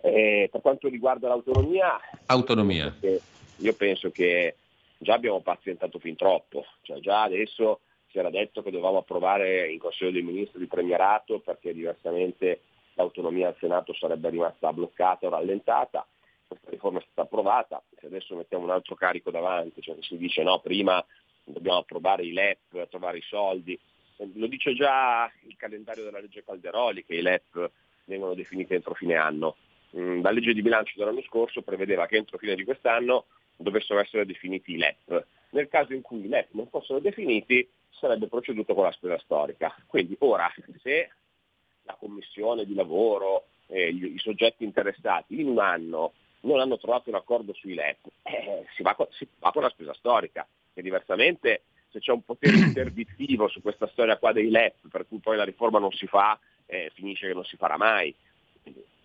Eh, 0.00 0.48
per 0.50 0.60
quanto 0.60 0.88
riguarda 0.88 1.28
l'autonomia, 1.28 2.00
Autonomia. 2.26 2.86
Io, 2.86 2.92
penso 2.92 3.00
che, 3.00 3.20
io 3.56 3.74
penso 3.74 4.10
che 4.10 4.54
già 4.98 5.14
abbiamo 5.14 5.40
pazientato 5.40 5.98
fin 5.98 6.16
troppo, 6.16 6.64
cioè 6.82 6.98
già 6.98 7.22
adesso 7.22 7.80
si 8.10 8.18
era 8.18 8.30
detto 8.30 8.62
che 8.62 8.70
dovevamo 8.70 8.98
approvare 8.98 9.70
in 9.70 9.78
Consiglio 9.78 10.10
dei 10.10 10.22
Ministri 10.22 10.60
il 10.60 10.68
premierato 10.68 11.40
perché 11.40 11.72
diversamente 11.72 12.60
l'autonomia 12.94 13.48
al 13.48 13.56
Senato 13.58 13.94
sarebbe 13.94 14.28
rimasta 14.28 14.72
bloccata 14.72 15.26
o 15.26 15.30
rallentata. 15.30 16.06
Questa 16.52 16.70
riforma 16.70 16.98
è 16.98 17.02
stata 17.02 17.22
approvata, 17.22 17.82
se 17.98 18.06
adesso 18.06 18.36
mettiamo 18.36 18.64
un 18.64 18.70
altro 18.70 18.94
carico 18.94 19.30
davanti, 19.30 19.80
cioè 19.80 19.96
si 20.00 20.16
dice 20.16 20.42
no, 20.42 20.60
prima 20.60 21.04
dobbiamo 21.44 21.78
approvare 21.78 22.24
i 22.24 22.32
LEP, 22.32 22.88
trovare 22.88 23.18
i 23.18 23.22
soldi, 23.22 23.78
lo 24.34 24.46
dice 24.46 24.74
già 24.74 25.30
il 25.46 25.56
calendario 25.56 26.04
della 26.04 26.20
legge 26.20 26.44
Calderoli 26.44 27.04
che 27.04 27.16
i 27.16 27.22
LEP 27.22 27.70
vengono 28.04 28.34
definiti 28.34 28.74
entro 28.74 28.94
fine 28.94 29.14
anno. 29.14 29.56
Mm, 29.96 30.22
la 30.22 30.30
legge 30.30 30.54
di 30.54 30.62
bilancio 30.62 30.94
dell'anno 30.96 31.22
scorso 31.22 31.62
prevedeva 31.62 32.06
che 32.06 32.16
entro 32.16 32.38
fine 32.38 32.54
di 32.54 32.64
quest'anno 32.64 33.26
dovessero 33.56 34.00
essere 34.00 34.26
definiti 34.26 34.72
i 34.72 34.78
LEP. 34.78 35.26
Nel 35.50 35.68
caso 35.68 35.92
in 35.92 36.02
cui 36.02 36.24
i 36.24 36.28
LEP 36.28 36.48
non 36.52 36.68
fossero 36.68 36.98
definiti 36.98 37.68
sarebbe 37.90 38.26
proceduto 38.26 38.74
con 38.74 38.84
la 38.84 38.92
spesa 38.92 39.18
storica. 39.18 39.74
Quindi 39.86 40.16
ora 40.20 40.50
se 40.82 41.10
la 41.84 41.96
commissione 41.98 42.64
di 42.64 42.74
lavoro, 42.74 43.46
eh, 43.66 43.88
i 43.88 44.18
soggetti 44.18 44.64
interessati 44.64 45.40
in 45.40 45.48
un 45.48 45.58
anno 45.58 46.12
non 46.42 46.60
hanno 46.60 46.78
trovato 46.78 47.08
un 47.08 47.16
accordo 47.16 47.52
sui 47.52 47.74
LEP, 47.74 48.06
eh, 48.22 48.66
si, 48.74 48.82
va, 48.82 48.96
si, 49.10 49.26
va, 49.38 49.50
con 49.50 49.62
la 49.62 49.70
spesa 49.70 49.94
storica, 49.94 50.46
e 50.74 50.82
diversamente 50.82 51.62
se 51.90 52.00
c'è 52.00 52.12
un 52.12 52.22
potere 52.22 52.56
interdittivo 52.56 53.48
su 53.48 53.60
questa 53.60 53.88
storia 53.88 54.16
qua 54.16 54.32
dei 54.32 54.50
LEP, 54.50 54.88
per 54.90 55.06
cui 55.06 55.18
poi 55.18 55.36
la 55.36 55.44
riforma 55.44 55.78
non 55.78 55.92
si 55.92 56.06
fa, 56.06 56.38
eh, 56.66 56.90
finisce 56.94 57.26
che 57.26 57.34
non 57.34 57.44
si 57.44 57.56
farà 57.56 57.76
mai. 57.76 58.14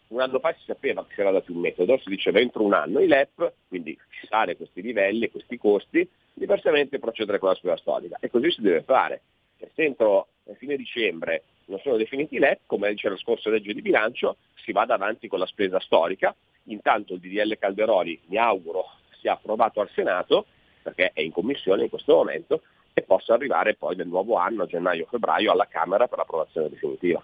Un 0.10 0.22
anno 0.22 0.40
fa 0.40 0.54
si 0.54 0.64
sapeva 0.66 1.06
che 1.06 1.16
si 1.16 1.20
era 1.20 1.32
dato 1.32 1.52
un 1.52 1.60
metodo, 1.60 1.98
si 1.98 2.10
diceva 2.10 2.40
entro 2.40 2.64
un 2.64 2.74
anno 2.74 3.02
i 3.02 3.08
LEP, 3.08 3.52
quindi 3.68 3.98
fissare 4.08 4.56
questi 4.56 4.82
livelli, 4.82 5.30
questi 5.30 5.58
costi, 5.58 6.08
diversamente 6.34 6.98
procedere 6.98 7.40
con 7.40 7.50
la 7.50 7.56
spesa 7.56 7.76
storica. 7.76 8.18
E 8.22 8.30
così 8.30 8.52
si 8.52 8.62
deve 8.62 8.84
fare. 8.84 9.22
Se 9.58 9.84
entro 9.84 10.30
fine 10.58 10.78
dicembre 10.78 11.44
non 11.66 11.80
sono 11.80 11.98
definiti 11.98 12.36
i 12.36 12.40
LEP, 12.40 12.62
come 12.66 12.90
dice 12.92 13.10
la 13.10 13.18
scorsa 13.18 13.50
legge 13.50 13.74
di 13.74 13.82
bilancio, 13.82 14.38
si 14.56 14.72
vada 14.72 14.94
avanti 14.94 15.28
con 15.28 15.40
la 15.40 15.46
spesa 15.46 15.80
storica. 15.80 16.34
Intanto 16.70 17.14
il 17.14 17.20
DDL 17.20 17.58
Calderoli, 17.58 18.20
mi 18.28 18.38
auguro, 18.38 18.86
sia 19.20 19.34
approvato 19.34 19.82
al 19.82 19.90
Senato, 19.94 20.46
perché 20.82 21.12
è 21.14 21.22
in 21.22 21.32
commissione 21.32 21.84
in 21.84 21.90
questo 21.90 22.16
momento, 22.16 22.62
e 22.94 23.02
possa 23.04 23.34
arrivare 23.34 23.76
poi 23.76 23.96
nel 23.96 24.08
nuovo 24.08 24.36
anno, 24.36 24.64
a 24.64 24.66
gennaio-febbraio, 24.66 25.52
alla 25.52 25.68
Camera 25.68 26.08
per 26.08 26.18
l'approvazione 26.18 26.70
definitiva. 26.70 27.24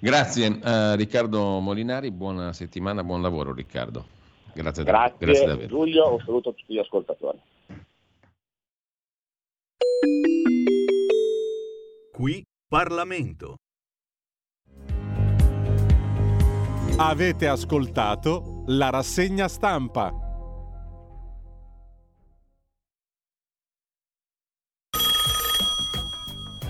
Grazie 0.00 0.58
a 0.62 0.94
Riccardo 0.94 1.58
Molinari, 1.58 2.12
buona 2.12 2.52
settimana, 2.52 3.02
buon 3.02 3.22
lavoro 3.22 3.52
Riccardo. 3.52 4.06
Grazie, 4.54 4.84
Grazie, 4.84 5.26
Grazie 5.26 5.46
davvero. 5.46 5.68
Giulio, 5.68 6.12
un 6.12 6.20
saluto 6.20 6.50
a 6.50 6.52
tutti 6.52 6.74
gli 6.74 6.78
ascoltatori. 6.78 7.38
Qui 12.12 12.44
Parlamento. 12.68 13.56
Avete 17.00 17.46
ascoltato 17.46 18.64
la 18.66 18.90
rassegna 18.90 19.46
stampa. 19.46 20.12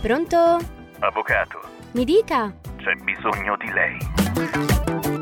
Pronto? 0.03 0.37
Avvocato. 0.99 1.61
Mi 1.93 2.05
dica. 2.05 2.55
C'è 2.77 2.93
bisogno 3.03 3.57
di 3.57 3.73
lei. 3.73 4.98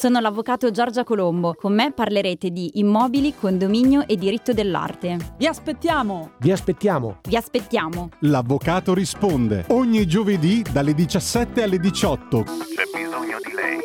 Sono 0.00 0.18
l'avvocato 0.18 0.70
Giorgia 0.70 1.04
Colombo. 1.04 1.52
Con 1.52 1.74
me 1.74 1.92
parlerete 1.92 2.48
di 2.48 2.78
immobili, 2.78 3.34
condominio 3.38 4.06
e 4.06 4.16
diritto 4.16 4.54
dell'arte. 4.54 5.34
Vi 5.36 5.46
aspettiamo! 5.46 6.30
Vi 6.38 6.50
aspettiamo! 6.50 7.18
Vi 7.28 7.36
aspettiamo! 7.36 8.08
L'avvocato 8.20 8.94
risponde 8.94 9.66
ogni 9.68 10.06
giovedì 10.06 10.64
dalle 10.72 10.94
17 10.94 11.62
alle 11.62 11.76
18. 11.76 12.44
C'è 12.44 12.98
bisogno 12.98 13.36
di 13.44 13.52
lei. 13.52 13.78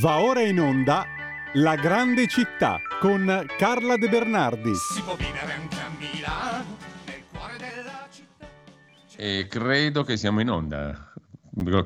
Va 0.00 0.22
ora 0.24 0.40
in 0.40 0.58
onda 0.58 1.04
La 1.52 1.76
grande 1.76 2.26
città 2.26 2.80
con 2.98 3.46
Carla 3.56 3.96
De 3.96 4.08
Bernardi. 4.08 4.74
Si 4.74 5.00
può 5.02 5.14
vivere 5.14 5.52
anche 5.52 5.76
a 5.76 5.88
Milano, 5.96 6.73
E 9.16 9.46
credo 9.48 10.02
che 10.02 10.16
siamo 10.16 10.40
in 10.40 10.50
onda. 10.50 11.12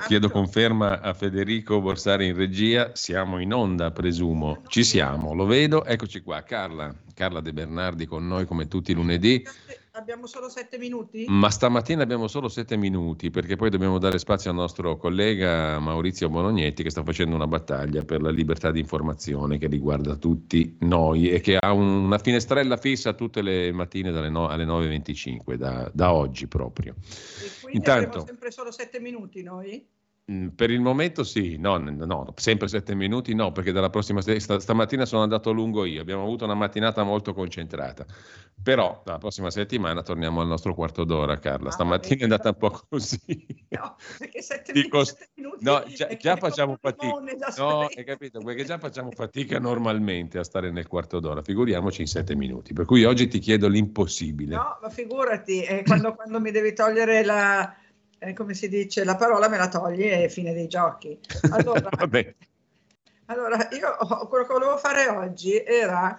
chiedo 0.06 0.30
conferma 0.30 1.00
a 1.00 1.12
Federico 1.12 1.78
Borsari 1.80 2.26
in 2.26 2.34
regia, 2.34 2.92
siamo 2.94 3.38
in 3.38 3.52
onda 3.52 3.90
presumo, 3.90 4.62
ci 4.68 4.82
siamo, 4.82 5.34
lo 5.34 5.44
vedo, 5.44 5.84
eccoci 5.84 6.22
qua, 6.22 6.42
Carla, 6.42 6.94
Carla 7.12 7.42
De 7.42 7.52
Bernardi 7.52 8.06
con 8.06 8.26
noi 8.26 8.46
come 8.46 8.66
tutti 8.66 8.92
i 8.92 8.94
lunedì. 8.94 9.44
Abbiamo 9.98 10.28
solo 10.28 10.48
sette 10.48 10.78
minuti? 10.78 11.24
Ma 11.26 11.50
stamattina 11.50 12.04
abbiamo 12.04 12.28
solo 12.28 12.48
sette 12.48 12.76
minuti 12.76 13.30
perché 13.30 13.56
poi 13.56 13.68
dobbiamo 13.68 13.98
dare 13.98 14.20
spazio 14.20 14.48
al 14.48 14.54
nostro 14.54 14.96
collega 14.96 15.80
Maurizio 15.80 16.28
Bonognetti 16.28 16.84
che 16.84 16.90
sta 16.90 17.02
facendo 17.02 17.34
una 17.34 17.48
battaglia 17.48 18.04
per 18.04 18.22
la 18.22 18.30
libertà 18.30 18.70
di 18.70 18.78
informazione 18.78 19.58
che 19.58 19.66
riguarda 19.66 20.14
tutti 20.14 20.76
noi 20.82 21.30
e 21.30 21.40
che 21.40 21.56
ha 21.56 21.72
un, 21.72 21.88
una 21.88 22.18
finestrella 22.18 22.76
fissa 22.76 23.12
tutte 23.14 23.42
le 23.42 23.72
mattine 23.72 24.12
no, 24.30 24.46
alle 24.46 24.64
9.25 24.64 25.54
da, 25.54 25.90
da 25.92 26.12
oggi 26.12 26.46
proprio. 26.46 26.94
E 26.94 27.50
quindi 27.60 27.78
Intanto, 27.78 28.06
abbiamo 28.06 28.26
sempre 28.26 28.52
solo 28.52 28.70
sette 28.70 29.00
minuti 29.00 29.42
noi? 29.42 29.84
Mm, 30.30 30.48
per 30.48 30.70
il 30.70 30.80
momento 30.80 31.24
sì, 31.24 31.56
no, 31.56 31.78
no, 31.78 32.34
sempre 32.36 32.68
sette 32.68 32.94
minuti 32.94 33.34
no, 33.34 33.50
perché 33.50 33.72
dalla 33.72 33.88
prossima 33.88 34.20
st- 34.20 34.56
stamattina 34.56 35.06
sono 35.06 35.22
andato 35.22 35.52
lungo 35.52 35.86
io, 35.86 36.02
abbiamo 36.02 36.22
avuto 36.22 36.44
una 36.44 36.52
mattinata 36.52 37.02
molto 37.02 37.32
concentrata, 37.32 38.04
però 38.62 39.00
dalla 39.06 39.16
prossima 39.16 39.50
settimana 39.50 40.02
torniamo 40.02 40.42
al 40.42 40.46
nostro 40.46 40.74
quarto 40.74 41.04
d'ora 41.04 41.38
Carla, 41.38 41.70
stamattina 41.70 42.20
è 42.20 42.22
andata 42.24 42.50
un 42.50 42.56
po' 42.56 42.78
così. 42.90 43.64
No, 43.70 43.96
perché 44.18 44.42
sette, 44.42 44.72
Dico, 44.72 45.02
sette 45.02 45.30
minuti 45.36 45.64
no, 45.64 45.82
già, 45.94 46.14
già 46.14 46.36
facciamo 46.36 46.76
fatica, 46.78 47.22
no, 47.56 47.86
hai 47.86 48.04
capito, 48.04 48.40
perché 48.40 48.64
già 48.64 48.76
facciamo 48.76 49.10
fatica 49.10 49.58
normalmente 49.58 50.38
a 50.38 50.44
stare 50.44 50.70
nel 50.70 50.86
quarto 50.86 51.20
d'ora, 51.20 51.40
figuriamoci 51.40 52.02
in 52.02 52.06
sette 52.06 52.36
minuti, 52.36 52.74
per 52.74 52.84
cui 52.84 53.02
oggi 53.04 53.28
ti 53.28 53.38
chiedo 53.38 53.66
l'impossibile. 53.66 54.56
No, 54.56 54.78
ma 54.82 54.90
figurati, 54.90 55.62
eh, 55.62 55.84
quando, 55.86 56.14
quando 56.14 56.38
mi 56.38 56.50
devi 56.50 56.74
togliere 56.74 57.24
la 57.24 57.74
eh, 58.18 58.32
come 58.32 58.54
si 58.54 58.68
dice, 58.68 59.04
la 59.04 59.16
parola 59.16 59.48
me 59.48 59.56
la 59.56 59.68
togli 59.68 60.04
e 60.04 60.28
fine 60.28 60.52
dei 60.52 60.68
giochi. 60.68 61.18
Allora, 61.50 61.90
allora 63.26 63.68
io 63.72 63.96
quello 64.28 64.46
che 64.46 64.52
volevo 64.52 64.76
fare 64.78 65.06
oggi 65.08 65.62
era 65.62 66.18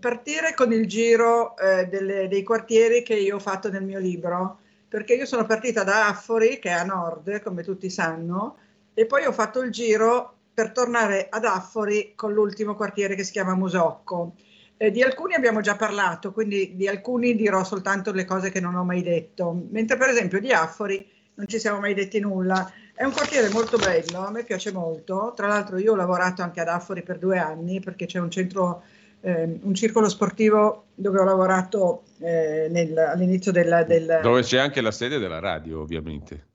partire 0.00 0.54
con 0.54 0.72
il 0.72 0.86
giro 0.86 1.56
eh, 1.56 1.86
delle, 1.86 2.28
dei 2.28 2.42
quartieri 2.42 3.02
che 3.02 3.14
io 3.14 3.36
ho 3.36 3.40
fatto 3.40 3.70
nel 3.70 3.84
mio 3.84 3.98
libro, 3.98 4.58
perché 4.88 5.14
io 5.14 5.26
sono 5.26 5.46
partita 5.46 5.84
da 5.84 6.08
Affori, 6.08 6.58
che 6.58 6.70
è 6.70 6.72
a 6.72 6.84
nord, 6.84 7.42
come 7.42 7.62
tutti 7.62 7.90
sanno, 7.90 8.56
e 8.94 9.06
poi 9.06 9.24
ho 9.26 9.32
fatto 9.32 9.60
il 9.60 9.70
giro 9.70 10.34
per 10.52 10.72
tornare 10.72 11.28
ad 11.30 11.44
Affori 11.44 12.12
con 12.14 12.32
l'ultimo 12.32 12.74
quartiere 12.74 13.14
che 13.14 13.24
si 13.24 13.32
chiama 13.32 13.54
Musocco. 13.54 14.34
Eh, 14.78 14.90
di 14.90 15.02
alcuni 15.02 15.34
abbiamo 15.34 15.60
già 15.60 15.76
parlato, 15.76 16.32
quindi 16.32 16.76
di 16.76 16.88
alcuni 16.88 17.34
dirò 17.34 17.62
soltanto 17.64 18.12
le 18.12 18.24
cose 18.24 18.50
che 18.50 18.60
non 18.60 18.74
ho 18.74 18.84
mai 18.84 19.02
detto, 19.02 19.66
mentre 19.70 19.96
per 19.96 20.08
esempio 20.08 20.40
di 20.40 20.52
Affori 20.52 21.14
non 21.36 21.46
ci 21.46 21.58
siamo 21.58 21.80
mai 21.80 21.94
detti 21.94 22.20
nulla. 22.20 22.70
È 22.94 23.04
un 23.04 23.12
quartiere 23.12 23.48
molto 23.50 23.76
bello, 23.76 24.26
a 24.26 24.30
me 24.30 24.44
piace 24.44 24.72
molto. 24.72 25.32
Tra 25.36 25.46
l'altro 25.46 25.78
io 25.78 25.92
ho 25.92 25.96
lavorato 25.96 26.42
anche 26.42 26.60
ad 26.60 26.68
Affori 26.68 27.02
per 27.02 27.18
due 27.18 27.38
anni 27.38 27.80
perché 27.80 28.06
c'è 28.06 28.18
un 28.18 28.30
centro, 28.30 28.82
eh, 29.20 29.58
un 29.62 29.74
circolo 29.74 30.08
sportivo 30.08 30.86
dove 30.94 31.18
ho 31.20 31.24
lavorato 31.24 32.04
eh, 32.20 32.68
nel, 32.70 32.96
all'inizio 32.96 33.52
del, 33.52 33.84
del... 33.86 34.20
Dove 34.22 34.42
c'è 34.42 34.58
anche 34.58 34.80
la 34.80 34.90
sede 34.90 35.18
della 35.18 35.38
radio, 35.38 35.80
ovviamente. 35.80 36.48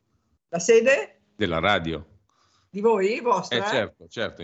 La 0.50 0.60
sede? 0.60 1.22
Della 1.36 1.60
radio. 1.60 2.06
Di 2.70 2.82
voi? 2.82 3.20
Vostra? 3.20 3.58
Eh, 3.58 3.70
certo, 3.70 4.08
certo. 4.08 4.44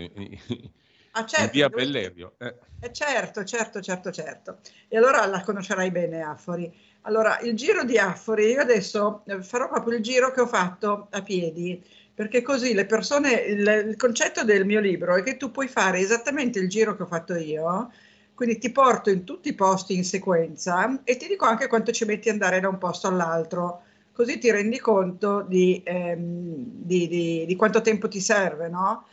Ah, 1.12 1.24
certo, 1.24 1.50
via 1.50 1.68
Bellerio. 1.68 2.34
Eh. 2.38 2.54
eh. 2.80 2.92
certo, 2.92 3.42
certo, 3.42 3.80
certo, 3.80 4.12
certo. 4.12 4.58
E 4.86 4.96
allora 4.96 5.26
la 5.26 5.42
conoscerai 5.42 5.90
bene 5.90 6.22
Affori. 6.22 6.72
Allora, 7.02 7.38
il 7.40 7.54
giro 7.54 7.84
di 7.84 7.96
Affori, 7.96 8.50
io 8.50 8.60
adesso 8.60 9.22
eh, 9.26 9.42
farò 9.42 9.68
proprio 9.68 9.96
il 9.96 10.02
giro 10.02 10.30
che 10.30 10.40
ho 10.40 10.46
fatto 10.46 11.08
a 11.10 11.22
piedi, 11.22 11.82
perché 12.12 12.42
così 12.42 12.74
le 12.74 12.86
persone, 12.86 13.32
il, 13.32 13.86
il 13.88 13.96
concetto 13.96 14.44
del 14.44 14.66
mio 14.66 14.80
libro 14.80 15.16
è 15.16 15.22
che 15.22 15.36
tu 15.36 15.50
puoi 15.50 15.68
fare 15.68 16.00
esattamente 16.00 16.58
il 16.58 16.68
giro 16.68 16.96
che 16.96 17.04
ho 17.04 17.06
fatto 17.06 17.34
io, 17.34 17.92
quindi 18.34 18.58
ti 18.58 18.70
porto 18.70 19.10
in 19.10 19.24
tutti 19.24 19.48
i 19.48 19.54
posti 19.54 19.96
in 19.96 20.04
sequenza 20.04 21.02
e 21.04 21.16
ti 21.16 21.26
dico 21.28 21.44
anche 21.44 21.66
quanto 21.66 21.92
ci 21.92 22.04
metti 22.04 22.28
ad 22.28 22.34
andare 22.34 22.60
da 22.60 22.68
un 22.68 22.78
posto 22.78 23.08
all'altro, 23.08 23.82
così 24.12 24.38
ti 24.38 24.50
rendi 24.50 24.78
conto 24.78 25.42
di, 25.42 25.80
ehm, 25.84 26.54
di, 26.56 27.08
di, 27.08 27.46
di 27.46 27.56
quanto 27.56 27.80
tempo 27.80 28.08
ti 28.08 28.20
serve, 28.20 28.68
no? 28.68 29.06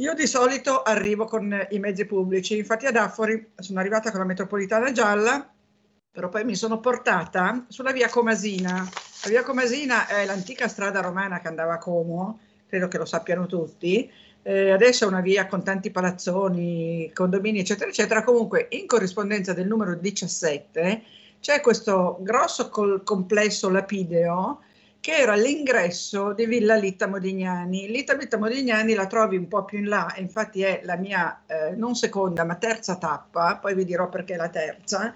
Io 0.00 0.14
di 0.14 0.26
solito 0.26 0.82
arrivo 0.82 1.24
con 1.24 1.66
i 1.70 1.78
mezzi 1.78 2.04
pubblici, 2.04 2.56
infatti 2.58 2.86
ad 2.86 2.96
Affori 2.96 3.52
sono 3.56 3.80
arrivata 3.80 4.10
con 4.10 4.20
la 4.20 4.26
metropolitana 4.26 4.92
gialla 4.92 5.53
però 6.14 6.28
poi 6.28 6.44
mi 6.44 6.54
sono 6.54 6.78
portata 6.78 7.64
sulla 7.66 7.90
via 7.90 8.08
Comasina. 8.08 8.88
La 9.24 9.28
via 9.28 9.42
Comasina 9.42 10.06
è 10.06 10.24
l'antica 10.24 10.68
strada 10.68 11.00
romana 11.00 11.40
che 11.40 11.48
andava 11.48 11.74
a 11.74 11.78
Como, 11.78 12.38
credo 12.68 12.86
che 12.86 12.98
lo 12.98 13.04
sappiano 13.04 13.46
tutti. 13.46 14.08
Eh, 14.40 14.70
adesso 14.70 15.04
è 15.04 15.08
una 15.08 15.20
via 15.20 15.48
con 15.48 15.64
tanti 15.64 15.90
palazzoni, 15.90 17.10
condomini, 17.12 17.58
eccetera, 17.58 17.90
eccetera. 17.90 18.22
Comunque, 18.22 18.68
in 18.70 18.86
corrispondenza 18.86 19.54
del 19.54 19.66
numero 19.66 19.96
17 19.96 21.02
c'è 21.40 21.60
questo 21.60 22.18
grosso 22.20 22.68
col- 22.68 23.02
complesso 23.02 23.68
lapideo 23.68 24.60
che 25.00 25.16
era 25.16 25.34
l'ingresso 25.34 26.32
di 26.32 26.46
Villa 26.46 26.76
Litta 26.76 27.08
Modignani. 27.08 27.88
Litta 27.88 28.14
Litta 28.14 28.38
Modignani 28.38 28.94
la 28.94 29.08
trovi 29.08 29.36
un 29.36 29.48
po' 29.48 29.64
più 29.64 29.78
in 29.78 29.88
là, 29.88 30.14
infatti 30.18 30.62
è 30.62 30.80
la 30.84 30.96
mia 30.96 31.42
eh, 31.46 31.74
non 31.74 31.96
seconda 31.96 32.44
ma 32.44 32.54
terza 32.54 32.98
tappa, 32.98 33.56
poi 33.56 33.74
vi 33.74 33.84
dirò 33.84 34.08
perché 34.08 34.34
è 34.34 34.36
la 34.36 34.48
terza 34.48 35.12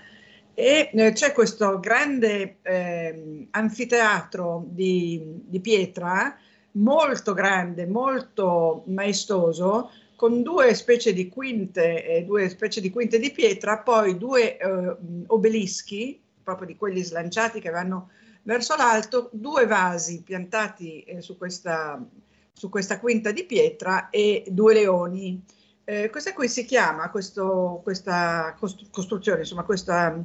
e 0.59 0.90
eh, 0.93 1.12
c'è 1.12 1.30
questo 1.30 1.78
grande 1.78 2.56
eh, 2.62 3.47
anfiteatro 3.52 4.64
di, 4.66 5.22
di, 5.47 5.60
pietra, 5.60 6.36
molto 6.72 7.32
grande, 7.32 7.86
molto 7.86 8.82
maestoso, 8.86 9.93
con 10.16 10.43
due 10.43 10.74
specie 10.74 11.12
di 11.12 11.28
quinte, 11.28 12.05
eh, 12.05 12.24
due 12.24 12.48
specie 12.48 12.80
di 12.80 12.90
quinte 12.90 13.20
di 13.20 13.30
pietra, 13.30 13.78
poi 13.78 14.18
due 14.18 14.59
eh, 14.59 14.97
obelischi, 15.28 16.20
proprio 16.43 16.66
di 16.66 16.76
quelli 16.76 17.05
slanciati 17.05 17.60
che 17.60 17.70
vanno 17.70 18.10
verso 18.43 18.74
l'alto, 18.74 19.30
due 19.32 19.64
vasi 19.64 20.24
piantati 20.24 21.02
eh, 21.02 21.20
su 21.20 21.39
questa, 21.39 22.05
su, 22.52 22.68
questa, 22.68 22.98
quinta 22.98 23.30
di 23.30 23.44
pietra 23.44 24.10
e 24.10 24.43
due 24.48 24.74
leoni. 24.74 25.40
Eh, 25.85 26.10
questa 26.10 26.32
qui 26.32 26.48
si 26.48 26.64
chiama 26.64 27.10
questo, 27.10 27.80
questa 27.85 28.56
costruzione, 28.90 29.39
insomma 29.39 29.62
questa 29.62 30.20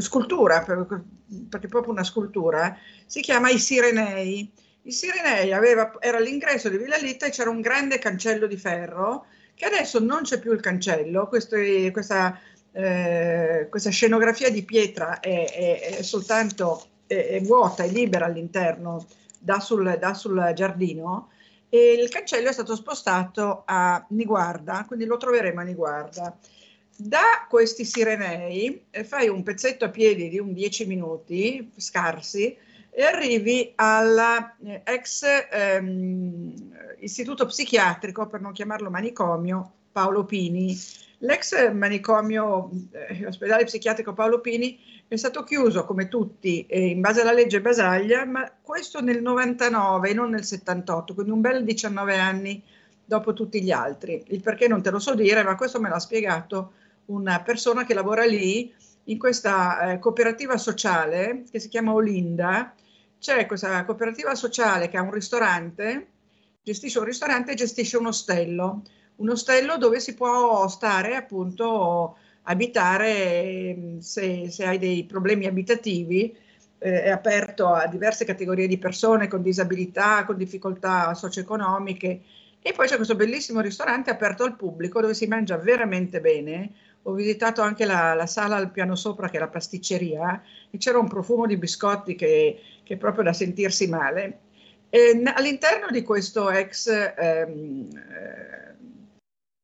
scultura, 0.00 0.62
perché 0.62 1.66
è 1.66 1.68
proprio 1.68 1.92
una 1.92 2.04
scultura, 2.04 2.76
si 3.06 3.20
chiama 3.20 3.50
I 3.50 3.58
Sirenei. 3.58 4.50
I 4.82 4.92
Sirenei 4.92 5.52
aveva, 5.52 5.92
era 6.00 6.18
all'ingresso 6.18 6.68
di 6.68 6.76
Villa 6.76 6.96
Litta 6.96 7.26
e 7.26 7.30
c'era 7.30 7.50
un 7.50 7.60
grande 7.60 7.98
cancello 7.98 8.46
di 8.46 8.56
ferro, 8.56 9.26
che 9.54 9.64
adesso 9.64 10.00
non 10.00 10.22
c'è 10.22 10.38
più 10.40 10.52
il 10.52 10.60
cancello, 10.60 11.28
questo, 11.28 11.56
questa, 11.92 12.38
eh, 12.72 13.66
questa, 13.70 13.90
scenografia 13.90 14.50
di 14.50 14.64
pietra 14.64 15.20
è, 15.20 15.50
è, 15.50 15.96
è 15.98 16.02
soltanto 16.02 16.88
è, 17.06 17.40
vuota, 17.42 17.84
è 17.84 17.88
libera 17.88 18.26
all'interno, 18.26 19.06
da 19.38 19.60
sul, 19.60 19.96
da 19.98 20.14
sul 20.14 20.52
giardino, 20.54 21.30
e 21.68 21.92
il 21.92 22.08
cancello 22.08 22.48
è 22.48 22.52
stato 22.52 22.76
spostato 22.76 23.62
a 23.66 24.04
Niguarda, 24.10 24.84
quindi 24.86 25.06
lo 25.06 25.16
troveremo 25.16 25.60
a 25.60 25.64
Niguarda. 25.64 26.36
Da 26.96 27.46
questi 27.48 27.84
sirenei 27.84 28.84
eh, 28.90 29.02
fai 29.02 29.28
un 29.28 29.42
pezzetto 29.42 29.84
a 29.84 29.88
piedi 29.88 30.28
di 30.28 30.38
un 30.38 30.52
10 30.52 30.86
minuti 30.86 31.72
scarsi 31.76 32.56
e 32.88 33.02
arrivi 33.02 33.72
all'ex 33.74 35.24
eh, 35.24 35.48
ehm, 35.50 36.54
istituto 37.00 37.46
psichiatrico, 37.46 38.28
per 38.28 38.40
non 38.40 38.52
chiamarlo 38.52 38.90
manicomio, 38.90 39.72
Paolo 39.90 40.24
Pini. 40.24 40.78
L'ex 41.18 41.72
manicomio, 41.72 42.70
eh, 42.92 43.26
ospedale 43.26 43.64
psichiatrico 43.64 44.12
Paolo 44.12 44.40
Pini 44.40 44.78
è 45.08 45.16
stato 45.16 45.42
chiuso 45.42 45.84
come 45.84 46.06
tutti 46.06 46.64
eh, 46.66 46.86
in 46.86 47.00
base 47.00 47.22
alla 47.22 47.32
legge 47.32 47.60
Basaglia, 47.60 48.24
ma 48.24 48.48
questo 48.62 49.00
nel 49.00 49.20
99 49.20 50.10
e 50.10 50.14
non 50.14 50.30
nel 50.30 50.44
78, 50.44 51.14
quindi 51.14 51.32
un 51.32 51.40
bel 51.40 51.64
19 51.64 52.16
anni 52.16 52.62
dopo 53.04 53.32
tutti 53.32 53.60
gli 53.60 53.72
altri. 53.72 54.22
Il 54.28 54.40
perché 54.40 54.68
non 54.68 54.80
te 54.80 54.90
lo 54.90 55.00
so 55.00 55.14
dire, 55.14 55.42
ma 55.42 55.56
questo 55.56 55.80
me 55.80 55.88
l'ha 55.88 55.98
spiegato 55.98 56.74
una 57.06 57.42
persona 57.42 57.84
che 57.84 57.94
lavora 57.94 58.24
lì 58.24 58.72
in 59.04 59.18
questa 59.18 59.92
eh, 59.92 59.98
cooperativa 59.98 60.56
sociale 60.56 61.44
che 61.50 61.58
si 61.58 61.68
chiama 61.68 61.92
Olinda. 61.92 62.74
C'è 63.18 63.46
questa 63.46 63.84
cooperativa 63.84 64.34
sociale 64.34 64.88
che 64.88 64.96
ha 64.96 65.02
un 65.02 65.12
ristorante, 65.12 66.08
gestisce 66.62 66.98
un 66.98 67.04
ristorante 67.04 67.52
e 67.52 67.56
gestisce 67.56 67.96
un 67.96 68.06
ostello, 68.06 68.82
un 69.16 69.30
ostello 69.30 69.76
dove 69.76 70.00
si 70.00 70.14
può 70.14 70.66
stare 70.68 71.16
appunto 71.16 72.16
abitare 72.42 73.74
mm, 73.76 73.98
se, 73.98 74.50
se 74.50 74.64
hai 74.66 74.78
dei 74.78 75.04
problemi 75.04 75.46
abitativi 75.46 76.36
eh, 76.78 77.02
è 77.04 77.10
aperto 77.10 77.68
a 77.68 77.86
diverse 77.86 78.24
categorie 78.24 78.66
di 78.66 78.78
persone 78.78 79.28
con 79.28 79.42
disabilità, 79.42 80.24
con 80.24 80.36
difficoltà 80.36 81.14
socio-economiche 81.14 82.22
e 82.60 82.72
poi 82.72 82.86
c'è 82.86 82.96
questo 82.96 83.14
bellissimo 83.14 83.60
ristorante 83.60 84.10
aperto 84.10 84.44
al 84.44 84.56
pubblico 84.56 85.00
dove 85.00 85.14
si 85.14 85.26
mangia 85.26 85.56
veramente 85.56 86.20
bene 86.20 86.72
ho 87.06 87.12
visitato 87.12 87.60
anche 87.60 87.84
la, 87.84 88.14
la, 88.14 88.26
sala 88.26 88.56
al 88.56 88.70
piano 88.70 88.96
sopra 88.96 89.28
che 89.28 89.36
è 89.36 89.40
la 89.40 89.48
pasticceria 89.48 90.42
e 90.70 90.78
c'era 90.78 90.98
un 90.98 91.08
profumo 91.08 91.46
di 91.46 91.56
biscotti 91.56 92.14
che, 92.14 92.60
che 92.82 92.94
è 92.94 92.96
proprio 92.96 93.24
da 93.24 93.32
sentirsi 93.32 93.88
male. 93.88 94.40
E 94.88 95.22
all'interno 95.34 95.88
di 95.90 96.02
questo 96.02 96.50
ex 96.50 96.88
ehm, 96.88 97.88
eh, 97.92 98.76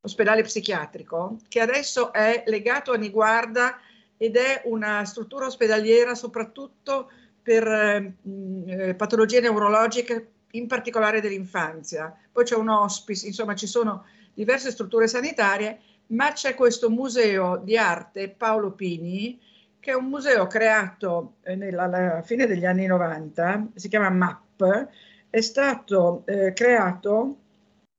ospedale 0.02 0.42
psichiatrico, 0.42 1.38
che 1.48 1.60
adesso 1.60 2.12
è 2.12 2.42
legato 2.46 2.92
a 2.92 2.96
Niguarda 2.96 3.78
ed 4.16 4.36
è 4.36 4.62
una 4.64 5.04
struttura 5.04 5.46
ospedaliera 5.46 6.14
soprattutto 6.14 7.10
per 7.42 7.66
eh, 7.66 8.94
patologie 8.96 9.40
neurologiche, 9.40 10.32
in 10.52 10.66
particolare 10.66 11.20
dell'infanzia. 11.20 12.14
Poi 12.30 12.44
c'è 12.44 12.56
un 12.56 12.68
hospice, 12.68 13.26
insomma 13.26 13.54
ci 13.54 13.66
sono 13.66 14.04
diverse 14.34 14.70
strutture 14.70 15.06
sanitarie, 15.06 15.80
ma 16.10 16.32
c'è 16.32 16.54
questo 16.54 16.90
museo 16.90 17.56
di 17.56 17.76
arte 17.76 18.30
Paolo 18.30 18.72
Pini, 18.72 19.38
che 19.78 19.92
è 19.92 19.94
un 19.94 20.06
museo 20.06 20.46
creato 20.46 21.34
eh, 21.42 21.54
nella, 21.54 21.84
alla 21.84 22.22
fine 22.22 22.46
degli 22.46 22.66
anni 22.66 22.86
90, 22.86 23.68
si 23.74 23.88
chiama 23.88 24.10
MAP, 24.10 24.88
è 25.30 25.40
stato 25.40 26.22
eh, 26.26 26.52
creato 26.52 27.36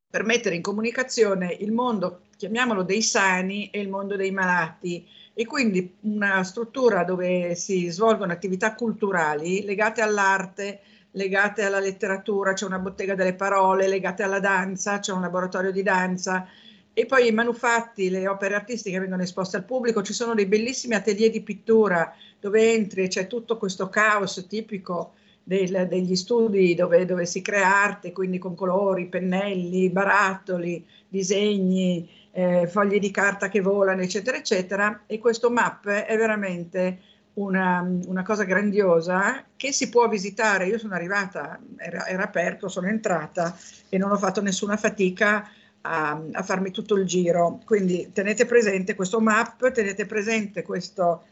per 0.09 0.25
mettere 0.25 0.55
in 0.55 0.61
comunicazione 0.61 1.55
il 1.59 1.71
mondo, 1.71 2.23
chiamiamolo 2.35 2.83
dei 2.83 3.01
sani, 3.01 3.69
e 3.69 3.79
il 3.79 3.89
mondo 3.89 4.15
dei 4.15 4.31
malati. 4.31 5.07
E 5.33 5.45
quindi 5.45 5.95
una 6.01 6.43
struttura 6.43 7.05
dove 7.05 7.55
si 7.55 7.87
svolgono 7.89 8.33
attività 8.33 8.75
culturali 8.75 9.63
legate 9.63 10.01
all'arte, 10.01 10.81
legate 11.11 11.63
alla 11.63 11.79
letteratura, 11.79 12.53
c'è 12.53 12.65
una 12.65 12.79
bottega 12.79 13.15
delle 13.15 13.33
parole, 13.33 13.87
legate 13.87 14.23
alla 14.23 14.39
danza, 14.39 14.99
c'è 14.99 15.13
un 15.13 15.21
laboratorio 15.21 15.71
di 15.71 15.81
danza 15.81 16.45
e 16.93 17.05
poi 17.05 17.27
i 17.27 17.31
manufatti, 17.31 18.09
le 18.09 18.27
opere 18.27 18.55
artistiche 18.55 18.99
vengono 18.99 19.21
esposte 19.21 19.57
al 19.57 19.63
pubblico, 19.63 20.01
ci 20.01 20.13
sono 20.13 20.33
dei 20.33 20.45
bellissimi 20.45 20.95
atelier 20.95 21.31
di 21.31 21.41
pittura 21.41 22.13
dove 22.39 22.73
entri 22.73 23.03
e 23.03 23.07
c'è 23.07 23.27
tutto 23.27 23.57
questo 23.57 23.87
caos 23.87 24.45
tipico 24.47 25.13
del, 25.43 25.87
degli 25.87 26.15
studi 26.15 26.75
dove, 26.75 27.05
dove, 27.05 27.25
si 27.25 27.41
crea 27.41 27.83
arte, 27.83 28.11
quindi 28.11 28.37
con 28.37 28.55
colori, 28.55 29.07
pennelli, 29.07 29.89
barattoli, 29.89 30.85
disegni, 31.07 32.09
eh, 32.31 32.67
fogli 32.67 32.99
di 32.99 33.11
carta 33.11 33.47
che 33.47 33.61
volano, 33.61 34.01
eccetera, 34.01 34.37
eccetera. 34.37 35.03
E 35.07 35.19
questo 35.19 35.49
map 35.49 35.87
è 35.87 36.17
veramente 36.17 36.99
una, 37.33 37.87
una, 38.05 38.23
cosa 38.23 38.43
grandiosa 38.43 39.45
che 39.55 39.71
si 39.71 39.89
può 39.89 40.07
visitare. 40.07 40.67
Io 40.67 40.77
sono 40.77 40.93
arrivata, 40.93 41.59
era, 41.77 42.05
era 42.07 42.23
aperto, 42.23 42.67
sono 42.67 42.87
entrata 42.87 43.55
e 43.89 43.97
non 43.97 44.11
ho 44.11 44.17
fatto 44.17 44.41
nessuna 44.41 44.77
fatica 44.77 45.49
a, 45.81 46.21
a, 46.31 46.43
farmi 46.43 46.71
tutto 46.71 46.95
il 46.95 47.05
giro. 47.05 47.59
Quindi 47.65 48.11
tenete 48.13 48.45
presente 48.45 48.95
questo 48.95 49.19
map, 49.19 49.71
tenete 49.71 50.05
presente 50.05 50.63
questo 50.63 51.23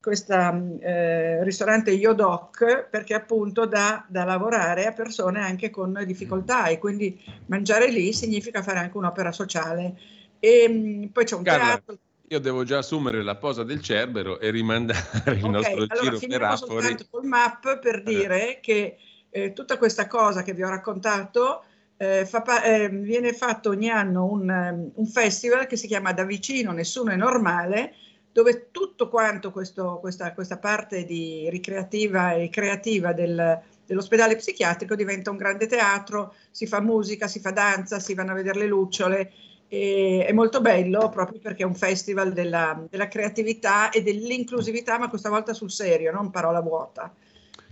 questo 0.00 0.34
eh, 0.80 1.42
ristorante 1.44 1.90
Yodoc 1.90 2.88
perché 2.88 3.14
appunto 3.14 3.66
dà 3.66 4.04
da 4.08 4.24
lavorare 4.24 4.86
a 4.86 4.92
persone 4.92 5.42
anche 5.42 5.70
con 5.70 6.02
difficoltà 6.06 6.66
e 6.66 6.78
quindi 6.78 7.20
mangiare 7.46 7.90
lì 7.90 8.12
significa 8.12 8.62
fare 8.62 8.78
anche 8.78 8.96
un'opera 8.96 9.32
sociale. 9.32 9.98
E 10.38 10.68
mh, 10.68 11.08
poi 11.08 11.24
c'è 11.24 11.34
un 11.34 11.42
Carla, 11.42 11.64
teatro. 11.64 11.98
Io 12.28 12.40
devo 12.40 12.64
già 12.64 12.78
assumere 12.78 13.22
la 13.22 13.36
posa 13.36 13.64
del 13.64 13.82
Cerbero 13.82 14.38
e 14.38 14.50
rimandare 14.50 15.36
il 15.36 15.44
okay, 15.44 15.50
nostro 15.50 15.84
allora 15.88 16.16
giro 16.16 16.18
per 16.26 16.42
Afori. 16.42 16.96
col 17.10 17.24
map 17.24 17.78
per 17.78 18.02
dire 18.02 18.56
eh. 18.56 18.60
che 18.60 18.98
eh, 19.30 19.52
tutta 19.52 19.78
questa 19.78 20.06
cosa 20.06 20.42
che 20.42 20.52
vi 20.54 20.62
ho 20.62 20.68
raccontato 20.68 21.64
eh, 21.98 22.24
fa, 22.24 22.62
eh, 22.62 22.88
viene 22.88 23.32
fatto 23.32 23.70
ogni 23.70 23.90
anno 23.90 24.24
un, 24.24 24.90
un 24.94 25.06
festival 25.06 25.66
che 25.66 25.76
si 25.76 25.88
chiama 25.88 26.12
Da 26.12 26.22
vicino 26.22 26.70
nessuno 26.72 27.10
è 27.10 27.16
normale 27.16 27.94
dove 28.30 28.68
tutto 28.70 29.08
quanto 29.08 29.50
questo, 29.50 29.98
questa, 30.00 30.32
questa, 30.32 30.58
parte 30.58 31.04
di 31.04 31.50
ricreativa 31.50 32.34
e 32.34 32.48
creativa 32.50 33.12
del, 33.12 33.60
dell'ospedale 33.84 34.36
psichiatrico 34.36 34.94
diventa 34.94 35.32
un 35.32 35.38
grande 35.38 35.66
teatro, 35.66 36.34
si 36.52 36.66
fa 36.68 36.80
musica, 36.80 37.26
si 37.26 37.40
fa 37.40 37.50
danza, 37.50 37.98
si 37.98 38.14
vanno 38.14 38.30
a 38.30 38.34
vedere 38.34 38.60
le 38.60 38.66
lucciole. 38.66 39.32
È 39.66 40.30
molto 40.32 40.60
bello 40.60 41.08
proprio 41.08 41.40
perché 41.40 41.64
è 41.64 41.66
un 41.66 41.74
festival 41.74 42.32
della, 42.32 42.80
della 42.88 43.08
creatività 43.08 43.90
e 43.90 44.02
dell'inclusività, 44.02 44.98
ma 44.98 45.08
questa 45.08 45.30
volta 45.30 45.52
sul 45.52 45.72
serio, 45.72 46.12
non 46.12 46.30
parola 46.30 46.60
vuota. 46.60 47.12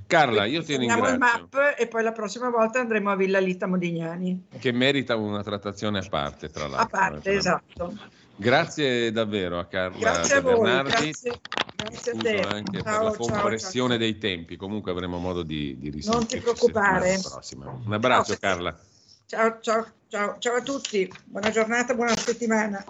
Carla, 0.06 0.44
io 0.44 0.62
ti 0.62 0.76
ringrazio. 0.76 1.12
il 1.12 1.18
map 1.18 1.74
e 1.76 1.86
poi 1.88 2.02
la 2.02 2.12
prossima 2.12 2.48
volta 2.48 2.78
andremo 2.78 3.10
a 3.10 3.16
Villa 3.16 3.40
Lita 3.40 3.66
Modignani. 3.66 4.46
Che 4.58 4.72
merita 4.72 5.16
una 5.16 5.42
trattazione 5.42 5.98
a 5.98 6.06
parte, 6.08 6.48
tra 6.48 6.68
l'altro. 6.68 6.98
A 6.98 7.08
parte, 7.08 7.32
esatto. 7.32 7.94
Grazie 8.36 9.10
davvero 9.12 9.58
a 9.58 9.64
Carla 9.64 9.98
grazie 9.98 10.36
a 10.36 10.40
voi, 10.42 10.60
Bernardi. 10.60 10.90
Grazie, 10.90 11.40
grazie 11.74 12.12
a 12.12 12.16
te. 12.16 12.40
anche 12.40 12.82
ciao, 12.82 13.10
per 13.10 13.20
la 13.20 13.38
compressione 13.38 13.94
ciao, 13.94 13.98
dei 13.98 14.18
tempi. 14.18 14.56
Comunque 14.56 14.92
avremo 14.92 15.18
modo 15.18 15.42
di, 15.42 15.76
di. 15.78 16.04
Non 16.04 16.26
ti 16.26 16.38
preoccupare. 16.38 17.18
Un 17.84 17.92
abbraccio 17.92 18.36
ciao. 18.36 18.38
Carla. 18.38 18.78
Ciao, 19.26 19.58
ciao, 19.60 19.86
ciao, 20.08 20.36
ciao 20.38 20.54
a 20.54 20.62
tutti. 20.62 21.10
Buona 21.24 21.50
giornata, 21.50 21.94
buona 21.94 22.16
settimana. 22.16 22.84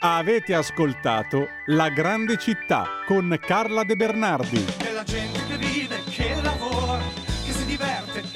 Avete 0.00 0.54
ascoltato 0.54 1.46
La 1.66 1.88
grande 1.90 2.36
città 2.36 2.86
con 3.06 3.38
Carla 3.40 3.84
De 3.84 3.94
Bernardi. 3.94 5.51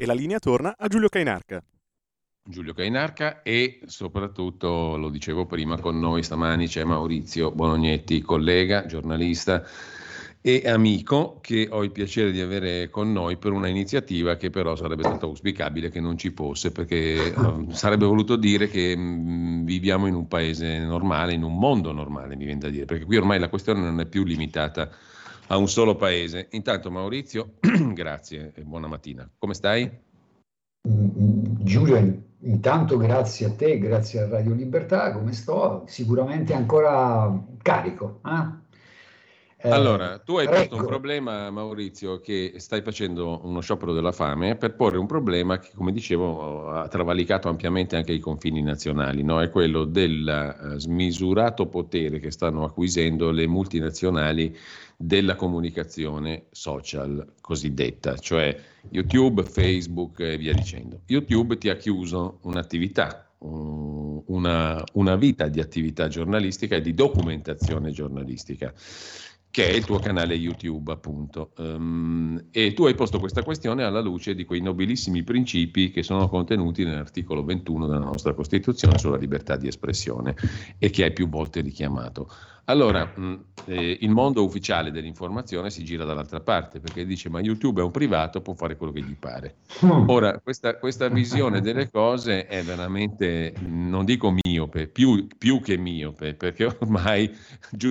E 0.00 0.06
la 0.06 0.12
linea 0.12 0.38
torna 0.38 0.76
a 0.78 0.86
Giulio 0.86 1.08
Cainarca. 1.08 1.60
Giulio 2.48 2.72
Cainarca 2.72 3.42
e 3.42 3.80
soprattutto, 3.86 4.96
lo 4.96 5.08
dicevo 5.08 5.44
prima, 5.44 5.80
con 5.80 5.98
noi 5.98 6.22
stamani 6.22 6.68
c'è 6.68 6.84
Maurizio 6.84 7.50
Bolognetti, 7.50 8.22
collega, 8.22 8.86
giornalista 8.86 9.64
e 10.40 10.62
amico 10.66 11.40
che 11.40 11.66
ho 11.68 11.82
il 11.82 11.90
piacere 11.90 12.30
di 12.30 12.40
avere 12.40 12.90
con 12.90 13.10
noi 13.10 13.38
per 13.38 13.50
una 13.50 13.66
iniziativa 13.66 14.36
che 14.36 14.50
però 14.50 14.76
sarebbe 14.76 15.02
stato 15.02 15.26
auspicabile 15.26 15.90
che 15.90 15.98
non 15.98 16.16
ci 16.16 16.30
fosse 16.30 16.70
perché 16.70 17.34
uh, 17.36 17.68
sarebbe 17.72 18.06
voluto 18.06 18.36
dire 18.36 18.68
che 18.68 18.96
mm, 18.96 19.64
viviamo 19.64 20.06
in 20.06 20.14
un 20.14 20.28
paese 20.28 20.78
normale, 20.78 21.32
in 21.32 21.42
un 21.42 21.58
mondo 21.58 21.90
normale 21.90 22.36
mi 22.36 22.44
viene 22.44 22.60
da 22.60 22.68
dire, 22.68 22.84
perché 22.84 23.04
qui 23.04 23.16
ormai 23.16 23.40
la 23.40 23.48
questione 23.48 23.80
non 23.80 23.98
è 23.98 24.06
più 24.06 24.22
limitata 24.22 24.82
a 24.82 24.90
un 25.56 25.68
solo 25.68 25.96
paese. 25.96 26.48
Intanto 26.50 26.90
Maurizio, 26.90 27.54
grazie 27.92 28.52
e 28.54 28.62
buona 28.62 28.86
mattina. 28.86 29.28
Come 29.38 29.54
stai? 29.54 30.06
Giulio, 30.80 32.22
intanto 32.40 32.96
grazie 32.96 33.46
a 33.46 33.50
te, 33.50 33.78
grazie 33.78 34.20
a 34.20 34.28
Radio 34.28 34.54
Libertà, 34.54 35.12
come 35.12 35.32
sto? 35.32 35.84
Sicuramente 35.86 36.54
ancora 36.54 37.32
carico. 37.62 38.20
Eh? 38.24 38.66
Eh, 39.60 39.70
allora, 39.70 40.18
tu 40.20 40.36
hai 40.36 40.46
posto 40.46 40.62
ecco. 40.62 40.76
un 40.76 40.86
problema, 40.86 41.50
Maurizio, 41.50 42.20
che 42.20 42.54
stai 42.58 42.80
facendo 42.80 43.40
uno 43.42 43.60
sciopero 43.60 43.92
della 43.92 44.12
fame 44.12 44.54
per 44.54 44.76
porre 44.76 44.98
un 44.98 45.06
problema 45.06 45.58
che, 45.58 45.70
come 45.74 45.90
dicevo, 45.90 46.70
ha 46.70 46.86
travalicato 46.86 47.48
ampiamente 47.48 47.96
anche 47.96 48.12
i 48.12 48.20
confini 48.20 48.62
nazionali, 48.62 49.24
no? 49.24 49.40
è 49.42 49.50
quello 49.50 49.82
del 49.84 50.54
uh, 50.60 50.78
smisurato 50.78 51.66
potere 51.66 52.20
che 52.20 52.30
stanno 52.30 52.62
acquisendo 52.62 53.32
le 53.32 53.48
multinazionali 53.48 54.56
della 55.00 55.36
comunicazione 55.36 56.46
social 56.50 57.34
cosiddetta, 57.40 58.16
cioè 58.16 58.58
YouTube, 58.90 59.44
Facebook 59.44 60.18
e 60.18 60.36
via 60.36 60.52
dicendo. 60.52 61.02
YouTube 61.06 61.56
ti 61.56 61.68
ha 61.68 61.76
chiuso 61.76 62.40
un'attività, 62.42 63.30
una, 63.38 64.82
una 64.94 65.14
vita 65.14 65.46
di 65.46 65.60
attività 65.60 66.08
giornalistica 66.08 66.74
e 66.74 66.80
di 66.80 66.94
documentazione 66.94 67.92
giornalistica 67.92 68.74
che 69.50 69.66
è 69.66 69.72
il 69.72 69.84
tuo 69.84 69.98
canale 69.98 70.34
YouTube, 70.34 70.92
appunto. 70.92 71.52
Um, 71.56 72.46
e 72.50 72.74
tu 72.74 72.84
hai 72.84 72.94
posto 72.94 73.18
questa 73.18 73.42
questione 73.42 73.82
alla 73.82 74.00
luce 74.00 74.34
di 74.34 74.44
quei 74.44 74.60
nobilissimi 74.60 75.22
principi 75.22 75.90
che 75.90 76.02
sono 76.02 76.28
contenuti 76.28 76.84
nell'articolo 76.84 77.44
21 77.44 77.86
della 77.86 77.98
nostra 78.04 78.34
Costituzione 78.34 78.98
sulla 78.98 79.16
libertà 79.16 79.56
di 79.56 79.66
espressione 79.66 80.34
e 80.78 80.90
che 80.90 81.04
hai 81.04 81.12
più 81.12 81.28
volte 81.28 81.60
richiamato. 81.60 82.30
Allora, 82.68 83.10
mh, 83.14 83.44
eh, 83.64 83.98
il 84.02 84.10
mondo 84.10 84.44
ufficiale 84.44 84.90
dell'informazione 84.90 85.70
si 85.70 85.84
gira 85.84 86.04
dall'altra 86.04 86.40
parte 86.40 86.80
perché 86.80 87.06
dice 87.06 87.30
ma 87.30 87.40
YouTube 87.40 87.80
è 87.80 87.84
un 87.84 87.90
privato, 87.90 88.42
può 88.42 88.52
fare 88.52 88.76
quello 88.76 88.92
che 88.92 89.00
gli 89.00 89.16
pare. 89.16 89.56
Hmm. 89.80 90.08
Ora, 90.08 90.38
questa, 90.38 90.76
questa 90.76 91.08
visione 91.08 91.62
delle 91.62 91.90
cose 91.90 92.46
è 92.46 92.62
veramente, 92.62 93.54
non 93.66 94.04
dico 94.04 94.30
miope, 94.58 94.88
più, 94.88 95.26
più 95.38 95.60
che 95.60 95.76
miope, 95.76 96.34
perché 96.34 96.64
ormai 96.80 97.30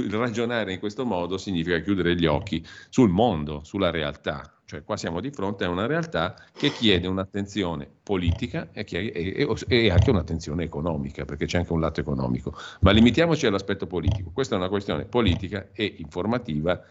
ragionare 0.10 0.74
in 0.74 0.80
questo 0.80 1.06
modo 1.06 1.38
significa 1.38 1.80
chiudere 1.80 2.16
gli 2.16 2.26
occhi 2.26 2.66
sul 2.90 3.10
mondo, 3.10 3.62
sulla 3.64 3.90
realtà. 3.90 4.52
Cioè 4.66 4.84
qua 4.84 4.98
siamo 4.98 5.22
di 5.22 5.32
fronte 5.32 5.64
a 5.64 5.70
una 5.70 5.86
realtà 5.86 6.36
che 6.52 6.72
chiede 6.72 7.08
un'attenzione 7.08 7.88
politica 8.04 8.68
e, 8.74 8.86
e, 8.90 9.48
e, 9.68 9.90
anche 9.90 10.10
un'attenzione 10.10 10.66
economica, 10.66 11.24
perché 11.24 11.46
c'è 11.46 11.60
anche 11.60 11.72
un 11.72 11.80
lato 11.80 12.02
economico. 12.02 12.54
Ma 12.82 12.92
limitiamoci 12.92 13.46
all'aspetto 13.46 13.88
politico. 13.88 14.32
Questa 14.34 14.56
è 14.56 14.58
una 14.58 14.68
questione 14.68 15.06
politica 15.06 15.70
e 15.72 15.96
informativa 16.00 16.84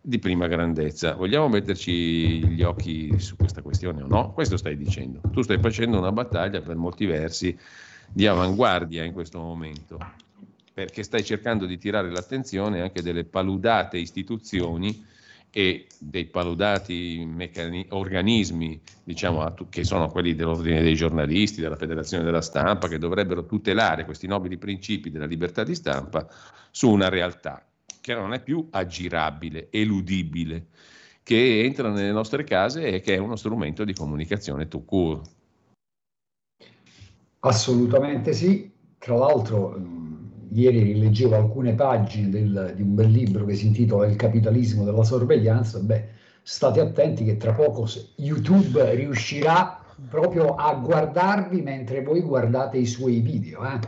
di 0.00 0.20
prima 0.20 0.46
grandezza. 0.46 1.14
Vogliamo 1.14 1.48
metterci 1.48 2.46
gli 2.46 2.62
occhi 2.62 3.18
su 3.18 3.34
questa 3.34 3.62
questione 3.62 4.02
o 4.02 4.06
no? 4.06 4.32
Questo 4.32 4.56
stai 4.56 4.76
dicendo. 4.76 5.20
Tu 5.32 5.42
stai 5.42 5.58
facendo 5.58 5.98
una 5.98 6.12
battaglia 6.12 6.60
per 6.60 6.76
molti 6.76 7.04
versi 7.04 7.58
di 8.12 8.26
avanguardia 8.26 9.04
in 9.04 9.12
questo 9.12 9.38
momento, 9.38 9.98
perché 10.72 11.02
stai 11.02 11.24
cercando 11.24 11.66
di 11.66 11.78
tirare 11.78 12.10
l'attenzione 12.10 12.80
anche 12.80 13.02
delle 13.02 13.24
paludate 13.24 13.98
istituzioni 13.98 15.12
e 15.50 15.86
dei 16.00 16.24
paludati 16.24 17.24
meccani- 17.24 17.86
organismi, 17.90 18.80
diciamo, 19.04 19.54
che 19.70 19.84
sono 19.84 20.08
quelli 20.08 20.34
dell'ordine 20.34 20.82
dei 20.82 20.96
giornalisti, 20.96 21.60
della 21.60 21.76
federazione 21.76 22.24
della 22.24 22.40
stampa, 22.40 22.88
che 22.88 22.98
dovrebbero 22.98 23.46
tutelare 23.46 24.04
questi 24.04 24.26
nobili 24.26 24.58
principi 24.58 25.10
della 25.10 25.26
libertà 25.26 25.62
di 25.62 25.76
stampa 25.76 26.26
su 26.72 26.90
una 26.90 27.08
realtà 27.08 27.64
che 28.00 28.14
non 28.14 28.34
è 28.34 28.42
più 28.42 28.66
aggirabile, 28.70 29.68
eludibile, 29.70 30.66
che 31.22 31.62
entra 31.62 31.88
nelle 31.88 32.12
nostre 32.12 32.44
case 32.44 32.86
e 32.88 33.00
che 33.00 33.14
è 33.14 33.18
uno 33.18 33.36
strumento 33.36 33.84
di 33.84 33.94
comunicazione 33.94 34.68
tout 34.68 34.84
court. 34.84 35.30
Assolutamente 37.44 38.32
sì. 38.32 38.72
Tra 38.98 39.16
l'altro 39.16 39.78
ieri 40.50 40.82
rileggevo 40.82 41.36
alcune 41.36 41.74
pagine 41.74 42.30
del, 42.30 42.72
di 42.74 42.82
un 42.82 42.94
bel 42.94 43.10
libro 43.10 43.44
che 43.44 43.54
si 43.54 43.66
intitola 43.66 44.06
Il 44.06 44.16
capitalismo 44.16 44.84
della 44.84 45.04
sorveglianza, 45.04 45.78
beh, 45.80 46.08
state 46.42 46.80
attenti 46.80 47.24
che 47.24 47.36
tra 47.36 47.52
poco 47.52 47.86
YouTube 48.16 48.94
riuscirà 48.94 49.84
proprio 50.08 50.54
a 50.54 50.74
guardarvi 50.74 51.60
mentre 51.60 52.02
voi 52.02 52.22
guardate 52.22 52.78
i 52.78 52.86
suoi 52.86 53.20
video. 53.20 53.64
Eh? 53.64 53.78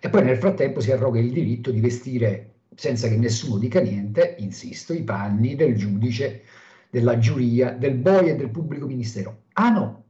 E 0.00 0.08
poi 0.10 0.24
nel 0.24 0.36
frattempo 0.36 0.80
si 0.80 0.92
arroga 0.92 1.18
il 1.18 1.32
diritto 1.32 1.70
di 1.70 1.80
vestire, 1.80 2.56
senza 2.74 3.08
che 3.08 3.16
nessuno 3.16 3.58
dica 3.58 3.80
niente, 3.80 4.36
insisto, 4.38 4.92
i 4.92 5.02
panni 5.02 5.54
del 5.54 5.76
giudice, 5.76 6.42
della 6.90 7.18
giuria, 7.18 7.72
del 7.72 7.94
boia 7.94 8.32
e 8.32 8.36
del 8.36 8.50
pubblico 8.50 8.86
ministero. 8.86 9.44
Ah 9.54 9.70
no, 9.70 10.04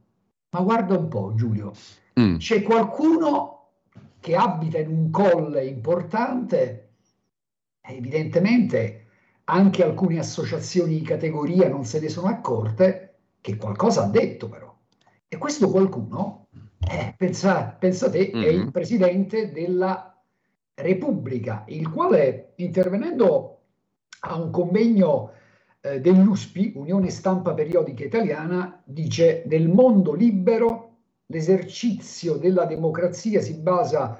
ma 0.51 0.61
guarda 0.61 0.97
un 0.97 1.07
po' 1.07 1.33
Giulio, 1.35 1.71
mm. 2.19 2.37
c'è 2.37 2.61
qualcuno 2.61 3.67
che 4.19 4.35
abita 4.35 4.77
in 4.79 4.89
un 4.89 5.11
colle 5.11 5.65
importante, 5.65 6.89
evidentemente 7.81 9.05
anche 9.45 9.83
alcune 9.83 10.19
associazioni 10.19 10.99
di 10.99 11.01
categoria 11.01 11.67
non 11.69 11.85
se 11.85 11.99
ne 11.99 12.09
sono 12.09 12.27
accorte 12.27 13.15
che 13.41 13.55
qualcosa 13.55 14.03
ha 14.03 14.09
detto 14.09 14.49
però. 14.49 14.75
E 15.27 15.37
questo 15.37 15.69
qualcuno, 15.69 16.47
eh, 16.89 17.13
pensa, 17.17 17.75
pensa 17.79 18.09
te, 18.09 18.31
mm-hmm. 18.33 18.43
è 18.43 18.47
il 18.47 18.71
presidente 18.71 19.51
della 19.51 20.15
Repubblica, 20.73 21.63
il 21.67 21.89
quale 21.89 22.53
intervenendo 22.57 23.57
a 24.21 24.35
un 24.35 24.51
convegno 24.51 25.31
eh, 25.81 25.99
dell'USPI, 26.01 26.73
Unione 26.75 27.09
Stampa 27.09 27.53
Periodica 27.53 28.03
Italiana, 28.03 28.81
dice 28.83 29.43
nel 29.47 29.69
mondo 29.69 30.13
libero 30.13 30.88
l'esercizio 31.31 32.37
della 32.37 32.65
democrazia 32.65 33.39
si 33.39 33.53
basa, 33.53 34.17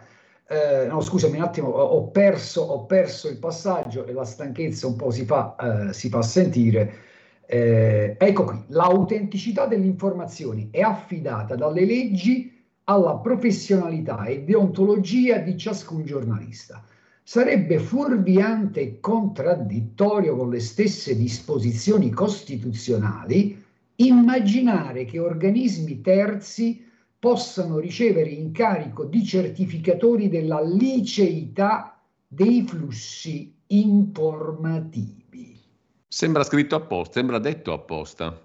eh, 0.48 0.86
no 0.88 1.02
scusami 1.02 1.38
un 1.38 1.44
attimo, 1.44 1.70
ho 1.70 2.08
perso, 2.10 2.62
ho 2.62 2.86
perso, 2.86 3.30
il 3.30 3.38
passaggio 3.38 4.06
e 4.06 4.14
la 4.14 4.24
stanchezza 4.24 4.86
un 4.86 4.96
po' 4.96 5.10
si 5.10 5.26
fa, 5.26 5.56
eh, 5.90 5.94
si 5.94 6.10
fa 6.10 6.22
sentire. 6.22 7.08
Eh, 7.48 8.16
ecco 8.18 8.44
qui, 8.44 8.64
l'autenticità 8.68 9.66
delle 9.66 9.88
informazioni 9.88 10.70
è 10.72 10.82
affidata 10.82 11.56
dalle 11.56 11.84
leggi 11.84 12.56
alla 12.84 13.16
professionalità 13.16 14.26
e 14.26 14.44
deontologia 14.44 15.40
di 15.40 15.58
ciascun 15.58 16.06
giornalista. 16.06 16.84
Sarebbe 17.24 17.80
fuorviante 17.80 18.82
e 18.82 19.00
contraddittorio 19.00 20.36
con 20.36 20.52
le 20.52 20.60
stesse 20.60 21.16
disposizioni 21.16 22.12
costituzionali 22.12 23.64
immaginare 23.96 25.06
che 25.06 25.20
organismi 25.20 26.02
terzi 26.02 26.88
possano 27.20 27.80
ricevere 27.80 28.30
incarico 28.30 29.04
di 29.04 29.26
certificatori 29.26 30.30
della 30.30 30.62
liceità 30.62 32.00
dei 32.26 32.64
flussi 32.66 33.54
informativi. 33.68 35.60
Sembra 36.08 36.44
scritto 36.44 36.76
apposta, 36.76 37.20
sembra 37.20 37.38
detto 37.40 37.74
apposta. 37.74 38.40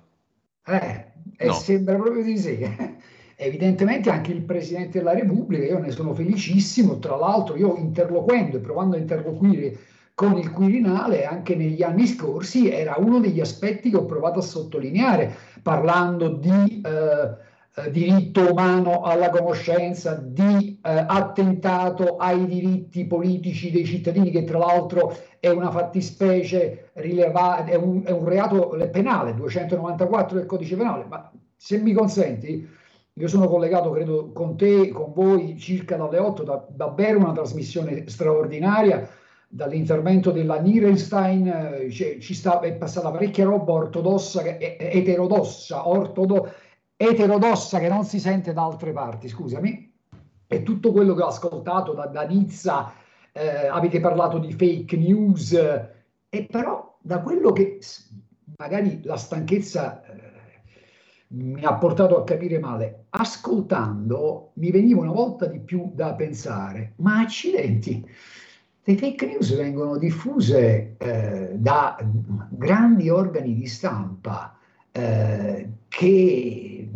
Eh, 0.66 1.12
no. 1.46 1.52
sembra 1.52 1.96
proprio 1.96 2.24
di 2.24 2.36
sì. 2.36 2.58
Evidentemente 3.36 4.10
anche 4.10 4.32
il 4.32 4.42
Presidente 4.42 4.98
della 4.98 5.12
Repubblica, 5.12 5.64
io 5.64 5.78
ne 5.78 5.90
sono 5.90 6.14
felicissimo, 6.14 6.98
tra 6.98 7.16
l'altro 7.16 7.56
io 7.56 7.76
interloquendo 7.76 8.56
e 8.56 8.60
provando 8.60 8.96
a 8.96 9.00
interloquire 9.00 9.78
con 10.14 10.36
il 10.38 10.50
Quirinale 10.50 11.24
anche 11.24 11.56
negli 11.56 11.82
anni 11.82 12.06
scorsi 12.06 12.70
era 12.70 12.94
uno 12.98 13.18
degli 13.18 13.40
aspetti 13.40 13.90
che 13.90 13.96
ho 13.96 14.04
provato 14.04 14.40
a 14.40 14.42
sottolineare 14.42 15.32
parlando 15.62 16.28
di... 16.28 16.80
Eh, 16.84 17.52
eh, 17.76 17.90
diritto 17.90 18.52
umano 18.52 19.00
alla 19.00 19.30
conoscenza, 19.30 20.14
di 20.14 20.78
eh, 20.80 21.04
attentato 21.08 22.16
ai 22.18 22.46
diritti 22.46 23.04
politici 23.04 23.72
dei 23.72 23.84
cittadini, 23.84 24.30
che 24.30 24.44
tra 24.44 24.58
l'altro 24.58 25.12
è 25.40 25.48
una 25.48 25.72
fattispecie 25.72 26.90
rilevata, 26.92 27.64
è 27.64 27.74
un, 27.74 28.02
è 28.04 28.12
un 28.12 28.24
reato 28.26 28.76
penale, 28.92 29.34
294 29.34 30.36
del 30.36 30.46
codice 30.46 30.76
penale. 30.76 31.04
Ma 31.08 31.32
se 31.56 31.78
mi 31.78 31.92
consenti, 31.92 32.68
io 33.12 33.26
sono 33.26 33.48
collegato, 33.48 33.90
credo, 33.90 34.30
con 34.30 34.56
te, 34.56 34.90
con 34.90 35.12
voi, 35.12 35.58
circa 35.58 35.96
dalle 35.96 36.18
8, 36.18 36.42
da, 36.44 36.64
davvero 36.68 37.18
una 37.18 37.32
trasmissione 37.32 38.04
straordinaria. 38.06 39.08
Dall'intervento 39.48 40.30
della 40.30 40.60
Nirenstein 40.60 41.46
eh, 41.46 41.90
ci 41.90 42.34
sta, 42.34 42.60
è 42.60 42.72
passata 42.74 43.10
parecchia 43.10 43.44
roba 43.44 43.72
ortodossa, 43.72 44.42
eterodossa, 44.58 45.88
ortodossa 45.88 46.54
eterodossa 46.96 47.78
che 47.78 47.88
non 47.88 48.04
si 48.04 48.18
sente 48.18 48.52
da 48.52 48.64
altre 48.64 48.92
parti, 48.92 49.28
scusami, 49.28 49.92
e 50.46 50.62
tutto 50.62 50.92
quello 50.92 51.14
che 51.14 51.22
ho 51.22 51.26
ascoltato 51.26 51.92
da, 51.92 52.06
da 52.06 52.22
Nizza, 52.22 52.92
eh, 53.32 53.66
avete 53.66 54.00
parlato 54.00 54.38
di 54.38 54.52
fake 54.52 54.96
news, 54.96 55.52
eh, 55.52 55.88
e 56.28 56.46
però 56.46 56.96
da 57.00 57.20
quello 57.20 57.52
che 57.52 57.78
magari 58.56 59.02
la 59.02 59.16
stanchezza 59.16 60.04
eh, 60.04 60.32
mi 61.28 61.64
ha 61.64 61.74
portato 61.74 62.16
a 62.16 62.24
capire 62.24 62.58
male, 62.58 63.06
ascoltando 63.10 64.52
mi 64.54 64.70
veniva 64.70 65.00
una 65.00 65.12
volta 65.12 65.46
di 65.46 65.58
più 65.58 65.90
da 65.94 66.14
pensare, 66.14 66.92
ma 66.96 67.20
accidenti, 67.20 68.06
le 68.86 68.96
fake 68.96 69.26
news 69.26 69.56
vengono 69.56 69.96
diffuse 69.96 70.94
eh, 70.98 71.52
da 71.54 71.96
grandi 72.50 73.08
organi 73.08 73.54
di 73.54 73.66
stampa 73.66 74.56
eh, 74.96 75.68
che 75.88 76.88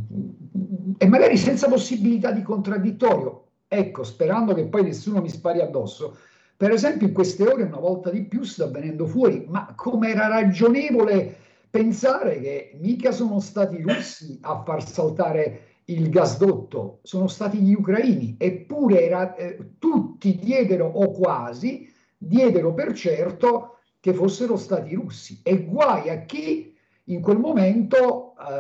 e 0.99 1.07
magari 1.07 1.37
senza 1.37 1.69
possibilità 1.69 2.31
di 2.31 2.43
contraddittorio. 2.43 3.45
Ecco, 3.69 4.03
sperando 4.03 4.55
che 4.55 4.67
poi 4.67 4.83
nessuno 4.83 5.21
mi 5.21 5.29
spari 5.29 5.61
addosso. 5.61 6.17
Per 6.57 6.73
esempio, 6.73 7.07
in 7.07 7.13
queste 7.13 7.45
ore, 7.45 7.63
una 7.63 7.79
volta 7.79 8.11
di 8.11 8.25
più, 8.25 8.43
sta 8.43 8.67
venendo 8.67 9.07
fuori, 9.07 9.45
ma 9.49 9.73
come 9.77 10.11
era 10.11 10.27
ragionevole 10.27 11.37
pensare 11.71 12.41
che 12.41 12.77
mica 12.81 13.13
sono 13.13 13.41
stati 13.41 13.77
i 13.77 13.83
russi 13.83 14.39
a 14.43 14.63
far 14.65 14.85
saltare 14.87 15.61
il 15.85 16.09
gasdotto, 16.11 16.99
sono 17.03 17.29
stati 17.29 17.59
gli 17.59 17.75
ucraini, 17.75 18.37
eppure 18.39 19.05
era, 19.05 19.35
eh, 19.37 19.75
tutti 19.79 20.37
diedero, 20.37 20.87
o 20.87 21.11
quasi, 21.13 21.89
diedero 22.17 22.75
per 22.75 22.93
certo 22.93 23.79
che 24.01 24.13
fossero 24.13 24.57
stati 24.57 24.93
i 24.93 24.97
russi. 24.97 25.41
E 25.43 25.65
guai 25.65 26.11
a 26.11 26.23
chi 26.23 26.68
in 27.09 27.21
quel 27.21 27.39
momento 27.39 28.35
eh, 28.39 28.53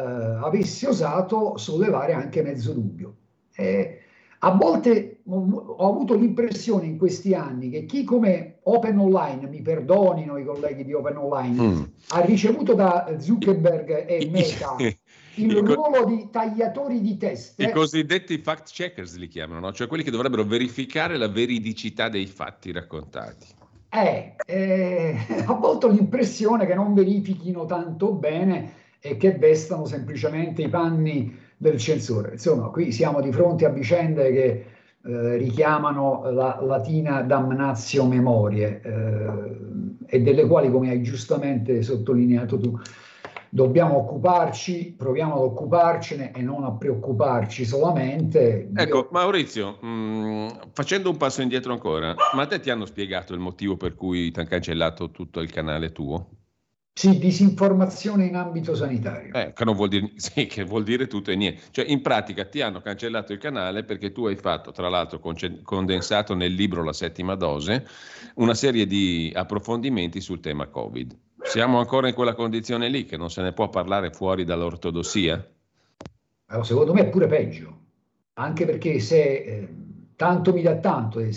avesse 0.42 0.88
osato 0.88 1.56
sollevare 1.56 2.12
anche 2.12 2.42
mezzo 2.42 2.72
dubbio. 2.72 3.14
Eh, 3.54 4.00
A 4.40 4.50
volte 4.52 5.22
ho 5.24 5.88
avuto 5.90 6.14
l'impressione 6.14 6.86
in 6.86 6.96
questi 6.96 7.34
anni 7.34 7.70
che 7.70 7.86
chi 7.86 8.04
come 8.04 8.58
Open 8.62 8.96
Online, 8.98 9.48
mi 9.48 9.60
perdonino 9.62 10.38
i 10.38 10.44
colleghi 10.44 10.84
di 10.84 10.92
Open 10.92 11.16
Online, 11.16 11.62
mm. 11.62 11.82
ha 12.10 12.20
ricevuto 12.20 12.74
da 12.74 13.16
Zuckerberg 13.18 14.06
e 14.06 14.28
Meta 14.30 14.76
il 15.34 15.56
ruolo 15.56 16.04
di 16.04 16.28
tagliatori 16.30 17.00
di 17.00 17.16
teste. 17.16 17.64
I 17.64 17.70
cosiddetti 17.70 18.38
fact 18.38 18.70
checkers 18.70 19.16
li 19.16 19.28
chiamano, 19.28 19.60
no? 19.60 19.72
cioè 19.72 19.88
quelli 19.88 20.04
che 20.04 20.10
dovrebbero 20.10 20.44
verificare 20.44 21.16
la 21.16 21.28
veridicità 21.28 22.08
dei 22.08 22.26
fatti 22.26 22.70
raccontati. 22.70 23.57
Eh, 23.90 24.34
eh, 24.46 25.16
a 25.46 25.52
volte 25.54 25.86
ho 25.86 25.88
l'impressione 25.88 26.66
che 26.66 26.74
non 26.74 26.92
verifichino 26.94 27.64
tanto 27.64 28.12
bene 28.12 28.72
e 29.00 29.16
che 29.16 29.32
vestano 29.32 29.86
semplicemente 29.86 30.62
i 30.62 30.68
panni 30.68 31.34
del 31.56 31.78
censore. 31.78 32.32
Insomma, 32.32 32.68
qui 32.68 32.92
siamo 32.92 33.20
di 33.20 33.32
fronte 33.32 33.64
a 33.64 33.70
vicende 33.70 34.32
che 34.32 34.64
eh, 35.04 35.36
richiamano 35.36 36.30
la 36.30 36.58
latina 36.60 37.22
damnatio 37.22 38.04
memorie 38.04 38.80
eh, 38.82 40.06
e 40.06 40.20
delle 40.20 40.46
quali, 40.46 40.70
come 40.70 40.90
hai 40.90 41.02
giustamente 41.02 41.82
sottolineato 41.82 42.58
tu, 42.58 42.78
dobbiamo 43.50 43.96
occuparci, 43.98 44.94
proviamo 44.96 45.34
ad 45.34 45.42
occuparcene 45.42 46.32
e 46.32 46.42
non 46.42 46.64
a 46.64 46.72
preoccuparci 46.72 47.64
solamente. 47.64 48.70
Ecco, 48.74 48.98
Io... 48.98 49.08
Maurizio, 49.10 49.78
mh, 49.80 49.86
mm, 49.86 50.48
facendo 50.72 51.10
un 51.10 51.16
passo 51.16 51.42
indietro 51.42 51.72
ancora, 51.72 52.14
ma 52.34 52.42
a 52.42 52.46
te 52.46 52.60
ti 52.60 52.70
hanno 52.70 52.86
spiegato 52.86 53.34
il 53.34 53.40
motivo 53.40 53.76
per 53.76 53.94
cui 53.94 54.30
ti 54.30 54.38
hanno 54.38 54.48
cancellato 54.48 55.10
tutto 55.10 55.40
il 55.40 55.50
canale 55.50 55.92
tuo? 55.92 56.30
Sì, 56.98 57.16
disinformazione 57.16 58.26
in 58.26 58.34
ambito 58.34 58.74
sanitario. 58.74 59.32
Eh, 59.32 59.52
che, 59.52 59.64
vuol 59.66 59.88
dire, 59.88 60.10
sì, 60.18 60.46
che 60.46 60.64
vuol 60.64 60.82
dire 60.82 61.06
tutto 61.06 61.30
e 61.30 61.36
niente. 61.36 61.60
Cioè, 61.70 61.84
in 61.86 62.02
pratica 62.02 62.44
ti 62.44 62.60
hanno 62.60 62.80
cancellato 62.80 63.32
il 63.32 63.38
canale 63.38 63.84
perché 63.84 64.10
tu 64.10 64.26
hai 64.26 64.34
fatto, 64.34 64.72
tra 64.72 64.88
l'altro 64.88 65.20
condensato 65.62 66.34
nel 66.34 66.52
libro 66.52 66.82
La 66.82 66.92
settima 66.92 67.36
dose, 67.36 67.86
una 68.34 68.54
serie 68.54 68.84
di 68.84 69.30
approfondimenti 69.32 70.20
sul 70.20 70.40
tema 70.40 70.66
Covid. 70.66 71.16
Siamo 71.42 71.78
ancora 71.78 72.08
in 72.08 72.14
quella 72.14 72.34
condizione 72.34 72.88
lì, 72.88 73.04
che 73.04 73.16
non 73.16 73.30
se 73.30 73.42
ne 73.42 73.52
può 73.52 73.68
parlare 73.68 74.10
fuori 74.10 74.44
dall'ortodossia? 74.44 75.50
Allora, 76.46 76.64
secondo 76.64 76.92
me 76.92 77.02
è 77.02 77.08
pure 77.08 77.26
peggio, 77.26 77.78
anche 78.34 78.64
perché 78.64 78.98
se 79.00 79.22
eh, 79.22 79.68
tanto 80.16 80.52
mi 80.52 80.62
dà 80.62 80.76
tanto... 80.76 81.20
Eh, 81.20 81.30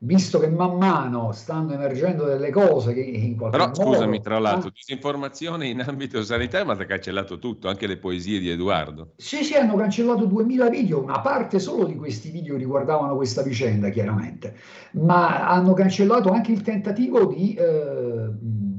visto 0.00 0.38
che 0.38 0.48
man 0.48 0.76
mano 0.76 1.32
stanno 1.32 1.72
emergendo 1.72 2.24
delle 2.24 2.50
cose 2.50 2.94
che 2.94 3.00
in 3.00 3.36
qualche 3.36 3.56
Però, 3.56 3.68
modo... 3.68 3.82
scusami, 3.82 4.20
tra 4.20 4.38
l'altro, 4.38 4.70
disinformazione 4.70 5.66
in 5.66 5.80
ambito 5.80 6.22
sanitario, 6.22 6.66
ma 6.66 6.76
ti 6.76 6.82
ha 6.82 6.86
cancellato 6.86 7.38
tutto, 7.38 7.68
anche 7.68 7.86
le 7.86 7.96
poesie 7.96 8.38
di 8.38 8.48
Edoardo. 8.48 9.14
Sì, 9.16 9.42
sì, 9.42 9.54
hanno 9.54 9.74
cancellato 9.74 10.24
2000 10.26 10.68
video, 10.68 11.02
una 11.02 11.20
parte 11.20 11.58
solo 11.58 11.84
di 11.84 11.96
questi 11.96 12.30
video 12.30 12.56
riguardavano 12.56 13.16
questa 13.16 13.42
vicenda, 13.42 13.88
chiaramente, 13.88 14.56
ma 14.92 15.48
hanno 15.48 15.72
cancellato 15.72 16.30
anche 16.30 16.52
il 16.52 16.62
tentativo 16.62 17.26
di, 17.26 17.54
eh, 17.54 18.28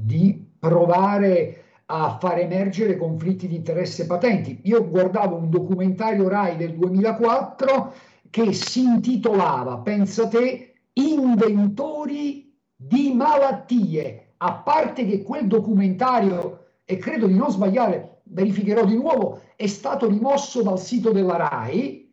di 0.10 0.44
provare 0.58 1.64
a 1.86 2.18
far 2.20 2.40
emergere 2.40 2.98
conflitti 2.98 3.48
di 3.48 3.56
interesse 3.56 4.08
patenti. 4.08 4.62
Io 4.64 4.88
guardavo 4.90 5.36
un 5.36 5.52
documentario 5.52 6.28
RAI 6.28 6.58
del 6.58 6.74
2004 6.74 7.94
che 8.32 8.54
si 8.54 8.84
intitolava, 8.84 9.78
pensa 9.78 10.28
te, 10.28 10.74
inventori 10.94 12.58
di 12.76 13.14
malattie, 13.14 14.34
a 14.38 14.54
parte 14.54 15.06
che 15.06 15.22
quel 15.22 15.46
documentario, 15.46 16.66
e 16.86 16.98
credo 16.98 17.28
di 17.28 17.36
non 17.36 17.52
sbagliare, 17.52 18.22
verificherò 18.24 18.86
di 18.86 18.96
nuovo, 18.96 19.42
è 19.56 19.68
stato 19.68 20.08
rimosso 20.08 20.64
dal 20.64 20.80
sito 20.80 21.12
della 21.12 21.38
RAI, 21.38 22.12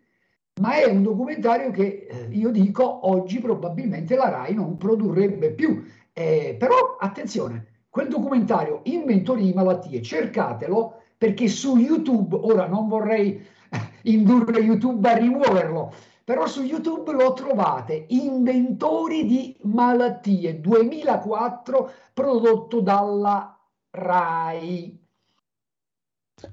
ma 0.60 0.74
è 0.76 0.84
un 0.84 1.02
documentario 1.02 1.70
che 1.70 2.06
eh, 2.08 2.28
io 2.30 2.50
dico 2.50 3.08
oggi 3.08 3.38
probabilmente 3.40 4.16
la 4.16 4.28
RAI 4.28 4.54
non 4.54 4.76
produrrebbe 4.76 5.52
più. 5.52 5.84
Eh, 6.12 6.56
però 6.58 6.96
attenzione, 6.98 7.75
quel 7.96 8.08
documentario 8.08 8.80
Inventori 8.82 9.44
di 9.44 9.54
malattie, 9.54 10.02
cercatelo 10.02 11.00
perché 11.16 11.48
su 11.48 11.78
YouTube, 11.78 12.36
ora 12.36 12.66
non 12.66 12.88
vorrei 12.88 13.42
indurre 14.04 14.60
YouTube 14.60 15.08
a 15.08 15.16
rimuoverlo, 15.16 15.94
però 16.22 16.46
su 16.46 16.62
YouTube 16.62 17.12
lo 17.12 17.32
trovate, 17.32 18.04
Inventori 18.08 19.24
di 19.24 19.56
malattie 19.62 20.60
2004, 20.60 21.90
prodotto 22.12 22.80
dalla 22.80 23.58
RAI. 23.88 25.04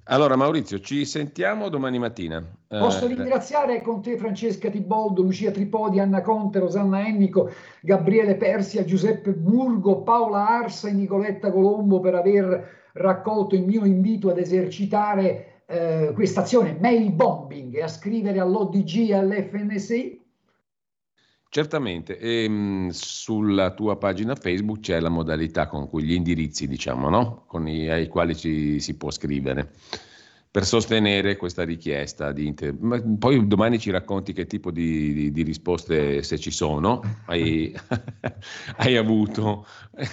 Allora 0.06 0.38
Maurizio, 0.38 0.80
ci 0.80 1.04
sentiamo 1.04 1.68
domani 1.68 2.00
mattina. 2.00 2.42
Posso 2.80 3.06
eh, 3.06 3.10
ringraziare 3.10 3.82
con 3.82 4.02
te 4.02 4.18
Francesca 4.18 4.70
Tiboldo, 4.70 5.22
Lucia 5.22 5.52
Tripodi, 5.52 6.00
Anna 6.00 6.22
Conte, 6.22 6.60
Rosanna 6.60 7.06
Ennico, 7.06 7.52
Gabriele 7.82 8.36
Persia, 8.36 8.84
Giuseppe 8.84 9.32
Burgo, 9.32 10.02
Paola 10.02 10.48
Arsa 10.48 10.90
e 10.90 10.94
Nicoletta 10.94 11.52
Colombo 11.52 12.00
per 12.00 12.16
aver 12.16 12.82
raccolto 12.94 13.56
il 13.56 13.64
mio 13.64 13.86
invito 13.86 14.30
ad 14.30 14.38
esercitare 14.38 15.64
eh, 15.66 16.12
questa 16.14 16.42
azione 16.42 16.78
mail 16.80 17.12
bombing 17.12 17.76
e 17.76 17.82
a 17.82 17.88
scrivere 17.88 18.40
all'ODG 18.40 19.10
e 19.10 19.14
all'FNSI? 19.16 20.22
Certamente, 21.50 22.18
e, 22.18 22.46
ehm, 22.46 22.54
mh, 22.86 22.90
sulla 22.90 23.76
tua 23.76 23.96
pagina 23.98 24.34
Facebook 24.34 24.80
c'è 24.80 25.00
la 25.00 25.10
modalità 25.10 25.68
con 25.68 25.88
cui 25.88 26.04
gli 26.04 26.14
indirizzi, 26.14 26.68
diciamo, 26.68 27.10
no? 27.10 27.44
con 27.46 27.68
i, 27.68 27.90
ai 27.90 28.08
quali 28.08 28.36
ci, 28.36 28.80
si 28.80 28.98
può 28.98 29.12
scrivere 29.12 29.74
per 30.54 30.66
sostenere 30.66 31.36
questa 31.36 31.64
richiesta. 31.64 32.32
Di 32.32 32.46
inter... 32.46 32.76
Poi 33.18 33.48
domani 33.48 33.80
ci 33.80 33.90
racconti 33.90 34.34
che 34.34 34.46
tipo 34.46 34.70
di, 34.70 35.12
di, 35.12 35.32
di 35.32 35.42
risposte, 35.42 36.22
se 36.22 36.38
ci 36.38 36.52
sono, 36.52 37.02
hai, 37.26 37.76
hai 38.78 38.96
avuto. 38.96 39.66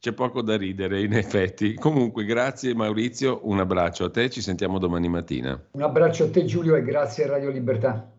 C'è 0.00 0.12
poco 0.12 0.42
da 0.42 0.56
ridere, 0.56 1.00
in 1.00 1.12
effetti. 1.12 1.74
Comunque, 1.74 2.24
grazie 2.24 2.74
Maurizio, 2.74 3.38
un 3.44 3.60
abbraccio 3.60 4.06
a 4.06 4.10
te, 4.10 4.30
ci 4.30 4.40
sentiamo 4.40 4.80
domani 4.80 5.08
mattina. 5.08 5.68
Un 5.70 5.82
abbraccio 5.82 6.24
a 6.24 6.30
te 6.30 6.44
Giulio 6.44 6.74
e 6.74 6.82
grazie 6.82 7.24
a 7.24 7.28
Radio 7.28 7.50
Libertà. 7.50 8.15